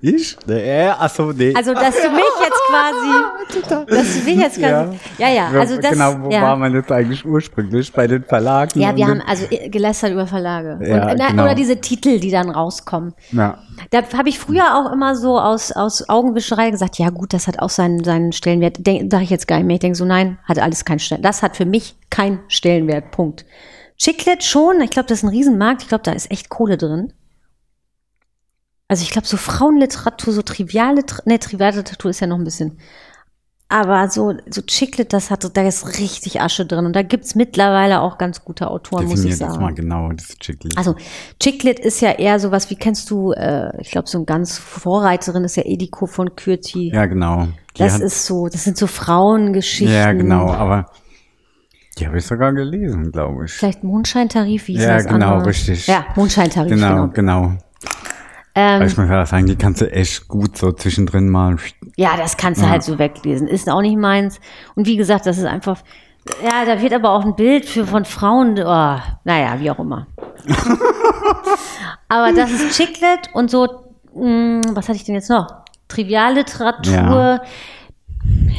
Ich? 0.00 0.36
Nee, 0.46 0.88
achso, 0.88 1.32
nee. 1.32 1.54
Also, 1.54 1.72
dass 1.72 1.94
du 2.00 2.10
mich 2.10 2.22
jetzt 2.40 2.60
quasi, 2.68 3.86
dass 3.88 4.14
du 4.14 4.24
mich 4.24 4.36
jetzt 4.36 4.58
quasi, 4.58 4.98
ja, 5.18 5.28
ja, 5.28 5.48
also 5.48 5.80
das, 5.80 5.92
genau, 5.92 6.14
wo 6.20 6.30
ja. 6.30 6.42
war 6.42 6.56
man 6.56 6.74
jetzt 6.74 6.92
eigentlich 6.92 7.24
ursprünglich? 7.24 7.92
Bei 7.92 8.06
den 8.06 8.22
Verlagen? 8.22 8.78
Ja, 8.78 8.94
wir 8.94 9.06
haben 9.06 9.22
also 9.26 9.46
äh, 9.50 9.68
gelästert 9.68 10.12
über 10.12 10.26
Verlage. 10.26 10.78
Ja, 10.86 11.10
und, 11.10 11.18
na, 11.18 11.30
genau. 11.30 11.44
Oder 11.44 11.54
diese 11.54 11.80
Titel, 11.80 12.20
die 12.20 12.30
dann 12.30 12.50
rauskommen. 12.50 13.14
ja. 13.32 13.58
Da 13.90 14.02
habe 14.16 14.28
ich 14.28 14.38
früher 14.38 14.76
auch 14.76 14.90
immer 14.92 15.14
so 15.14 15.38
aus, 15.38 15.70
aus 15.70 16.08
Augenwischerei 16.08 16.70
gesagt, 16.70 16.98
ja 16.98 17.10
gut, 17.10 17.32
das 17.32 17.46
hat 17.46 17.58
auch 17.58 17.68
seinen, 17.70 18.02
seinen 18.04 18.32
Stellenwert. 18.32 18.78
Sage 18.78 19.22
ich 19.22 19.30
jetzt 19.30 19.46
gar 19.46 19.58
nicht 19.58 19.66
mehr. 19.66 19.74
Ich 19.74 19.80
denke 19.80 19.96
so, 19.96 20.04
nein, 20.04 20.38
hat 20.44 20.58
alles 20.58 20.84
keinen 20.84 20.98
Stellenwert. 20.98 21.28
Das 21.28 21.42
hat 21.42 21.56
für 21.56 21.66
mich 21.66 21.94
keinen 22.10 22.40
Stellenwert. 22.48 23.10
Punkt. 23.10 23.44
Chiclet 23.98 24.42
schon. 24.42 24.80
Ich 24.80 24.90
glaube, 24.90 25.08
das 25.08 25.18
ist 25.18 25.24
ein 25.24 25.30
Riesenmarkt. 25.30 25.82
Ich 25.82 25.88
glaube, 25.88 26.04
da 26.04 26.12
ist 26.12 26.30
echt 26.30 26.48
Kohle 26.48 26.76
drin. 26.76 27.12
Also 28.88 29.02
ich 29.02 29.10
glaube, 29.10 29.26
so 29.26 29.36
Frauenliteratur, 29.36 30.32
so 30.32 30.42
triviale, 30.42 31.02
ne, 31.24 31.38
triviale 31.38 31.76
Literatur 31.78 32.10
ist 32.10 32.20
ja 32.20 32.26
noch 32.26 32.38
ein 32.38 32.44
bisschen. 32.44 32.78
Aber 33.68 34.08
so, 34.08 34.32
so 34.48 34.62
Chiclet, 34.62 35.12
das 35.12 35.28
hat, 35.32 35.56
da 35.56 35.62
ist 35.66 35.98
richtig 35.98 36.40
Asche 36.40 36.64
drin. 36.66 36.86
Und 36.86 36.94
da 36.94 37.02
gibt's 37.02 37.34
mittlerweile 37.34 38.00
auch 38.00 38.16
ganz 38.16 38.44
gute 38.44 38.70
Autoren, 38.70 39.06
muss 39.06 39.24
ich 39.24 39.30
Definier 39.30 39.38
das 39.46 39.54
sagen. 39.54 39.64
mal 39.64 39.74
genau, 39.74 40.12
das 40.12 40.28
Chicklet. 40.38 40.78
Also 40.78 40.94
Chiclet 41.40 41.80
ist 41.80 42.00
ja 42.00 42.12
eher 42.12 42.38
sowas, 42.38 42.70
wie 42.70 42.76
kennst 42.76 43.10
du, 43.10 43.32
äh, 43.32 43.72
ich 43.80 43.90
glaube, 43.90 44.08
so 44.08 44.18
ein 44.18 44.26
ganz 44.26 44.56
Vorreiterin 44.56 45.42
ist 45.42 45.56
ja 45.56 45.64
Ediko 45.64 46.06
von 46.06 46.36
Kürti. 46.36 46.92
ja, 46.94 47.06
genau. 47.06 47.48
Die 47.76 47.82
das 47.82 47.98
ist 47.98 48.24
so, 48.24 48.46
das 48.46 48.62
sind 48.62 48.78
so 48.78 48.86
Frauengeschichten. 48.86 49.92
Ja, 49.92 50.12
genau, 50.12 50.48
aber 50.52 50.86
die 51.98 52.06
habe 52.06 52.18
ich 52.18 52.24
sogar 52.24 52.52
gelesen, 52.52 53.10
glaube 53.10 53.46
ich. 53.46 53.52
Vielleicht 53.52 53.82
Mondscheintarif, 53.82 54.68
wie 54.68 54.74
hieß 54.74 54.82
Ja, 54.84 54.94
das 54.94 55.06
genau, 55.08 55.32
andere? 55.32 55.48
richtig. 55.48 55.88
Ja, 55.88 56.06
Mondscheintarif, 56.14 56.70
Genau, 56.70 57.08
genau. 57.08 57.48
genau. 57.48 57.58
Ähm, 58.58 58.82
ich 58.82 58.96
ja 58.96 59.26
sagen, 59.26 59.46
die 59.46 59.54
kannst 59.56 59.82
du 59.82 59.92
echt 59.92 60.28
gut 60.28 60.56
so 60.56 60.72
zwischendrin 60.72 61.28
mal. 61.28 61.56
ja, 61.96 62.16
das 62.16 62.36
kannst 62.38 62.60
du 62.62 62.64
Ja. 62.64 62.70
halt 62.72 62.82
so 62.82 62.98
weglesen. 62.98 63.46
Ist 63.48 63.68
auch 63.68 63.82
nicht 63.82 63.98
meins. 63.98 64.40
Und 64.74 64.86
wie 64.86 64.96
gesagt, 64.96 65.26
das 65.26 65.36
ist 65.36 65.44
einfach, 65.44 65.78
ja, 66.42 66.64
da 66.64 66.80
wird 66.80 66.94
aber 66.94 67.10
auch 67.10 67.24
ein 67.24 67.36
Bild 67.36 67.66
für 67.66 67.86
von 67.86 68.04
Frauen, 68.06 68.58
oh, 68.58 68.98
naja, 69.24 69.56
wie 69.58 69.70
auch 69.70 69.78
immer. 69.78 70.06
aber 72.08 72.32
das 72.32 72.50
ist 72.50 72.76
Chiclet 72.76 73.28
und 73.34 73.50
so, 73.50 73.66
mh, 74.14 74.62
was 74.72 74.88
hatte 74.88 74.96
ich 74.96 75.04
denn 75.04 75.14
jetzt 75.14 75.30
noch? 75.30 75.46
Trivialliteratur. 75.88 76.92
Ja. 76.92 77.42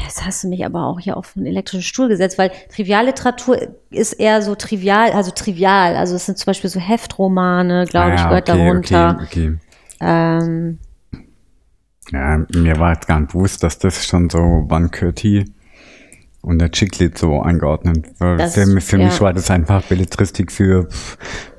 Jetzt 0.06 0.26
hast 0.26 0.44
du 0.44 0.48
mich 0.48 0.64
aber 0.66 0.86
auch 0.86 1.00
hier 1.00 1.18
auf 1.18 1.34
einen 1.36 1.46
elektrischen 1.46 1.84
Stuhl 1.84 2.08
gesetzt, 2.08 2.38
weil 2.38 2.52
Trivialliteratur 2.74 3.58
ist 3.90 4.14
eher 4.14 4.42
so 4.42 4.56
trivial, 4.56 5.12
also 5.12 5.32
trivial. 5.32 5.96
Also 5.98 6.16
es 6.16 6.26
sind 6.26 6.38
zum 6.38 6.46
Beispiel 6.46 6.70
so 6.70 6.80
Heftromane, 6.80 7.86
glaube 7.86 8.12
Ah, 8.12 8.16
ich, 8.16 8.24
gehört 8.24 8.50
okay, 8.50 8.58
darunter. 8.58 9.18
Okay, 9.24 9.26
okay. 9.26 9.58
Ähm, 10.02 10.80
Ja, 12.12 12.38
mir 12.56 12.80
war 12.80 12.94
jetzt 12.94 13.08
gar 13.08 13.20
nicht 13.20 13.34
bewusst, 13.34 13.64
dass 13.64 13.80
das 13.80 14.06
schon 14.06 14.30
so 14.30 14.40
Van 14.68 14.92
Curti 14.92 15.44
und 16.42 16.60
der 16.60 16.72
Chicklet 16.72 17.18
so 17.18 17.42
eingeordnet 17.42 18.06
wird. 18.22 18.40
Das- 18.40 18.54
Für, 18.56 18.80
für 18.80 18.98
mich 18.98 19.16
ja. 19.16 19.20
war 19.22 19.34
das 19.34 19.52
einfach 19.52 19.82
Belletristik 19.84 20.52
für 20.52 20.88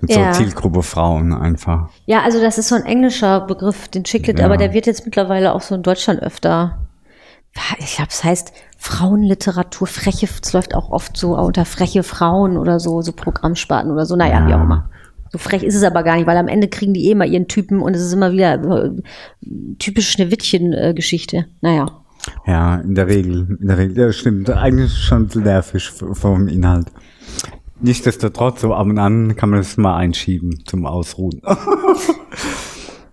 mit 0.01 0.11
Ja. 0.13 0.33
so 0.33 0.41
Zielgruppe 0.43 0.83
Frauen 0.83 1.35
einfach. 1.35 1.91
ja, 2.07 2.23
also 2.23 2.41
das 2.41 2.57
ist 2.57 2.69
so 2.69 2.77
ein 2.77 2.87
englischer 2.87 3.41
Begriff, 3.43 3.89
den 3.89 4.05
Chiclet, 4.05 4.39
Ja. 4.39 4.47
aber 4.47 4.57
der 4.57 4.73
wird 4.73 4.87
jetzt 4.87 5.05
mittlerweile 5.05 5.53
auch 5.53 5.61
so 5.61 5.75
in 5.75 5.83
Deutschland 5.83 6.23
öfter. 6.23 6.79
Ich 7.79 7.97
glaube, 7.97 8.11
es 8.11 8.25
heißt 8.25 8.53
Frauenliteratur, 8.79 9.87
freche, 9.87 10.27
es 10.43 10.53
läuft 10.53 10.75
auch 10.75 10.91
oft 10.91 11.17
so 11.17 11.37
unter 11.37 11.65
freche 11.67 12.03
Frauen 12.05 12.57
oder 12.57 12.79
so, 12.81 13.03
so 13.03 13.13
Programmsparten 13.13 13.91
oder 13.91 14.07
so, 14.07 14.17
naja, 14.17 14.47
wie 14.47 14.51
Ja. 14.53 14.59
auch 14.59 14.63
immer. 14.63 14.89
So 15.31 15.39
frech 15.39 15.63
ist 15.63 15.75
es 15.75 15.83
aber 15.83 16.03
gar 16.03 16.17
nicht, 16.17 16.27
weil 16.27 16.37
am 16.37 16.49
Ende 16.49 16.69
kriegen 16.69 16.95
die 16.95 17.07
eh 17.09 17.15
mal 17.15 17.29
ihren 17.29 17.49
Typen 17.49 17.81
und 17.81 17.95
es 17.95 18.03
ist 18.03 18.13
immer 18.13 18.33
wieder 18.33 18.55
äh, 18.87 18.91
typisch 19.79 20.11
Schneewittchen-Geschichte. 20.11 21.47
Naja. 21.61 21.87
Ja, 22.47 22.77
in 22.77 22.95
der 22.95 23.07
Regel, 23.07 23.57
in 23.61 23.69
der 23.69 23.79
Regel, 23.79 23.97
ja, 23.99 24.13
stimmt. 24.13 24.51
Eigentlich 24.51 24.93
schon 24.93 25.29
nervig 25.35 25.89
vom 25.91 26.49
Inhalt. 26.49 26.89
Nichtsdestotrotz, 27.81 28.61
so 28.63 28.75
ab 28.75 28.87
und 28.87 28.99
an 28.99 29.37
kann 29.37 29.51
man 29.51 29.61
das 29.61 29.77
mal 29.77 29.97
einschieben 29.97 30.65
zum 30.67 30.85
Ausruhen. 30.87 31.41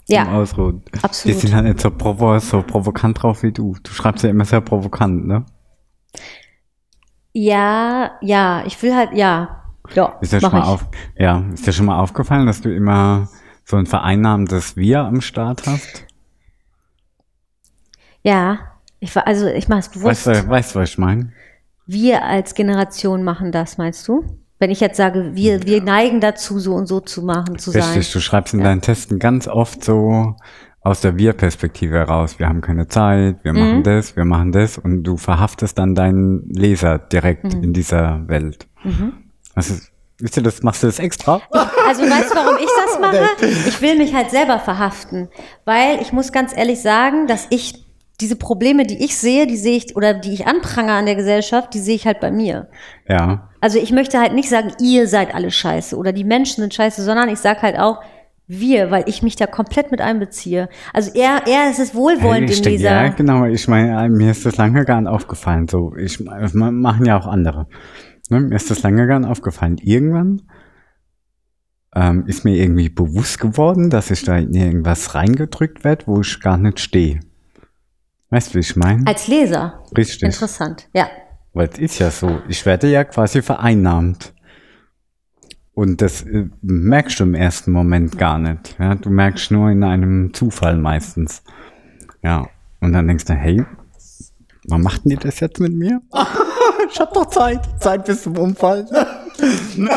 Zum 0.07 0.15
Ja, 0.15 0.31
Ausruhen. 0.33 0.83
absolut. 1.01 1.35
Die 1.35 1.41
sind 1.47 1.55
halt 1.55 1.65
nicht 1.65 1.81
so, 1.81 1.89
provo 1.89 2.37
so 2.37 2.61
provokant 2.61 3.23
drauf 3.23 3.41
wie 3.41 3.51
du. 3.51 3.75
Du 3.81 3.91
schreibst 3.91 4.23
ja 4.23 4.29
immer 4.29 4.45
sehr 4.45 4.61
provokant, 4.61 5.25
ne? 5.25 5.45
ja, 7.33 8.11
ja, 8.21 8.63
ich 8.65 8.81
will 8.81 8.95
halt, 8.95 9.13
ja. 9.13 9.63
Ja, 9.93 10.17
Ist 10.21 10.33
dir 10.33 10.41
schon 10.41 10.51
mal 10.51 10.59
ich. 10.61 10.65
auf, 10.67 10.85
ja, 11.17 11.43
ist 11.53 11.65
dir 11.67 11.73
schon 11.73 11.85
mal 11.85 11.99
aufgefallen, 11.99 12.45
dass 12.47 12.61
du 12.61 12.73
immer 12.73 13.29
so 13.63 13.77
ein 13.77 13.85
vereinnahmendes 13.85 14.75
Wir 14.75 15.01
am 15.01 15.21
Start 15.21 15.65
hast? 15.67 16.05
Ja, 18.23 18.59
ich 18.99 19.15
war, 19.15 19.27
also 19.27 19.47
ich 19.47 19.67
mache 19.67 19.79
es 19.81 19.89
bewusst. 19.89 20.25
Weißt 20.27 20.45
du, 20.45 20.49
weißt 20.49 20.75
was 20.75 20.89
ich 20.89 20.97
meine? 20.97 21.31
Wir 21.85 22.23
als 22.23 22.55
Generation 22.55 23.23
machen 23.23 23.51
das, 23.51 23.77
meinst 23.77 24.07
du? 24.07 24.23
Wenn 24.57 24.71
ich 24.71 24.79
jetzt 24.79 24.97
sage, 24.97 25.31
wir, 25.35 25.63
wir 25.63 25.83
neigen 25.83 26.21
dazu, 26.21 26.59
so 26.59 26.73
und 26.73 26.87
so 26.87 27.01
zu 27.01 27.21
machen, 27.23 27.59
zu 27.59 27.71
sein. 27.71 27.81
Richtig, 27.83 28.13
du 28.13 28.19
schreibst 28.21 28.53
in 28.53 28.61
deinen 28.61 28.81
Testen 28.81 29.19
ganz 29.19 29.47
oft 29.47 29.83
so 29.83 30.35
aus 30.81 31.01
der 31.01 31.17
Wir-Perspektive 31.17 31.95
heraus. 31.97 32.39
Wir 32.39 32.47
haben 32.47 32.61
keine 32.61 32.87
Zeit, 32.87 33.43
wir 33.43 33.53
Mhm. 33.53 33.59
machen 33.59 33.83
das, 33.83 34.15
wir 34.15 34.23
machen 34.25 34.51
das 34.51 34.77
und 34.77 35.03
du 35.03 35.17
verhaftest 35.17 35.77
dann 35.77 35.93
deinen 35.93 36.47
Leser 36.49 36.97
direkt 36.99 37.55
Mhm. 37.55 37.63
in 37.63 37.73
dieser 37.73 38.27
Welt. 38.27 38.67
Was 39.55 39.69
ist, 39.69 39.91
wisst 40.19 40.37
ihr, 40.37 40.43
das 40.43 40.61
machst 40.63 40.83
du 40.83 40.87
das 40.87 40.99
extra? 40.99 41.41
Also 41.87 42.03
weißt 42.03 42.31
du, 42.31 42.35
warum 42.35 42.57
ich 42.57 42.69
das 42.85 42.99
mache? 43.01 43.25
Ich 43.67 43.81
will 43.81 43.97
mich 43.97 44.13
halt 44.13 44.29
selber 44.31 44.59
verhaften, 44.59 45.29
weil 45.65 46.01
ich 46.01 46.13
muss 46.13 46.31
ganz 46.31 46.55
ehrlich 46.55 46.81
sagen, 46.81 47.27
dass 47.27 47.47
ich 47.49 47.85
diese 48.21 48.35
Probleme, 48.37 48.85
die 48.85 49.03
ich 49.03 49.17
sehe, 49.17 49.45
die 49.45 49.57
sehe 49.57 49.75
ich 49.77 49.95
oder 49.95 50.13
die 50.13 50.33
ich 50.33 50.47
anprangere 50.47 50.95
an 50.95 51.05
der 51.05 51.15
Gesellschaft, 51.15 51.73
die 51.73 51.79
sehe 51.79 51.95
ich 51.95 52.05
halt 52.05 52.21
bei 52.21 52.31
mir. 52.31 52.69
Ja, 53.09 53.49
Also 53.59 53.77
ich 53.77 53.91
möchte 53.91 54.19
halt 54.19 54.33
nicht 54.33 54.47
sagen, 54.49 54.71
ihr 54.81 55.07
seid 55.07 55.35
alle 55.35 55.51
scheiße 55.51 55.97
oder 55.97 56.13
die 56.13 56.23
Menschen 56.23 56.61
sind 56.61 56.73
scheiße, 56.73 57.03
sondern 57.03 57.27
ich 57.29 57.39
sage 57.39 57.61
halt 57.61 57.77
auch 57.77 58.01
wir, 58.47 58.91
weil 58.91 59.03
ich 59.07 59.21
mich 59.23 59.35
da 59.35 59.47
komplett 59.47 59.91
mit 59.91 60.01
einbeziehe. 60.01 60.69
Also 60.93 61.11
er, 61.13 61.47
er 61.47 61.69
ist 61.71 61.79
es 61.79 61.95
wohlwollend 61.95 62.49
dem 62.49 62.55
denke, 62.55 62.69
Leser. 62.69 62.91
ja, 62.91 63.07
genau. 63.09 63.45
Ich 63.45 63.67
meine, 63.67 64.07
mir 64.09 64.31
ist 64.31 64.45
das 64.45 64.57
lange 64.57 64.85
gar 64.85 65.01
nicht 65.01 65.09
aufgefallen. 65.09 65.67
So, 65.67 65.95
ich 65.97 66.23
das 66.23 66.53
machen 66.53 67.05
ja 67.05 67.19
auch 67.19 67.25
andere. 67.25 67.67
Ne? 68.29 68.41
Mir 68.41 68.55
ist 68.55 68.71
das 68.71 68.83
lange 68.83 69.07
gar 69.07 69.19
nicht 69.19 69.29
aufgefallen. 69.29 69.77
Irgendwann 69.77 70.43
ähm, 71.95 72.25
ist 72.27 72.43
mir 72.43 72.55
irgendwie 72.55 72.89
bewusst 72.89 73.39
geworden, 73.39 73.89
dass 73.89 74.11
ich 74.11 74.23
da 74.23 74.37
in 74.37 74.53
irgendwas 74.53 75.15
reingedrückt 75.15 75.83
werde, 75.83 76.07
wo 76.07 76.21
ich 76.21 76.39
gar 76.39 76.57
nicht 76.57 76.79
stehe. 76.79 77.21
Weißt 78.29 78.49
du, 78.49 78.55
wie 78.55 78.59
ich 78.59 78.75
meine? 78.75 79.07
Als 79.07 79.27
Leser. 79.27 79.83
Richtig. 79.95 80.23
Interessant, 80.23 80.89
ja. 80.93 81.07
Weil 81.53 81.69
es 81.69 81.79
ist 81.79 81.99
ja 81.99 82.11
so, 82.11 82.41
ich 82.49 82.65
werde 82.65 82.91
ja 82.91 83.03
quasi 83.03 83.41
vereinnahmt. 83.41 84.33
Und 85.73 86.01
das 86.01 86.23
äh, 86.23 86.49
merkst 86.61 87.19
du 87.19 87.23
im 87.25 87.35
ersten 87.35 87.71
Moment 87.71 88.17
gar 88.17 88.39
nicht. 88.39 88.75
Ja? 88.79 88.95
Du 88.95 89.09
merkst 89.09 89.51
nur 89.51 89.69
in 89.69 89.83
einem 89.83 90.33
Zufall 90.33 90.77
meistens. 90.77 91.43
Ja. 92.23 92.47
Und 92.81 92.93
dann 92.93 93.07
denkst 93.07 93.25
du, 93.25 93.33
hey, 93.33 93.63
warum 94.67 94.83
machten 94.83 95.09
die 95.09 95.15
das 95.15 95.39
jetzt 95.39 95.59
mit 95.59 95.73
mir? 95.73 96.01
ich 96.91 96.99
hab 96.99 97.13
doch 97.13 97.25
Zeit. 97.25 97.61
Zeit 97.79 98.05
bis 98.05 98.23
zum 98.23 98.37
Umfallen. 98.37 98.87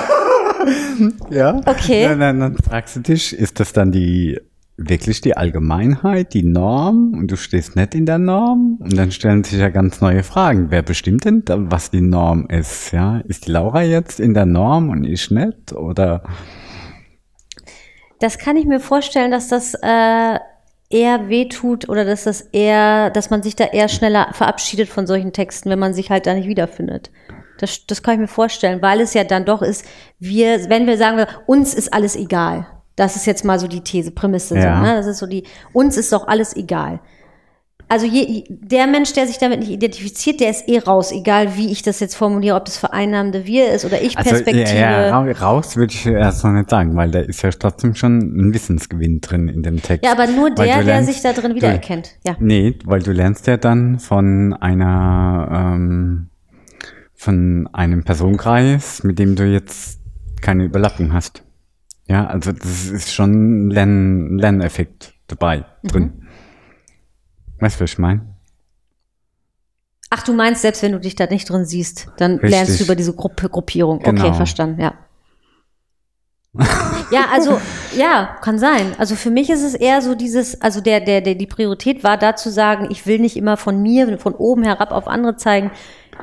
ja. 1.30 1.60
Okay. 1.64 2.08
Dann, 2.08 2.20
dann, 2.20 2.40
dann 2.40 2.56
fragst 2.56 2.96
du 2.96 3.00
dich, 3.00 3.32
ist 3.32 3.60
das 3.60 3.72
dann 3.72 3.92
die 3.92 4.40
wirklich 4.78 5.20
die 5.20 5.36
Allgemeinheit, 5.36 6.32
die 6.34 6.44
Norm 6.44 7.12
und 7.14 7.30
du 7.30 7.36
stehst 7.36 7.74
nicht 7.74 7.96
in 7.96 8.06
der 8.06 8.18
Norm 8.18 8.78
und 8.78 8.96
dann 8.96 9.10
stellen 9.10 9.42
sich 9.42 9.58
ja 9.58 9.70
ganz 9.70 10.00
neue 10.00 10.22
Fragen. 10.22 10.70
Wer 10.70 10.82
bestimmt 10.82 11.24
denn, 11.24 11.42
was 11.46 11.90
die 11.90 12.00
Norm 12.00 12.46
ist? 12.48 12.92
Ja, 12.92 13.18
ist 13.26 13.48
die 13.48 13.50
Laura 13.50 13.82
jetzt 13.82 14.20
in 14.20 14.34
der 14.34 14.46
Norm 14.46 14.88
und 14.88 15.04
ich 15.04 15.32
nicht? 15.32 15.72
Oder 15.72 16.22
Das 18.20 18.38
kann 18.38 18.56
ich 18.56 18.66
mir 18.66 18.78
vorstellen, 18.78 19.32
dass 19.32 19.48
das 19.48 19.74
äh, 19.74 20.38
eher 20.90 21.28
wehtut 21.28 21.88
oder 21.88 22.04
dass 22.04 22.24
das 22.24 22.40
eher, 22.40 23.10
dass 23.10 23.30
man 23.30 23.42
sich 23.42 23.56
da 23.56 23.64
eher 23.64 23.88
schneller 23.88 24.28
verabschiedet 24.32 24.88
von 24.88 25.06
solchen 25.06 25.32
Texten, 25.32 25.70
wenn 25.70 25.78
man 25.78 25.94
sich 25.94 26.10
halt 26.10 26.26
da 26.26 26.34
nicht 26.34 26.48
wiederfindet. 26.48 27.10
Das, 27.58 27.86
das 27.86 28.02
kann 28.02 28.14
ich 28.14 28.20
mir 28.20 28.28
vorstellen, 28.28 28.80
weil 28.82 29.00
es 29.00 29.14
ja 29.14 29.24
dann 29.24 29.44
doch 29.44 29.62
ist, 29.62 29.84
wir, 30.18 30.70
wenn 30.70 30.86
wir 30.86 30.96
sagen, 30.96 31.26
uns 31.46 31.74
ist 31.74 31.92
alles 31.92 32.16
egal. 32.16 32.66
Das 32.96 33.16
ist 33.16 33.26
jetzt 33.26 33.44
mal 33.44 33.58
so 33.58 33.68
die 33.68 33.82
These, 33.82 34.10
Prämisse. 34.10 34.56
Ja. 34.56 34.76
So, 34.76 34.82
ne? 34.82 34.96
Das 34.96 35.06
ist 35.06 35.18
so 35.18 35.26
die, 35.26 35.44
uns 35.72 35.96
ist 35.96 36.12
doch 36.12 36.26
alles 36.26 36.56
egal. 36.56 37.00
Also 37.90 38.04
je, 38.06 38.44
der 38.48 38.86
Mensch, 38.86 39.14
der 39.14 39.26
sich 39.26 39.38
damit 39.38 39.60
nicht 39.60 39.70
identifiziert, 39.70 40.40
der 40.40 40.50
ist 40.50 40.68
eh 40.68 40.78
raus, 40.78 41.10
egal 41.10 41.56
wie 41.56 41.70
ich 41.72 41.80
das 41.82 42.00
jetzt 42.00 42.14
formuliere, 42.16 42.56
ob 42.56 42.66
das 42.66 42.76
vereinnahmende 42.76 43.46
Wir 43.46 43.72
ist 43.72 43.84
oder 43.86 44.02
ich 44.02 44.16
also 44.18 44.28
Perspektive. 44.30 44.78
ja, 44.78 45.06
ja, 45.06 45.18
ra- 45.18 45.32
raus 45.32 45.76
würde 45.76 45.94
ich 45.94 46.04
erst 46.04 46.44
noch 46.44 46.52
nicht 46.52 46.68
sagen, 46.68 46.94
weil 46.96 47.10
da 47.10 47.20
ist 47.20 47.40
ja 47.42 47.50
trotzdem 47.50 47.94
schon 47.94 48.18
ein 48.18 48.52
Wissensgewinn 48.52 49.20
drin 49.22 49.48
in 49.48 49.62
dem 49.62 49.80
Text. 49.80 50.04
Ja, 50.04 50.12
aber 50.12 50.26
nur 50.26 50.50
der, 50.50 50.66
du 50.80 50.84
der 50.84 51.00
lernst- 51.00 51.12
sich 51.12 51.22
da 51.22 51.32
drin 51.32 51.50
du- 51.50 51.56
wiedererkennt. 51.56 52.10
Ja. 52.26 52.36
Nee, 52.38 52.74
weil 52.84 53.02
du 53.02 53.12
lernst 53.12 53.46
ja 53.46 53.56
dann 53.56 53.98
von 53.98 54.52
einer 54.52 55.48
ähm, 55.74 56.28
von 57.14 57.68
einem 57.72 58.04
Personenkreis, 58.04 59.02
mit 59.02 59.18
dem 59.18 59.34
du 59.34 59.44
jetzt 59.44 59.98
keine 60.40 60.64
Überlappung 60.64 61.12
hast. 61.12 61.42
Ja, 62.06 62.26
also 62.26 62.52
das 62.52 62.86
ist 62.88 63.12
schon 63.12 63.66
ein 63.66 63.70
Lern 63.70 64.38
Lerneffekt 64.38 65.14
dabei 65.26 65.64
drin. 65.84 66.22
Weißt 67.60 67.76
du, 67.80 67.84
was 67.84 67.92
ich 67.92 67.98
meine? 67.98 68.22
Ach, 70.10 70.22
du 70.22 70.32
meinst, 70.32 70.62
selbst 70.62 70.82
wenn 70.82 70.92
du 70.92 71.00
dich 71.00 71.16
da 71.16 71.26
nicht 71.26 71.50
drin 71.50 71.64
siehst, 71.64 72.08
dann 72.16 72.32
Richtig. 72.32 72.50
lernst 72.50 72.80
du 72.80 72.84
über 72.84 72.94
diese 72.96 73.12
Gruppe, 73.14 73.48
Gruppierung. 73.50 73.98
Okay, 73.98 74.10
Genau. 74.10 74.32
verstanden, 74.32 74.80
ja. 74.80 74.94
ja, 77.10 77.26
also, 77.30 77.60
ja, 77.94 78.36
kann 78.40 78.58
sein. 78.58 78.94
Also 78.98 79.14
für 79.16 79.30
mich 79.30 79.50
ist 79.50 79.62
es 79.62 79.74
eher 79.74 80.00
so 80.00 80.14
dieses, 80.14 80.60
also 80.62 80.80
der, 80.80 81.00
der, 81.00 81.20
der, 81.20 81.34
die 81.34 81.46
Priorität 81.46 82.02
war 82.04 82.16
da 82.16 82.36
zu 82.36 82.50
sagen, 82.50 82.88
ich 82.90 83.06
will 83.06 83.18
nicht 83.18 83.36
immer 83.36 83.56
von 83.56 83.82
mir, 83.82 84.18
von 84.18 84.34
oben 84.34 84.62
herab 84.62 84.90
auf 84.90 85.06
andere 85.08 85.36
zeigen. 85.36 85.70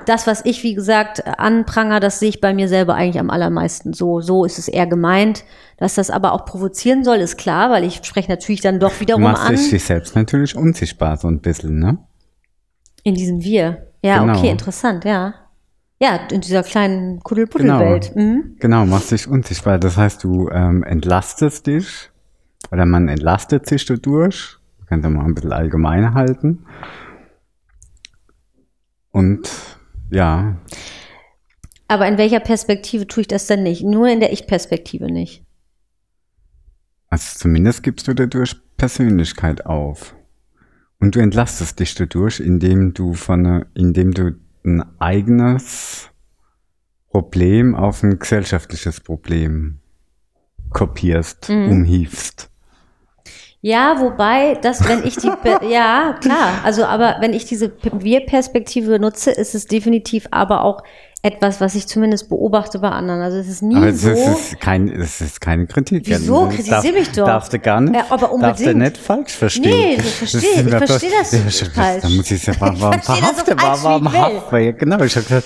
Das, 0.05 0.27
was 0.27 0.45
ich, 0.45 0.61
wie 0.63 0.73
gesagt, 0.75 1.25
anpranger, 1.39 1.99
das 1.99 2.19
sehe 2.19 2.29
ich 2.29 2.41
bei 2.41 2.53
mir 2.53 2.67
selber 2.67 2.95
eigentlich 2.95 3.19
am 3.19 3.29
allermeisten. 3.29 3.93
So, 3.93 4.21
so 4.21 4.45
ist 4.45 4.59
es 4.59 4.67
eher 4.67 4.85
gemeint. 4.87 5.43
Dass 5.77 5.95
das 5.95 6.09
aber 6.09 6.33
auch 6.33 6.45
provozieren 6.45 7.03
soll, 7.03 7.17
ist 7.17 7.37
klar, 7.37 7.69
weil 7.71 7.83
ich 7.83 8.01
spreche 8.03 8.29
natürlich 8.31 8.61
dann 8.61 8.79
doch 8.79 8.93
Du 8.93 8.99
wiederum 9.01 9.23
machst 9.23 9.43
an. 9.43 9.55
dich, 9.55 9.69
dich 9.69 9.83
selbst 9.83 10.15
natürlich 10.15 10.55
unsichtbar 10.55 11.17
so 11.17 11.27
ein 11.27 11.39
bisschen, 11.41 11.79
ne? 11.79 11.97
In 13.03 13.15
diesem 13.15 13.43
Wir. 13.43 13.87
Ja, 14.03 14.19
Genau. 14.19 14.37
okay, 14.37 14.49
interessant, 14.49 15.03
ja. 15.05 15.33
Ja, 15.99 16.19
in 16.31 16.41
dieser 16.41 16.63
kleinen 16.63 17.21
Kuddelpuddelwelt. 17.21 18.15
Mhm. 18.15 18.57
Genau, 18.59 18.85
machst 18.85 19.11
dich 19.11 19.27
unsichtbar. 19.27 19.79
Das 19.79 19.97
heißt, 19.97 20.23
du 20.23 20.49
ähm, 20.49 20.83
entlastest 20.83 21.67
dich 21.67 22.09
oder 22.71 22.85
man 22.85 23.07
entlastet 23.07 23.65
sich 23.67 23.85
dadurch. 23.85 24.57
Du 24.79 24.85
kannst 24.85 25.03
ja 25.05 25.09
mal 25.09 25.25
ein 25.25 25.33
bisschen 25.35 25.53
allgemein 25.53 26.13
halten. 26.13 26.65
Und 29.11 29.49
ja, 30.11 30.57
Aber 31.87 32.07
in 32.07 32.17
welcher 32.17 32.39
Perspektive 32.39 33.07
tue 33.07 33.21
ich 33.21 33.27
das 33.27 33.47
denn 33.47 33.63
nicht? 33.63 33.83
Nur 33.83 34.07
in 34.07 34.19
der 34.19 34.31
Ich-Perspektive 34.33 35.05
nicht. 35.11 35.43
also 37.09 37.37
zumindest 37.39 37.83
gibst 37.83 38.07
du 38.07 38.13
dadurch 38.13 38.55
Persönlichkeit 38.77 39.65
auf. 39.65 40.15
Und 40.99 41.15
du 41.15 41.19
entlastest 41.19 41.79
dich 41.79 41.93
dadurch, 41.95 42.39
indem 42.39 42.93
du 42.93 43.13
von, 43.13 43.65
indem 43.75 44.11
du 44.13 44.35
ein 44.65 44.83
eigenes 44.99 46.09
Problem 47.09 47.75
auf 47.75 48.01
ein 48.03 48.17
gesellschaftliches 48.19 48.99
Problem 49.01 49.79
kopierst, 50.71 51.49
Mhm. 51.49 51.69
umhiefst. 51.69 52.49
Ja, 53.67 53.99
wobei, 53.99 54.59
das, 54.61 54.87
wenn 54.87 55.03
ich 55.03 55.15
die, 55.17 55.31
ja, 55.71 56.15
klar, 56.21 56.49
also, 56.63 56.85
aber 56.85 57.15
wenn 57.19 57.33
ich 57.33 57.45
diese 57.45 57.71
Wir-Perspektive 57.81 58.99
nutze, 58.99 59.31
ist 59.31 59.55
es 59.55 59.65
definitiv 59.65 60.27
aber 60.29 60.63
auch 60.63 60.83
etwas, 61.23 61.59
was 61.61 61.73
ich 61.73 61.87
zumindest 61.87 62.29
beobachte 62.29 62.77
bei 62.77 62.89
anderen. 62.89 63.21
Also, 63.21 63.37
es 63.39 63.47
ist 63.47 63.63
nie 63.63 63.75
Aber 63.75 63.87
es 63.87 64.03
so. 64.03 64.11
ist, 64.11 64.19
es 64.19 64.37
ist, 64.51 64.59
kein, 64.59 64.87
es 64.89 65.19
ist 65.19 65.41
keine 65.41 65.65
Kritik. 65.65 66.03
Wieso? 66.05 66.45
Das 66.45 66.55
Kritisier 66.57 66.93
mich 66.93 67.09
doch. 67.13 67.25
Darfst 67.25 67.53
du 67.53 67.57
gar 67.57 67.81
nicht. 67.81 67.95
Ja, 67.95 68.05
aber 68.11 68.27
Darfst 68.39 68.63
du 68.63 68.69
unbedingt. 68.69 68.77
nicht 68.77 68.97
falsch 68.97 69.31
verstehen. 69.33 69.63
Nee, 69.71 69.95
ich 69.95 70.13
verstehe- 70.13 70.39
ich 70.41 70.61
verstehe 70.61 71.09
bloß- 71.09 71.39
das 71.41 71.59
Ja, 71.61 71.65
falsch. 71.73 72.01
Da 72.03 72.09
muss 72.09 72.29
ich 72.31 72.31
es 72.41 72.45
ja 72.45 72.53
das 72.53 72.61
wahr, 73.83 73.99
will. 73.99 74.13
wahr, 74.51 74.59
ja, 74.59 74.71
Genau, 74.73 74.99
ich 75.03 75.15
habe 75.15 75.25
gesagt, 75.25 75.45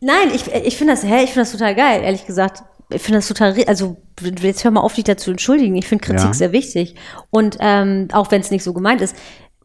Nein, 0.00 0.30
ich, 0.34 0.50
ich 0.54 0.78
finde 0.78 0.94
das, 0.94 1.02
hä, 1.02 1.16
ich 1.24 1.32
finde 1.32 1.40
das 1.40 1.52
total 1.52 1.74
geil, 1.74 2.00
ehrlich 2.02 2.24
gesagt. 2.24 2.62
Ich 2.88 3.02
finde 3.02 3.18
das 3.18 3.28
total, 3.28 3.54
also 3.66 3.98
jetzt 4.20 4.64
hör 4.64 4.70
mal 4.70 4.80
auf, 4.80 4.94
dich 4.94 5.04
dazu 5.04 5.24
zu 5.26 5.30
entschuldigen. 5.32 5.76
Ich 5.76 5.86
finde 5.86 6.04
Kritik 6.04 6.26
Ja. 6.26 6.32
sehr 6.34 6.52
wichtig. 6.52 6.94
Und 7.30 7.56
ähm, 7.60 8.08
auch 8.12 8.30
wenn 8.30 8.40
es 8.40 8.50
nicht 8.50 8.64
so 8.64 8.72
gemeint 8.72 9.00
ist. 9.00 9.16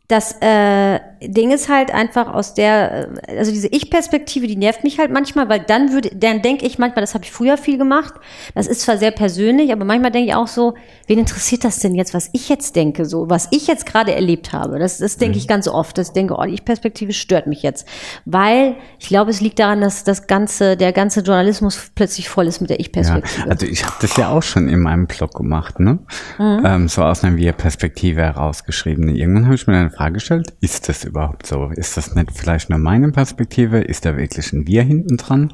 Das 0.08 0.36
äh, 0.42 1.00
Ding 1.22 1.52
ist 1.52 1.70
halt 1.70 1.94
einfach 1.94 2.34
aus 2.34 2.54
der, 2.56 3.10
äh, 3.28 3.38
also 3.38 3.52
diese 3.52 3.68
Ich-Perspektive, 3.68 4.48
die 4.48 4.56
nervt 4.56 4.84
mich 4.84 4.98
halt 5.00 5.12
manchmal, 5.12 5.50
weil 5.50 5.60
dann 5.60 5.92
würde, 5.92 6.10
dann 6.16 6.42
denke 6.42 6.66
ich 6.66 6.80
manchmal, 6.80 7.02
das 7.02 7.14
habe 7.14 7.24
ich 7.24 7.32
früher 7.32 7.58
viel 7.58 7.78
gemacht. 7.78 8.16
Das 8.56 8.68
ist 8.68 8.82
zwar 8.82 8.98
sehr 8.98 9.12
persönlich, 9.12 9.72
aber 9.72 9.86
manchmal 9.86 10.12
denke 10.12 10.30
ich 10.30 10.36
auch 10.36 10.48
so, 10.48 10.74
wen 11.08 11.20
interessiert 11.20 11.64
das 11.64 11.80
denn 11.80 11.94
jetzt, 11.94 12.14
was 12.14 12.30
ich 12.34 12.50
jetzt 12.50 12.76
denke, 12.76 13.06
so, 13.06 13.30
was 13.30 13.48
ich 13.52 13.68
jetzt 13.68 13.86
gerade 13.86 14.16
erlebt 14.16 14.52
habe. 14.52 14.80
Das, 14.80 14.98
das 14.98 15.18
denke 15.18 15.38
ich 15.38 15.48
ganz 15.48 15.68
oft. 15.68 15.98
Das 15.98 16.14
denke, 16.14 16.36
oh, 16.38 16.44
die 16.44 16.54
Ich-Perspektive 16.54 17.14
stört 17.14 17.46
mich 17.48 17.62
jetzt. 17.62 17.88
Weil 18.26 18.76
ich 19.00 19.08
glaube, 19.08 19.30
es 19.30 19.42
liegt 19.42 19.60
daran, 19.60 19.82
dass 19.82 20.04
das 20.04 20.26
ganze, 20.26 20.76
der 20.76 20.92
ganze 20.92 21.22
Journalismus 21.22 21.92
plötzlich 21.94 22.30
voll 22.30 22.48
ist 22.48 22.62
mit 22.62 22.70
der 22.70 22.78
ja, 22.78 22.82
Ich-Perspektive. 22.82 23.50
also 23.50 23.66
ich 23.66 23.86
habe 23.86 23.96
das 24.02 24.18
ja 24.18 24.30
auch 24.30 24.44
schon 24.44 24.68
in 24.68 24.80
meinem 24.80 25.06
Blog 25.06 25.36
gemacht, 25.36 25.80
ne? 25.80 26.00
Mhm. 26.40 26.66
Ähm, 26.66 26.88
so 26.88 27.04
aus 27.04 27.24
einer 27.24 27.38
Wir-Perspektive 27.38 28.22
herausgeschrieben. 28.22 29.16
Irgendwann 29.16 29.46
habe 29.46 29.56
ich 29.56 29.68
mir 29.68 29.78
eine 29.78 29.92
Frage 29.92 30.14
gestellt, 30.14 30.54
ist 30.62 30.90
das 30.90 31.11
überhaupt 31.12 31.46
so? 31.46 31.70
Ist 31.76 31.96
das 31.96 32.16
nicht 32.16 32.32
vielleicht 32.32 32.70
nur 32.70 32.80
meine 32.80 33.12
Perspektive? 33.12 33.80
Ist 33.80 34.06
da 34.06 34.18
wirklich 34.18 34.52
ein 34.52 34.66
Wir 34.66 34.82
hinten 34.84 35.18
dran? 35.18 35.54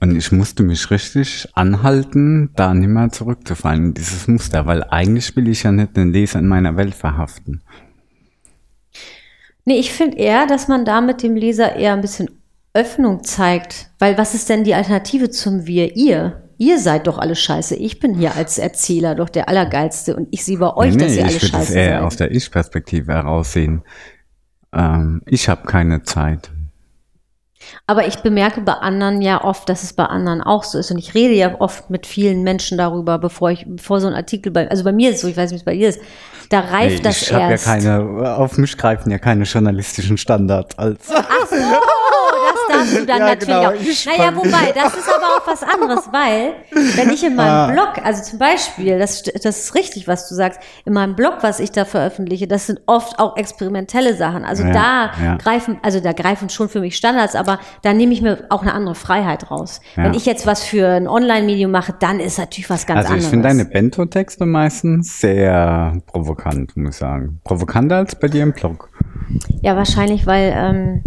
Und 0.00 0.16
ich 0.16 0.32
musste 0.32 0.62
mich 0.62 0.90
richtig 0.90 1.48
anhalten, 1.54 2.50
da 2.56 2.72
nicht 2.72 2.88
mehr 2.88 3.10
zurückzufallen 3.10 3.86
in 3.86 3.94
dieses 3.94 4.26
Muster, 4.28 4.66
weil 4.66 4.82
eigentlich 4.84 5.36
will 5.36 5.48
ich 5.48 5.62
ja 5.62 5.72
nicht 5.72 5.96
den 5.96 6.12
Leser 6.12 6.38
in 6.38 6.48
meiner 6.48 6.76
Welt 6.76 6.94
verhaften. 6.94 7.62
Nee, 9.64 9.78
ich 9.78 9.92
finde 9.92 10.16
eher, 10.16 10.46
dass 10.46 10.68
man 10.68 10.84
damit 10.84 11.22
dem 11.22 11.34
Leser 11.34 11.76
eher 11.76 11.92
ein 11.92 12.00
bisschen 12.00 12.30
Öffnung 12.72 13.24
zeigt. 13.24 13.90
Weil 13.98 14.16
was 14.16 14.34
ist 14.34 14.48
denn 14.48 14.64
die 14.64 14.74
Alternative 14.74 15.30
zum 15.30 15.66
Wir? 15.66 15.96
Ihr. 15.96 16.42
Ihr 16.58 16.78
seid 16.78 17.06
doch 17.06 17.18
alle 17.18 17.34
scheiße. 17.34 17.74
Ich 17.76 17.98
bin 17.98 18.14
hier 18.14 18.34
als 18.34 18.58
Erzähler 18.58 19.14
doch 19.14 19.28
der 19.28 19.48
Allergeilste 19.48 20.16
und 20.16 20.28
ich 20.30 20.44
sehe 20.44 20.58
bei 20.58 20.74
euch, 20.74 20.94
nee, 20.94 21.04
dass 21.04 21.16
ihr 21.16 21.24
alle 21.24 21.36
ich 21.36 21.42
würde 21.42 21.46
es 21.46 21.50
scheiße 21.50 21.78
eher 21.78 21.98
seid. 21.98 22.02
aus 22.02 22.16
der 22.16 22.30
Ich-Perspektive 22.30 23.12
heraussehen. 23.12 23.82
Ähm, 24.76 25.22
ich 25.26 25.48
habe 25.48 25.66
keine 25.66 26.02
Zeit. 26.02 26.50
Aber 27.86 28.06
ich 28.06 28.18
bemerke 28.18 28.60
bei 28.60 28.74
anderen 28.74 29.22
ja 29.22 29.42
oft, 29.42 29.68
dass 29.68 29.82
es 29.82 29.92
bei 29.92 30.04
anderen 30.04 30.40
auch 30.40 30.62
so 30.62 30.78
ist. 30.78 30.90
Und 30.90 30.98
ich 30.98 31.14
rede 31.14 31.34
ja 31.34 31.60
oft 31.60 31.90
mit 31.90 32.06
vielen 32.06 32.42
Menschen 32.42 32.78
darüber, 32.78 33.18
bevor 33.18 33.50
ich, 33.50 33.64
bevor 33.66 34.00
so 34.00 34.06
ein 34.06 34.14
Artikel 34.14 34.52
bei, 34.52 34.68
also 34.70 34.84
bei 34.84 34.92
mir 34.92 35.10
ist 35.10 35.16
es 35.16 35.22
so, 35.22 35.28
ich 35.28 35.36
weiß 35.36 35.50
nicht, 35.50 35.60
wie 35.60 35.62
es 35.62 35.64
bei 35.64 35.76
dir 35.76 35.88
ist, 35.88 36.00
da 36.50 36.60
reift 36.60 36.98
Nee, 36.98 37.02
das 37.02 37.22
ich 37.22 37.32
habe 37.32 37.42
ja 37.42 37.50
erst. 37.50 37.64
keine, 37.64 38.36
auf 38.36 38.56
mich 38.58 38.76
greifen 38.76 39.10
ja 39.10 39.18
keine 39.18 39.44
journalistischen 39.44 40.16
Standards 40.16 40.78
als. 40.78 41.08
Ach 41.12 41.46
so, 41.48 41.56
darfst 42.68 42.96
du 42.98 43.06
dann 43.06 43.18
Ja, 43.18 43.26
natürlich 43.26 43.46
genau, 43.54 43.68
auch. 43.68 43.74
ich 43.74 44.06
Naja, 44.06 44.34
wobei, 44.36 44.72
das 44.74 44.94
ist 44.96 45.08
aber 45.08 45.26
auch 45.36 45.46
was 45.46 45.62
anderes, 45.62 46.08
weil, 46.12 46.52
wenn 46.96 47.10
ich 47.10 47.24
in 47.24 47.38
Ah. 47.38 47.66
meinem 47.66 47.74
Blog, 47.74 48.04
also 48.04 48.22
zum 48.22 48.38
Beispiel, 48.38 48.98
das, 48.98 49.22
das 49.22 49.44
ist 49.60 49.74
richtig, 49.74 50.06
was 50.08 50.28
du 50.28 50.34
sagst, 50.34 50.60
in 50.84 50.92
meinem 50.92 51.14
Blog, 51.16 51.34
was 51.42 51.60
ich 51.60 51.72
da 51.72 51.84
veröffentliche, 51.84 52.46
das 52.46 52.66
sind 52.66 52.80
oft 52.86 53.18
auch 53.18 53.36
experimentelle 53.36 54.14
Sachen. 54.16 54.44
Also 54.44 54.64
Ja, 54.64 54.72
da 54.72 55.10
ja. 55.24 55.36
greifen, 55.36 55.78
also 55.82 56.00
da 56.00 56.12
greifen 56.12 56.48
schon 56.48 56.68
für 56.68 56.80
mich 56.80 56.96
Standards, 56.96 57.34
aber 57.34 57.58
da 57.82 57.92
nehme 57.92 58.12
ich 58.12 58.22
mir 58.22 58.44
auch 58.50 58.62
eine 58.62 58.72
andere 58.74 58.94
Freiheit 58.94 59.50
raus. 59.50 59.80
Wenn 59.94 60.14
ich 60.14 60.26
jetzt 60.26 60.46
was 60.46 60.62
für 60.64 60.88
ein 60.88 61.08
Online-Medium 61.08 61.70
mache, 61.70 61.94
dann 61.98 62.20
ist 62.20 62.38
natürlich 62.38 62.70
was 62.70 62.86
ganz 62.86 62.98
Also 62.98 63.08
ich 63.08 63.12
anderes. 63.14 63.30
finde 63.30 63.48
deine 63.48 63.64
Bento-Texte 63.64 64.46
meistens 64.46 65.20
sehr 65.20 65.98
provokant, 66.06 66.76
muss 66.76 66.90
ich 66.94 66.96
sagen. 66.96 67.40
Provokanter 67.44 67.96
als 67.96 68.14
bei 68.14 68.28
dir 68.28 68.42
im 68.42 68.52
Blog. 68.52 68.88
ja, 69.62 69.76
wahrscheinlich, 69.76 70.26
weil, 70.26 70.52
ähm, 70.56 71.02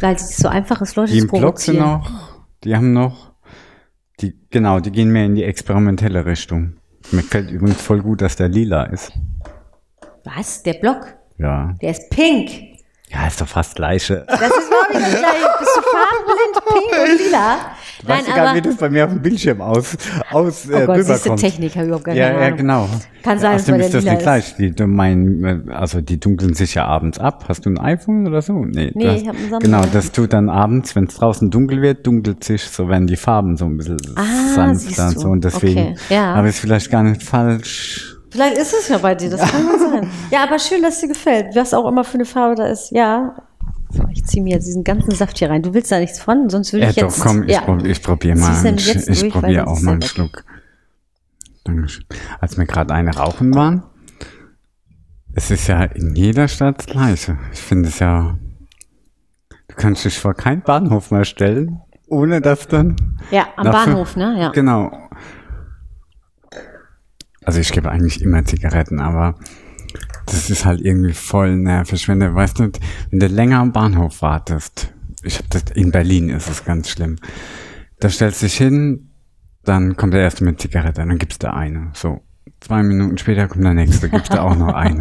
weil 0.00 0.14
es 0.16 0.36
so 0.36 0.48
einfach 0.48 0.80
ist, 0.80 0.96
Leute 0.96 1.12
Die 1.12 1.20
zu 1.20 1.26
provozieren. 1.26 1.78
noch, 1.78 2.10
die 2.64 2.74
haben 2.76 2.92
noch, 2.92 3.32
die, 4.20 4.38
genau, 4.50 4.80
die 4.80 4.90
gehen 4.90 5.10
mehr 5.10 5.26
in 5.26 5.34
die 5.34 5.44
experimentelle 5.44 6.24
Richtung. 6.26 6.74
Mir 7.10 7.22
gefällt 7.22 7.50
übrigens 7.50 7.80
voll 7.82 8.00
gut, 8.00 8.22
dass 8.22 8.36
der 8.36 8.48
lila 8.48 8.84
ist. 8.84 9.12
Was? 10.24 10.62
Der 10.62 10.74
Blog? 10.74 11.16
Ja. 11.38 11.74
Der 11.82 11.90
ist 11.90 12.10
pink. 12.10 12.71
Ja, 13.12 13.26
ist 13.26 13.40
doch 13.40 13.48
fast 13.48 13.74
gleiche. 13.76 14.24
Das 14.28 14.40
ist 14.40 14.42
nicht 14.42 14.94
das 14.94 15.10
gleiche. 15.10 15.48
Bist 15.58 15.76
du 15.76 15.82
farbenblind, 15.82 16.64
pink 16.68 17.02
und 17.02 17.26
lila? 17.26 17.56
Weißt 18.04 18.26
du 18.28 18.32
gar 18.34 18.54
nicht, 18.54 18.64
wie 18.64 18.68
das 18.68 18.78
bei 18.78 18.90
mir 18.90 19.04
auf 19.04 19.10
dem 19.12 19.22
Bildschirm 19.22 19.60
aus, 19.60 19.96
aus 20.32 20.66
oh 20.68 20.74
äh, 20.74 20.86
Gott, 20.86 20.96
rüberkommt. 20.96 21.38
Technik, 21.38 21.72
habe 21.74 21.82
ich 21.82 21.86
überhaupt 21.88 22.04
gar 22.04 22.14
Ja, 22.16 22.28
keine 22.30 22.40
ja, 22.40 22.46
Ahnung. 22.46 22.56
genau. 22.58 22.88
Kann 23.22 23.38
sein, 23.38 23.52
dass 23.52 23.62
Außerdem 23.62 23.74
bei 23.74 23.78
der 23.78 23.86
ist 23.86 23.94
das 23.94 24.04
nicht 24.04 24.12
ist. 24.14 24.22
gleich. 24.22 24.56
Die, 24.56 24.70
du 24.74 24.86
mein, 24.88 25.70
also 25.72 26.00
die 26.00 26.18
dunkeln 26.18 26.54
sich 26.54 26.74
ja 26.74 26.84
abends 26.86 27.18
ab. 27.20 27.44
Hast 27.48 27.64
du 27.64 27.70
ein 27.70 27.78
iPhone 27.78 28.26
oder 28.26 28.42
so? 28.42 28.54
Nee, 28.64 28.90
du 28.90 28.98
Nee, 28.98 29.08
hast, 29.08 29.22
ich 29.22 29.28
hab 29.28 29.36
ein 29.36 29.42
Samsung. 29.42 29.58
Genau, 29.60 29.82
das 29.92 30.10
tut 30.10 30.32
dann 30.32 30.48
abends, 30.48 30.96
wenn 30.96 31.04
es 31.04 31.14
draußen 31.14 31.48
dunkel 31.50 31.80
wird, 31.80 32.04
dunkelt 32.04 32.42
sich, 32.42 32.62
so 32.64 32.88
werden 32.88 33.06
die 33.06 33.16
Farben 33.16 33.56
so 33.56 33.66
ein 33.66 33.76
bisschen 33.76 33.98
Ah, 34.16 34.52
sanfter 34.54 35.06
und 35.08 35.14
du. 35.14 35.20
so. 35.20 35.28
Und 35.28 35.44
deswegen 35.44 35.80
Okay, 35.80 35.94
ja. 36.08 36.34
habe 36.34 36.48
ich 36.48 36.54
es 36.56 36.60
vielleicht 36.60 36.90
gar 36.90 37.04
nicht 37.04 37.22
falsch. 37.22 38.11
Vielleicht 38.32 38.56
ist 38.58 38.72
es 38.72 38.88
ja 38.88 38.98
bei 38.98 39.14
dir, 39.14 39.30
das 39.30 39.40
kann 39.50 39.66
ja 39.72 39.78
sein. 39.78 40.10
Ja, 40.30 40.42
aber 40.44 40.58
schön, 40.58 40.82
dass 40.82 41.00
dir 41.00 41.08
gefällt. 41.08 41.54
Was 41.54 41.72
auch 41.74 41.86
immer 41.86 42.02
für 42.04 42.14
eine 42.14 42.24
Farbe 42.24 42.54
da 42.56 42.66
ist. 42.66 42.90
Ja. 42.90 43.36
So, 43.90 44.04
ich 44.10 44.24
ziehe 44.24 44.42
mir 44.42 44.54
jetzt 44.54 44.66
diesen 44.66 44.84
ganzen 44.84 45.10
Saft 45.10 45.36
hier 45.38 45.50
rein. 45.50 45.62
Du 45.62 45.74
willst 45.74 45.92
da 45.92 45.98
nichts 45.98 46.18
von, 46.18 46.48
sonst 46.48 46.72
würde 46.72 46.84
Ja, 46.86 46.90
ich 46.90 46.96
jetzt. 46.96 47.18
doch, 47.20 47.24
komm, 47.26 47.42
ich, 47.42 47.50
ja. 47.52 47.60
prob, 47.60 47.84
ich 47.84 48.02
probiere 48.02 48.38
mal. 48.38 48.62
nämlich 48.62 48.88
Ich, 49.08 49.28
probiere 49.30 49.66
auch 49.66 49.80
mal 49.82 49.92
einen. 49.92 50.02
Schluck. 50.02 50.44
Dankeschön. 51.64 52.04
Als 52.40 52.56
wir 52.56 52.64
gerade 52.64 52.92
eine 52.94 53.14
rauchen 53.14 53.54
waren, 53.54 53.82
es 55.34 55.50
ist 55.50 55.66
ja 55.68 55.82
in 55.84 56.14
jeder 56.14 56.48
Stadt 56.48 56.78
das 56.78 56.86
Gleiche. 56.86 57.38
Ich 57.52 57.60
finde 57.60 57.88
es 57.90 57.98
ja, 57.98 58.38
du 59.68 59.74
kannst 59.76 60.04
dich 60.06 60.18
vor 60.18 60.34
keinen 60.34 60.62
Bahnhof 60.62 61.10
mehr 61.10 61.24
stellen, 61.24 61.80
ohne 62.08 62.40
dass 62.40 62.66
dann. 62.68 62.96
Ja, 63.30 63.46
am 63.56 63.66
nach- 63.66 63.84
Bahnhof, 63.84 64.16
ne? 64.16 64.36
Ja. 64.40 64.48
Genau. 64.50 64.90
Also 67.44 67.60
ich 67.60 67.72
gebe 67.72 67.90
eigentlich 67.90 68.22
immer 68.22 68.44
Zigaretten, 68.44 69.00
aber 69.00 69.36
das 70.26 70.48
ist 70.50 70.64
halt 70.64 70.80
irgendwie 70.80 71.12
voll 71.12 71.56
nervig, 71.56 72.08
wenn 72.08 72.20
du, 72.20 72.34
weißt 72.34 72.58
du, 72.58 72.70
wenn 73.10 73.20
du 73.20 73.26
länger 73.26 73.58
am 73.58 73.72
Bahnhof 73.72 74.22
wartest. 74.22 74.92
Ich 75.22 75.38
hab 75.38 75.50
das, 75.50 75.64
in 75.74 75.90
Berlin 75.90 76.28
ist 76.30 76.48
es 76.48 76.64
ganz 76.64 76.88
schlimm. 76.88 77.18
Da 78.00 78.08
stellst 78.08 78.42
du 78.42 78.46
dich 78.46 78.56
hin, 78.56 79.10
Dann 79.64 79.96
kommt 79.96 80.14
der 80.14 80.22
erste 80.22 80.44
mit 80.44 80.60
Zigarette, 80.60 81.04
dann 81.06 81.18
gibt's 81.18 81.38
da 81.38 81.52
eine. 81.52 81.90
So. 81.94 82.20
Zwei 82.66 82.82
Minuten 82.82 83.18
später 83.18 83.48
kommt 83.48 83.64
der 83.64 83.74
nächste, 83.74 84.08
gibt's 84.08 84.28
da 84.28 84.42
auch 84.42 84.56
noch 84.56 84.72
eine. 84.72 85.00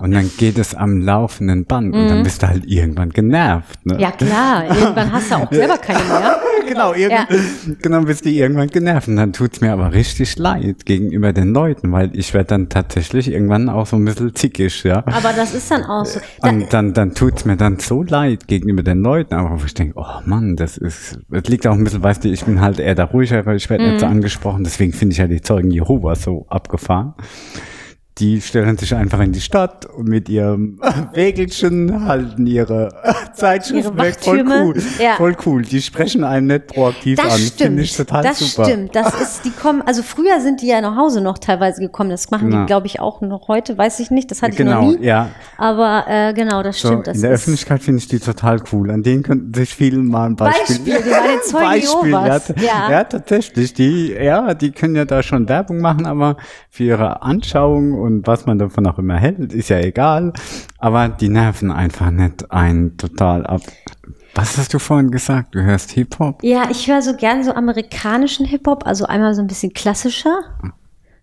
Und 0.00 0.12
dann 0.12 0.28
geht 0.38 0.58
es 0.58 0.74
am 0.74 1.00
laufenden 1.00 1.64
Band 1.64 1.94
und 1.94 2.08
dann 2.08 2.22
bist 2.24 2.42
du 2.42 2.48
halt 2.48 2.66
irgendwann 2.66 3.10
genervt. 3.10 3.84
Ne? 3.86 3.94
Mhm. 3.94 4.00
Ja, 4.00 4.10
klar. 4.10 4.64
Irgendwann 4.66 5.12
hast 5.12 5.30
du 5.30 5.36
auch 5.36 5.52
selber 5.52 5.78
keine 5.78 6.00
mehr. 6.00 6.40
genau, 6.68 6.94
irgendwann, 6.94 7.76
genau 7.80 8.00
bist 8.02 8.24
du 8.24 8.30
irgendwann 8.30 8.68
genervt. 8.68 9.06
Und 9.08 9.16
dann 9.16 9.32
tut's 9.32 9.60
mir 9.60 9.72
aber 9.72 9.92
richtig 9.92 10.36
leid 10.36 10.84
gegenüber 10.84 11.32
den 11.32 11.52
Leuten, 11.54 11.92
weil 11.92 12.10
ich 12.12 12.34
werde 12.34 12.48
dann 12.48 12.68
tatsächlich 12.68 13.30
irgendwann 13.30 13.68
auch 13.68 13.86
so 13.86 13.96
ein 13.96 14.04
bisschen 14.04 14.34
zickig, 14.34 14.82
ja. 14.82 14.98
Aber 15.06 15.32
das 15.34 15.54
ist 15.54 15.70
dann 15.70 15.84
auch 15.84 16.04
so. 16.04 16.18
Da, 16.42 16.48
Und 16.50 16.72
dann, 16.72 16.92
dann 16.92 17.14
tut's 17.14 17.44
mir 17.44 17.56
dann 17.56 17.78
so 17.78 18.02
leid 18.02 18.48
gegenüber 18.48 18.82
den 18.82 19.02
Leuten, 19.02 19.34
aber 19.34 19.60
wo 19.60 19.64
ich 19.64 19.74
denke, 19.74 19.94
oh 19.96 20.20
Mann, 20.24 20.56
das 20.56 20.76
ist, 20.76 21.20
das 21.30 21.44
liegt 21.48 21.66
auch 21.68 21.74
ein 21.74 21.84
bisschen, 21.84 22.02
weißt 22.02 22.24
du, 22.24 22.28
ich 22.30 22.44
bin 22.44 22.60
halt 22.60 22.80
eher 22.80 22.94
da 22.96 23.04
ruhiger, 23.04 23.46
weil 23.46 23.56
ich 23.56 23.70
werde 23.70 23.84
Mhm. 23.84 23.90
nicht 23.90 24.00
so 24.00 24.06
angesprochen, 24.06 24.64
deswegen 24.64 24.92
finde 24.92 25.12
ich 25.12 25.18
ja 25.18 25.28
die 25.28 25.40
Zeugen 25.40 25.70
Jehovas 25.70 26.22
so 26.22 26.46
abgefahren. 26.48 26.95
fahren. 26.96 27.14
Die 28.18 28.40
stellen 28.40 28.78
sich 28.78 28.94
einfach 28.94 29.20
in 29.20 29.32
die 29.32 29.42
Stadt 29.42 29.84
und 29.84 30.08
mit 30.08 30.30
ihrem 30.30 30.80
Wägelchen 31.12 32.06
halten 32.06 32.46
ihre 32.46 32.88
Zeitschriften 33.34 33.94
Ihre 33.98 34.02
weg. 34.06 34.16
Voll 34.20 34.42
cool. 34.48 34.82
Ja. 34.98 35.16
Voll 35.16 35.36
cool. 35.44 35.60
Die 35.62 35.82
sprechen 35.82 36.24
einen 36.24 36.46
nicht 36.46 36.68
proaktiv 36.68 37.18
an. 37.18 37.26
das 37.26 37.34
Finde 37.34 37.52
stimmt. 37.52 37.80
ich 37.80 37.94
total 37.96 38.22
das 38.22 38.38
super. 38.38 38.64
stimmt. 38.68 38.96
Das 38.96 39.14
ist, 39.20 39.44
die 39.44 39.50
kommen, 39.50 39.82
also 39.82 40.02
früher 40.02 40.40
sind 40.40 40.62
die 40.62 40.68
ja 40.68 40.80
nach 40.80 40.96
Hause 40.96 41.20
noch 41.20 41.36
teilweise 41.36 41.82
gekommen. 41.82 42.08
Das 42.08 42.30
machen 42.30 42.50
Ja. 42.50 42.60
die, 42.60 42.66
glaube 42.66 42.86
ich, 42.86 43.00
auch 43.00 43.20
noch 43.20 43.48
heute. 43.48 43.76
Weiß 43.76 44.00
ich 44.00 44.10
nicht. 44.10 44.30
Das 44.30 44.40
hatte 44.40 44.52
ich 44.52 44.56
Genau, 44.56 44.80
noch 44.92 44.98
nie. 44.98 45.04
ja. 45.04 45.28
Aber 45.58 46.04
äh, 46.08 46.32
genau, 46.32 46.62
das 46.62 46.80
So, 46.80 46.88
stimmt. 46.88 47.08
Das 47.08 47.16
in 47.16 47.22
der 47.22 47.32
Öffentlichkeit 47.32 47.82
finde 47.82 47.98
ich 47.98 48.08
die 48.08 48.18
total 48.18 48.62
cool. 48.72 48.90
An 48.92 49.02
denen 49.02 49.24
könnten 49.24 49.52
sich 49.52 49.74
viele 49.74 49.98
mal 49.98 50.24
ein 50.24 50.36
Beispiel. 50.36 50.76
Beispiel, 50.78 51.02
die 51.04 51.10
waren 51.10 51.74
jetzt 51.76 51.92
Jehovas. 52.04 52.48
ja, 52.48 52.54
Ja. 52.62 52.90
ja, 52.92 53.04
tatsächlich. 53.04 53.74
Die, 53.74 54.12
ja, 54.12 54.54
die 54.54 54.70
können 54.72 54.96
ja 54.96 55.04
da 55.04 55.22
schon 55.22 55.50
Werbung 55.50 55.80
machen, 55.80 56.06
aber 56.06 56.38
für 56.70 56.84
ihre 56.84 57.20
Anschauung 57.20 58.05
und 58.06 58.26
was 58.26 58.46
man 58.46 58.58
davon 58.58 58.86
auch 58.86 58.98
immer 58.98 59.16
hält, 59.16 59.52
ist 59.52 59.68
ja 59.68 59.78
egal. 59.80 60.32
Aber 60.78 61.08
die 61.08 61.28
nerven 61.28 61.70
einfach 61.70 62.10
nicht 62.10 62.50
ein 62.50 62.96
total 62.96 63.46
ab. 63.46 63.60
Was 64.34 64.56
hast 64.58 64.72
du 64.74 64.78
vorhin 64.78 65.10
gesagt? 65.10 65.54
Du 65.54 65.62
hörst 65.62 65.90
Hip-Hop? 65.92 66.42
Ja, 66.42 66.64
ich 66.70 66.86
höre 66.88 67.02
so 67.02 67.14
gern 67.16 67.42
so 67.44 67.52
amerikanischen 67.52 68.46
Hip-Hop, 68.46 68.86
also 68.86 69.06
einmal 69.06 69.34
so 69.34 69.40
ein 69.42 69.46
bisschen 69.46 69.72
klassischer. 69.72 70.34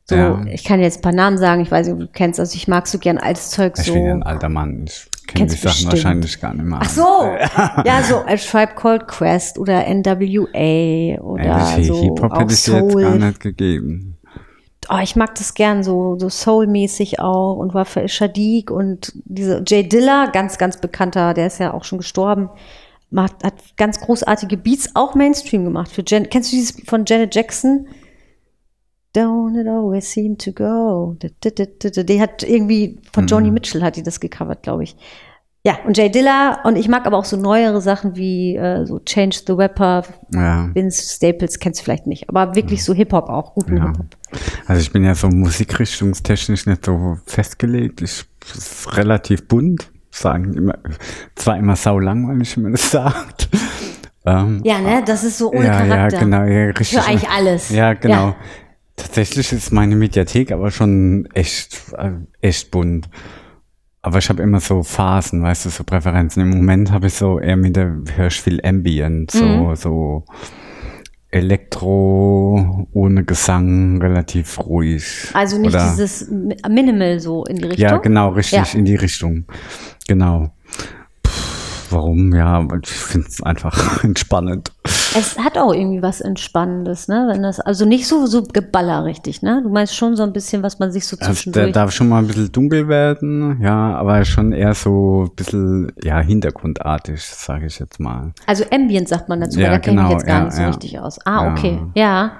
So, 0.05 0.15
Ja. 0.15 0.43
ich 0.51 0.63
kann 0.65 0.79
jetzt 0.81 0.97
ein 0.97 1.01
paar 1.01 1.13
Namen 1.13 1.37
sagen, 1.37 1.61
ich 1.61 1.71
weiß 1.71 1.87
nicht, 1.87 1.93
ob 1.93 1.99
du 2.01 2.07
kennst, 2.07 2.39
also 2.39 2.55
ich 2.55 2.67
mag 2.67 2.87
so 2.87 2.97
gern 2.99 3.17
altes 3.17 3.51
Zeug 3.51 3.73
Ich 3.77 3.85
so. 3.85 3.93
bin 3.93 4.05
ja 4.05 4.13
ein 4.13 4.23
alter 4.23 4.49
Mann. 4.49 4.85
Ich 4.85 5.27
kenne 5.27 5.45
die 5.45 5.55
Sachen 5.55 5.63
bestimmt. 5.69 5.93
wahrscheinlich 5.93 6.41
gar 6.41 6.53
nicht 6.53 6.65
mehr. 6.65 6.79
Ach 6.81 6.89
so, 6.89 7.01
ja, 7.85 8.01
so 8.03 8.17
A 8.25 8.35
Tribe 8.35 8.73
Called 8.75 9.07
Quest 9.07 9.57
oder 9.57 9.85
NWA 9.87 11.21
oder 11.21 11.43
Ehrlich, 11.43 11.87
so 11.87 12.01
Hip-Hop 12.01 12.37
hätte 12.37 12.53
ich 12.53 12.63
dir 12.63 12.81
jetzt 12.83 12.97
gar 12.97 13.15
nicht 13.15 13.39
gegeben. 13.39 14.12
Oh, 14.89 14.99
ich 15.01 15.15
mag 15.15 15.35
das 15.35 15.53
gern 15.53 15.83
so, 15.83 16.17
so 16.19 16.29
Soul-mäßig 16.29 17.19
auch 17.19 17.55
und 17.55 17.73
Wafel 17.73 18.07
Shadik 18.07 18.71
und 18.71 19.13
diese 19.25 19.63
Jay 19.65 19.87
Dilla, 19.87 20.27
ganz, 20.27 20.57
ganz 20.57 20.79
bekannter, 20.79 21.33
der 21.33 21.47
ist 21.47 21.59
ja 21.59 21.73
auch 21.73 21.83
schon 21.83 21.99
gestorben, 21.99 22.49
macht, 23.09 23.43
hat 23.43 23.53
ganz 23.77 23.99
großartige 24.01 24.57
Beats, 24.57 24.95
auch 24.95 25.15
Mainstream 25.15 25.63
gemacht 25.63 25.91
für 25.91 26.03
Jan 26.05 26.29
Kennst 26.29 26.51
du 26.51 26.55
dieses 26.55 26.81
von 26.87 27.05
Janet 27.05 27.33
Jackson? 27.33 27.87
Don't 29.15 29.59
it 29.59 29.67
always 29.67 30.11
seem 30.11 30.37
to 30.39 30.51
go. 30.51 31.15
Die 31.21 32.21
hat 32.21 32.41
irgendwie 32.41 32.97
von 33.11 33.27
Joni 33.27 33.51
Mitchell 33.51 33.83
hat 33.83 33.95
die 33.95 34.01
das 34.01 34.19
gecovert, 34.19 34.63
glaube 34.63 34.83
ich. 34.83 34.95
Ja, 35.65 35.77
und 35.85 35.97
Jay 35.97 36.09
Dilla 36.11 36.59
und 36.65 36.75
ich 36.75 36.89
mag 36.89 37.05
aber 37.05 37.17
auch 37.17 37.23
so 37.23 37.37
neuere 37.37 37.79
Sachen 37.79 38.17
wie 38.17 38.57
äh, 38.57 38.85
so 38.85 38.99
Change 38.99 39.37
the 39.47 39.53
Rapper, 39.53 40.03
Ja. 40.33 40.69
Vince 40.73 41.15
Staples 41.15 41.57
kennst 41.59 41.79
du 41.79 41.83
vielleicht 41.85 42.05
nicht, 42.05 42.27
aber 42.27 42.53
wirklich 42.53 42.83
so 42.83 42.93
Hip-Hop 42.93 43.29
auch, 43.29 43.53
guten 43.53 43.77
Ja. 43.77 43.87
Hip-Hop. 43.87 44.05
Also 44.67 44.81
ich 44.81 44.91
bin 44.91 45.05
ja 45.05 45.15
so 45.15 45.29
musikrichtungstechnisch 45.29 46.65
nicht 46.65 46.83
so 46.85 47.17
festgelegt. 47.25 48.01
Ich 48.01 48.25
es 48.45 48.55
ist 48.57 48.97
relativ 48.97 49.47
bunt, 49.47 49.89
sagen 50.11 50.53
immer, 50.53 50.77
zwar 51.35 51.57
immer 51.57 51.77
sau 51.77 51.97
langweilig, 51.97 52.57
wenn 52.57 52.63
man 52.63 52.71
das 52.73 52.91
sagt. 52.91 53.47
Ähm, 54.25 54.59
Ja, 54.65 54.79
ne, 54.81 55.01
das 55.05 55.23
ist 55.23 55.37
so 55.37 55.49
ohne 55.49 55.65
ja, 55.65 55.77
Charakter. 55.77 56.17
ja, 56.17 56.23
genau, 56.23 56.43
ja, 56.43 56.65
richtig. 56.65 56.89
Für 56.99 57.05
eigentlich 57.07 57.29
alles. 57.29 57.69
Ja, 57.69 57.93
genau. 57.93 58.27
Ja. 58.27 58.35
Tatsächlich 58.97 59.53
ist 59.53 59.71
meine 59.71 59.95
Mediathek 59.95 60.51
aber 60.51 60.71
schon 60.71 61.25
echt, 61.33 61.79
äh, 61.97 62.11
echt 62.41 62.69
bunt. 62.69 63.07
Aber 64.05 64.17
ich 64.17 64.27
habe 64.27 64.43
immer 64.43 64.59
so 64.59 64.83
Phasen, 64.83 65.41
weißt 65.43 65.65
du, 65.65 65.69
so 65.69 65.83
Präferenzen. 65.85 66.41
Im 66.43 66.49
Moment 66.49 66.91
habe 66.91 67.07
ich 67.07 67.13
so 67.13 67.39
eher 67.39 67.55
mit 67.55 67.77
der 67.77 67.95
viel 68.29 68.59
Ambient, 68.63 69.31
so, 69.31 69.45
Mhm. 69.45 69.75
so 69.77 70.25
Elektro 71.31 72.87
ohne 72.91 73.23
Gesang, 73.23 74.01
relativ 74.01 74.59
ruhig. 74.59 75.29
Also 75.33 75.57
nicht 75.57 75.73
Oder- 75.73 75.89
dieses 75.89 76.29
Mi- 76.29 76.57
Minimal 76.69 77.19
so 77.19 77.45
in 77.45 77.55
die 77.55 77.63
Richtung. 77.63 77.79
Ja, 77.89 77.97
genau, 77.97 78.29
richtig 78.29 78.73
Ja. 78.73 78.77
in 78.79 78.85
die 78.85 78.95
Richtung. 78.95 79.45
Genau. 80.07 80.51
Pff, 81.25 81.87
warum? 81.91 82.33
Ja, 82.35 82.67
ich 82.83 82.89
finde 82.89 83.27
es 83.29 83.41
einfach 83.41 83.71
entspannend. 84.03 84.71
Es 85.15 85.37
hat 85.37 85.57
auch 85.57 85.73
irgendwie 85.73 86.01
was 86.01 86.21
Entspannendes, 86.21 87.07
ne? 87.07 87.27
Wenn 87.31 87.43
das, 87.43 87.59
also 87.59 87.85
nicht 87.85 88.07
so, 88.07 88.25
so 88.25 88.43
Geballer 88.43 89.05
richtig, 89.05 89.41
ne? 89.41 89.61
Du 89.63 89.69
meinst 89.69 89.95
schon 89.95 90.15
so 90.15 90.23
ein 90.23 90.33
bisschen, 90.33 90.63
was 90.63 90.79
man 90.79 90.91
sich 90.91 91.05
so 91.05 91.15
Also, 91.17 91.25
der 91.27 91.33
zwischendurch. 91.35 91.71
darf 91.71 91.91
schon 91.91 92.09
mal 92.09 92.19
ein 92.19 92.27
bisschen 92.27 92.51
dunkel 92.51 92.87
werden, 92.87 93.59
ja, 93.61 93.95
aber 93.95 94.25
schon 94.25 94.51
eher 94.53 94.73
so 94.73 95.25
ein 95.29 95.35
bisschen, 95.35 95.91
ja, 96.03 96.19
hintergrundartig, 96.19 97.21
sage 97.23 97.67
ich 97.67 97.79
jetzt 97.79 97.99
mal. 97.99 98.33
also 98.47 98.63
Ambient 98.71 99.07
sagt 99.07 99.29
man 99.29 99.41
dazu, 99.41 99.59
Ja, 99.59 99.69
da 99.71 99.79
kenne 99.79 100.01
ich 100.01 100.07
genau, 100.07 100.11
jetzt 100.17 100.25
gar 100.25 100.37
ja, 100.39 100.43
nicht 100.45 100.55
so 100.55 100.61
ja. 100.61 100.67
richtig 100.69 100.99
aus. 100.99 101.19
Ah, 101.25 101.51
okay. 101.51 101.79
Ja. 101.95 102.33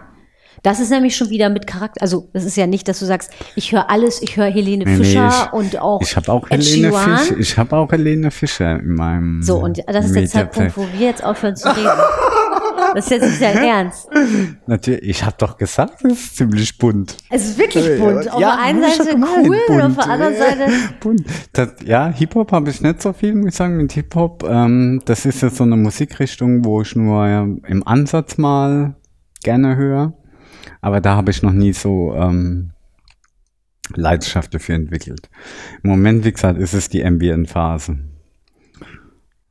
Das 0.62 0.80
ist 0.80 0.92
nämlich 0.92 1.18
schon 1.18 1.30
wieder 1.30 1.50
mit 1.50 1.68
Charakter. 1.68 2.02
Also, 2.02 2.30
das 2.32 2.46
ist 2.46 2.56
ja 2.56 2.68
nicht, 2.68 2.88
dass 2.88 3.00
du 3.00 3.06
sagst, 3.06 3.32
ich 3.56 3.74
höre 3.74 3.90
alles, 3.90 4.22
ich 4.22 4.38
höre 4.38 4.46
Helene 4.50 4.86
Nee, 4.86 4.92
nee, 4.92 5.04
Fischer 5.04 5.28
ich- 5.48 5.54
und 5.54 5.78
auch. 5.78 6.02
Ich 6.02 6.16
habe 6.16 6.32
auch 6.32 6.46
Ed 6.50 6.64
Helene 6.64 6.90
Sheeran. 6.90 7.18
Fischer, 7.18 7.38
ich 7.38 7.58
habe 7.58 7.76
auch 7.76 7.92
Helene 7.92 8.32
Fischer 8.32 8.80
in 8.80 8.94
meinem 8.94 9.42
So, 9.44 9.58
und 9.58 9.84
das 9.86 10.06
ist 10.06 10.16
der 10.16 10.26
Zeitpunkt, 10.28 10.78
wo 10.78 10.84
wir 10.94 11.08
jetzt 11.08 11.22
aufhören 11.24 11.56
zu 11.58 11.68
reden. 11.68 11.90
Das 12.94 13.06
ist 13.06 13.12
jetzt 13.12 13.30
nicht 13.30 13.42
dein 13.42 13.58
Ernst. 13.58 14.10
Natürlich, 14.68 15.04
ich 15.04 15.24
habe 15.24 15.36
doch 15.38 15.58
gesagt, 15.58 16.04
es 16.06 16.12
ist 16.12 16.36
ziemlich 16.38 16.78
bunt. 16.78 17.18
Es 17.30 17.46
ist 17.50 17.58
wirklich 17.58 18.00
bunt. 18.00 18.32
Auf 18.32 18.40
Ja, 18.40 18.56
der 18.56 18.66
einen 18.66 18.82
Seite 18.82 19.16
cool 19.18 19.60
und 19.70 19.82
auf 19.82 19.96
der 19.96 20.10
anderen 20.10 20.36
Seite. 20.36 20.72
Bunt. 21.00 21.26
Das, 21.54 21.70
ja, 21.84 22.08
Hip-Hop 22.08 22.52
habe 22.52 22.70
ich 22.70 22.82
nicht 22.82 23.02
so 23.02 23.14
viel, 23.14 23.36
muss 23.36 23.50
ich 23.50 23.56
sagen, 23.56 23.78
mit 23.78 23.92
Hip-Hop. 23.94 24.44
Ähm, 24.48 25.02
das 25.06 25.26
ist 25.26 25.42
jetzt 25.42 25.58
so 25.58 25.64
eine 25.64 25.76
Musikrichtung, 25.76 26.66
wo 26.66 26.82
ich 26.82 26.96
nur 26.96 27.26
im 27.26 27.86
Ansatz 27.86 28.38
mal 28.38 28.96
gerne 29.44 29.76
höre. 29.76 30.14
Aber 30.82 31.02
da 31.02 31.16
habe 31.16 31.32
ich 31.32 31.42
noch 31.44 31.52
nie 31.52 31.74
so 31.74 32.14
ähm, 32.16 32.72
Leidenschaft 33.96 34.54
dafür 34.54 34.76
entwickelt. 34.76 35.30
Im 35.84 35.90
Moment, 35.92 36.26
wie 36.26 36.32
gesagt, 36.32 36.60
ist 36.60 36.74
es 36.74 36.90
die 36.90 37.04
Ambient-Phase. 37.04 38.00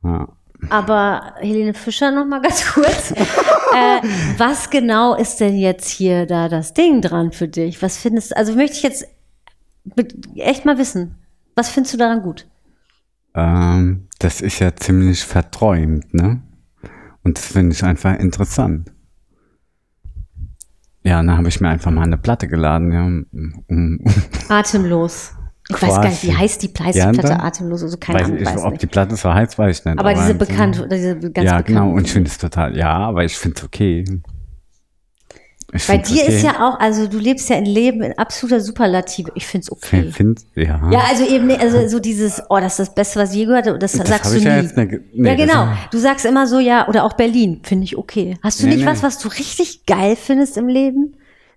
Ja. 0.03 0.27
Aber 0.69 1.33
Helene 1.37 1.73
Fischer 1.73 2.11
noch 2.11 2.25
mal 2.25 2.41
ganz 2.41 2.65
kurz. 2.73 3.11
äh, 3.11 4.01
was 4.37 4.69
genau 4.69 5.15
ist 5.15 5.39
denn 5.39 5.57
jetzt 5.57 5.89
hier 5.89 6.25
da 6.25 6.49
das 6.49 6.73
Ding 6.73 7.01
dran 7.01 7.31
für 7.31 7.47
dich? 7.47 7.81
Was 7.81 7.97
findest 7.97 8.31
du, 8.31 8.37
also 8.37 8.53
möchte 8.53 8.77
ich 8.77 8.83
jetzt 8.83 9.05
echt 10.35 10.65
mal 10.65 10.77
wissen. 10.77 11.15
Was 11.55 11.69
findest 11.69 11.93
du 11.93 11.97
daran 11.97 12.21
gut? 12.21 12.47
Ähm, 13.35 14.07
das 14.19 14.41
ist 14.41 14.59
ja 14.59 14.75
ziemlich 14.75 15.23
verträumt, 15.23 16.13
ne? 16.13 16.41
Und 17.23 17.37
das 17.37 17.47
finde 17.47 17.73
ich 17.73 17.83
einfach 17.83 18.17
interessant. 18.17 18.91
Ja, 21.03 21.17
dann 21.17 21.37
habe 21.37 21.49
ich 21.49 21.59
mir 21.59 21.69
einfach 21.69 21.91
mal 21.91 22.03
eine 22.03 22.17
Platte 22.17 22.47
geladen, 22.47 22.91
ja, 22.91 23.03
um, 23.03 23.25
um 23.67 23.99
Atemlos. 24.49 25.33
Ich 25.69 25.81
weiß 25.81 25.95
gar 25.95 26.09
nicht, 26.09 26.23
wie 26.23 26.35
heißt 26.35 26.61
die, 26.61 26.67
heißt 26.77 26.97
Ja, 26.97 27.11
die 27.11 27.19
Platte 27.19 27.35
dann- 27.37 27.45
Atemlos? 27.45 27.83
Also 27.83 27.97
keine 27.97 28.19
weiß 28.19 28.25
Ahnung, 28.27 28.37
ich, 28.39 28.45
weiß 28.45 28.63
ob 28.63 28.71
nicht. 28.71 28.81
die 28.81 28.87
Platte 28.87 29.15
so 29.15 29.33
heißt, 29.33 29.57
weiß 29.57 29.79
ich 29.79 29.85
nicht. 29.85 29.97
Aber 29.99 30.13
diese 30.13 30.27
so- 30.27 30.33
bekannt, 30.35 30.85
diese 30.91 31.15
ganz 31.31 31.49
Ja, 31.49 31.61
genau, 31.61 31.89
und 31.91 32.05
ich 32.05 32.11
finde 32.11 32.29
es 32.29 32.37
total, 32.37 32.75
ja, 32.77 32.91
aber 32.97 33.23
ich 33.23 33.37
finde 33.37 33.57
es 33.57 33.63
okay. 33.63 34.03
Ich 35.75 35.87
Bei 35.87 35.97
dir 35.97 36.21
okay. 36.21 36.35
ist 36.35 36.43
ja 36.43 36.51
auch, 36.67 36.79
also 36.79 37.07
du 37.07 37.17
lebst 37.17 37.49
ja 37.49 37.55
ein 37.55 37.65
Leben 37.65 38.03
in 38.03 38.15
absoluter 38.15 38.59
Superlative. 38.61 39.31
Ich 39.33 39.47
finde 39.47 39.63
es 39.65 39.71
okay. 39.71 40.05
Ich 40.09 40.15
find, 40.15 40.41
ja. 40.53 40.79
Ja, 40.91 40.99
also 41.09 41.25
eben, 41.25 41.49
also 41.49 41.87
so 41.87 41.99
dieses, 41.99 42.43
oh, 42.49 42.57
das 42.59 42.73
ist 42.73 42.79
das 42.89 42.93
Beste, 42.93 43.19
was 43.19 43.31
ich 43.31 43.37
je 43.37 43.45
gehört 43.45 43.65
habe, 43.65 43.79
das, 43.79 43.93
Das 43.93 44.07
sagst 44.07 44.35
du 44.35 44.37
nie. 44.37 44.43
ja 44.45 44.57
jetzt 44.57 44.77
ne- 44.77 45.01
nee, 45.15 45.29
ja, 45.29 45.35
genau. 45.35 45.67
Du 45.89 45.97
sagst 45.97 46.25
immer 46.27 46.45
so, 46.45 46.59
ja, 46.59 46.87
oder 46.87 47.03
auch 47.03 47.13
Berlin, 47.13 47.61
finde 47.63 47.85
ich 47.85 47.97
okay. 47.97 48.37
Hast 48.43 48.61
du 48.61 48.65
Nee, 48.67 48.75
nicht 48.75 48.85
nee. 48.85 48.91
was, 48.91 49.01
was 49.01 49.17
du 49.17 49.29
richtig 49.29 49.87
geil 49.87 50.15
findest 50.15 50.57
im 50.57 50.67
Leben? 50.67 51.15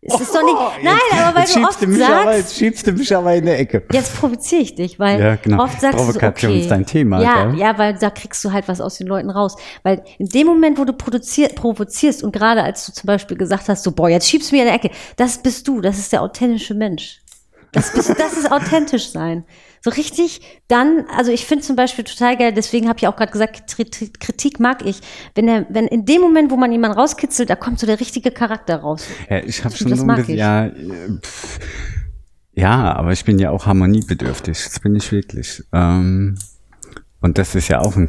Es 0.09 0.21
ist 0.21 0.35
doch 0.35 0.43
nicht, 0.43 0.55
Oh, 0.57 0.71
nein, 0.83 0.97
jetzt- 1.11 1.21
aber 1.23 1.35
weil 1.37 1.43
jetzt 1.45 1.57
du 1.57 1.65
oft 1.65 1.83
du 1.83 1.87
mich 1.87 2.05
aber, 2.05 2.25
sagst, 2.25 2.39
jetzt 2.39 2.57
schiebst 2.57 2.87
du 2.87 2.93
mich 2.93 3.15
aber 3.17 3.35
in 3.35 3.45
der 3.47 3.59
Ecke. 3.59 3.83
jetzt 3.93 4.15
provoziere 4.19 4.63
ich 4.63 4.75
dich, 4.75 4.99
weil 4.99 5.21
Ja, 5.21 5.37
genau. 5.37 5.65
oft 5.65 5.81
sagst 5.81 5.97
Provokation 5.97 6.53
du 6.53 6.57
so, 6.59 6.59
okay. 6.59 6.61
ist 6.61 6.71
dein 6.71 6.87
Thema, 6.87 7.21
Ja, 7.23 7.45
gell? 7.47 7.59
ja, 7.59 7.77
weil 7.79 7.95
da 7.99 8.11
kriegst 8.11 8.45
du 8.45 8.53
halt 8.53 8.69
was 8.69 8.81
aus 8.81 8.99
den 8.99 9.07
Leuten 9.07 9.31
raus. 9.31 9.57
Weil 9.83 10.03
in 10.19 10.29
dem 10.29 10.47
Moment, 10.47 10.79
wo 10.79 10.85
du 10.85 10.93
provozierst 10.93 12.23
und 12.23 12.33
gerade 12.33 12.63
als 12.63 12.87
du 12.87 12.93
zum 12.93 13.07
Beispiel 13.07 13.37
gesagt 13.37 13.69
hast, 13.69 13.83
so, 13.83 13.93
boah, 13.93 14.09
jetzt 14.09 14.29
schiebst 14.29 14.51
du 14.51 14.57
mir 14.57 14.63
in 14.63 14.67
der 14.69 14.75
Ecke, 14.77 14.91
das 15.17 15.39
bist 15.39 15.67
du, 15.69 15.81
das 15.81 15.99
ist 15.99 16.13
der 16.13 16.23
authentische 16.23 16.75
Mensch. 16.75 17.21
Das, 17.77 17.95
ist, 17.95 18.19
das 18.19 18.33
ist 18.39 18.51
authentisch 18.51 19.11
sein. 19.11 19.45
So 19.83 19.91
richtig, 19.91 20.41
dann, 20.67 21.05
also 21.15 21.31
ich 21.31 21.45
finde 21.45 21.63
zum 21.63 21.77
Beispiel 21.77 22.05
total 22.05 22.37
geil, 22.37 22.53
deswegen 22.53 22.89
habe 22.89 22.99
ich 22.99 23.07
auch 23.07 23.17
gerade 23.17 23.31
gesagt, 23.31 23.77
Kritik 23.77 24.59
mag 24.61 24.85
ich. 24.85 25.01
Wenn, 25.35 25.47
er, 25.47 25.67
wenn 25.69 25.87
in 25.87 26.07
dem 26.07 26.23
Moment, 26.23 26.51
wo 26.51 26.57
man 26.57 26.73
jemanden 26.73 26.99
rauskitzelt, 26.99 27.51
da 27.51 27.55
kommt 27.55 27.79
so 27.79 27.87
der 27.87 28.01
richtige 28.01 28.31
Charakter 28.31 28.77
raus. 28.77 29.07
Ja, 29.29 29.39
ich 29.39 29.63
habe 29.63 29.77
schon 29.77 29.95
so 29.95 30.05
ein 30.05 30.17
bisschen, 30.17 30.37
ja, 30.37 30.71
pff, 31.23 31.59
ja, 32.55 32.95
aber 32.95 33.13
ich 33.13 33.25
bin 33.25 33.39
ja 33.39 33.51
auch 33.51 33.67
harmoniebedürftig. 33.67 34.65
Das 34.65 34.81
bin 34.81 34.97
ich 34.97 35.13
wirklich. 35.13 35.63
Ähm, 35.75 36.39
und 37.21 37.39
das 37.39 37.55
ist 37.55 37.69
ja 37.69 37.81
auch 37.81 37.97
ein 37.97 38.07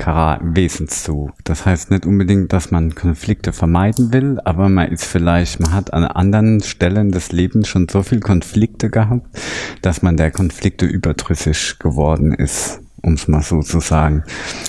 Wesenszug. 0.55 1.31
Das 1.45 1.65
heißt 1.65 1.91
nicht 1.91 2.05
unbedingt, 2.05 2.51
dass 2.51 2.71
man 2.71 2.93
Konflikte 2.93 3.53
vermeiden 3.53 4.11
will, 4.11 4.39
aber 4.43 4.67
man 4.67 4.91
ist 4.91 5.05
vielleicht, 5.05 5.59
man 5.59 5.73
hat 5.73 5.93
an 5.93 6.03
anderen 6.03 6.61
Stellen 6.61 7.11
des 7.11 7.31
Lebens 7.31 7.69
schon 7.69 7.88
so 7.88 8.03
viel 8.03 8.19
Konflikte 8.19 8.89
gehabt, 8.89 9.25
dass 9.81 10.01
man 10.01 10.17
der 10.17 10.31
Konflikte 10.31 10.85
überdrüssig 10.85 11.79
geworden 11.79 12.34
ist, 12.34 12.81
um 13.01 13.13
es 13.13 13.27
mal 13.29 13.41
so 13.41 13.61
zu 13.61 13.79
sagen. 13.79 14.23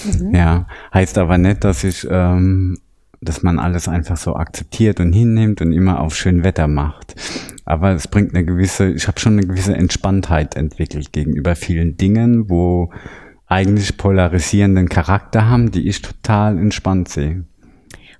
Mhm. 0.04 0.34
Ja, 0.34 0.66
heißt 0.94 1.18
aber 1.18 1.36
nicht, 1.36 1.64
dass 1.64 1.82
ich, 1.82 2.06
ähm, 2.08 2.78
dass 3.20 3.42
man 3.42 3.58
alles 3.58 3.88
einfach 3.88 4.16
so 4.16 4.36
akzeptiert 4.36 5.00
und 5.00 5.12
hinnimmt 5.12 5.60
und 5.60 5.72
immer 5.72 5.98
auf 5.98 6.14
schön 6.14 6.44
Wetter 6.44 6.68
macht. 6.68 7.16
Aber 7.64 7.90
es 7.90 8.06
bringt 8.06 8.34
eine 8.34 8.44
gewisse, 8.44 8.88
ich 8.92 9.08
habe 9.08 9.18
schon 9.18 9.32
eine 9.32 9.46
gewisse 9.46 9.74
Entspanntheit 9.74 10.54
entwickelt 10.54 11.12
gegenüber 11.12 11.56
vielen 11.56 11.96
Dingen, 11.96 12.48
wo 12.48 12.90
eigentlich 13.48 13.96
polarisierenden 13.96 14.88
Charakter 14.88 15.48
haben, 15.48 15.70
die 15.70 15.88
ich 15.88 16.02
total 16.02 16.58
entspannt 16.58 17.08
sehe. 17.08 17.44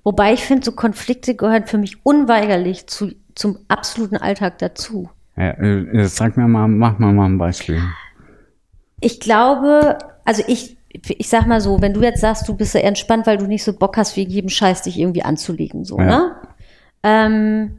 Wobei 0.03 0.33
ich 0.33 0.43
finde, 0.43 0.65
so 0.65 0.71
Konflikte 0.71 1.35
gehören 1.35 1.67
für 1.67 1.77
mich 1.77 2.05
unweigerlich 2.05 2.87
zu, 2.87 3.11
zum 3.35 3.59
absoluten 3.67 4.17
Alltag 4.17 4.57
dazu. 4.57 5.09
Ja, 5.35 5.51
äh, 5.51 6.07
sag 6.07 6.35
mir 6.35 6.47
mal, 6.47 6.67
mach 6.67 6.99
mal 6.99 7.13
mal 7.13 7.25
ein 7.25 7.37
Beispiel. 7.37 7.81
Ich 8.99 9.19
glaube, 9.19 9.97
also 10.25 10.43
ich, 10.47 10.77
ich 10.89 11.29
sag 11.29 11.47
mal 11.47 11.61
so, 11.61 11.81
wenn 11.81 11.93
du 11.93 12.01
jetzt 12.01 12.21
sagst, 12.21 12.47
du 12.47 12.55
bist 12.55 12.73
so 12.73 12.79
entspannt, 12.79 13.27
weil 13.27 13.37
du 13.37 13.45
nicht 13.45 13.63
so 13.63 13.73
Bock 13.73 13.97
hast, 13.97 14.17
wegen 14.17 14.31
jedem 14.31 14.49
Scheiß 14.49 14.81
dich 14.81 14.99
irgendwie 14.99 15.23
anzulegen, 15.23 15.85
so, 15.85 15.99
ja. 15.99 16.05
ne? 16.05 16.35
Ähm, 17.03 17.77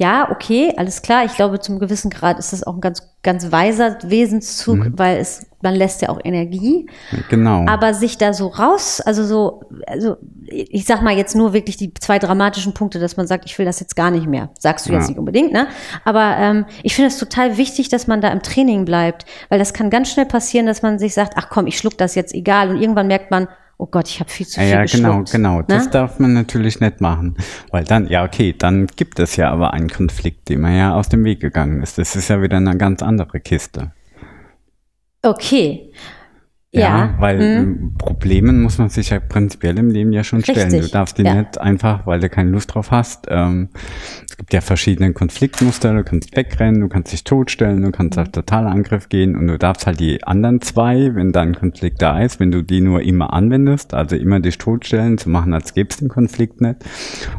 ja, 0.00 0.28
okay, 0.32 0.72
alles 0.76 1.02
klar. 1.02 1.24
Ich 1.24 1.34
glaube, 1.34 1.60
zum 1.60 1.78
gewissen 1.78 2.10
Grad 2.10 2.40
ist 2.40 2.52
das 2.52 2.64
auch 2.64 2.74
ein 2.74 2.80
ganz, 2.80 3.14
ganz 3.22 3.52
weiser 3.52 3.98
Wesenszug, 4.02 4.78
mhm. 4.78 4.98
weil 4.98 5.18
es, 5.18 5.46
man 5.62 5.76
lässt 5.76 6.02
ja 6.02 6.08
auch 6.08 6.18
Energie. 6.24 6.90
Genau. 7.30 7.64
Aber 7.68 7.94
sich 7.94 8.18
da 8.18 8.32
so 8.32 8.48
raus, 8.48 9.00
also 9.00 9.24
so, 9.24 9.62
also 9.86 10.16
ich 10.48 10.84
sag 10.84 11.02
mal 11.02 11.16
jetzt 11.16 11.36
nur 11.36 11.52
wirklich 11.52 11.76
die 11.76 11.94
zwei 11.94 12.18
dramatischen 12.18 12.74
Punkte, 12.74 12.98
dass 12.98 13.16
man 13.16 13.28
sagt, 13.28 13.44
ich 13.44 13.56
will 13.56 13.66
das 13.66 13.78
jetzt 13.78 13.94
gar 13.94 14.10
nicht 14.10 14.26
mehr. 14.26 14.50
Sagst 14.58 14.88
du 14.88 14.92
ja. 14.92 14.98
jetzt 14.98 15.08
nicht 15.08 15.18
unbedingt, 15.18 15.52
ne? 15.52 15.68
Aber 16.04 16.36
ähm, 16.38 16.66
ich 16.82 16.96
finde 16.96 17.08
es 17.08 17.18
total 17.18 17.56
wichtig, 17.56 17.88
dass 17.88 18.08
man 18.08 18.20
da 18.20 18.32
im 18.32 18.42
Training 18.42 18.84
bleibt, 18.84 19.26
weil 19.48 19.60
das 19.60 19.72
kann 19.72 19.90
ganz 19.90 20.10
schnell 20.10 20.26
passieren, 20.26 20.66
dass 20.66 20.82
man 20.82 20.98
sich 20.98 21.14
sagt, 21.14 21.34
ach 21.36 21.50
komm, 21.50 21.68
ich 21.68 21.78
schluck 21.78 21.96
das 21.98 22.16
jetzt 22.16 22.34
egal. 22.34 22.68
Und 22.70 22.80
irgendwann 22.80 23.06
merkt 23.06 23.30
man, 23.30 23.46
oh 23.78 23.86
Gott, 23.86 24.08
ich 24.08 24.20
habe 24.20 24.30
viel 24.30 24.46
zu 24.46 24.60
viel 24.60 24.68
Ja, 24.68 24.84
genau, 24.84 25.24
genau. 25.30 25.58
Ne? 25.58 25.64
Das 25.68 25.90
darf 25.90 26.18
man 26.18 26.32
natürlich 26.32 26.80
nicht 26.80 27.00
machen. 27.00 27.36
Weil 27.70 27.84
dann, 27.84 28.08
ja, 28.08 28.24
okay, 28.24 28.54
dann 28.56 28.86
gibt 28.86 29.18
es 29.18 29.36
ja 29.36 29.50
aber 29.50 29.72
einen 29.72 29.88
Konflikt, 29.88 30.48
dem 30.48 30.62
man 30.62 30.76
ja 30.76 30.94
aus 30.94 31.08
dem 31.08 31.24
Weg 31.24 31.40
gegangen 31.40 31.82
ist. 31.82 31.98
Das 31.98 32.16
ist 32.16 32.28
ja 32.28 32.40
wieder 32.40 32.56
eine 32.56 32.76
ganz 32.76 33.02
andere 33.02 33.40
Kiste. 33.40 33.92
Okay. 35.22 35.92
Ja, 36.74 36.80
ja, 36.80 37.14
weil 37.20 37.64
mhm. 37.66 37.94
Problemen 37.98 38.60
muss 38.60 38.78
man 38.78 38.88
sich 38.88 39.10
ja 39.10 39.20
prinzipiell 39.20 39.78
im 39.78 39.90
Leben 39.90 40.12
ja 40.12 40.24
schon 40.24 40.40
Richtig. 40.40 40.58
stellen. 40.58 40.82
Du 40.82 40.88
darfst 40.88 41.18
die 41.18 41.22
ja. 41.22 41.34
nicht 41.34 41.60
einfach, 41.60 42.04
weil 42.04 42.18
du 42.18 42.28
keine 42.28 42.50
Lust 42.50 42.74
drauf 42.74 42.90
hast. 42.90 43.26
Ähm, 43.28 43.68
es 44.28 44.36
gibt 44.36 44.52
ja 44.52 44.60
verschiedene 44.60 45.12
Konfliktmuster. 45.12 45.94
Du 45.94 46.02
kannst 46.02 46.36
wegrennen, 46.36 46.80
du 46.80 46.88
kannst 46.88 47.12
dich 47.12 47.22
totstellen, 47.22 47.82
du 47.82 47.92
kannst 47.92 48.18
auf 48.18 48.28
Totalangriff 48.30 49.08
gehen 49.08 49.36
und 49.36 49.46
du 49.46 49.56
darfst 49.56 49.86
halt 49.86 50.00
die 50.00 50.24
anderen 50.24 50.60
zwei, 50.62 51.14
wenn 51.14 51.30
da 51.30 51.42
ein 51.42 51.54
Konflikt 51.54 52.02
da 52.02 52.20
ist, 52.20 52.40
wenn 52.40 52.50
du 52.50 52.62
die 52.62 52.80
nur 52.80 53.02
immer 53.02 53.32
anwendest, 53.32 53.94
also 53.94 54.16
immer 54.16 54.40
dich 54.40 54.58
totstellen, 54.58 55.16
zu 55.16 55.30
machen, 55.30 55.54
als 55.54 55.74
gäbe 55.74 55.90
es 55.90 55.98
den 55.98 56.08
Konflikt 56.08 56.60
nicht, 56.60 56.78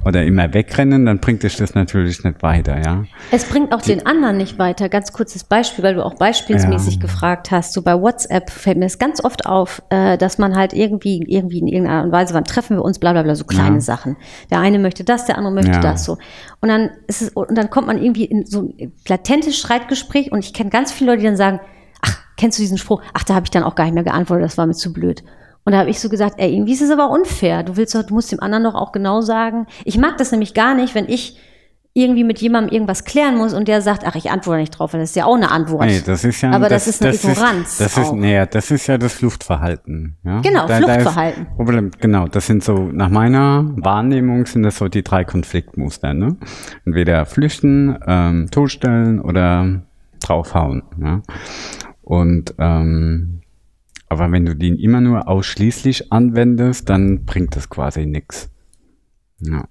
oder 0.06 0.24
immer 0.24 0.54
wegrennen, 0.54 1.06
dann 1.06 1.20
bringt 1.20 1.44
dich 1.44 1.58
das 1.58 1.76
natürlich 1.76 2.24
nicht 2.24 2.42
weiter, 2.42 2.82
ja. 2.82 3.04
Es 3.32 3.44
bringt 3.44 3.74
auch 3.74 3.82
die, 3.82 3.96
den 3.96 4.06
anderen 4.06 4.38
nicht 4.38 4.58
weiter. 4.58 4.88
Ganz 4.88 5.12
kurzes 5.12 5.44
Beispiel, 5.44 5.84
weil 5.84 5.96
du 5.96 6.06
auch 6.06 6.16
beispielsmäßig 6.16 6.96
ja. 6.96 7.02
gefragt 7.02 7.52
hast. 7.52 7.74
So 7.74 7.82
bei 7.82 8.00
WhatsApp 8.00 8.50
fällt 8.50 8.78
mir 8.78 8.86
das 8.86 8.98
ganz 8.98 9.25
oft 9.26 9.46
auf, 9.46 9.82
äh, 9.90 10.18
dass 10.18 10.38
man 10.38 10.56
halt 10.56 10.74
irgendwie, 10.74 11.22
irgendwie 11.28 11.60
in 11.60 11.68
irgendeiner 11.68 11.98
Art 11.98 12.06
und 12.06 12.12
Weise, 12.12 12.34
wann 12.34 12.46
treffen 12.46 12.78
wir 12.78 12.84
uns, 12.84 13.00
bla 13.00 13.12
bla 13.12 13.24
bla, 13.24 13.36
so 13.36 13.44
kleine 13.44 13.76
ja. 13.76 13.82
Sachen. 13.82 14.16
Der 14.52 14.60
eine 14.60 14.80
möchte 14.80 15.04
das, 15.04 15.26
der 15.26 15.38
andere 15.38 15.54
möchte 15.54 15.72
ja. 15.72 15.80
das 15.82 16.06
so. 16.06 16.18
Und 16.62 16.70
dann 16.70 16.92
ist 17.08 17.22
es, 17.22 17.30
und 17.30 17.58
dann 17.58 17.70
kommt 17.70 17.88
man 17.88 18.02
irgendwie 18.02 18.26
in 18.26 18.46
so 18.46 18.62
ein 18.62 18.94
latentes 19.08 19.58
Streitgespräch 19.58 20.32
und 20.32 20.40
ich 20.40 20.54
kenne 20.54 20.70
ganz 20.70 20.92
viele 20.92 21.12
Leute, 21.12 21.22
die 21.22 21.28
dann 21.28 21.38
sagen, 21.38 21.60
ach, 22.02 22.18
kennst 22.38 22.58
du 22.58 22.62
diesen 22.62 22.78
Spruch? 22.78 23.02
Ach, 23.14 23.24
da 23.24 23.36
habe 23.36 23.46
ich 23.46 23.52
dann 23.52 23.64
auch 23.64 23.76
gar 23.76 23.86
nicht 23.86 23.96
mehr 23.96 24.04
geantwortet, 24.04 24.46
das 24.46 24.58
war 24.58 24.68
mir 24.68 24.74
zu 24.74 24.94
blöd. 24.94 25.24
Und 25.66 25.72
da 25.72 25.80
habe 25.80 25.90
ich 25.90 26.00
so 26.00 26.10
gesagt, 26.10 26.36
ey, 26.38 26.54
irgendwie 26.54 26.74
ist 26.74 26.82
es 26.82 26.92
aber 26.92 27.10
unfair. 27.10 27.64
Du 27.64 27.76
willst 27.76 27.96
doch, 27.96 28.04
du 28.04 28.14
musst 28.14 28.32
dem 28.32 28.40
anderen 28.40 28.64
doch 28.64 28.76
auch 28.76 28.92
genau 28.92 29.22
sagen. 29.22 29.66
Ich 29.84 29.98
mag 29.98 30.18
das 30.18 30.32
nämlich 30.32 30.54
gar 30.54 30.76
nicht, 30.76 30.94
wenn 30.94 31.10
ich 31.10 31.40
irgendwie 31.98 32.26
mit 32.26 32.40
jemandem 32.40 32.74
irgendwas 32.74 33.06
klären 33.06 33.38
muss 33.38 33.54
und 33.54 33.70
der 33.70 33.82
sagt, 33.82 34.04
ach, 34.06 34.16
ich 34.16 34.30
antworte 34.30 34.60
nicht 34.60 34.72
drauf, 34.72 34.92
weil 34.92 35.00
das 35.00 35.12
ist 35.12 35.16
ja 35.16 35.26
auch 35.26 35.36
eine 35.36 35.50
Antwort. 35.50 35.86
Nee, 35.86 36.02
das 36.06 36.26
ist 36.26 36.42
ja, 36.42 36.52
Aber 36.52 36.68
das, 36.68 36.84
das 36.84 36.96
ist 36.96 37.02
eine 37.02 37.12
das 37.14 37.24
Ignoranz. 37.24 37.72
Ist, 37.72 37.80
das, 37.80 37.98
ist, 37.98 38.14
nee, 38.14 38.46
das 38.46 38.72
ist 38.72 38.88
ja 38.88 38.98
das 38.98 39.14
Fluchtverhalten. 39.14 40.18
Ja? 40.26 40.42
Genau, 40.42 40.68
da, 40.68 40.76
Fluchtverhalten. 40.76 41.46
Da 41.46 41.56
Problem, 41.56 41.92
genau, 41.98 42.28
das 42.28 42.48
sind 42.48 42.66
so, 42.66 42.74
nach 42.92 43.08
meiner 43.08 43.72
Wahrnehmung 43.78 44.46
sind 44.46 44.64
das 44.64 44.78
so 44.78 44.90
die 44.90 45.04
drei 45.04 45.24
Konfliktmuster. 45.24 46.14
Ne? 46.14 46.36
Entweder 46.84 47.26
flüchten, 47.26 47.98
ähm, 48.06 48.52
totstellen 48.52 49.22
oder 49.22 49.82
draufhauen. 50.20 50.84
Ja? 51.02 51.22
Und 52.02 52.56
ähm, 52.60 53.42
aber 54.10 54.32
wenn 54.34 54.46
du 54.46 54.54
den 54.54 54.78
immer 54.78 55.00
nur 55.00 55.30
ausschließlich 55.30 56.12
anwendest, 56.12 56.90
dann 56.90 57.24
bringt 57.24 57.56
das 57.56 57.70
quasi 57.70 58.06
nichts. 58.06 58.50
Ja. 59.40 59.64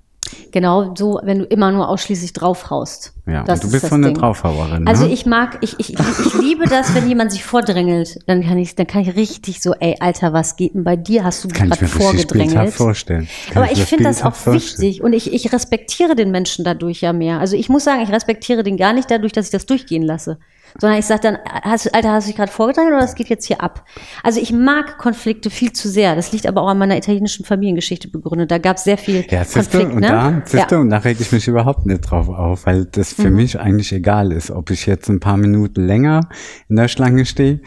Genau 0.52 0.94
so, 0.96 1.20
wenn 1.22 1.40
du 1.40 1.44
immer 1.44 1.72
nur 1.72 1.88
ausschließlich 1.88 2.32
draufhaust. 2.32 3.12
Ja, 3.26 3.42
das 3.44 3.60
du 3.60 3.70
bist 3.70 3.86
so 3.86 3.94
eine 3.94 4.08
Ding. 4.08 4.16
Draufhauerin. 4.16 4.84
Ne? 4.84 4.90
Also 4.90 5.06
ich 5.06 5.26
mag, 5.26 5.58
ich, 5.62 5.78
ich, 5.78 5.98
ich 5.98 6.34
liebe 6.34 6.66
das, 6.66 6.94
wenn 6.94 7.08
jemand 7.08 7.32
sich 7.32 7.44
vordrängelt. 7.44 8.18
Dann 8.26 8.42
kann 8.42 8.58
ich, 8.58 8.74
dann 8.74 8.86
kann 8.86 9.02
ich 9.02 9.16
richtig 9.16 9.60
so, 9.60 9.74
ey, 9.74 9.96
Alter, 10.00 10.32
was 10.32 10.56
geht 10.56 10.74
denn 10.74 10.84
bei 10.84 10.96
dir? 10.96 11.24
Hast 11.24 11.44
du 11.44 11.48
gerade 11.48 11.86
vorgedrängelt? 11.86 12.72
vorstellen. 12.72 13.28
Kann 13.48 13.62
Aber 13.62 13.72
ich, 13.72 13.80
ich 13.80 13.84
finde 13.84 14.04
das 14.04 14.22
auch 14.22 14.34
vorstellen. 14.34 14.82
wichtig 14.82 15.02
und 15.02 15.12
ich, 15.12 15.32
ich 15.32 15.52
respektiere 15.52 16.14
den 16.14 16.30
Menschen 16.30 16.64
dadurch 16.64 17.00
ja 17.00 17.12
mehr. 17.12 17.40
Also 17.40 17.56
ich 17.56 17.68
muss 17.68 17.84
sagen, 17.84 18.02
ich 18.02 18.12
respektiere 18.12 18.62
den 18.62 18.76
gar 18.76 18.92
nicht 18.92 19.10
dadurch, 19.10 19.32
dass 19.32 19.46
ich 19.46 19.52
das 19.52 19.66
durchgehen 19.66 20.02
lasse 20.02 20.38
sondern 20.78 20.98
ich 20.98 21.06
sage 21.06 21.20
dann, 21.22 21.38
hast, 21.44 21.94
Alter, 21.94 22.12
hast 22.12 22.26
du 22.26 22.28
dich 22.30 22.36
gerade 22.36 22.50
vorgedrängt 22.50 22.88
oder 22.88 23.00
das 23.00 23.14
geht 23.14 23.28
jetzt 23.28 23.46
hier 23.46 23.60
ab? 23.60 23.84
Also 24.22 24.40
ich 24.40 24.52
mag 24.52 24.98
Konflikte 24.98 25.50
viel 25.50 25.72
zu 25.72 25.88
sehr. 25.88 26.16
Das 26.16 26.32
liegt 26.32 26.46
aber 26.46 26.62
auch 26.62 26.68
an 26.68 26.78
meiner 26.78 26.96
italienischen 26.96 27.44
Familiengeschichte 27.44 28.08
begründet. 28.08 28.50
Da 28.50 28.58
gab 28.58 28.76
es 28.76 28.84
sehr 28.84 28.98
viel 28.98 29.24
ja, 29.30 29.44
Konflikt. 29.44 29.92
Und, 29.92 30.00
ne? 30.00 30.42
da, 30.50 30.58
ja. 30.58 30.78
und 30.78 30.90
da 30.90 30.98
reg 30.98 31.20
ich 31.20 31.30
mich 31.32 31.46
überhaupt 31.46 31.86
nicht 31.86 32.00
drauf 32.00 32.28
auf, 32.28 32.66
weil 32.66 32.86
das 32.86 33.12
für 33.12 33.30
mhm. 33.30 33.36
mich 33.36 33.58
eigentlich 33.58 33.92
egal 33.92 34.32
ist, 34.32 34.50
ob 34.50 34.70
ich 34.70 34.86
jetzt 34.86 35.08
ein 35.08 35.20
paar 35.20 35.36
Minuten 35.36 35.86
länger 35.86 36.28
in 36.68 36.76
der 36.76 36.88
Schlange 36.88 37.24
stehe 37.24 37.60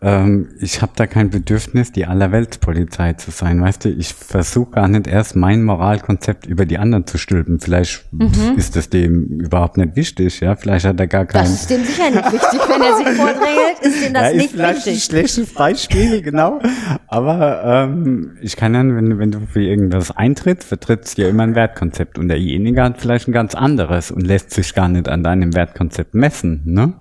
ähm, 0.00 0.50
ich 0.60 0.80
habe 0.80 0.92
da 0.94 1.08
kein 1.08 1.30
Bedürfnis, 1.30 1.90
die 1.90 2.06
Allerweltspolizei 2.06 3.14
zu 3.14 3.32
sein. 3.32 3.60
Weißt 3.60 3.84
du, 3.84 3.88
ich 3.88 4.14
versuche 4.14 4.70
gar 4.72 4.86
nicht 4.86 5.08
erst 5.08 5.34
mein 5.34 5.64
Moralkonzept 5.64 6.46
über 6.46 6.66
die 6.66 6.78
anderen 6.78 7.04
zu 7.06 7.18
stülpen. 7.18 7.58
Vielleicht 7.58 8.04
mhm. 8.12 8.54
ist 8.56 8.76
das 8.76 8.90
dem 8.90 9.40
überhaupt 9.40 9.76
nicht 9.76 9.96
wichtig, 9.96 10.38
ja. 10.38 10.54
Vielleicht 10.54 10.86
hat 10.86 11.00
er 11.00 11.08
gar 11.08 11.26
kein. 11.26 11.42
Das 11.42 11.52
ist 11.52 11.70
dem 11.70 11.84
sicher 11.84 12.10
nicht 12.10 12.32
wichtig, 12.32 12.60
wenn 12.68 12.82
er 12.82 12.96
sich 12.96 13.08
vordrängelt, 13.08 13.78
ist 13.80 14.04
dem 14.04 14.14
das 14.14 14.22
ja, 14.30 14.36
nicht 14.36 14.50
vielleicht 14.52 14.86
wichtig. 14.86 14.94
Ein 14.94 15.00
schlechtes 15.00 15.54
Beispiel, 15.54 16.22
genau. 16.22 16.60
Aber 17.08 17.62
ähm, 17.64 18.36
ich 18.40 18.54
kann 18.54 18.74
dann, 18.74 18.94
wenn, 18.94 19.18
wenn 19.18 19.32
du 19.32 19.40
für 19.52 19.62
irgendwas 19.62 20.16
eintrittst, 20.16 20.68
vertrittst 20.68 21.18
du 21.18 21.22
ja 21.22 21.28
immer 21.28 21.42
ein 21.42 21.56
Wertkonzept 21.56 22.18
und 22.18 22.28
derjenige 22.28 22.84
hat 22.84 23.00
vielleicht 23.00 23.26
ein 23.26 23.32
ganz 23.32 23.56
anderes 23.56 24.12
und 24.12 24.24
lässt 24.24 24.52
sich 24.52 24.74
gar 24.74 24.88
nicht 24.88 25.08
an 25.08 25.24
deinem 25.24 25.54
Wertkonzept 25.54 26.14
messen, 26.14 26.62
ne? 26.66 26.94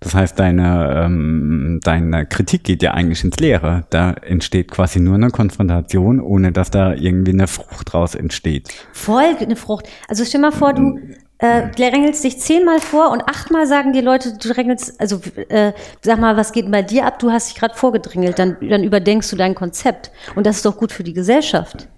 Das 0.00 0.14
heißt, 0.14 0.38
deine, 0.38 1.04
ähm, 1.04 1.80
deine 1.82 2.26
Kritik 2.26 2.64
geht 2.64 2.82
ja 2.82 2.92
eigentlich 2.92 3.24
ins 3.24 3.36
Leere. 3.38 3.84
Da 3.90 4.12
entsteht 4.12 4.70
quasi 4.70 5.00
nur 5.00 5.16
eine 5.16 5.30
Konfrontation, 5.30 6.20
ohne 6.20 6.52
dass 6.52 6.70
da 6.70 6.94
irgendwie 6.94 7.32
eine 7.32 7.46
Frucht 7.46 7.92
draus 7.92 8.14
entsteht. 8.14 8.68
Voll 8.92 9.36
eine 9.40 9.56
Frucht. 9.56 9.88
Also 10.08 10.24
stell 10.24 10.40
mal 10.40 10.52
vor, 10.52 10.72
du 10.72 10.98
äh, 11.38 11.68
drängelst 11.70 12.22
dich 12.24 12.38
zehnmal 12.40 12.80
vor 12.80 13.10
und 13.10 13.22
achtmal 13.28 13.66
sagen 13.66 13.92
die 13.92 14.00
Leute, 14.00 14.36
du 14.38 14.52
drängelst, 14.52 15.00
also 15.00 15.20
äh, 15.48 15.72
sag 16.00 16.18
mal, 16.18 16.36
was 16.36 16.52
geht 16.52 16.64
denn 16.64 16.72
bei 16.72 16.82
dir 16.82 17.06
ab? 17.06 17.18
Du 17.18 17.30
hast 17.30 17.50
dich 17.50 17.56
gerade 17.56 17.74
vorgedrängelt, 17.74 18.38
dann, 18.38 18.56
dann 18.60 18.82
überdenkst 18.82 19.30
du 19.30 19.36
dein 19.36 19.54
Konzept. 19.54 20.10
Und 20.34 20.46
das 20.46 20.56
ist 20.56 20.66
doch 20.66 20.76
gut 20.76 20.92
für 20.92 21.04
die 21.04 21.12
Gesellschaft. 21.12 21.88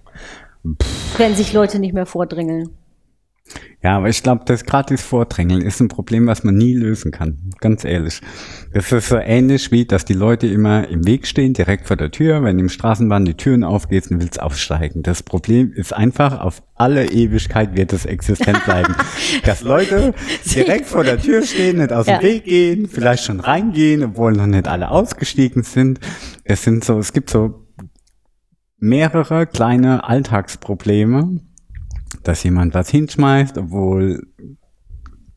Pff. 0.65 1.19
Wenn 1.19 1.35
sich 1.35 1.53
Leute 1.53 1.79
nicht 1.79 1.93
mehr 1.93 2.05
vordrängeln. 2.05 2.69
Ja, 3.83 3.97
aber 3.97 4.09
ich 4.09 4.21
glaube, 4.21 4.43
das 4.45 4.63
gratis 4.65 5.01
Vordrängeln 5.01 5.61
ist 5.61 5.79
ein 5.79 5.87
Problem, 5.87 6.27
was 6.27 6.43
man 6.43 6.55
nie 6.55 6.75
lösen 6.75 7.11
kann. 7.11 7.49
Ganz 7.61 7.83
ehrlich. 7.83 8.21
Das 8.73 8.91
ist 8.91 9.07
so 9.07 9.17
ähnlich 9.17 9.71
wie, 9.71 9.85
dass 9.85 10.05
die 10.05 10.13
Leute 10.13 10.45
immer 10.45 10.87
im 10.87 11.07
Weg 11.07 11.25
stehen, 11.25 11.53
direkt 11.53 11.87
vor 11.87 11.97
der 11.97 12.11
Tür. 12.11 12.43
Wenn 12.43 12.59
im 12.59 12.69
Straßenbahn 12.69 13.25
die 13.25 13.33
Türen 13.33 13.63
aufgehen, 13.63 14.03
dann 14.09 14.21
willst 14.21 14.39
aufsteigen. 14.39 15.01
Das 15.01 15.23
Problem 15.23 15.71
ist 15.73 15.93
einfach, 15.93 16.39
auf 16.39 16.61
alle 16.75 17.11
Ewigkeit 17.11 17.75
wird 17.75 17.91
es 17.91 18.05
existent 18.05 18.63
bleiben. 18.65 18.93
dass 19.45 19.63
Leute 19.63 20.13
direkt 20.45 20.85
vor 20.85 21.03
der 21.03 21.19
Tür 21.19 21.41
stehen, 21.41 21.77
nicht 21.77 21.91
aus 21.91 22.05
dem 22.05 22.15
Ja. 22.15 22.21
Weg 22.21 22.45
gehen, 22.45 22.87
vielleicht 22.87 23.23
schon 23.23 23.39
reingehen, 23.39 24.03
obwohl 24.03 24.33
noch 24.33 24.45
nicht 24.45 24.67
alle 24.67 24.91
ausgestiegen 24.91 25.63
sind. 25.63 25.99
Es 26.43 26.63
sind 26.63 26.83
so, 26.83 26.99
es 26.99 27.13
gibt 27.13 27.31
so 27.31 27.65
mehrere 28.77 29.47
kleine 29.47 30.03
Alltagsprobleme, 30.03 31.39
dass 32.23 32.43
jemand 32.43 32.73
was 32.73 32.89
hinschmeißt, 32.89 33.57
obwohl 33.57 34.21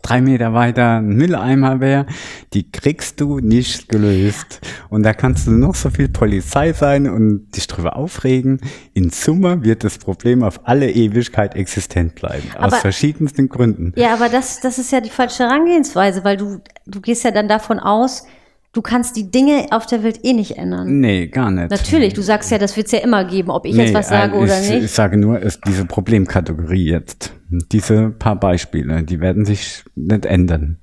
drei 0.05 0.21
Meter 0.21 0.53
weiter 0.53 0.99
ein 0.99 1.09
Mülleimer 1.09 1.81
wäre, 1.81 2.07
die 2.53 2.71
kriegst 2.71 3.21
du 3.21 3.39
nicht 3.39 3.89
gelöst. 3.89 4.61
Und 4.91 5.03
da 5.03 5.15
kannst 5.15 5.47
du 5.47 5.51
noch 5.51 5.75
so 5.75 5.91
viel 5.91 6.09
Polizei 6.09 6.73
sein 6.73 7.09
und 7.09 7.51
dich 7.57 7.67
drüber 7.67 7.97
aufregen. 7.97 8.61
In 8.93 9.11
Summe 9.11 9.65
wird 9.65 9.83
das 9.83 9.99
Problem 9.99 10.43
auf 10.43 10.61
alle 10.69 10.91
Ewigkeit 10.91 11.55
existent 11.57 12.15
bleiben. 12.15 12.49
Aber- 12.55 12.67
aus 12.67 12.81
verschiedensten 12.81 13.49
Gründen. 13.49 13.93
Ja, 13.97 14.13
aber 14.13 14.29
das, 14.29 14.61
das 14.61 14.79
ist 14.79 14.93
ja 14.93 15.01
die 15.01 15.11
falsche 15.11 15.45
Herangehensweise, 15.45 16.23
weil 16.23 16.37
du, 16.37 16.61
du 16.87 17.01
gehst 17.01 17.25
ja 17.25 17.31
dann 17.31 17.49
davon 17.49 17.79
aus, 17.79 18.27
du 18.75 18.83
kannst 18.83 19.17
die 19.17 19.31
Dinge 19.31 19.69
auf 19.71 19.87
der 19.87 20.03
Welt 20.03 20.21
eh 20.25 20.33
nicht 20.33 20.59
ändern. 20.59 21.01
Nee, 21.01 21.29
gar 21.29 21.51
nicht. 21.51 21.71
Natürlich, 21.71 22.13
du 22.13 22.23
sagst 22.23 22.51
ja, 22.51 22.59
das 22.59 22.77
wird 22.77 22.87
es 22.87 22.93
ja 22.93 22.99
immer 22.99 23.25
geben, 23.25 23.51
ob 23.51 23.65
ich 23.65 23.75
jetzt 23.75 23.95
was 23.95 24.09
sage 24.09 24.37
äh, 24.37 24.43
oder 24.43 24.61
ich, 24.61 24.71
nicht. 24.71 24.85
Ich 24.85 24.91
sage 24.91 25.17
nur, 25.17 25.41
ist 25.41 25.61
diese 25.67 25.87
Problemkategorie 25.87 26.91
jetzt. 26.91 27.33
Diese 27.49 28.11
paar 28.11 28.39
Beispiele, 28.39 29.03
die 29.05 29.21
werden 29.21 29.45
sich 29.45 29.85
nicht 29.95 30.27
ändern. 30.27 30.79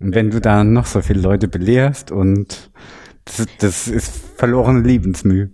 Und 0.00 0.14
wenn 0.14 0.30
du 0.30 0.40
da 0.40 0.64
noch 0.64 0.86
so 0.86 1.00
viele 1.00 1.20
Leute 1.20 1.48
belehrst 1.48 2.10
und 2.10 2.70
das, 3.24 3.46
das 3.58 3.88
ist 3.88 4.12
verlorene 4.36 4.80
Lebensmühe. 4.80 5.50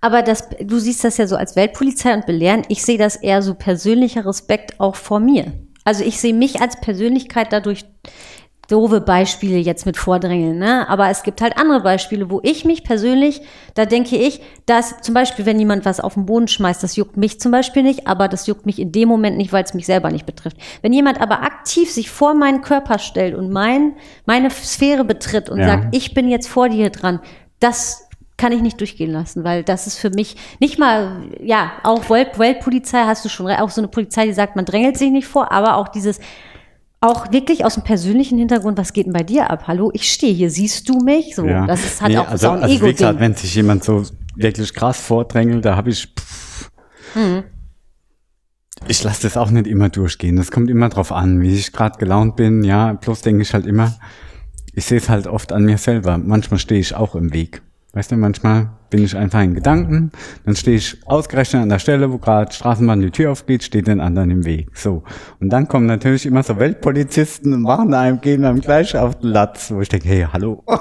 Aber 0.00 0.22
das, 0.22 0.48
du 0.62 0.78
siehst 0.78 1.04
das 1.04 1.16
ja 1.18 1.26
so 1.26 1.36
als 1.36 1.56
Weltpolizei 1.56 2.14
und 2.14 2.26
belehren. 2.26 2.62
Ich 2.68 2.82
sehe 2.82 2.98
das 2.98 3.16
eher 3.16 3.42
so 3.42 3.54
persönlicher 3.54 4.26
Respekt 4.26 4.80
auch 4.80 4.96
vor 4.96 5.20
mir. 5.20 5.52
Also 5.84 6.04
ich 6.04 6.20
sehe 6.20 6.34
mich 6.34 6.60
als 6.60 6.80
Persönlichkeit 6.80 7.48
dadurch 7.50 7.84
doofe 8.68 9.00
Beispiele 9.00 9.56
jetzt 9.56 9.86
mit 9.86 9.96
Vordrängeln, 9.96 10.58
ne? 10.58 10.88
Aber 10.90 11.08
es 11.08 11.22
gibt 11.22 11.40
halt 11.40 11.58
andere 11.58 11.80
Beispiele, 11.80 12.30
wo 12.30 12.40
ich 12.42 12.66
mich 12.66 12.84
persönlich, 12.84 13.40
da 13.74 13.86
denke 13.86 14.16
ich, 14.16 14.42
dass 14.66 15.00
zum 15.00 15.14
Beispiel, 15.14 15.46
wenn 15.46 15.58
jemand 15.58 15.86
was 15.86 16.00
auf 16.00 16.14
den 16.14 16.26
Boden 16.26 16.48
schmeißt, 16.48 16.82
das 16.82 16.94
juckt 16.94 17.16
mich 17.16 17.40
zum 17.40 17.50
Beispiel 17.50 17.82
nicht, 17.82 18.06
aber 18.06 18.28
das 18.28 18.46
juckt 18.46 18.66
mich 18.66 18.78
in 18.78 18.92
dem 18.92 19.08
Moment 19.08 19.38
nicht, 19.38 19.52
weil 19.54 19.64
es 19.64 19.72
mich 19.72 19.86
selber 19.86 20.10
nicht 20.10 20.26
betrifft. 20.26 20.58
Wenn 20.82 20.92
jemand 20.92 21.20
aber 21.20 21.42
aktiv 21.42 21.90
sich 21.90 22.10
vor 22.10 22.34
meinen 22.34 22.60
Körper 22.60 22.98
stellt 22.98 23.34
und 23.34 23.50
mein, 23.50 23.94
meine 24.26 24.50
Sphäre 24.50 25.04
betritt 25.04 25.48
und 25.48 25.60
Ja. 25.60 25.64
sagt, 25.66 25.96
ich 25.96 26.12
bin 26.12 26.28
jetzt 26.28 26.48
vor 26.48 26.68
dir 26.68 26.90
dran, 26.90 27.20
das 27.60 28.06
kann 28.36 28.52
ich 28.52 28.60
nicht 28.60 28.78
durchgehen 28.78 29.10
lassen, 29.10 29.44
weil 29.44 29.64
das 29.64 29.86
ist 29.86 29.98
für 29.98 30.10
mich 30.10 30.36
nicht 30.60 30.78
mal, 30.78 31.22
ja, 31.42 31.72
auch 31.82 32.08
Welt, 32.10 32.38
Weltpolizei 32.38 33.02
hast 33.04 33.24
du 33.24 33.30
schon, 33.30 33.50
auch 33.50 33.70
so 33.70 33.80
eine 33.80 33.88
Polizei, 33.88 34.26
die 34.26 34.32
sagt, 34.34 34.56
man 34.56 34.66
drängelt 34.66 34.96
sich 34.98 35.10
nicht 35.10 35.26
vor, 35.26 35.50
aber 35.50 35.76
auch 35.76 35.88
dieses, 35.88 36.20
auch 37.00 37.30
wirklich 37.32 37.64
aus 37.64 37.74
dem 37.74 37.84
persönlichen 37.84 38.38
Hintergrund, 38.38 38.76
was 38.78 38.92
geht 38.92 39.06
denn 39.06 39.12
bei 39.12 39.22
dir 39.22 39.50
ab? 39.50 39.64
Hallo, 39.68 39.90
ich 39.94 40.10
stehe 40.12 40.32
hier, 40.34 40.50
siehst 40.50 40.88
du 40.88 40.98
mich? 40.98 41.34
So, 41.34 41.44
Ja. 41.46 41.66
das 41.66 41.84
ist 41.84 42.00
halt 42.02 42.12
Nee, 42.12 42.18
auch 42.18 42.28
also, 42.28 42.48
so 42.48 42.52
ein 42.54 42.62
also 42.62 42.74
wie 42.86 42.92
gesagt, 42.92 43.20
wenn 43.20 43.34
sich 43.34 43.54
jemand 43.54 43.84
so 43.84 44.02
wirklich 44.34 44.74
krass 44.74 45.00
vordrängelt, 45.00 45.64
da 45.64 45.76
habe 45.76 45.90
ich. 45.90 46.06
Pff, 46.18 46.70
Mhm. 47.14 47.44
Ich 48.86 49.02
lasse 49.02 49.22
das 49.22 49.36
auch 49.36 49.50
nicht 49.50 49.66
immer 49.66 49.88
durchgehen. 49.88 50.36
Das 50.36 50.50
kommt 50.52 50.70
immer 50.70 50.88
drauf 50.88 51.10
an, 51.10 51.40
wie 51.40 51.52
ich 51.54 51.72
gerade 51.72 51.98
gelaunt 51.98 52.36
bin. 52.36 52.62
Ja, 52.62 52.92
bloß 52.92 53.22
denke 53.22 53.42
ich 53.42 53.52
halt 53.54 53.66
immer, 53.66 53.96
ich 54.72 54.84
sehe 54.84 54.98
es 54.98 55.08
halt 55.08 55.26
oft 55.26 55.52
an 55.52 55.64
mir 55.64 55.78
selber. 55.78 56.16
Manchmal 56.18 56.60
stehe 56.60 56.80
ich 56.80 56.94
auch 56.94 57.14
im 57.16 57.32
Weg. 57.32 57.62
Weißt 57.94 58.12
du, 58.12 58.16
manchmal 58.16 58.70
bin 58.90 59.04
ich 59.04 59.16
einfach 59.16 59.42
in 59.42 59.54
Gedanken, 59.54 60.10
dann 60.44 60.56
stehe 60.56 60.76
ich 60.76 60.96
ausgerechnet 61.06 61.62
an 61.62 61.68
der 61.68 61.78
Stelle, 61.78 62.12
wo 62.12 62.18
gerade 62.18 62.52
Straßenbahn 62.52 63.00
die 63.00 63.10
Tür 63.10 63.32
aufgeht, 63.32 63.62
steht 63.62 63.86
den 63.86 64.00
anderen 64.00 64.30
im 64.30 64.44
Weg. 64.44 64.68
So. 64.74 65.02
Und 65.40 65.50
dann 65.50 65.68
kommen 65.68 65.86
natürlich 65.86 66.24
immer 66.26 66.42
so 66.42 66.58
Weltpolizisten 66.58 67.52
und 67.52 67.62
machen 67.62 67.92
einem, 67.94 68.20
gehen 68.20 68.44
einem 68.44 68.60
gleich 68.60 68.96
auf 68.96 69.16
den 69.18 69.30
Latz, 69.30 69.70
wo 69.70 69.80
ich 69.80 69.88
denke, 69.88 70.08
hey, 70.08 70.26
hallo. 70.32 70.62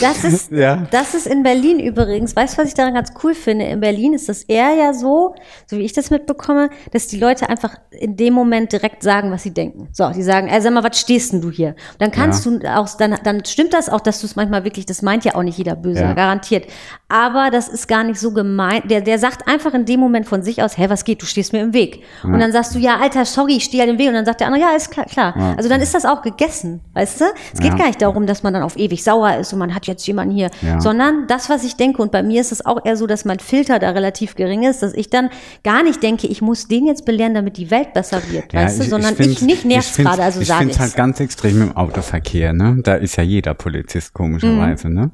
Das 0.00 0.24
ist, 0.24 0.50
Ja. 0.50 0.86
das 0.90 1.14
ist 1.14 1.26
in 1.26 1.42
Berlin 1.42 1.78
übrigens, 1.80 2.34
weißt 2.36 2.54
du, 2.58 2.62
was 2.62 2.68
ich 2.68 2.74
daran 2.74 2.94
ganz 2.94 3.12
cool 3.22 3.34
finde? 3.34 3.64
In 3.66 3.80
Berlin 3.80 4.12
ist 4.12 4.28
das 4.28 4.42
eher 4.42 4.74
ja 4.74 4.92
so, 4.92 5.34
so 5.66 5.76
wie 5.78 5.82
ich 5.82 5.92
das 5.92 6.10
mitbekomme, 6.10 6.68
dass 6.92 7.06
die 7.06 7.18
Leute 7.18 7.48
einfach 7.48 7.74
in 7.90 8.16
dem 8.16 8.34
Moment 8.34 8.72
direkt 8.72 9.02
sagen, 9.02 9.30
was 9.30 9.42
sie 9.42 9.52
denken. 9.52 9.88
So, 9.92 10.10
die 10.10 10.22
sagen, 10.22 10.48
ey, 10.48 10.60
sag 10.60 10.72
mal, 10.74 10.82
was 10.84 10.98
stehst 11.00 11.32
denn 11.32 11.40
du 11.40 11.50
hier? 11.50 11.68
Und 11.68 11.76
dann 12.00 12.10
kannst 12.10 12.44
du 12.44 12.58
auch, 12.74 12.88
dann, 12.98 13.16
dann 13.24 13.44
stimmt 13.44 13.72
das 13.72 13.88
auch, 13.88 14.00
dass 14.00 14.20
du 14.20 14.26
es 14.26 14.36
manchmal 14.36 14.64
wirklich, 14.64 14.84
das 14.86 15.00
meint 15.02 15.24
ja 15.24 15.34
auch 15.34 15.42
nicht 15.42 15.56
jeder 15.58 15.76
böse, 15.76 16.00
Ja. 16.02 16.12
garantiert. 16.12 16.66
Aber 17.08 17.33
das 17.50 17.68
ist 17.68 17.88
gar 17.88 18.04
nicht 18.04 18.18
so 18.18 18.32
gemeint. 18.32 18.90
Der, 18.90 19.00
der 19.00 19.18
sagt 19.18 19.46
einfach 19.48 19.74
in 19.74 19.84
dem 19.84 20.00
Moment 20.00 20.26
von 20.26 20.42
sich 20.42 20.62
aus, 20.62 20.78
hä, 20.78 20.86
was 20.88 21.04
geht, 21.04 21.20
du 21.22 21.26
stehst 21.26 21.52
mir 21.52 21.60
im 21.62 21.72
Weg. 21.72 22.02
Und 22.22 22.38
dann 22.38 22.52
sagst 22.52 22.74
du, 22.74 22.78
ja, 22.78 22.96
Alter, 22.98 23.24
sorry, 23.24 23.56
ich 23.56 23.64
stehe 23.64 23.82
halt 23.82 23.90
im 23.92 23.98
Weg. 23.98 24.08
Und 24.08 24.14
dann 24.14 24.24
sagt 24.24 24.40
der 24.40 24.46
andere, 24.48 24.62
ja, 24.62 24.70
ist 24.76 24.90
klar, 24.90 25.06
klar. 25.06 25.34
Ja. 25.36 25.54
Also 25.56 25.68
dann 25.68 25.80
ist 25.80 25.94
das 25.94 26.04
auch 26.04 26.22
gegessen, 26.22 26.80
weißt 26.94 27.20
du? 27.20 27.24
Es 27.52 27.60
geht 27.60 27.72
Ja. 27.72 27.76
gar 27.78 27.86
nicht 27.86 28.00
darum, 28.02 28.26
dass 28.26 28.42
man 28.42 28.54
dann 28.54 28.62
auf 28.62 28.76
ewig 28.76 29.02
sauer 29.04 29.36
ist 29.36 29.52
und 29.52 29.58
man 29.58 29.74
hat 29.74 29.86
jetzt 29.86 30.06
jemanden 30.06 30.34
hier, 30.34 30.50
Ja. 30.62 30.80
sondern 30.80 31.26
das, 31.26 31.50
was 31.50 31.64
ich 31.64 31.76
denke, 31.76 32.00
und 32.02 32.12
bei 32.12 32.22
mir 32.22 32.40
ist 32.40 32.52
es 32.52 32.64
auch 32.64 32.84
eher 32.84 32.96
so, 32.96 33.06
dass 33.06 33.24
mein 33.24 33.38
Filter 33.40 33.78
da 33.78 33.90
relativ 33.90 34.34
gering 34.34 34.62
ist, 34.62 34.82
dass 34.82 34.94
ich 34.94 35.10
dann 35.10 35.30
gar 35.62 35.82
nicht 35.82 36.02
denke, 36.02 36.26
ich 36.26 36.40
muss 36.42 36.68
den 36.68 36.86
jetzt 36.86 37.04
belehren, 37.04 37.34
damit 37.34 37.56
die 37.56 37.70
Welt 37.70 37.92
besser 37.94 38.20
wird, 38.30 38.52
weißt 38.54 38.80
du, 38.80 38.84
sondern 38.84 39.12
ich, 39.12 39.16
find's- 39.18 39.42
nicht 39.42 39.64
nervt 39.64 39.96
gerade, 39.96 40.22
also 40.22 40.40
ich 40.40 40.48
sage 40.48 40.58
finde 40.60 40.70
ich 40.72 40.76
es 40.78 40.82
halt 40.82 40.96
ganz 40.96 41.20
extrem 41.20 41.62
im 41.62 41.76
Autoverkehr, 41.76 42.52
ne? 42.52 42.78
Da 42.82 42.94
ist 42.94 43.16
ja 43.16 43.22
jeder 43.24 43.54
Polizist 43.54 44.12
komischerweise, 44.14 44.88
Mhm. 44.88 44.94
ne? 44.94 45.10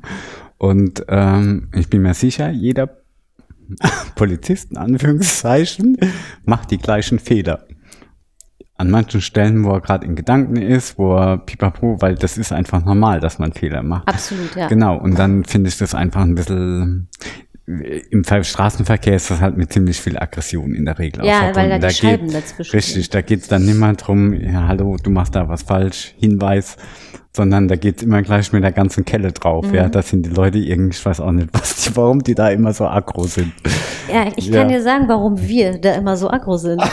Und 0.61 1.07
ähm, 1.09 1.69
ich 1.74 1.89
bin 1.89 2.03
mir 2.03 2.12
sicher, 2.12 2.51
jeder 2.51 2.99
Polizist, 4.15 4.73
in 4.73 4.77
Anführungszeichen, 4.77 5.97
macht 6.45 6.70
die 6.70 6.77
gleichen 6.77 7.19
Fehler. 7.19 7.66
An 8.77 8.91
manchen 8.91 9.23
Stellen, 9.23 9.65
wo 9.65 9.73
er 9.73 9.81
gerade 9.81 10.07
in 10.07 10.16
Gedanken 10.16 10.57
ist, 10.57 10.99
wo 10.99 11.16
er 11.16 11.39
pipapo, 11.39 11.97
weil 12.01 12.15
das 12.15 12.37
ist 12.37 12.53
einfach 12.53 12.85
normal, 12.85 13.20
dass 13.20 13.39
man 13.39 13.53
Fehler 13.55 13.82
macht. 13.82 14.07
Absolut, 14.09 14.55
ja. 14.55 14.69
Genau, 14.69 14.99
und 14.99 15.19
dann 15.19 15.45
finde 15.45 15.69
ich 15.70 15.78
das 15.78 15.95
einfach 15.95 16.20
ein 16.20 16.35
bisschen, 16.35 17.09
im 17.66 18.24
Fall 18.24 18.45
Straßenverkehr 18.45 19.16
ist 19.16 19.31
das 19.31 19.41
halt 19.41 19.57
mit 19.57 19.73
ziemlich 19.73 19.99
viel 19.99 20.19
Aggression 20.19 20.74
in 20.74 20.85
der 20.85 20.99
Regel. 20.99 21.23
auch 21.23 21.27
Ja, 21.27 21.55
weil 21.57 21.78
da 21.81 21.89
die 21.89 21.95
Scheiben 21.95 22.27
geht- 22.27 22.35
dazwischen 22.37 22.77
Richtig, 22.77 23.09
da 23.09 23.23
geht's 23.23 23.49
dann 23.49 23.65
nicht 23.65 23.78
mehr 23.78 23.95
drum, 23.95 24.35
ja, 24.35 24.69
hallo, 24.69 24.97
du 25.03 25.09
machst 25.09 25.35
da 25.35 25.49
was 25.49 25.62
falsch, 25.62 26.15
Hinweis, 26.19 26.77
sondern 27.36 27.69
da 27.69 27.77
geht's 27.77 28.02
immer 28.02 28.23
gleich 28.23 28.52
mit 28.52 28.62
der 28.65 28.73
ganzen 28.73 29.05
Kelle 29.05 29.31
drauf. 29.32 29.66
Mhm. 29.66 29.74
Ja, 29.74 29.89
das 29.89 30.09
sind 30.11 30.27
die 30.27 30.31
Leute 30.31 30.59
irgendwie, 30.59 30.97
ich 30.97 31.05
weiß 31.07 31.20
auch 31.20 31.31
nicht, 31.32 31.48
was 31.52 31.77
die, 31.85 31.97
warum 31.97 32.23
die 32.23 32.35
da 32.35 32.48
immer 32.48 32.73
so 32.73 32.86
aggro 32.86 33.24
sind. 33.24 33.52
Ja, 34.12 34.27
ich 34.36 34.47
Ja. 34.48 34.61
kann 34.61 34.69
dir 34.69 34.82
sagen, 34.82 35.05
warum 35.09 35.40
wir 35.40 35.78
da 35.78 35.94
immer 35.94 36.16
so 36.16 36.28
aggro 36.28 36.57
sind. 36.57 36.82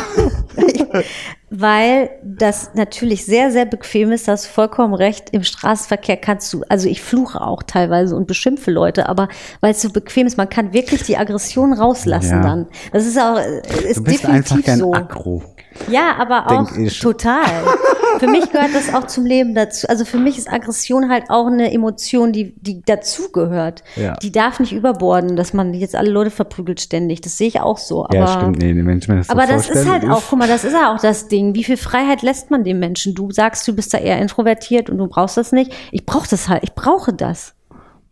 Weil 1.49 2.09
das 2.23 2.72
natürlich 2.73 3.26
sehr, 3.26 3.51
sehr 3.51 3.65
bequem 3.65 4.11
ist, 4.11 4.27
das 4.27 4.45
vollkommen 4.45 4.93
recht. 4.93 5.30
Im 5.31 5.43
Straßenverkehr 5.43 6.18
kannst 6.18 6.51
du, 6.53 6.64
also 6.68 6.89
ich 6.89 7.01
fluche 7.01 7.39
auch 7.39 7.64
teilweise 7.64 8.15
und 8.18 8.27
beschimpfe 8.27 8.69
Leute, 8.69 9.07
aber 9.07 9.30
weil 9.61 9.72
es 9.72 9.81
so 9.81 9.89
bequem 9.89 10.27
ist, 10.27 10.38
man 10.38 10.49
kann 10.49 10.73
wirklich 10.73 11.03
die 11.03 11.18
Aggression 11.18 11.72
rauslassen 11.73 12.38
Ja. 12.38 12.41
dann. 12.41 12.68
Das 12.91 13.05
ist 13.05 13.18
auch, 13.18 13.38
äh, 13.39 13.61
ist 13.89 13.97
Du 13.97 14.03
bist 14.03 14.23
definitiv 14.23 14.51
einfach 14.51 14.61
gern 14.65 14.80
so. 14.80 14.93
aggro. 14.93 15.43
Ja, 15.90 16.16
aber 16.18 16.52
auch 16.52 16.70
total. 16.99 17.45
für 18.20 18.28
mich 18.28 18.52
gehört 18.52 18.74
das 18.74 18.94
auch 18.94 19.08
zum 19.08 19.26
Leben 19.26 19.56
dazu. 19.56 19.88
Also 19.88 20.06
für 20.06 20.18
mich 20.18 20.38
ist 20.38 20.52
Aggression 20.52 21.10
halt 21.10 21.30
auch 21.30 21.48
eine 21.48 21.72
Emotion, 21.72 22.32
die, 22.32 22.54
die 22.58 22.82
dazugehört. 22.82 23.84
Ja. 23.95 24.16
Die 24.16 24.32
darf 24.32 24.60
nicht 24.60 24.74
überborden, 24.74 25.36
dass 25.36 25.54
man 25.54 25.74
jetzt 25.74 25.95
alle 25.95 26.10
Leute 26.10 26.32
verprügelt 26.32 26.82
ständig. 26.82 27.22
Das 27.22 27.38
sehe 27.38 27.48
ich 27.48 27.60
auch 27.60 27.78
so. 27.78 28.06
Aber, 28.06 28.16
ja, 28.16 28.28
stimmt, 28.28 28.60
nee, 28.60 28.76
wenn 28.76 28.98
ich 28.98 29.08
mir 29.08 29.18
das 29.18 29.28
so 29.28 29.34
aber 29.34 29.45
das 29.45 29.70
ist 29.70 29.90
halt 29.90 30.04
auch, 30.10 30.24
guck 30.30 30.40
mal, 30.40 30.48
das 30.48 30.64
ist 30.64 30.74
ja 30.74 30.94
auch 30.94 30.99
das 30.99 31.28
Ding. 31.28 31.56
Wie 31.56 31.64
viel 31.64 31.78
Freiheit 31.78 32.22
lässt 32.22 32.52
man 32.52 32.64
dem 32.64 32.80
Menschen? 32.80 33.14
Du 33.16 33.32
sagst, 33.32 33.68
du 33.68 33.74
bist 33.76 33.94
da 33.94 33.98
eher 33.98 34.20
introvertiert 34.20 34.90
und 34.90 34.98
du 34.98 35.08
brauchst 35.08 35.38
das 35.38 35.52
nicht. 35.52 35.72
Ich 35.91 36.06
brauche 36.06 36.28
das 36.30 36.49
halt. 36.49 36.64
Ich 36.64 36.74
brauche 36.74 37.14
das. 37.14 37.54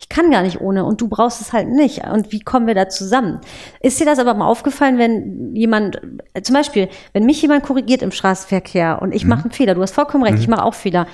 Ich 0.05 0.09
kann 0.09 0.29
gar 0.29 0.43
nicht 0.43 0.61
ohne 0.61 0.85
und 0.85 1.01
du 1.01 1.07
brauchst 1.07 1.41
es 1.41 1.51
halt 1.51 1.67
nicht. 1.67 2.05
Und 2.05 2.31
wie 2.31 2.39
kommen 2.39 2.67
wir 2.67 2.75
da 2.75 2.89
zusammen? 2.89 3.39
Ist 3.79 3.99
dir 3.99 4.05
das 4.05 4.19
aber 4.19 4.35
mal 4.35 4.45
aufgefallen, 4.45 4.99
wenn 4.99 5.55
jemand, 5.55 5.99
zum 6.43 6.53
Beispiel, 6.53 6.89
wenn 7.13 7.25
mich 7.25 7.41
jemand 7.41 7.63
korrigiert 7.63 8.03
im 8.03 8.11
Straßenverkehr 8.11 9.01
und 9.01 9.15
ich 9.15 9.25
mache 9.25 9.45
einen 9.45 9.51
Fehler, 9.51 9.73
du 9.73 9.81
hast 9.81 9.95
vollkommen 9.95 10.23
recht, 10.23 10.37
ich 10.37 10.47
mache 10.47 10.63
auch 10.63 10.75
Fehler. 10.75 11.07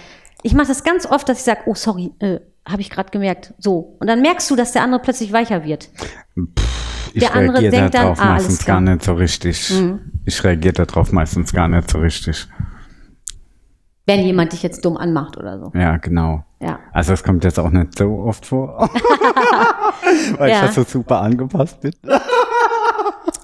Ich 0.43 0.53
mache 0.53 0.67
das 0.67 0.83
ganz 0.83 1.05
oft, 1.05 1.29
dass 1.29 1.37
ich 1.37 1.45
sage, 1.45 1.61
oh 1.67 1.73
sorry, 1.73 2.11
äh, 2.19 2.41
habe 2.67 2.81
ich 2.81 2.89
gerade 2.89 3.11
gemerkt. 3.11 3.53
So. 3.59 3.95
Und 4.01 4.07
dann 4.07 4.21
merkst 4.21 4.51
du, 4.51 4.57
dass 4.57 4.73
der 4.73 4.83
andere 4.83 5.01
plötzlich 5.01 5.31
weicher 5.31 5.63
wird. 5.63 5.89
ich 7.13 7.21
der 7.21 7.33
andere 7.33 7.61
reagiere 7.61 7.71
denkt 7.71 7.95
dann, 7.95 8.01
darauf 8.03 8.19
ah, 8.19 8.25
meistens. 8.25 8.61
Mhm. 8.61 8.65
gar 8.65 8.81
nicht 8.81 9.03
so 9.03 9.13
richtig. 9.13 9.73
Ich 10.25 10.43
reagiere 10.43 10.85
darauf 10.85 11.13
meistens 11.13 11.53
gar 11.53 11.69
nicht 11.69 11.89
so 11.89 11.99
richtig. 11.99 12.45
Wenn 14.05 14.19
jemand 14.25 14.51
dich 14.51 14.63
jetzt 14.63 14.83
dumm 14.83 14.97
anmacht 14.97 15.37
oder 15.37 15.59
so. 15.59 15.71
Ja, 15.75 15.95
genau. 15.95 16.43
Ja. 16.61 16.79
Also 16.93 17.13
es 17.13 17.23
kommt 17.23 17.43
jetzt 17.43 17.59
auch 17.59 17.71
nicht 17.71 17.97
so 17.97 18.19
oft 18.19 18.45
vor. 18.45 18.87
Weil 20.37 20.49
Ja. 20.49 20.59
ich 20.59 20.65
das 20.67 20.75
so 20.75 20.83
super 20.83 21.21
angepasst 21.21 21.81
bin. 21.81 21.93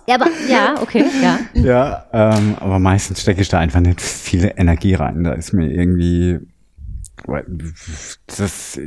Ja, 0.08 0.16
aber 0.16 0.28
ja, 0.48 0.76
okay, 0.82 1.04
ja. 1.22 1.40
Ja, 1.54 2.06
ähm, 2.14 2.56
aber 2.60 2.80
meistens 2.80 3.22
stecke 3.22 3.42
ich 3.42 3.50
da 3.50 3.60
einfach 3.60 3.80
nicht 3.82 4.00
viel 4.00 4.54
Energie 4.56 4.94
rein. 4.94 5.24
Da 5.24 5.34
ist 5.34 5.52
mir 5.52 5.68
irgendwie 5.70 6.40
das 8.28 8.80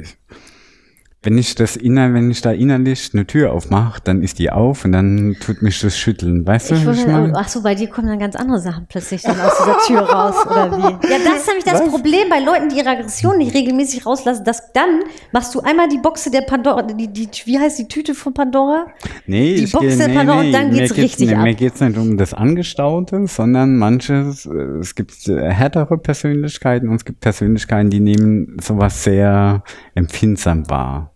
wenn 1.22 1.36
ich 1.36 1.54
das 1.54 1.76
inner, 1.76 2.14
wenn 2.14 2.30
ich 2.30 2.40
da 2.40 2.50
innerlich 2.50 3.10
eine 3.12 3.26
Tür 3.26 3.52
aufmache, 3.52 4.00
dann 4.02 4.22
ist 4.22 4.38
die 4.38 4.50
auf 4.50 4.86
und 4.86 4.92
dann 4.92 5.36
tut 5.38 5.60
mich 5.60 5.78
das 5.80 5.98
schütteln. 5.98 6.46
Weißt 6.46 6.70
Ich 6.72 6.82
du, 6.82 6.92
ich 6.92 7.06
meine? 7.06 7.34
ach 7.36 7.46
so, 7.46 7.62
bei 7.62 7.74
dir 7.74 7.88
kommen 7.88 8.08
dann 8.08 8.18
ganz 8.18 8.36
andere 8.36 8.58
Sachen 8.58 8.86
plötzlich 8.88 9.20
dann 9.20 9.38
aus 9.38 9.52
dieser 9.58 9.76
Tür 9.86 10.00
raus, 10.08 10.34
oder 10.46 10.72
wie? 10.78 10.82
Ja, 11.10 11.18
das 11.22 11.40
ist 11.40 11.46
nämlich 11.46 11.64
das 11.64 11.80
Was? 11.82 11.88
Problem 11.90 12.30
bei 12.30 12.40
Leuten, 12.40 12.70
die 12.70 12.78
ihre 12.78 12.88
Aggression 12.88 13.36
nicht 13.36 13.54
regelmäßig 13.54 14.06
rauslassen, 14.06 14.44
dass 14.44 14.72
dann 14.72 15.00
machst 15.30 15.54
du 15.54 15.60
einmal 15.60 15.88
die 15.88 15.98
Boxe 15.98 16.30
der 16.30 16.40
Pandora, 16.40 16.80
die, 16.82 17.08
die, 17.12 17.28
wie 17.44 17.58
heißt 17.58 17.78
die 17.78 17.86
Tüte 17.88 18.14
von 18.14 18.32
Pandora? 18.32 18.86
Nee, 19.26 19.56
die 19.56 19.64
ich 19.64 19.72
Boxe 19.72 19.88
geh- 19.98 20.06
nee, 20.08 20.14
Pandora 20.14 20.40
nee, 20.40 20.46
und 20.46 20.52
dann 20.54 20.70
mir 20.70 20.78
geht's 20.78 20.96
richtig 20.96 21.28
nee, 21.28 21.34
ab. 21.34 21.42
Mir 21.42 21.54
geht's 21.54 21.80
nicht 21.80 21.98
um 21.98 22.16
das 22.16 22.32
Angestaute, 22.32 23.26
sondern 23.26 23.76
manches, 23.76 24.46
äh, 24.46 24.52
es 24.80 24.94
gibt 24.94 25.28
äh, 25.28 25.50
härtere 25.50 25.98
Persönlichkeiten 25.98 26.88
und 26.88 26.94
es 26.96 27.04
gibt 27.04 27.20
Persönlichkeiten, 27.20 27.90
die 27.90 28.00
nehmen 28.00 28.56
sowas 28.62 29.04
sehr 29.04 29.62
empfindsam 29.94 30.68
wahr. 30.70 31.09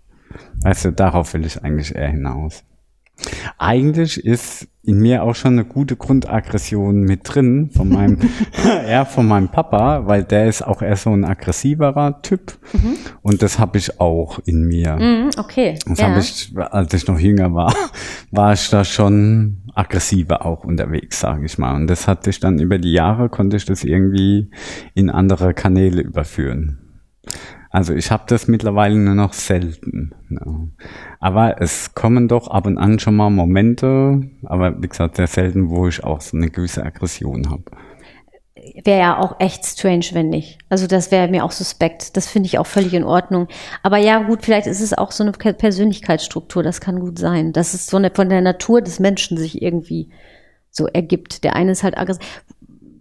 Weißt 0.62 0.85
du, 0.85 0.93
darauf 0.93 1.35
will 1.35 1.44
ich 1.44 1.62
eigentlich 1.62 1.94
eher 1.94 2.09
hinaus. 2.09 2.65
Eigentlich 3.59 4.24
ist 4.24 4.66
in 4.82 4.98
mir 4.98 5.23
auch 5.23 5.35
schon 5.35 5.52
eine 5.52 5.65
gute 5.65 5.97
Grundaggression 5.97 7.02
mit 7.02 7.20
drin 7.23 7.70
von 7.70 7.89
meinem, 7.89 8.19
ja, 8.89 9.05
von 9.05 9.27
meinem 9.27 9.48
Papa, 9.48 10.06
weil 10.06 10.24
der 10.24 10.47
ist 10.48 10.62
auch 10.62 10.82
eher 10.82 10.97
so 10.97 11.11
ein 11.11 11.24
aggressiverer 11.24 12.20
Typ. 12.23 12.59
Und 13.23 13.43
das 13.43 13.59
habe 13.59 13.78
ich 13.78 14.01
auch 14.01 14.40
in 14.44 14.66
mir. 14.66 14.97
Mhm, 14.97 15.31
okay. 15.39 15.78
Das 15.86 16.01
ja. 16.01 16.09
habe 16.09 16.20
ich, 16.20 16.52
als 16.56 16.93
ich 16.93 17.06
noch 17.06 17.19
jünger 17.19 17.55
war, 17.55 17.74
war 18.31 18.52
ich 18.52 18.69
da 18.69 18.85
schon 18.85 19.62
aggressiver 19.74 20.44
auch 20.44 20.65
unterwegs, 20.65 21.20
sage 21.20 21.47
ich 21.47 21.56
mal. 21.56 21.74
Und 21.74 21.86
das 21.86 22.06
hatte 22.06 22.31
ich 22.31 22.40
dann 22.40 22.59
über 22.59 22.78
die 22.78 22.93
Jahre, 22.93 23.28
konnte 23.28 23.56
ich 23.56 23.65
das 23.65 23.85
irgendwie 23.85 24.51
in 24.94 25.09
andere 25.09 25.55
Kanäle 25.55 26.02
überführen. 26.02 26.78
Also 27.74 27.92
ich 27.92 28.12
habe 28.12 28.22
das 28.28 28.46
mittlerweile 28.46 28.94
nur 28.94 29.16
noch 29.16 29.32
selten. 29.32 30.12
Aber 31.18 31.60
es 31.60 31.92
kommen 31.92 32.28
doch 32.28 32.46
ab 32.46 32.66
und 32.66 32.78
an 32.78 33.01
schon 33.01 33.16
mal 33.16 33.30
Momente, 33.30 34.20
aber 34.44 34.80
wie 34.80 34.86
gesagt, 34.86 35.16
sehr 35.16 35.26
selten, 35.26 35.70
wo 35.70 35.88
ich 35.88 36.05
auch 36.05 36.20
so 36.20 36.36
eine 36.36 36.51
gewisse 36.51 36.84
Aggression 36.86 37.51
habe. 37.51 37.64
wäre 38.84 39.01
ja 39.01 39.18
auch 39.18 39.40
echt 39.40 39.66
strange, 39.66 40.06
wenn 40.12 40.28
nicht. 40.30 40.59
Also 40.68 40.86
das 40.86 41.10
wäre 41.10 41.28
mir 41.28 41.44
auch 41.44 41.51
suspekt. 41.51 42.16
Das 42.16 42.28
finde 42.28 42.46
ich 42.46 42.59
auch 42.59 42.66
völlig 42.66 42.94
in 42.94 43.02
Ordnung. 43.05 43.48
Aber 43.82 43.98
ja, 43.98 44.22
gut, 44.22 44.44
vielleicht 44.44 44.68
ist 44.68 44.80
es 44.80 44.94
auch 44.96 45.10
so 45.10 45.24
eine 45.24 45.32
Pe- 45.32 45.55
Persönlichkeitsstruktur. 45.55 46.62
Das 46.62 46.80
kann 46.80 47.01
gut 47.01 47.18
sein. 47.18 47.52
Dass 47.52 47.74
es 47.74 47.86
so 47.86 47.96
eine, 47.96 48.10
von 48.10 48.28
der 48.28 48.40
Natur 48.40 48.82
des 48.82 49.01
Menschen 49.01 49.36
sich 49.36 49.60
irgendwie 49.62 50.10
so 50.70 50.86
ergibt. 50.86 51.44
Der 51.44 51.56
eine 51.56 51.72
ist 51.72 51.82
halt 51.82 51.98
aggressiv. 51.98 52.24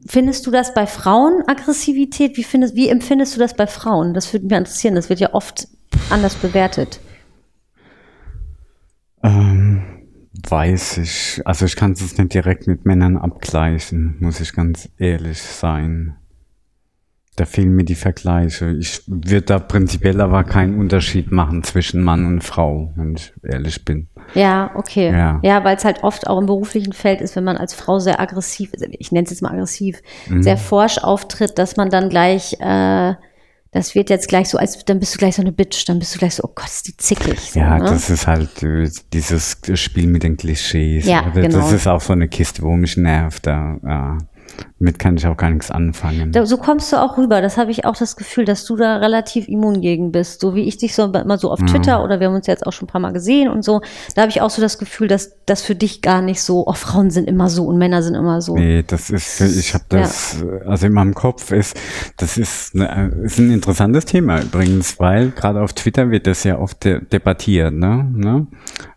Findest 0.06 0.46
du 0.46 0.52
das 0.52 0.74
bei 0.74 0.86
Frauen 0.86 1.44
Aggressivität? 1.48 2.38
Wie 2.38 2.44
findest, 2.44 2.76
wie 2.76 2.90
empfindest 2.90 3.36
du 3.36 3.40
das 3.40 3.56
bei 3.56 3.68
Frauen? 3.68 4.14
Das 4.14 4.32
würde 4.34 4.46
mich 4.46 4.58
interessieren. 4.58 4.96
Das 4.96 5.10
wird 5.10 5.20
ja 5.20 5.34
oft 5.34 5.68
anders 6.10 6.36
bewertet. 6.36 7.00
Ähm, 9.24 9.82
weiß 10.50 10.98
ich. 10.98 11.42
Also 11.46 11.66
ich 11.66 11.76
kann 11.76 11.94
es 11.94 12.18
nicht 12.18 12.34
direkt 12.34 12.68
mit 12.68 12.86
Männern 12.86 13.18
abgleichen, 13.18 14.18
muss 14.20 14.42
ich 14.42 14.54
ganz 14.54 14.90
ehrlich 14.98 15.42
sein. 15.42 16.16
Da 17.36 17.46
fehlen 17.46 17.76
mir 17.76 17.86
die 17.86 17.96
Vergleiche. 17.96 18.72
Ich 18.72 19.02
würde 19.08 19.42
da 19.42 19.60
prinzipiell 19.60 20.22
aber 20.22 20.44
keinen 20.44 20.78
Unterschied 20.78 21.32
machen 21.32 21.64
zwischen 21.64 22.04
Mann 22.04 22.26
und 22.26 22.44
Frau, 22.44 22.94
wenn 22.96 23.16
ich 23.16 23.34
ehrlich 23.42 23.84
bin. 23.86 24.08
Ja, 24.36 24.72
okay. 24.76 25.12
Ja. 25.12 25.40
Ja, 25.44 25.64
weil 25.64 25.76
es 25.78 25.86
halt 25.86 26.04
oft 26.04 26.28
auch 26.28 26.40
im 26.40 26.46
beruflichen 26.46 26.94
Feld 26.94 27.22
ist, 27.22 27.36
wenn 27.36 27.44
man 27.44 27.58
als 27.58 27.74
Frau 27.74 28.00
sehr 28.00 28.20
aggressiv, 28.20 28.72
ich 28.92 29.12
nenne 29.12 29.26
es 29.26 29.32
jetzt 29.32 29.42
mal 29.42 29.52
aggressiv, 29.52 30.02
Mhm. 30.28 30.44
sehr 30.44 30.58
forsch 30.58 30.98
auftritt, 30.98 31.58
dass 31.58 31.78
man 31.78 31.90
dann 31.90 32.10
gleich, 32.10 32.60
äh, 32.60 33.14
das 33.72 33.96
wird 33.96 34.10
jetzt 34.12 34.28
gleich 34.28 34.50
so, 34.50 34.58
als 34.58 34.84
dann 34.86 35.00
bist 35.00 35.16
du 35.16 35.18
gleich 35.18 35.36
so 35.36 35.42
eine 35.42 35.52
Bitch, 35.52 35.88
dann 35.88 35.98
bist 36.00 36.14
du 36.16 36.20
gleich 36.20 36.36
so, 36.36 36.44
oh 36.44 36.52
Gott, 36.54 36.68
ist 36.68 36.88
die 36.88 36.96
zickig. 36.98 37.40
So, 37.40 37.60
Ja, 37.60 37.78
ne? 37.80 37.86
das 37.86 38.10
ist 38.10 38.28
halt 38.28 38.62
äh, 38.64 38.90
dieses 39.12 39.58
Spiel 39.76 40.08
mit 40.08 40.24
den 40.24 40.38
Klischees. 40.38 41.06
Ja, 41.06 41.22
Oder 41.32 41.42
genau. 41.42 41.58
Das 41.58 41.72
ist 41.72 41.88
auch 41.88 42.02
so 42.02 42.14
eine 42.14 42.28
Kiste, 42.28 42.62
wo 42.62 42.72
mich 42.76 42.98
nervt. 42.98 43.48
Da, 43.48 43.78
ja. 43.84 44.18
Damit 44.84 45.00
kann 45.00 45.16
ich 45.16 45.26
auch 45.26 45.38
gar 45.38 45.50
nichts 45.50 45.72
anfangen. 45.72 46.34
Da, 46.34 46.46
so 46.46 46.58
kommst 46.58 46.92
du 46.92 46.98
auch 46.98 47.18
rüber. 47.18 47.42
Das 47.42 47.58
habe 47.58 47.72
ich 47.72 47.86
auch 47.86 47.96
das 47.96 48.18
Gefühl, 48.18 48.44
dass 48.44 48.66
du 48.66 48.76
da 48.76 48.98
relativ 48.98 49.48
immun 49.48 49.80
gegen 49.80 50.12
bist. 50.12 50.42
So 50.42 50.56
wie 50.56 50.64
ich 50.64 50.76
dich 50.76 50.94
so 50.94 51.06
immer 51.06 51.38
so 51.38 51.52
auf 51.52 51.62
Mhm. 51.62 51.68
Twitter 51.68 52.04
oder 52.04 52.20
wir 52.20 52.28
haben 52.28 52.36
uns 52.36 52.48
jetzt 52.48 52.68
auch 52.68 52.74
schon 52.74 52.88
ein 52.88 52.92
paar 52.92 53.00
Mal 53.00 53.14
gesehen 53.14 53.50
und 53.50 53.64
so. 53.64 53.82
Da 54.14 54.24
habe 54.24 54.30
ich 54.30 54.42
auch 54.42 54.50
so 54.50 54.62
das 54.62 54.78
Gefühl, 54.78 55.08
dass 55.08 55.38
das 55.46 55.62
für 55.62 55.76
dich 55.76 56.02
gar 56.02 56.22
nicht 56.22 56.42
so, 56.42 56.68
oh, 56.68 56.74
Frauen 56.74 57.12
sind 57.12 57.30
immer 57.30 57.50
so 57.50 57.66
und 57.66 57.78
Männer 57.78 58.04
sind 58.04 58.16
immer 58.16 58.42
so. 58.42 58.58
Nee, 58.58 58.84
das 58.86 59.10
ist, 59.10 59.40
ich 59.40 59.74
habe 59.74 59.86
das, 59.88 60.44
also 60.66 60.88
in 60.88 60.94
meinem 60.94 61.14
Kopf 61.14 61.52
ist, 61.54 61.80
das 62.18 62.38
ist, 62.38 62.76
eine, 62.76 63.14
ist 63.24 63.40
ein 63.40 63.52
interessantes 63.52 64.04
Thema 64.04 64.42
übrigens, 64.42 65.00
weil 65.00 65.32
gerade 65.32 65.62
auf 65.62 65.72
Twitter 65.72 66.12
wird 66.12 66.28
das 66.28 66.44
ja 66.44 66.60
oft 66.60 66.84
de 66.84 67.00
debattiert, 67.06 67.74
ne? 67.74 68.06
ne? 68.14 68.48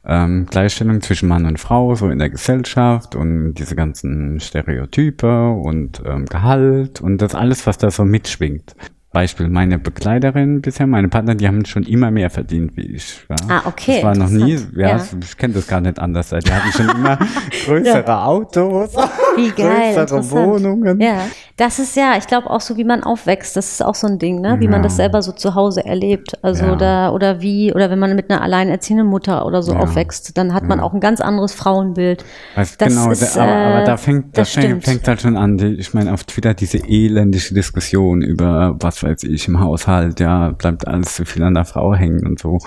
Ähm, 0.08 0.46
Gleichstellung 0.48 1.02
zwischen 1.02 1.28
Mann 1.28 1.46
und 1.46 1.58
Frau, 1.58 1.94
so 1.96 2.08
in 2.08 2.20
der 2.20 2.30
Gesellschaft 2.30 3.16
und 3.16 3.54
diese 3.54 3.74
ganzen 3.74 4.38
Stereotype 4.38 5.50
und 5.50 5.75
ähm, 6.04 6.26
Gehalt 6.26 7.00
und 7.00 7.18
das 7.18 7.34
alles, 7.34 7.66
was 7.66 7.78
da 7.78 7.90
so 7.90 8.04
mitschwingt. 8.04 8.74
Beispiel, 9.16 9.48
meine 9.48 9.78
Begleiterin 9.78 10.60
bisher, 10.60 10.86
meine 10.86 11.08
Partner, 11.08 11.34
die 11.34 11.48
haben 11.48 11.64
schon 11.64 11.84
immer 11.84 12.10
mehr 12.10 12.28
verdient 12.28 12.76
wie 12.76 12.82
ich. 12.96 13.24
Ja. 13.30 13.36
Ah, 13.48 13.62
okay, 13.64 13.94
Das 13.94 14.02
war 14.04 14.14
noch 14.14 14.28
nie, 14.28 14.58
ja, 14.76 14.88
Ja. 14.98 15.00
ich 15.22 15.38
kenne 15.38 15.54
das 15.54 15.66
gar 15.66 15.80
nicht 15.80 15.98
anders. 15.98 16.28
Die 16.28 16.52
hatten 16.52 16.70
schon 16.70 16.90
immer 16.90 17.18
größere 17.64 18.22
Autos. 18.24 18.94
Wie 19.36 19.50
geil, 19.52 19.94
größere. 19.94 20.30
Wohnungen. 20.30 21.00
Ja, 21.00 21.22
das 21.56 21.78
ist 21.78 21.96
ja, 21.96 22.12
ich 22.18 22.26
glaube 22.26 22.50
auch 22.50 22.60
so, 22.60 22.76
wie 22.76 22.84
man 22.84 23.02
aufwächst, 23.04 23.56
das 23.56 23.72
ist 23.72 23.82
auch 23.82 23.94
so 23.94 24.06
ein 24.06 24.18
Ding, 24.18 24.42
ne? 24.42 24.56
Wie 24.60 24.68
man 24.68 24.80
Ja. 24.80 24.82
das 24.82 24.96
selber 24.96 25.22
so 25.22 25.32
zu 25.32 25.54
Hause 25.54 25.82
erlebt. 25.86 26.36
Also 26.42 26.66
Ja. 26.66 26.76
da, 26.76 27.10
oder 27.10 27.40
wie, 27.40 27.72
oder 27.72 27.88
wenn 27.88 27.98
man 27.98 28.14
mit 28.16 28.30
einer 28.30 28.42
alleinerziehenden 28.42 29.06
Mutter 29.06 29.46
oder 29.46 29.62
so 29.62 29.72
Ja. 29.72 29.78
aufwächst, 29.78 30.36
dann 30.36 30.52
hat 30.52 30.64
man 30.64 30.78
auch 30.78 30.92
ein 30.92 31.00
ganz 31.00 31.22
anderes 31.22 31.54
Frauenbild. 31.54 32.22
Das 32.54 32.76
genau, 32.76 33.10
ist, 33.10 33.34
da, 33.34 33.42
aber, 33.44 33.52
aber 33.52 33.82
äh, 33.82 33.84
da 33.86 33.96
fängt, 33.96 34.36
da 34.36 34.42
das 34.42 34.50
fängt, 34.50 34.66
stimmt. 34.66 34.84
fängt 34.84 35.08
halt 35.08 35.22
schon 35.22 35.38
an, 35.38 35.58
ich 35.78 35.94
meine, 35.94 36.12
auf 36.12 36.24
Twitter 36.24 36.52
diese 36.52 36.78
elendige 36.86 37.54
Diskussion 37.54 38.20
über, 38.20 38.76
was 38.80 39.02
weiß 39.06 39.22
ich, 39.24 39.48
im 39.48 39.60
Haushalt, 39.60 40.20
ja, 40.20 40.50
bleibt 40.50 40.86
alles 40.86 41.14
zu 41.14 41.24
viel 41.24 41.42
an 41.42 41.54
der 41.54 41.64
Frau 41.64 41.94
hängen 41.94 42.26
und 42.26 42.38
so. 42.38 42.58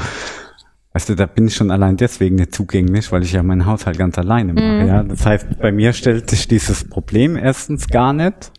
Weißt 0.94 1.10
du, 1.10 1.16
da 1.16 1.26
bin 1.28 1.48
ich 1.48 1.56
schon 1.56 1.70
allein 1.70 1.98
deswegen 1.98 2.36
nicht 2.36 2.53
zugänglich, 2.56 3.11
weil 3.11 3.24
ich 3.24 3.34
ja 3.34 3.44
meinen 3.44 3.66
Haushalt 3.66 3.98
ganz 3.98 4.18
alleine 4.18 4.53
mache, 4.53 4.82
Mhm. 4.82 4.88
ja. 4.88 5.03
Das 5.03 5.26
heißt, 5.26 5.60
bei 5.60 5.72
mir 5.72 5.94
stellt 5.94 6.30
sich 6.30 6.48
dieses 6.48 6.90
Problem 6.90 7.36
erstens 7.38 7.88
gar 7.88 8.14
nicht. 8.14 8.52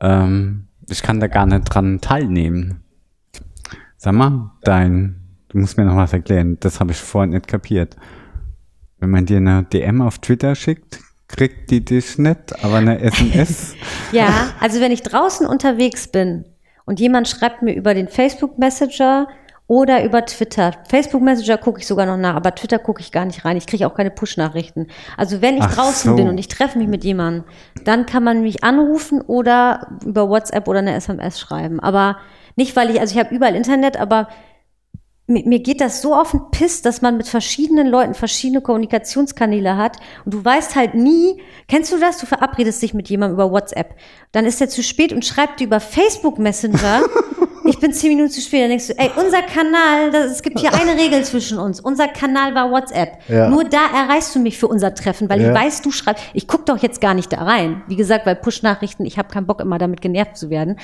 Ähm, 0.00 0.66
ich 0.88 1.02
kann 1.02 1.20
da 1.20 1.26
gar 1.26 1.46
nicht 1.46 1.64
dran 1.64 2.00
teilnehmen. 2.00 2.82
Sag 3.96 4.14
mal, 4.14 4.52
dein, 4.62 5.16
du 5.48 5.58
musst 5.58 5.76
mir 5.76 5.84
noch 5.84 5.96
was 5.96 6.12
erklären, 6.12 6.56
das 6.60 6.80
habe 6.80 6.92
ich 6.92 6.96
vorhin 6.98 7.30
nicht 7.30 7.48
kapiert. 7.48 7.96
Wenn 8.98 9.10
man 9.10 9.26
dir 9.26 9.36
eine 9.38 9.62
DM 9.64 10.00
auf 10.02 10.18
Twitter 10.18 10.54
schickt, 10.54 11.00
kriegt 11.28 11.70
die 11.70 11.84
dich 11.84 12.18
nicht, 12.18 12.64
aber 12.64 12.76
eine 12.76 13.00
SMS. 13.00 13.74
Ja, 14.12 14.48
also 14.58 14.80
wenn 14.80 14.90
ich 14.90 15.02
draußen 15.02 15.46
unterwegs 15.46 16.08
bin 16.08 16.44
und 16.84 17.00
jemand 17.00 17.28
schreibt 17.28 17.62
mir 17.62 17.74
über 17.74 17.94
den 17.94 18.08
Facebook 18.08 18.58
Messenger 18.58 19.28
oder 19.70 20.02
über 20.02 20.26
Twitter. 20.26 20.72
Facebook 20.88 21.22
Messenger 21.22 21.56
gucke 21.56 21.78
ich 21.78 21.86
sogar 21.86 22.04
noch 22.04 22.16
nach, 22.16 22.34
aber 22.34 22.54
Twitter 22.56 22.80
gucke 22.80 23.00
ich 23.00 23.12
gar 23.12 23.24
nicht 23.24 23.44
rein. 23.44 23.56
Ich 23.56 23.68
kriege 23.68 23.86
auch 23.86 23.94
keine 23.94 24.10
Push-Nachrichten. 24.10 24.88
Also 25.16 25.42
wenn 25.42 25.56
ich 25.58 25.62
Ach 25.62 25.74
draußen 25.74 26.10
so. 26.10 26.16
bin 26.16 26.28
und 26.28 26.38
ich 26.38 26.48
treffe 26.48 26.76
mich 26.76 26.88
mit 26.88 27.04
jemandem, 27.04 27.44
dann 27.84 28.04
kann 28.04 28.24
man 28.24 28.42
mich 28.42 28.64
anrufen 28.64 29.20
oder 29.20 29.86
über 30.04 30.28
WhatsApp 30.28 30.66
oder 30.66 30.80
eine 30.80 30.94
SMS 30.94 31.38
schreiben. 31.38 31.78
Aber 31.78 32.16
nicht, 32.56 32.74
weil 32.74 32.90
ich, 32.90 33.00
also 33.00 33.14
ich 33.14 33.24
habe 33.24 33.32
überall 33.32 33.54
Internet, 33.54 33.96
aber 33.96 34.28
mir, 35.30 35.60
geht 35.60 35.80
das 35.80 36.02
so 36.02 36.14
auf 36.14 36.32
den 36.32 36.50
Piss, 36.50 36.82
dass 36.82 37.00
man 37.00 37.16
mit 37.16 37.28
verschiedenen 37.28 37.86
Leuten 37.86 38.14
verschiedene 38.14 38.60
Kommunikationskanäle 38.60 39.76
hat 39.76 39.96
und 40.24 40.34
du 40.34 40.44
weißt 40.44 40.76
halt 40.76 40.94
nie, 40.94 41.40
kennst 41.68 41.92
du 41.92 41.98
das? 41.98 42.18
Du 42.18 42.26
verabredest 42.26 42.82
dich 42.82 42.92
mit 42.92 43.08
jemandem 43.08 43.34
über 43.34 43.50
WhatsApp. 43.50 43.94
Dann 44.32 44.44
ist 44.44 44.60
er 44.60 44.68
zu 44.68 44.82
spät 44.82 45.12
und 45.12 45.24
schreibt 45.24 45.60
dir 45.60 45.64
über 45.64 45.80
Facebook 45.80 46.38
Messenger. 46.38 47.02
Ich 47.70 47.78
bin 47.78 47.92
zehn 47.92 48.10
Minuten 48.10 48.30
zu 48.30 48.40
spät. 48.40 48.62
Dann 48.62 48.68
denkst 48.70 48.88
du, 48.88 48.98
ey, 48.98 49.10
unser 49.16 49.42
Kanal, 49.42 50.10
das, 50.12 50.32
es 50.32 50.42
gibt 50.42 50.58
hier 50.60 50.72
eine 50.74 51.00
Regel 51.00 51.24
zwischen 51.24 51.58
uns. 51.58 51.80
Unser 51.80 52.08
Kanal 52.08 52.54
war 52.54 52.70
WhatsApp. 52.70 53.18
Ja. 53.28 53.48
Nur 53.48 53.64
da 53.64 53.78
erreichst 53.94 54.34
du 54.34 54.40
mich 54.40 54.58
für 54.58 54.66
unser 54.68 54.94
Treffen, 54.94 55.28
weil 55.30 55.40
Ja. 55.40 55.48
ich 55.48 55.54
weiß, 55.54 55.82
du 55.82 55.90
schreibst. 55.90 56.24
Ich 56.34 56.46
guck 56.46 56.66
doch 56.66 56.78
jetzt 56.78 57.00
gar 57.00 57.14
nicht 57.14 57.32
da 57.32 57.42
rein. 57.42 57.82
Wie 57.88 57.96
gesagt, 57.96 58.26
weil 58.26 58.36
Push-Nachrichten, 58.36 59.06
ich 59.06 59.18
habe 59.18 59.28
keinen 59.28 59.46
Bock, 59.46 59.60
immer 59.60 59.78
damit 59.78 60.00
genervt 60.00 60.36
zu 60.36 60.50
werden. 60.50 60.76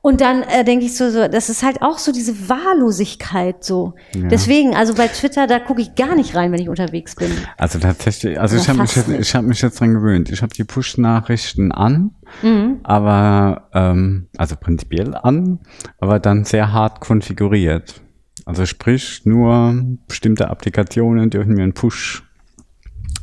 Und 0.00 0.20
dann 0.20 0.42
äh, 0.42 0.64
denke 0.64 0.84
ich 0.84 0.96
so, 0.96 1.10
so, 1.10 1.28
das 1.28 1.48
ist 1.48 1.62
halt 1.62 1.80
auch 1.82 1.98
so 1.98 2.12
diese 2.12 2.48
Wahllosigkeit 2.48 3.62
so. 3.64 3.94
Deswegen, 4.14 4.74
also 4.74 4.94
bei 4.94 5.08
Twitter, 5.08 5.46
da 5.46 5.58
gucke 5.58 5.80
ich 5.80 5.94
gar 5.94 6.14
nicht 6.16 6.34
rein, 6.34 6.52
wenn 6.52 6.60
ich 6.60 6.68
unterwegs 6.68 7.14
bin. 7.14 7.30
Also 7.56 7.78
tatsächlich, 7.78 8.40
also 8.40 8.56
ich 8.56 8.62
Oder 8.62 8.70
habe 8.70 8.82
mich, 8.82 8.96
jetzt- 8.96 9.08
ich 9.08 9.34
hab 9.34 9.42
mich 9.44 9.62
jetzt 9.62 9.80
dran 9.80 9.94
gewöhnt. 9.94 10.30
Ich 10.30 10.42
habe 10.42 10.52
die 10.54 10.64
Push-Nachrichten 10.64 11.72
an, 11.72 12.10
Mhm. 12.42 12.80
aber 12.82 13.68
ähm, 13.74 14.28
also 14.36 14.56
prinzipiell 14.56 15.14
an, 15.14 15.60
aber 15.98 16.18
dann 16.18 16.44
sehr 16.44 16.72
hart 16.72 17.00
konfiguriert. 17.00 18.00
Also 18.44 18.66
sprich, 18.66 19.22
nur 19.24 19.74
bestimmte 20.08 20.48
Applikationen 20.50 21.30
dürfen 21.30 21.54
mir 21.54 21.62
einen 21.62 21.74
Push 21.74 22.22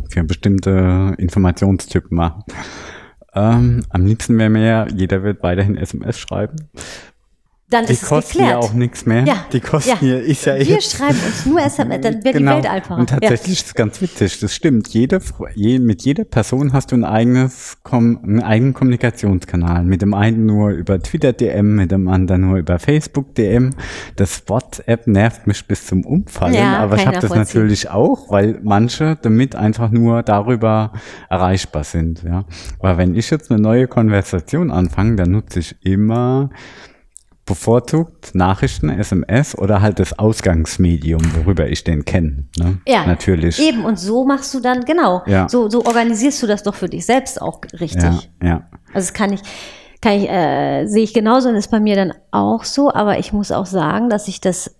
für 0.09 0.23
bestimmte 0.23 1.13
Informationstypen 1.17 2.15
machen. 2.15 2.43
Ähm, 3.33 3.83
am 3.89 4.05
liebsten 4.05 4.37
wäre 4.37 4.49
mir 4.49 4.87
jeder 4.95 5.23
wird 5.23 5.43
weiterhin 5.43 5.75
SMS 5.75 6.19
schreiben. 6.19 6.69
Dann 7.69 7.85
Die 7.85 7.93
ist 7.93 8.03
es 8.03 8.09
kosten 8.09 8.39
geklärt. 8.39 8.51
ja 8.51 8.57
auch 8.57 8.73
nichts 8.73 9.05
mehr. 9.05 9.23
Ja, 9.25 9.45
Die 9.53 9.59
kosten 9.59 10.03
ja. 10.05 10.15
ja, 10.15 10.17
ist 10.19 10.45
ja 10.45 10.57
Wir 10.57 10.81
schreiben 10.81 11.19
uns 11.25 11.45
nur 11.45 11.61
SMS, 11.61 12.01
dann 12.01 12.23
wäre 12.23 12.33
Genau. 12.39 12.51
die 12.57 12.63
Welt 12.63 12.73
einfacher. 12.73 12.99
Und 12.99 13.09
tatsächlich 13.09 13.59
ist 13.59 13.67
es 13.67 13.73
ganz 13.75 14.01
witzig, 14.01 14.39
das 14.39 14.55
stimmt. 14.55 14.87
Jede, 14.89 15.19
je, 15.53 15.77
mit 15.77 16.01
jeder 16.01 16.23
Person 16.23 16.73
hast 16.73 16.91
du 16.91 16.95
ein 16.95 17.03
eigenes, 17.03 17.77
einen 17.91 18.41
eigenen 18.41 18.73
Kommunikationskanal. 18.73 19.83
Mit 19.83 20.01
dem 20.01 20.13
einen 20.15 20.45
nur 20.47 20.71
über 20.71 20.99
Twitter 20.99 21.31
DM, 21.33 21.75
mit 21.75 21.91
dem 21.91 22.07
anderen 22.07 22.41
nur 22.41 22.57
über 22.57 22.79
Facebook 22.79 23.35
DM. 23.35 23.71
Das 24.15 24.43
WhatsApp 24.47 25.05
nervt 25.05 25.45
mich 25.45 25.65
bis 25.67 25.85
zum 25.85 26.05
Umfallen, 26.05 26.55
Ja, 26.55 26.77
aber 26.79 26.95
ich 26.95 27.05
habe 27.05 27.19
das 27.19 27.33
natürlich 27.35 27.89
auch, 27.89 28.31
weil 28.31 28.59
manche 28.63 29.17
damit 29.21 29.55
einfach 29.55 29.91
nur 29.91 30.23
darüber 30.23 30.93
erreichbar 31.29 31.83
sind. 31.83 32.23
Ja. 32.23 32.45
Aber 32.79 32.97
wenn 32.97 33.13
ich 33.13 33.29
jetzt 33.29 33.51
eine 33.51 33.61
neue 33.61 33.87
Konversation 33.87 34.71
anfange, 34.71 35.15
dann 35.17 35.31
nutze 35.31 35.59
ich 35.59 35.75
immer 35.83 36.49
bevorzugt 37.49 38.33
Nachrichten, 38.33 38.89
SMS 38.89 39.57
oder 39.57 39.81
halt 39.81 39.99
das 39.99 40.17
Ausgangsmedium, 40.17 41.21
worüber 41.35 41.67
ich 41.67 41.83
den 41.83 42.05
kenne. 42.05 42.45
Ne? 42.57 42.79
Ja, 42.87 43.05
natürlich. 43.05 43.59
Eben, 43.59 43.83
und 43.83 43.99
so 43.99 44.23
machst 44.23 44.53
du 44.53 44.61
dann, 44.61 44.85
genau, 44.85 45.23
Ja. 45.25 45.49
so, 45.49 45.67
so 45.69 45.83
organisierst 45.83 46.41
du 46.41 46.47
das 46.47 46.63
doch 46.63 46.75
für 46.75 46.87
dich 46.87 47.05
selbst 47.05 47.41
auch 47.41 47.59
richtig. 47.79 48.01
Ja, 48.03 48.47
ja. 48.47 48.69
Also 48.93 49.07
das 49.09 49.13
kann 49.13 49.33
ich, 49.33 49.41
kann 50.01 50.13
ich, 50.13 50.29
äh, 50.29 50.85
sehe 50.85 51.03
ich 51.03 51.13
genauso 51.13 51.49
und 51.49 51.55
ist 51.55 51.71
bei 51.71 51.79
mir 51.81 51.95
dann 51.95 52.13
auch 52.31 52.63
so, 52.63 52.93
aber 52.93 53.19
ich 53.19 53.33
muss 53.33 53.51
auch 53.51 53.65
sagen, 53.65 54.09
dass 54.09 54.27
ich 54.29 54.39
das, 54.39 54.73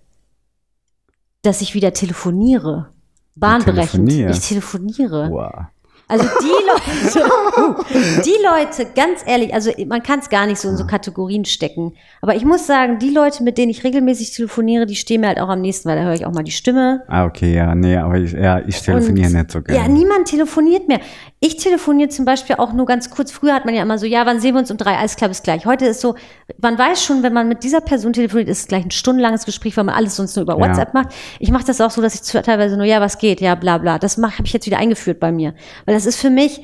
dass 1.42 1.60
ich 1.60 1.74
wieder 1.74 1.92
telefoniere. 1.92 2.88
Bahnbrechend. 3.36 4.10
Ich 4.12 4.40
telefoniere. 4.40 5.28
Wow. 5.30 5.66
Also 6.10 6.24
die 6.42 7.14
Leute, 7.16 8.22
die 8.24 8.42
Leute, 8.44 8.90
ganz 8.94 9.20
ehrlich, 9.26 9.54
also 9.54 9.70
man 9.86 10.02
kann 10.02 10.18
es 10.18 10.28
gar 10.28 10.46
nicht 10.46 10.58
so 10.60 10.68
in 10.68 10.76
so 10.76 10.86
Kategorien 10.86 11.44
stecken. 11.44 11.94
Aber 12.20 12.34
ich 12.34 12.44
muss 12.44 12.66
sagen, 12.66 12.98
die 12.98 13.10
Leute, 13.10 13.42
mit 13.42 13.58
denen 13.58 13.70
ich 13.70 13.84
regelmäßig 13.84 14.32
telefoniere, 14.32 14.86
die 14.86 14.96
stehen 14.96 15.20
mir 15.22 15.28
halt 15.28 15.40
auch 15.40 15.48
am 15.48 15.60
nächsten, 15.60 15.88
weil 15.88 15.96
da 15.96 16.02
höre 16.02 16.14
ich 16.14 16.26
auch 16.26 16.32
mal 16.32 16.42
die 16.42 16.50
Stimme. 16.50 17.02
Ah, 17.08 17.24
okay, 17.24 17.54
ja, 17.54 17.74
nee, 17.74 17.96
aber 17.96 18.16
ich, 18.16 18.32
ja, 18.32 18.60
ich 18.66 18.80
telefoniere 18.82 19.28
Und- 19.28 19.34
nicht 19.34 19.50
so 19.52 19.62
gerne. 19.62 19.80
Ja, 19.82 19.88
niemand 19.88 20.26
telefoniert 20.28 20.88
mehr. 20.88 21.00
Ich 21.38 21.56
telefoniere 21.56 22.10
zum 22.10 22.24
Beispiel 22.26 22.56
auch 22.56 22.72
nur 22.72 22.84
ganz 22.86 23.08
kurz. 23.08 23.32
Früher 23.32 23.54
hat 23.54 23.64
man 23.64 23.74
ja 23.74 23.82
immer 23.82 23.96
so, 23.98 24.04
ja, 24.04 24.26
wann 24.26 24.40
sehen 24.40 24.54
wir 24.54 24.58
uns 24.60 24.70
um 24.70 24.76
drei? 24.76 24.96
Alles 24.98 25.16
klar, 25.16 25.28
bis 25.28 25.42
gleich. 25.42 25.64
Heute 25.64 25.86
ist 25.86 26.00
so, 26.00 26.14
man 26.60 26.76
weiß 26.76 27.02
schon, 27.02 27.22
wenn 27.22 27.32
man 27.32 27.48
mit 27.48 27.62
dieser 27.64 27.80
Person 27.80 28.12
telefoniert, 28.12 28.48
ist 28.50 28.58
es 28.60 28.66
gleich 28.66 28.84
ein 28.84 28.90
stundenlanges 28.90 29.46
Gespräch, 29.46 29.76
weil 29.76 29.84
man 29.84 29.94
alles 29.94 30.16
sonst 30.16 30.36
nur 30.36 30.42
über 30.42 30.58
Ja. 30.58 30.68
WhatsApp 30.68 30.92
macht. 30.92 31.08
Ich 31.38 31.50
mache 31.50 31.64
das 31.64 31.80
auch 31.80 31.90
so, 31.90 32.02
dass 32.02 32.14
ich 32.14 32.20
teilweise 32.42 32.76
nur, 32.76 32.84
ja, 32.84 33.00
was 33.00 33.16
geht? 33.18 33.40
Ja, 33.40 33.54
bla 33.54 33.78
bla. 33.78 33.98
Das 33.98 34.18
habe 34.18 34.32
ich 34.44 34.52
jetzt 34.52 34.66
wieder 34.66 34.78
eingeführt 34.78 35.18
bei 35.20 35.32
mir. 35.32 35.54
Weil 35.86 35.94
das 36.00 36.14
ist 36.14 36.20
für 36.20 36.30
mich, 36.30 36.62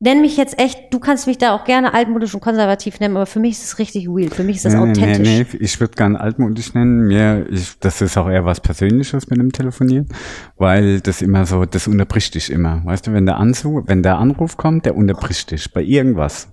nenn 0.00 0.20
mich 0.20 0.36
jetzt 0.36 0.58
echt, 0.60 0.92
du 0.92 0.98
kannst 0.98 1.26
mich 1.26 1.38
da 1.38 1.54
auch 1.54 1.64
gerne 1.64 1.94
altmodisch 1.94 2.34
und 2.34 2.40
konservativ 2.40 3.00
nennen, 3.00 3.16
aber 3.16 3.26
für 3.26 3.40
mich 3.40 3.52
ist 3.52 3.64
es 3.64 3.78
richtig 3.78 4.08
real. 4.08 4.30
Für 4.30 4.44
mich 4.44 4.56
ist 4.56 4.64
das 4.64 4.74
nee, 4.74 4.80
authentisch. 4.80 5.18
nee, 5.28 5.46
nee, 5.52 5.58
ich 5.60 5.80
würde 5.80 5.94
gerne 5.94 6.20
altmodisch 6.20 6.74
nennen. 6.74 7.06
Mir, 7.06 7.46
ich, 7.50 7.78
das 7.78 8.00
ist 8.00 8.16
auch 8.16 8.28
eher 8.28 8.44
was 8.44 8.60
Persönliches 8.60 9.28
mit 9.28 9.38
dem 9.38 9.52
Telefonieren, 9.52 10.08
weil 10.56 11.00
das 11.00 11.22
immer 11.22 11.46
so, 11.46 11.64
das 11.64 11.88
unterbricht 11.88 12.34
dich 12.34 12.50
immer. 12.50 12.82
Weißt 12.84 13.06
du, 13.06 13.12
wenn 13.12 13.26
der 13.26 13.36
Anzug, 13.38 13.88
wenn 13.88 14.02
der 14.02 14.18
Anruf 14.18 14.56
kommt, 14.56 14.86
der 14.86 14.96
unterbricht 14.96 15.50
dich 15.50 15.72
bei 15.72 15.82
irgendwas. 15.82 16.48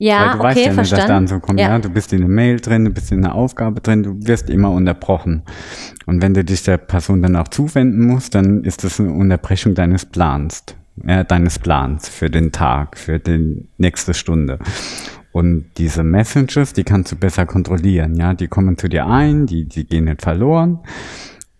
Weil 0.00 0.08
Ja, 0.08 0.32
du 0.32 0.42
weißt 0.42 0.56
okay, 0.56 0.66
ja 0.66 0.72
nicht, 0.72 0.80
dass 0.80 0.88
der 0.88 0.98
verstanden. 0.98 1.32
Anzug 1.32 1.42
kommt. 1.42 1.60
Ja. 1.60 1.78
du 1.78 1.90
bist 1.90 2.12
in 2.12 2.20
einer 2.20 2.28
Mail 2.28 2.58
drin, 2.60 2.86
du 2.86 2.90
bist 2.90 3.12
in 3.12 3.22
einer 3.22 3.34
Aufgabe 3.34 3.80
drin, 3.82 4.02
du 4.02 4.16
wirst 4.26 4.48
immer 4.48 4.70
unterbrochen. 4.70 5.42
Und 6.06 6.22
wenn 6.22 6.32
du 6.32 6.42
dich 6.42 6.62
der 6.62 6.78
Person 6.78 7.22
dann 7.22 7.36
auch 7.36 7.48
zuwenden 7.48 8.06
musst, 8.06 8.34
dann 8.34 8.64
ist 8.64 8.82
das 8.82 8.98
eine 8.98 9.12
Unterbrechung 9.12 9.74
deines 9.74 10.06
Plans, 10.06 10.64
ja, 11.06 11.24
deines 11.24 11.58
Plans 11.58 12.08
für 12.08 12.30
den 12.30 12.52
Tag, 12.52 12.96
für 12.98 13.18
die 13.18 13.66
nächste 13.78 14.14
Stunde. 14.14 14.58
Und 15.32 15.66
diese 15.78 16.02
Messages, 16.02 16.72
die 16.72 16.82
kannst 16.84 17.12
du 17.12 17.16
besser 17.16 17.46
kontrollieren, 17.46 18.16
ja, 18.16 18.34
die 18.34 18.48
kommen 18.48 18.76
zu 18.76 18.88
dir 18.88 19.06
ein, 19.06 19.46
die, 19.46 19.64
die 19.68 19.86
gehen 19.86 20.04
nicht 20.04 20.22
verloren. 20.22 20.80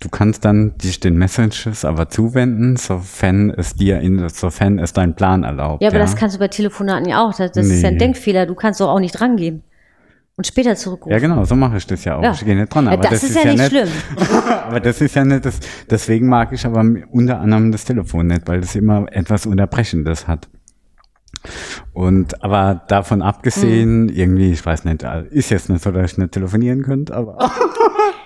Du 0.01 0.09
kannst 0.09 0.47
dann 0.47 0.79
dich 0.79 0.99
den 0.99 1.17
Messages 1.19 1.85
aber 1.85 2.09
zuwenden, 2.09 2.77
sofern 2.77 3.51
es 3.51 3.75
dir 3.75 4.01
sofern 4.33 4.79
es 4.79 4.95
dein 4.95 5.15
Plan 5.15 5.45
erlaubt. 5.45 5.83
Ja, 5.83 5.91
aber 5.91 5.99
das 5.99 6.17
kannst 6.17 6.37
du 6.37 6.41
bei 6.41 6.49
Telefonaten 6.49 7.07
ja 7.07 7.23
auch. 7.23 7.35
Das, 7.35 7.53
das 7.53 7.67
ist 7.67 7.83
ja 7.83 7.89
ein 7.89 7.95
Nee. 7.95 7.99
Denkfehler. 7.99 8.47
Du 8.47 8.55
kannst 8.55 8.81
doch 8.81 8.89
auch 8.89 8.99
nicht 8.99 9.21
rangehen. 9.21 9.63
Und 10.37 10.47
später 10.47 10.75
zurückrufen. 10.75 11.13
Ja, 11.13 11.19
genau, 11.19 11.45
so 11.45 11.55
mache 11.55 11.77
ich 11.77 11.87
das 11.87 12.05
ja 12.05 12.17
auch. 12.17 12.23
Ja. 12.23 12.33
Ich 12.33 12.45
gehe 12.45 12.57
nicht 12.57 12.75
dran. 12.75 12.87
Ja, 12.87 12.93
Aber 12.93 13.09
das, 13.09 13.23
ist 13.23 13.35
ja 13.37 13.45
nicht 13.53 13.67
schlimm. 13.67 13.89
aber 14.67 14.81
das 14.81 15.01
ist 15.01 15.15
ja 15.15 15.25
nicht 15.25 15.45
das, 15.45 15.61
deswegen 15.91 16.29
mag 16.29 16.53
ich 16.53 16.65
aber 16.65 16.83
unter 17.11 17.41
anderem 17.41 17.73
das 17.73 17.85
Telefon 17.85 18.29
nicht, 18.29 18.49
weil 18.49 18.61
das 18.63 18.75
immer 18.75 19.07
etwas 19.13 19.45
Unterbrechendes 19.45 20.27
hat. 20.27 20.49
Und 21.93 22.43
aber 22.45 22.83
davon 22.89 23.23
abgesehen, 23.23 24.09
Hm. 24.09 24.15
irgendwie, 24.17 24.53
ich 24.53 24.65
weiß 24.65 24.85
nicht, 24.85 25.03
ist 25.31 25.51
jetzt 25.51 25.69
nicht 25.71 25.83
so, 25.83 25.91
dass 25.91 26.13
ich 26.13 26.19
nicht 26.19 26.33
telefonieren 26.33 26.83
könnte, 26.83 27.15
aber 27.15 27.39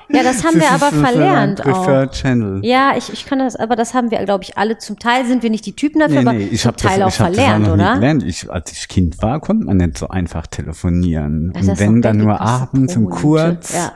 Ja, 0.08 0.22
das 0.22 0.44
haben 0.44 0.60
wir 0.60 0.70
aber 0.70 0.90
verlernt 0.90 1.66
auch. 1.66 2.10
Channel. 2.10 2.60
Ja, 2.64 2.92
ich, 2.96 3.12
ich 3.12 3.24
kann 3.26 3.38
das, 3.38 3.56
aber 3.56 3.74
das 3.76 3.94
haben 3.94 4.10
wir, 4.10 4.22
glaube 4.24 4.44
ich, 4.44 4.58
alle. 4.58 4.78
Zum 4.78 4.98
Teil 4.98 5.24
sind 5.26 5.42
wir 5.42 5.50
nicht 5.50 5.64
die 5.66 5.74
Typen 5.74 6.00
dafür, 6.00 6.22
Nee, 6.22 6.28
aber 6.28 6.32
nee, 6.38 6.48
ich 6.50 6.60
zum 6.62 6.68
habe 6.68 6.76
das, 6.82 6.90
Teil 6.92 7.02
auch 7.02 7.08
ich 7.08 7.16
das 7.16 7.26
verlernt, 7.26 7.66
nie 7.66 7.72
oder? 7.72 7.94
gelernt. 7.94 8.22
Ich, 8.22 8.50
als 8.50 8.72
ich 8.72 8.88
Kind 8.88 9.22
war, 9.22 9.40
konnte 9.40 9.64
man 9.66 9.78
nicht 9.78 9.96
so 9.98 10.08
einfach 10.08 10.46
telefonieren. 10.46 11.52
Das 11.54 11.66
Und 11.68 11.78
wenn 11.80 12.02
dann 12.02 12.18
nur 12.18 12.40
abends 12.40 12.96
und 12.96 13.10
kurz. 13.10 13.74
Ja. 13.74 13.92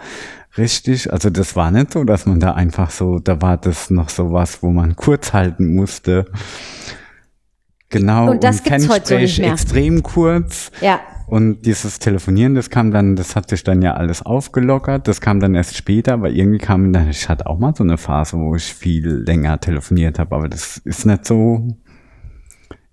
Richtig, 0.56 1.12
also 1.12 1.30
das 1.30 1.54
war 1.54 1.70
nicht 1.70 1.92
so, 1.92 2.02
dass 2.04 2.26
man 2.26 2.40
da 2.40 2.52
einfach 2.52 2.90
so, 2.90 3.18
da 3.20 3.40
war 3.40 3.56
das 3.58 3.90
noch 3.90 4.08
so 4.08 4.32
was, 4.32 4.62
wo 4.62 4.70
man 4.70 4.96
kurz 4.96 5.32
halten 5.32 5.74
musste. 5.74 6.24
Genau, 7.90 8.30
Und 8.30 8.44
das 8.44 8.62
gibt's 8.62 8.88
heute 8.88 9.06
so 9.06 9.16
nicht 9.18 9.38
mehr. 9.38 9.52
extrem 9.52 10.02
kurz. 10.02 10.70
Ja. 10.80 11.00
Und 11.28 11.66
dieses 11.66 11.98
Telefonieren, 11.98 12.54
das 12.54 12.70
kam 12.70 12.90
dann, 12.90 13.14
das 13.14 13.36
hat 13.36 13.50
sich 13.50 13.62
dann 13.62 13.82
ja 13.82 13.94
alles 13.94 14.24
aufgelockert. 14.24 15.06
Das 15.06 15.20
kam 15.20 15.40
dann 15.40 15.54
erst 15.54 15.76
später, 15.76 16.14
aber 16.14 16.30
irgendwie 16.30 16.58
kam 16.58 16.92
dann, 16.92 17.10
ich 17.10 17.28
hatte 17.28 17.46
auch 17.46 17.58
mal 17.58 17.74
so 17.74 17.84
eine 17.84 17.98
Phase, 17.98 18.38
wo 18.38 18.54
ich 18.54 18.64
viel 18.64 19.06
länger 19.06 19.60
telefoniert 19.60 20.18
habe, 20.18 20.34
aber 20.34 20.48
das 20.48 20.78
ist 20.78 21.04
nicht 21.04 21.26
so 21.26 21.68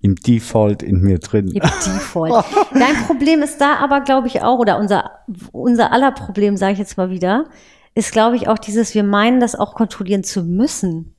im 0.01 0.15
Default 0.15 0.83
in 0.83 1.01
mir 1.01 1.19
drin. 1.19 1.47
Im 1.47 1.61
Default. 1.61 2.45
Dein 2.73 2.95
Problem 3.07 3.41
ist 3.41 3.59
da 3.61 3.77
aber, 3.77 4.01
glaube 4.01 4.27
ich, 4.27 4.41
auch, 4.41 4.59
oder 4.59 4.79
unser, 4.79 5.11
unser 5.53 5.93
aller 5.93 6.11
Problem, 6.11 6.57
sage 6.57 6.73
ich 6.73 6.79
jetzt 6.79 6.97
mal 6.97 7.09
wieder, 7.09 7.45
ist, 7.95 8.11
glaube 8.11 8.35
ich, 8.35 8.49
auch 8.49 8.59
dieses, 8.59 8.93
wir 8.93 9.03
meinen, 9.03 9.39
das 9.39 9.55
auch 9.55 9.73
kontrollieren 9.73 10.25
zu 10.25 10.43
müssen. 10.43 11.14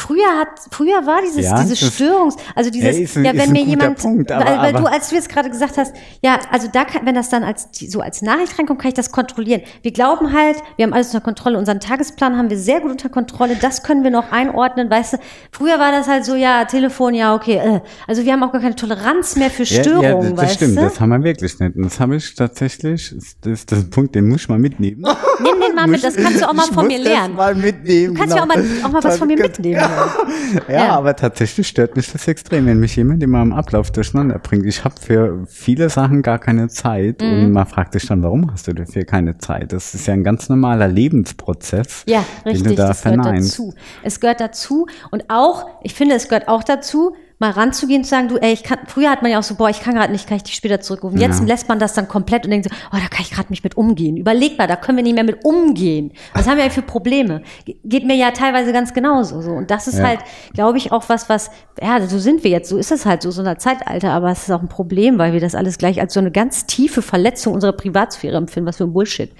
Früher 0.00 0.38
hat, 0.38 0.48
früher 0.70 1.04
war 1.06 1.20
dieses, 1.22 1.44
Ja, 1.44 1.60
dieses 1.62 1.78
das- 1.80 1.94
Störungs, 1.94 2.36
also 2.54 2.70
dieses, 2.70 2.96
Ja, 2.96 3.02
ist 3.04 3.16
ja, 3.16 3.36
wenn 3.36 3.52
mir 3.52 3.62
jemand, 3.64 3.98
Punkt, 3.98 4.32
aber- 4.32 4.44
weil, 4.46 4.58
weil 4.58 4.68
aber- 4.74 4.78
du, 4.80 4.86
als 4.86 5.10
du 5.10 5.14
jetzt 5.14 5.28
gerade 5.28 5.50
gesagt 5.50 5.76
hast, 5.76 5.94
ja, 6.22 6.38
also 6.50 6.68
da 6.72 6.84
kann, 6.84 7.04
wenn 7.04 7.14
das 7.14 7.28
dann 7.28 7.42
als, 7.44 7.68
so 7.88 8.00
als 8.00 8.22
Nachricht 8.22 8.58
reinkommt, 8.58 8.80
kann 8.80 8.88
ich 8.88 8.94
das 8.94 9.12
kontrollieren. 9.12 9.60
Wir 9.82 9.92
glauben 9.92 10.32
halt, 10.32 10.56
wir 10.76 10.84
haben 10.86 10.92
alles 10.94 11.08
unter 11.08 11.20
Kontrolle, 11.20 11.58
unseren 11.58 11.80
Tagesplan 11.80 12.38
haben 12.38 12.48
wir 12.48 12.58
sehr 12.58 12.80
gut 12.80 12.90
unter 12.92 13.10
Kontrolle, 13.10 13.56
das 13.60 13.82
können 13.82 14.02
wir 14.04 14.10
noch 14.10 14.32
einordnen, 14.32 14.88
weißt 14.90 15.14
du. 15.14 15.16
Früher 15.52 15.78
war 15.78 15.92
das 15.92 16.08
halt 16.08 16.24
so, 16.24 16.34
ja, 16.34 16.64
Telefon, 16.64 17.12
ja, 17.14 17.34
okay, 17.34 17.56
äh. 17.56 17.80
also 18.06 18.24
wir 18.24 18.32
haben 18.32 18.42
auch 18.42 18.52
gar 18.52 18.62
keine 18.62 18.76
Toleranz 18.76 19.36
mehr 19.36 19.50
für 19.50 19.66
Störungen, 19.66 20.02
ja, 20.02 20.22
ja, 20.22 20.30
das 20.30 20.36
weißt 20.38 20.54
stimmt, 20.54 20.76
du. 20.78 20.80
das 20.82 20.98
haben 20.98 21.10
wir 21.10 21.22
wirklich 21.24 21.58
nicht. 21.60 21.76
Und 21.76 21.82
das 21.84 22.00
habe 22.00 22.16
ich 22.16 22.34
tatsächlich, 22.34 23.14
das 23.42 23.52
ist 23.52 23.70
das 23.70 23.80
ein 23.80 23.90
Punkt, 23.90 24.14
den 24.14 24.28
muss 24.28 24.40
ich 24.42 24.48
mal 24.48 24.58
mitnehmen. 24.58 25.02
Nimm 25.42 25.60
den 25.60 25.74
mal 25.74 25.86
mit, 25.86 26.02
das 26.02 26.16
kannst 26.16 26.40
du 26.40 26.48
auch 26.48 26.52
mal 26.54 26.64
Ich 26.68 26.74
von 26.74 26.86
mir 26.86 26.98
lernen. 26.98 27.34
mal 27.34 27.54
mitnehmen. 27.54 28.14
Du 28.14 28.20
kannst 28.20 28.34
ja 28.36 28.42
auch 28.42 28.46
mal, 28.46 28.64
auch 28.84 28.90
mal 28.92 29.04
was 29.04 29.18
von 29.18 29.26
mir 29.28 29.36
mitnehmen. 29.36 29.80
Ja, 30.68 30.74
Ja. 30.74 30.88
aber 30.96 31.14
tatsächlich 31.16 31.68
stört 31.68 31.96
mich 31.96 32.10
das 32.12 32.26
extrem, 32.26 32.66
wenn 32.66 32.80
mich 32.80 32.96
jemand 32.96 33.22
immer 33.22 33.40
im 33.42 33.52
Ablauf 33.52 33.90
durcheinander 33.90 34.38
bringt. 34.38 34.66
Ich 34.66 34.84
habe 34.84 34.94
für 35.00 35.44
viele 35.46 35.88
Sachen 35.90 36.22
gar 36.22 36.38
keine 36.38 36.68
Zeit 36.68 37.20
Mhm. 37.22 37.28
und 37.46 37.52
man 37.52 37.66
fragt 37.66 37.92
sich 37.92 38.06
dann, 38.06 38.22
warum 38.22 38.50
hast 38.52 38.66
du 38.66 38.72
dafür 38.72 39.04
keine 39.04 39.38
Zeit? 39.38 39.72
Das 39.72 39.94
ist 39.94 40.06
ja 40.06 40.14
ein 40.14 40.24
ganz 40.24 40.48
normaler 40.48 40.88
Lebensprozess, 40.88 42.04
Ja, 42.06 42.24
den 42.44 42.52
richtig, 42.52 42.68
du 42.72 42.74
da 42.76 42.88
das 42.88 43.02
gehört 43.02 43.22
verneinst. 43.22 43.52
dazu. 43.52 43.74
Es 44.02 44.20
gehört 44.20 44.40
dazu 44.40 44.86
und 45.10 45.24
auch, 45.28 45.66
ich 45.82 45.94
finde, 45.94 46.14
es 46.16 46.28
gehört 46.28 46.48
auch 46.48 46.64
dazu, 46.64 47.14
mal 47.40 47.50
ranzugehen 47.50 48.00
und 48.00 48.04
zu 48.04 48.10
sagen, 48.10 48.28
du, 48.28 48.36
ey, 48.36 48.52
ich 48.52 48.62
kann, 48.62 48.78
früher 48.86 49.10
hat 49.10 49.22
man 49.22 49.30
ja 49.32 49.38
auch 49.38 49.42
so, 49.42 49.54
boah, 49.56 49.68
ich 49.70 49.80
kann 49.80 49.94
gerade 49.94 50.12
nicht, 50.12 50.28
kann 50.28 50.36
ich 50.36 50.42
dich 50.44 50.54
später 50.54 50.80
zurückrufen. 50.80 51.18
Jetzt 51.18 51.40
Ja. 51.40 51.46
lässt 51.46 51.68
man 51.68 51.78
das 51.78 51.94
dann 51.94 52.06
komplett 52.06 52.44
und 52.44 52.50
denkt 52.50 52.68
so, 52.68 52.74
oh, 52.92 52.96
da 52.96 53.08
kann 53.08 53.22
ich 53.22 53.30
gerade 53.32 53.48
nicht 53.50 53.64
mit 53.64 53.76
umgehen. 53.76 54.16
Überleg 54.16 54.58
mal, 54.58 54.66
da 54.68 54.76
können 54.76 54.96
wir 54.98 55.02
nicht 55.02 55.14
mehr 55.14 55.24
mit 55.24 55.44
umgehen. 55.44 56.12
Was 56.34 56.46
haben 56.46 56.58
wir 56.58 56.70
für 56.70 56.82
Probleme? 56.82 57.42
Ge- 57.64 57.76
Geht 57.82 58.06
mir 58.06 58.14
ja 58.14 58.30
teilweise 58.30 58.72
ganz 58.72 58.94
genauso 58.94 59.40
so. 59.40 59.52
Und 59.52 59.70
das 59.70 59.88
ist 59.88 59.98
Ja. 59.98 60.06
halt, 60.08 60.20
glaube 60.52 60.78
ich, 60.78 60.92
auch 60.92 61.08
was, 61.08 61.28
was, 61.28 61.50
ja, 61.82 62.00
so 62.06 62.18
sind 62.18 62.44
wir 62.44 62.50
jetzt, 62.50 62.68
so 62.68 62.76
ist 62.76 62.92
es 62.92 63.06
halt 63.06 63.22
so, 63.22 63.30
so 63.30 63.42
ein 63.42 63.58
Zeitalter, 63.58 64.12
aber 64.12 64.30
es 64.30 64.42
ist 64.42 64.50
auch 64.52 64.60
ein 64.62 64.68
Problem, 64.68 65.18
weil 65.18 65.32
wir 65.32 65.40
das 65.40 65.54
alles 65.54 65.78
gleich 65.78 66.00
als 66.00 66.14
so 66.14 66.20
eine 66.20 66.30
ganz 66.30 66.66
tiefe 66.66 67.00
Verletzung 67.02 67.54
unserer 67.54 67.72
Privatsphäre 67.72 68.36
empfinden, 68.36 68.68
was 68.68 68.76
für 68.76 68.84
ein 68.84 68.92
Bullshit. 68.92 69.32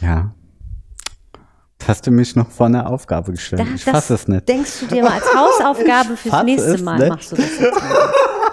Ja. 0.00 0.32
Jetzt 1.82 1.88
hast 1.88 2.06
du 2.06 2.12
mich 2.12 2.36
noch 2.36 2.48
vor 2.48 2.66
einer 2.66 2.88
Aufgabe 2.88 3.32
gestellt. 3.32 3.62
Da, 3.62 3.74
ich 3.74 3.82
fasse 3.82 4.14
es 4.14 4.28
nicht. 4.28 4.48
Denkst 4.48 4.70
du 4.80 4.86
dir 4.86 5.02
mal 5.02 5.14
als 5.14 5.34
Hausaufgabe 5.34 6.16
fürs 6.16 6.44
nächste 6.44 6.80
Mal 6.80 6.96
nicht. 6.96 7.08
machst 7.08 7.32
du 7.32 7.36
das 7.36 7.58
jetzt 7.58 7.74
mal. 7.74 8.08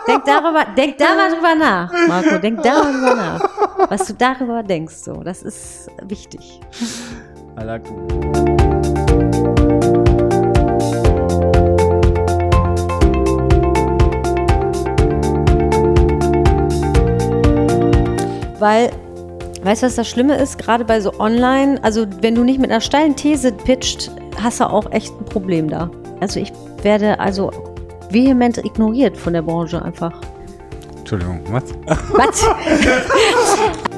Denk 0.07 0.25
darüber, 0.25 0.65
denk 0.75 0.97
darüber 0.97 1.55
nach, 1.55 1.93
Marco. 2.07 2.39
Denk 2.39 2.63
darüber 2.63 3.13
nach, 3.13 3.87
was 3.87 4.07
du 4.07 4.15
darüber 4.15 4.63
denkst. 4.63 4.95
So, 4.95 5.21
das 5.21 5.43
ist 5.43 5.91
wichtig. 6.07 6.59
Weil 18.57 18.89
weißt 19.63 19.83
du, 19.83 19.87
was 19.87 19.95
das 19.95 20.07
Schlimme 20.07 20.35
ist? 20.37 20.57
Gerade 20.57 20.85
bei 20.85 21.01
so 21.01 21.19
Online, 21.19 21.83
also 21.83 22.05
wenn 22.21 22.35
du 22.35 22.43
nicht 22.43 22.59
mit 22.59 22.71
einer 22.71 22.81
steilen 22.81 23.15
These 23.15 23.51
pitcht, 23.51 24.11
hast 24.41 24.59
du 24.59 24.69
auch 24.69 24.91
echt 24.91 25.13
ein 25.19 25.25
Problem 25.25 25.69
da. 25.69 25.89
Also 26.19 26.39
ich 26.39 26.51
werde 26.81 27.19
also 27.19 27.51
vehement 28.09 28.57
ignoriert 28.57 29.17
von 29.17 29.33
der 29.33 29.41
Branche 29.41 29.81
einfach. 29.81 30.13
Entschuldigung, 30.97 31.41
was? 31.49 31.63
Was? 31.85 32.45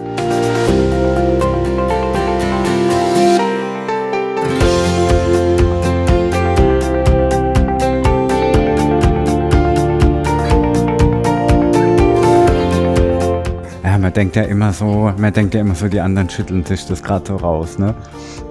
man 14.01 14.11
denkt 14.11 14.35
ja 14.35 14.43
immer 14.43 14.73
so, 14.73 15.13
man 15.17 15.31
denkt 15.31 15.53
ja 15.53 15.61
immer 15.61 15.75
so, 15.75 15.87
die 15.87 15.99
anderen 15.99 16.29
schütteln 16.29 16.65
sich 16.65 16.85
das 16.87 17.03
gerade 17.03 17.27
so 17.27 17.35
raus, 17.35 17.77
ne? 17.77 17.93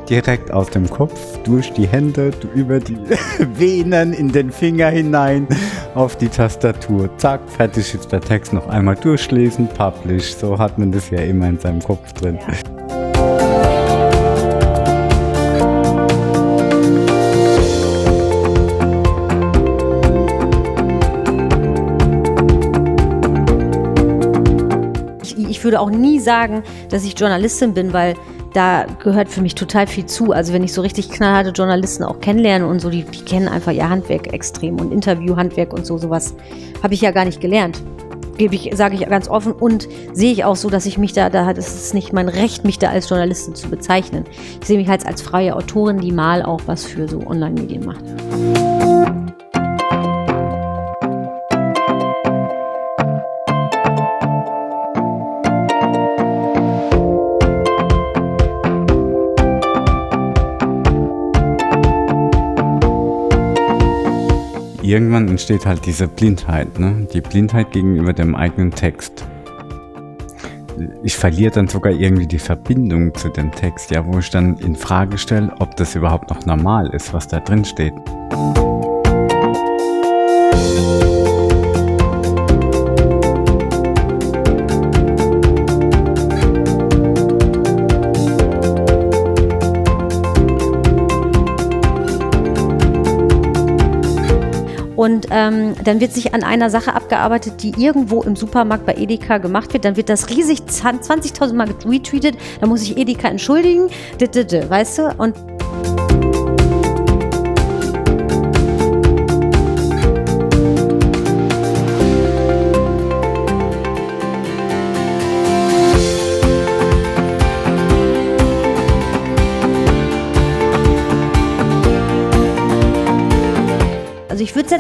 Direkt 0.09 0.53
aus 0.53 0.71
dem 0.71 0.89
Kopf, 0.89 1.39
durch 1.45 1.73
die 1.73 1.87
Hände, 1.87 2.31
über 2.55 2.79
die 2.81 2.99
Venen 3.59 4.13
in 4.13 4.31
den 4.31 4.51
Finger 4.51 4.89
hinein, 4.89 5.47
auf 5.95 6.17
die 6.17 6.29
Tastatur. 6.29 7.11
Zack, 7.19 7.41
fertig 7.49 7.95
ist 7.95 8.11
der 8.11 8.21
Text 8.21 8.53
noch 8.53 8.69
einmal 8.69 8.97
durchlesen, 8.97 9.69
publish. 9.69 10.35
So 10.35 10.59
hat 10.59 10.79
man 10.79 10.93
das 10.93 11.11
ja 11.11 11.21
immer 11.21 11.49
in 11.49 11.59
seinem 11.59 11.81
Kopf 11.81 12.13
drin. 12.13 12.39
Ich, 12.51 13.10
würde 25.71 25.81
auch 25.81 25.91
nie 25.91 26.19
sagen, 26.19 26.65
dass 26.89 27.05
ich 27.05 27.17
Journalistin 27.17 27.75
bin, 27.75 27.93
weil 27.93 28.17
da 28.53 28.87
gehört 29.01 29.29
für 29.29 29.41
mich 29.41 29.55
total 29.55 29.87
viel 29.87 30.05
zu. 30.07 30.33
Also 30.33 30.53
wenn 30.53 30.65
ich 30.65 30.73
so 30.73 30.83
richtig 30.83 31.11
knallharte 31.11 31.51
Journalisten 31.51 32.03
auch 32.03 32.19
kennenlerne 32.21 32.67
und 32.67 32.81
so, 32.81 32.91
die, 32.91 33.05
die 33.05 33.25
kennen 33.25 33.47
einfach 33.47 33.71
ihr 33.71 33.89
Handwerk 33.89 34.33
extrem 34.33 34.81
und 34.81 34.93
Interviewhandwerk 34.93 35.73
und 35.73 35.87
so, 35.87 35.97
sowas 35.97 36.35
habe 36.83 36.95
ich 36.95 37.03
ja 37.03 37.13
gar 37.13 37.25
nicht 37.25 37.41
gelernt. 37.41 37.81
Gebe 38.37 38.57
ich, 38.57 38.71
sage 38.75 38.97
ich 38.97 39.09
ganz 39.09 39.29
offen 39.29 39.53
und 39.53 39.87
sehe 40.13 40.33
ich 40.33 40.45
auch 40.45 40.57
so, 40.57 40.71
dass 40.71 40.87
ich 40.87 40.99
mich 40.99 41.13
da, 41.13 41.31
da 41.31 41.49
ist 41.53 41.95
nicht 41.95 42.13
mein 42.13 42.29
Recht, 42.29 42.65
mich 42.65 42.81
da 42.81 42.89
als 42.89 43.09
Journalistin 43.09 43.55
zu 43.55 43.69
bezeichnen. 43.69 44.25
Ich 44.61 44.67
sehe 44.67 44.79
mich 44.79 44.89
halt 44.89 45.07
als 45.07 45.23
freie 45.23 45.55
Autorin, 45.55 45.99
die 46.01 46.11
mal 46.11 46.43
auch 46.43 46.63
was 46.67 46.85
für 46.85 47.07
so 47.07 47.21
Online-Medien 47.25 47.85
macht. 47.85 48.03
Irgendwann 65.21 65.37
entsteht 65.37 65.67
halt 65.67 65.85
diese 65.85 66.09
Blindheit, 66.09 66.79
ne? 66.79 67.07
Die 67.13 67.21
Blindheit 67.21 67.73
gegenüber 67.73 68.15
dem 68.15 68.35
eigenen 68.35 68.71
Text. 68.71 69.27
Ich 71.03 71.15
verliere 71.15 71.51
dann 71.51 71.69
sogar 71.69 71.93
irgendwie 71.93 72.27
die 72.27 72.39
Verbindung 72.39 73.15
zu 73.15 73.29
dem 73.29 73.53
Text, 73.53 73.91
ja, 73.91 74.03
wo 74.07 74.19
ich 74.19 74.31
dann 74.31 74.57
in 74.57 74.75
Frage 74.75 75.19
stelle, 75.19 75.53
ob 75.59 75.77
das 75.77 75.95
überhaupt 75.95 76.31
noch 76.31 76.47
normal 76.47 76.89
ist, 76.95 77.13
was 77.13 77.29
da 77.29 77.39
drin 77.41 77.67
steht. 77.67 77.93
Und 80.73 81.20
ähm, 95.41 95.75
dann 95.85 96.01
wird 96.01 96.13
sich 96.13 96.35
an 96.35 96.43
einer 96.43 96.71
Sache 96.71 96.95
abgearbeitet, 96.95 97.63
die 97.63 97.73
irgendwo 97.77 98.23
im 98.23 98.37
Supermarkt 98.37 98.85
bei 98.85 98.95
Edeka 98.95 99.39
gemacht 99.39 99.73
wird. 99.73 99.85
Dann 99.85 99.97
wird 99.97 100.09
das 100.09 100.29
riesig 100.29 100.61
20.000 100.61 101.55
Mal 101.55 101.69
retweetet. 101.69 102.37
Da 102.61 102.67
muss 102.67 102.83
ich 102.83 102.97
Edeka 102.97 103.29
entschuldigen. 103.29 103.89
Weißt 104.19 104.99
du? 104.99 105.15
Und 105.17 105.35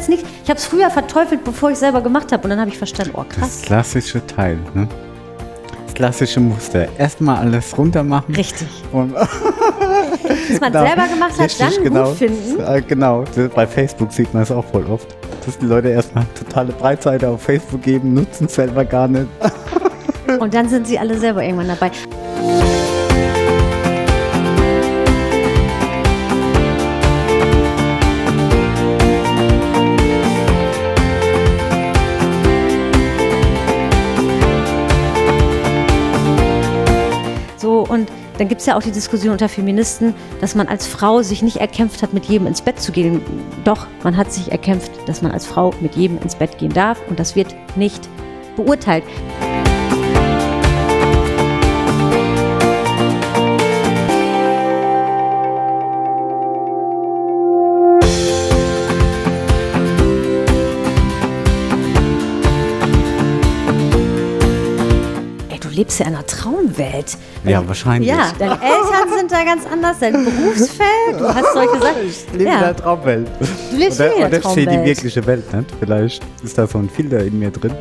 jetzt 0.00 0.08
nicht, 0.08 0.24
ich 0.42 0.48
habe 0.50 0.58
es 0.58 0.64
früher 0.66 0.90
verteufelt, 0.90 1.44
bevor 1.44 1.68
ich 1.70 1.74
es 1.74 1.80
selber 1.80 2.00
gemacht 2.00 2.32
habe 2.32 2.42
und 2.44 2.50
dann 2.50 2.60
habe 2.60 2.70
ich 2.70 2.78
verstanden, 2.78 3.12
oh 3.16 3.24
Das 3.28 3.36
krass. 3.38 3.62
klassische 3.62 4.26
Teil, 4.26 4.58
ne? 4.74 4.88
Das 5.86 5.94
klassische 5.94 6.40
Muster. 6.40 6.88
Erstmal 6.98 7.36
alles 7.36 7.76
runter 7.76 8.02
machen. 8.02 8.34
Richtig. 8.34 8.66
Und 8.92 9.14
Was 9.14 10.60
man 10.60 10.72
Genau. 10.72 10.86
selber 10.86 11.06
gemacht 11.08 11.32
hat, 11.32 11.40
Richtig, 11.40 11.74
dann 11.74 11.84
genau. 11.84 12.08
gut 12.08 12.16
finden. 12.18 12.60
Äh, 12.60 12.82
Genau, 12.82 13.24
Das- 13.34 13.50
bei 13.50 13.66
Facebook 13.66 14.10
sieht 14.12 14.32
man 14.32 14.42
es 14.44 14.50
auch 14.50 14.64
voll 14.64 14.84
oft. 14.86 15.06
Dass 15.44 15.58
die 15.58 15.66
Leute 15.66 15.88
erstmal 15.88 16.24
totale 16.38 16.72
Breitseite 16.72 17.28
auf 17.28 17.42
Facebook 17.42 17.82
geben, 17.82 18.14
nutzen 18.14 18.46
es 18.46 18.54
selber 18.54 18.84
gar 18.84 19.08
nicht. 19.08 19.26
Und 20.40 20.54
dann 20.54 20.68
sind 20.68 20.86
sie 20.86 20.98
alle 20.98 21.18
selber 21.18 21.42
irgendwann 21.42 21.68
dabei. 21.68 21.90
Dann 38.40 38.48
gibt 38.48 38.62
es 38.62 38.66
ja 38.66 38.74
auch 38.74 38.82
die 38.82 38.90
Diskussion 38.90 39.32
unter 39.32 39.50
Feministen, 39.50 40.14
dass 40.40 40.54
man 40.54 40.66
als 40.66 40.86
Frau 40.86 41.20
sich 41.20 41.42
nicht 41.42 41.58
erkämpft 41.58 42.02
hat, 42.02 42.14
mit 42.14 42.24
jedem 42.24 42.46
ins 42.46 42.62
Bett 42.62 42.80
zu 42.80 42.90
gehen. 42.90 43.20
Doch, 43.64 43.86
man 44.02 44.16
hat 44.16 44.32
sich 44.32 44.50
erkämpft, 44.50 44.90
dass 45.06 45.20
man 45.20 45.30
als 45.30 45.44
Frau 45.44 45.74
mit 45.82 45.94
jedem 45.94 46.16
ins 46.22 46.36
Bett 46.36 46.56
gehen 46.56 46.72
darf 46.72 46.98
und 47.10 47.20
das 47.20 47.36
wird 47.36 47.54
nicht 47.76 48.08
beurteilt. 48.56 49.04
Lebst 65.80 65.98
ja 66.00 66.06
in 66.06 66.14
einer 66.14 66.26
Traumwelt. 66.26 67.16
Ja, 67.44 67.66
wahrscheinlich. 67.66 68.08
Ja, 68.10 68.30
deine 68.38 68.52
Eltern 68.62 69.18
sind 69.18 69.32
da 69.32 69.44
ganz 69.44 69.62
anders, 69.70 69.98
dein 69.98 70.12
Berufsfeld, 70.12 71.18
du 71.18 71.26
hast 71.26 71.52
solche 71.54 71.80
Sachen. 71.80 71.96
Ich 72.08 72.26
lebe 72.32 72.44
in 72.44 72.48
Ja. 72.48 72.60
der 72.60 72.76
Traumwelt. 72.76 73.28
Du 73.70 73.76
lebst 73.76 73.98
Oder, 74.00 74.10
hier 74.10 74.24
in 74.26 74.30
der 74.30 74.40
oder 74.40 74.50
steht 74.50 74.56
die 74.56 74.64
Traumwelt. 74.74 74.86
wirkliche 74.96 75.26
Welt 75.26 75.52
nicht? 75.54 75.70
Vielleicht 75.80 76.22
ist 76.44 76.58
da 76.58 76.66
so 76.66 76.78
ein 76.78 76.88
Filter 76.90 77.20
in 77.24 77.38
mir 77.38 77.50
drin, 77.50 77.72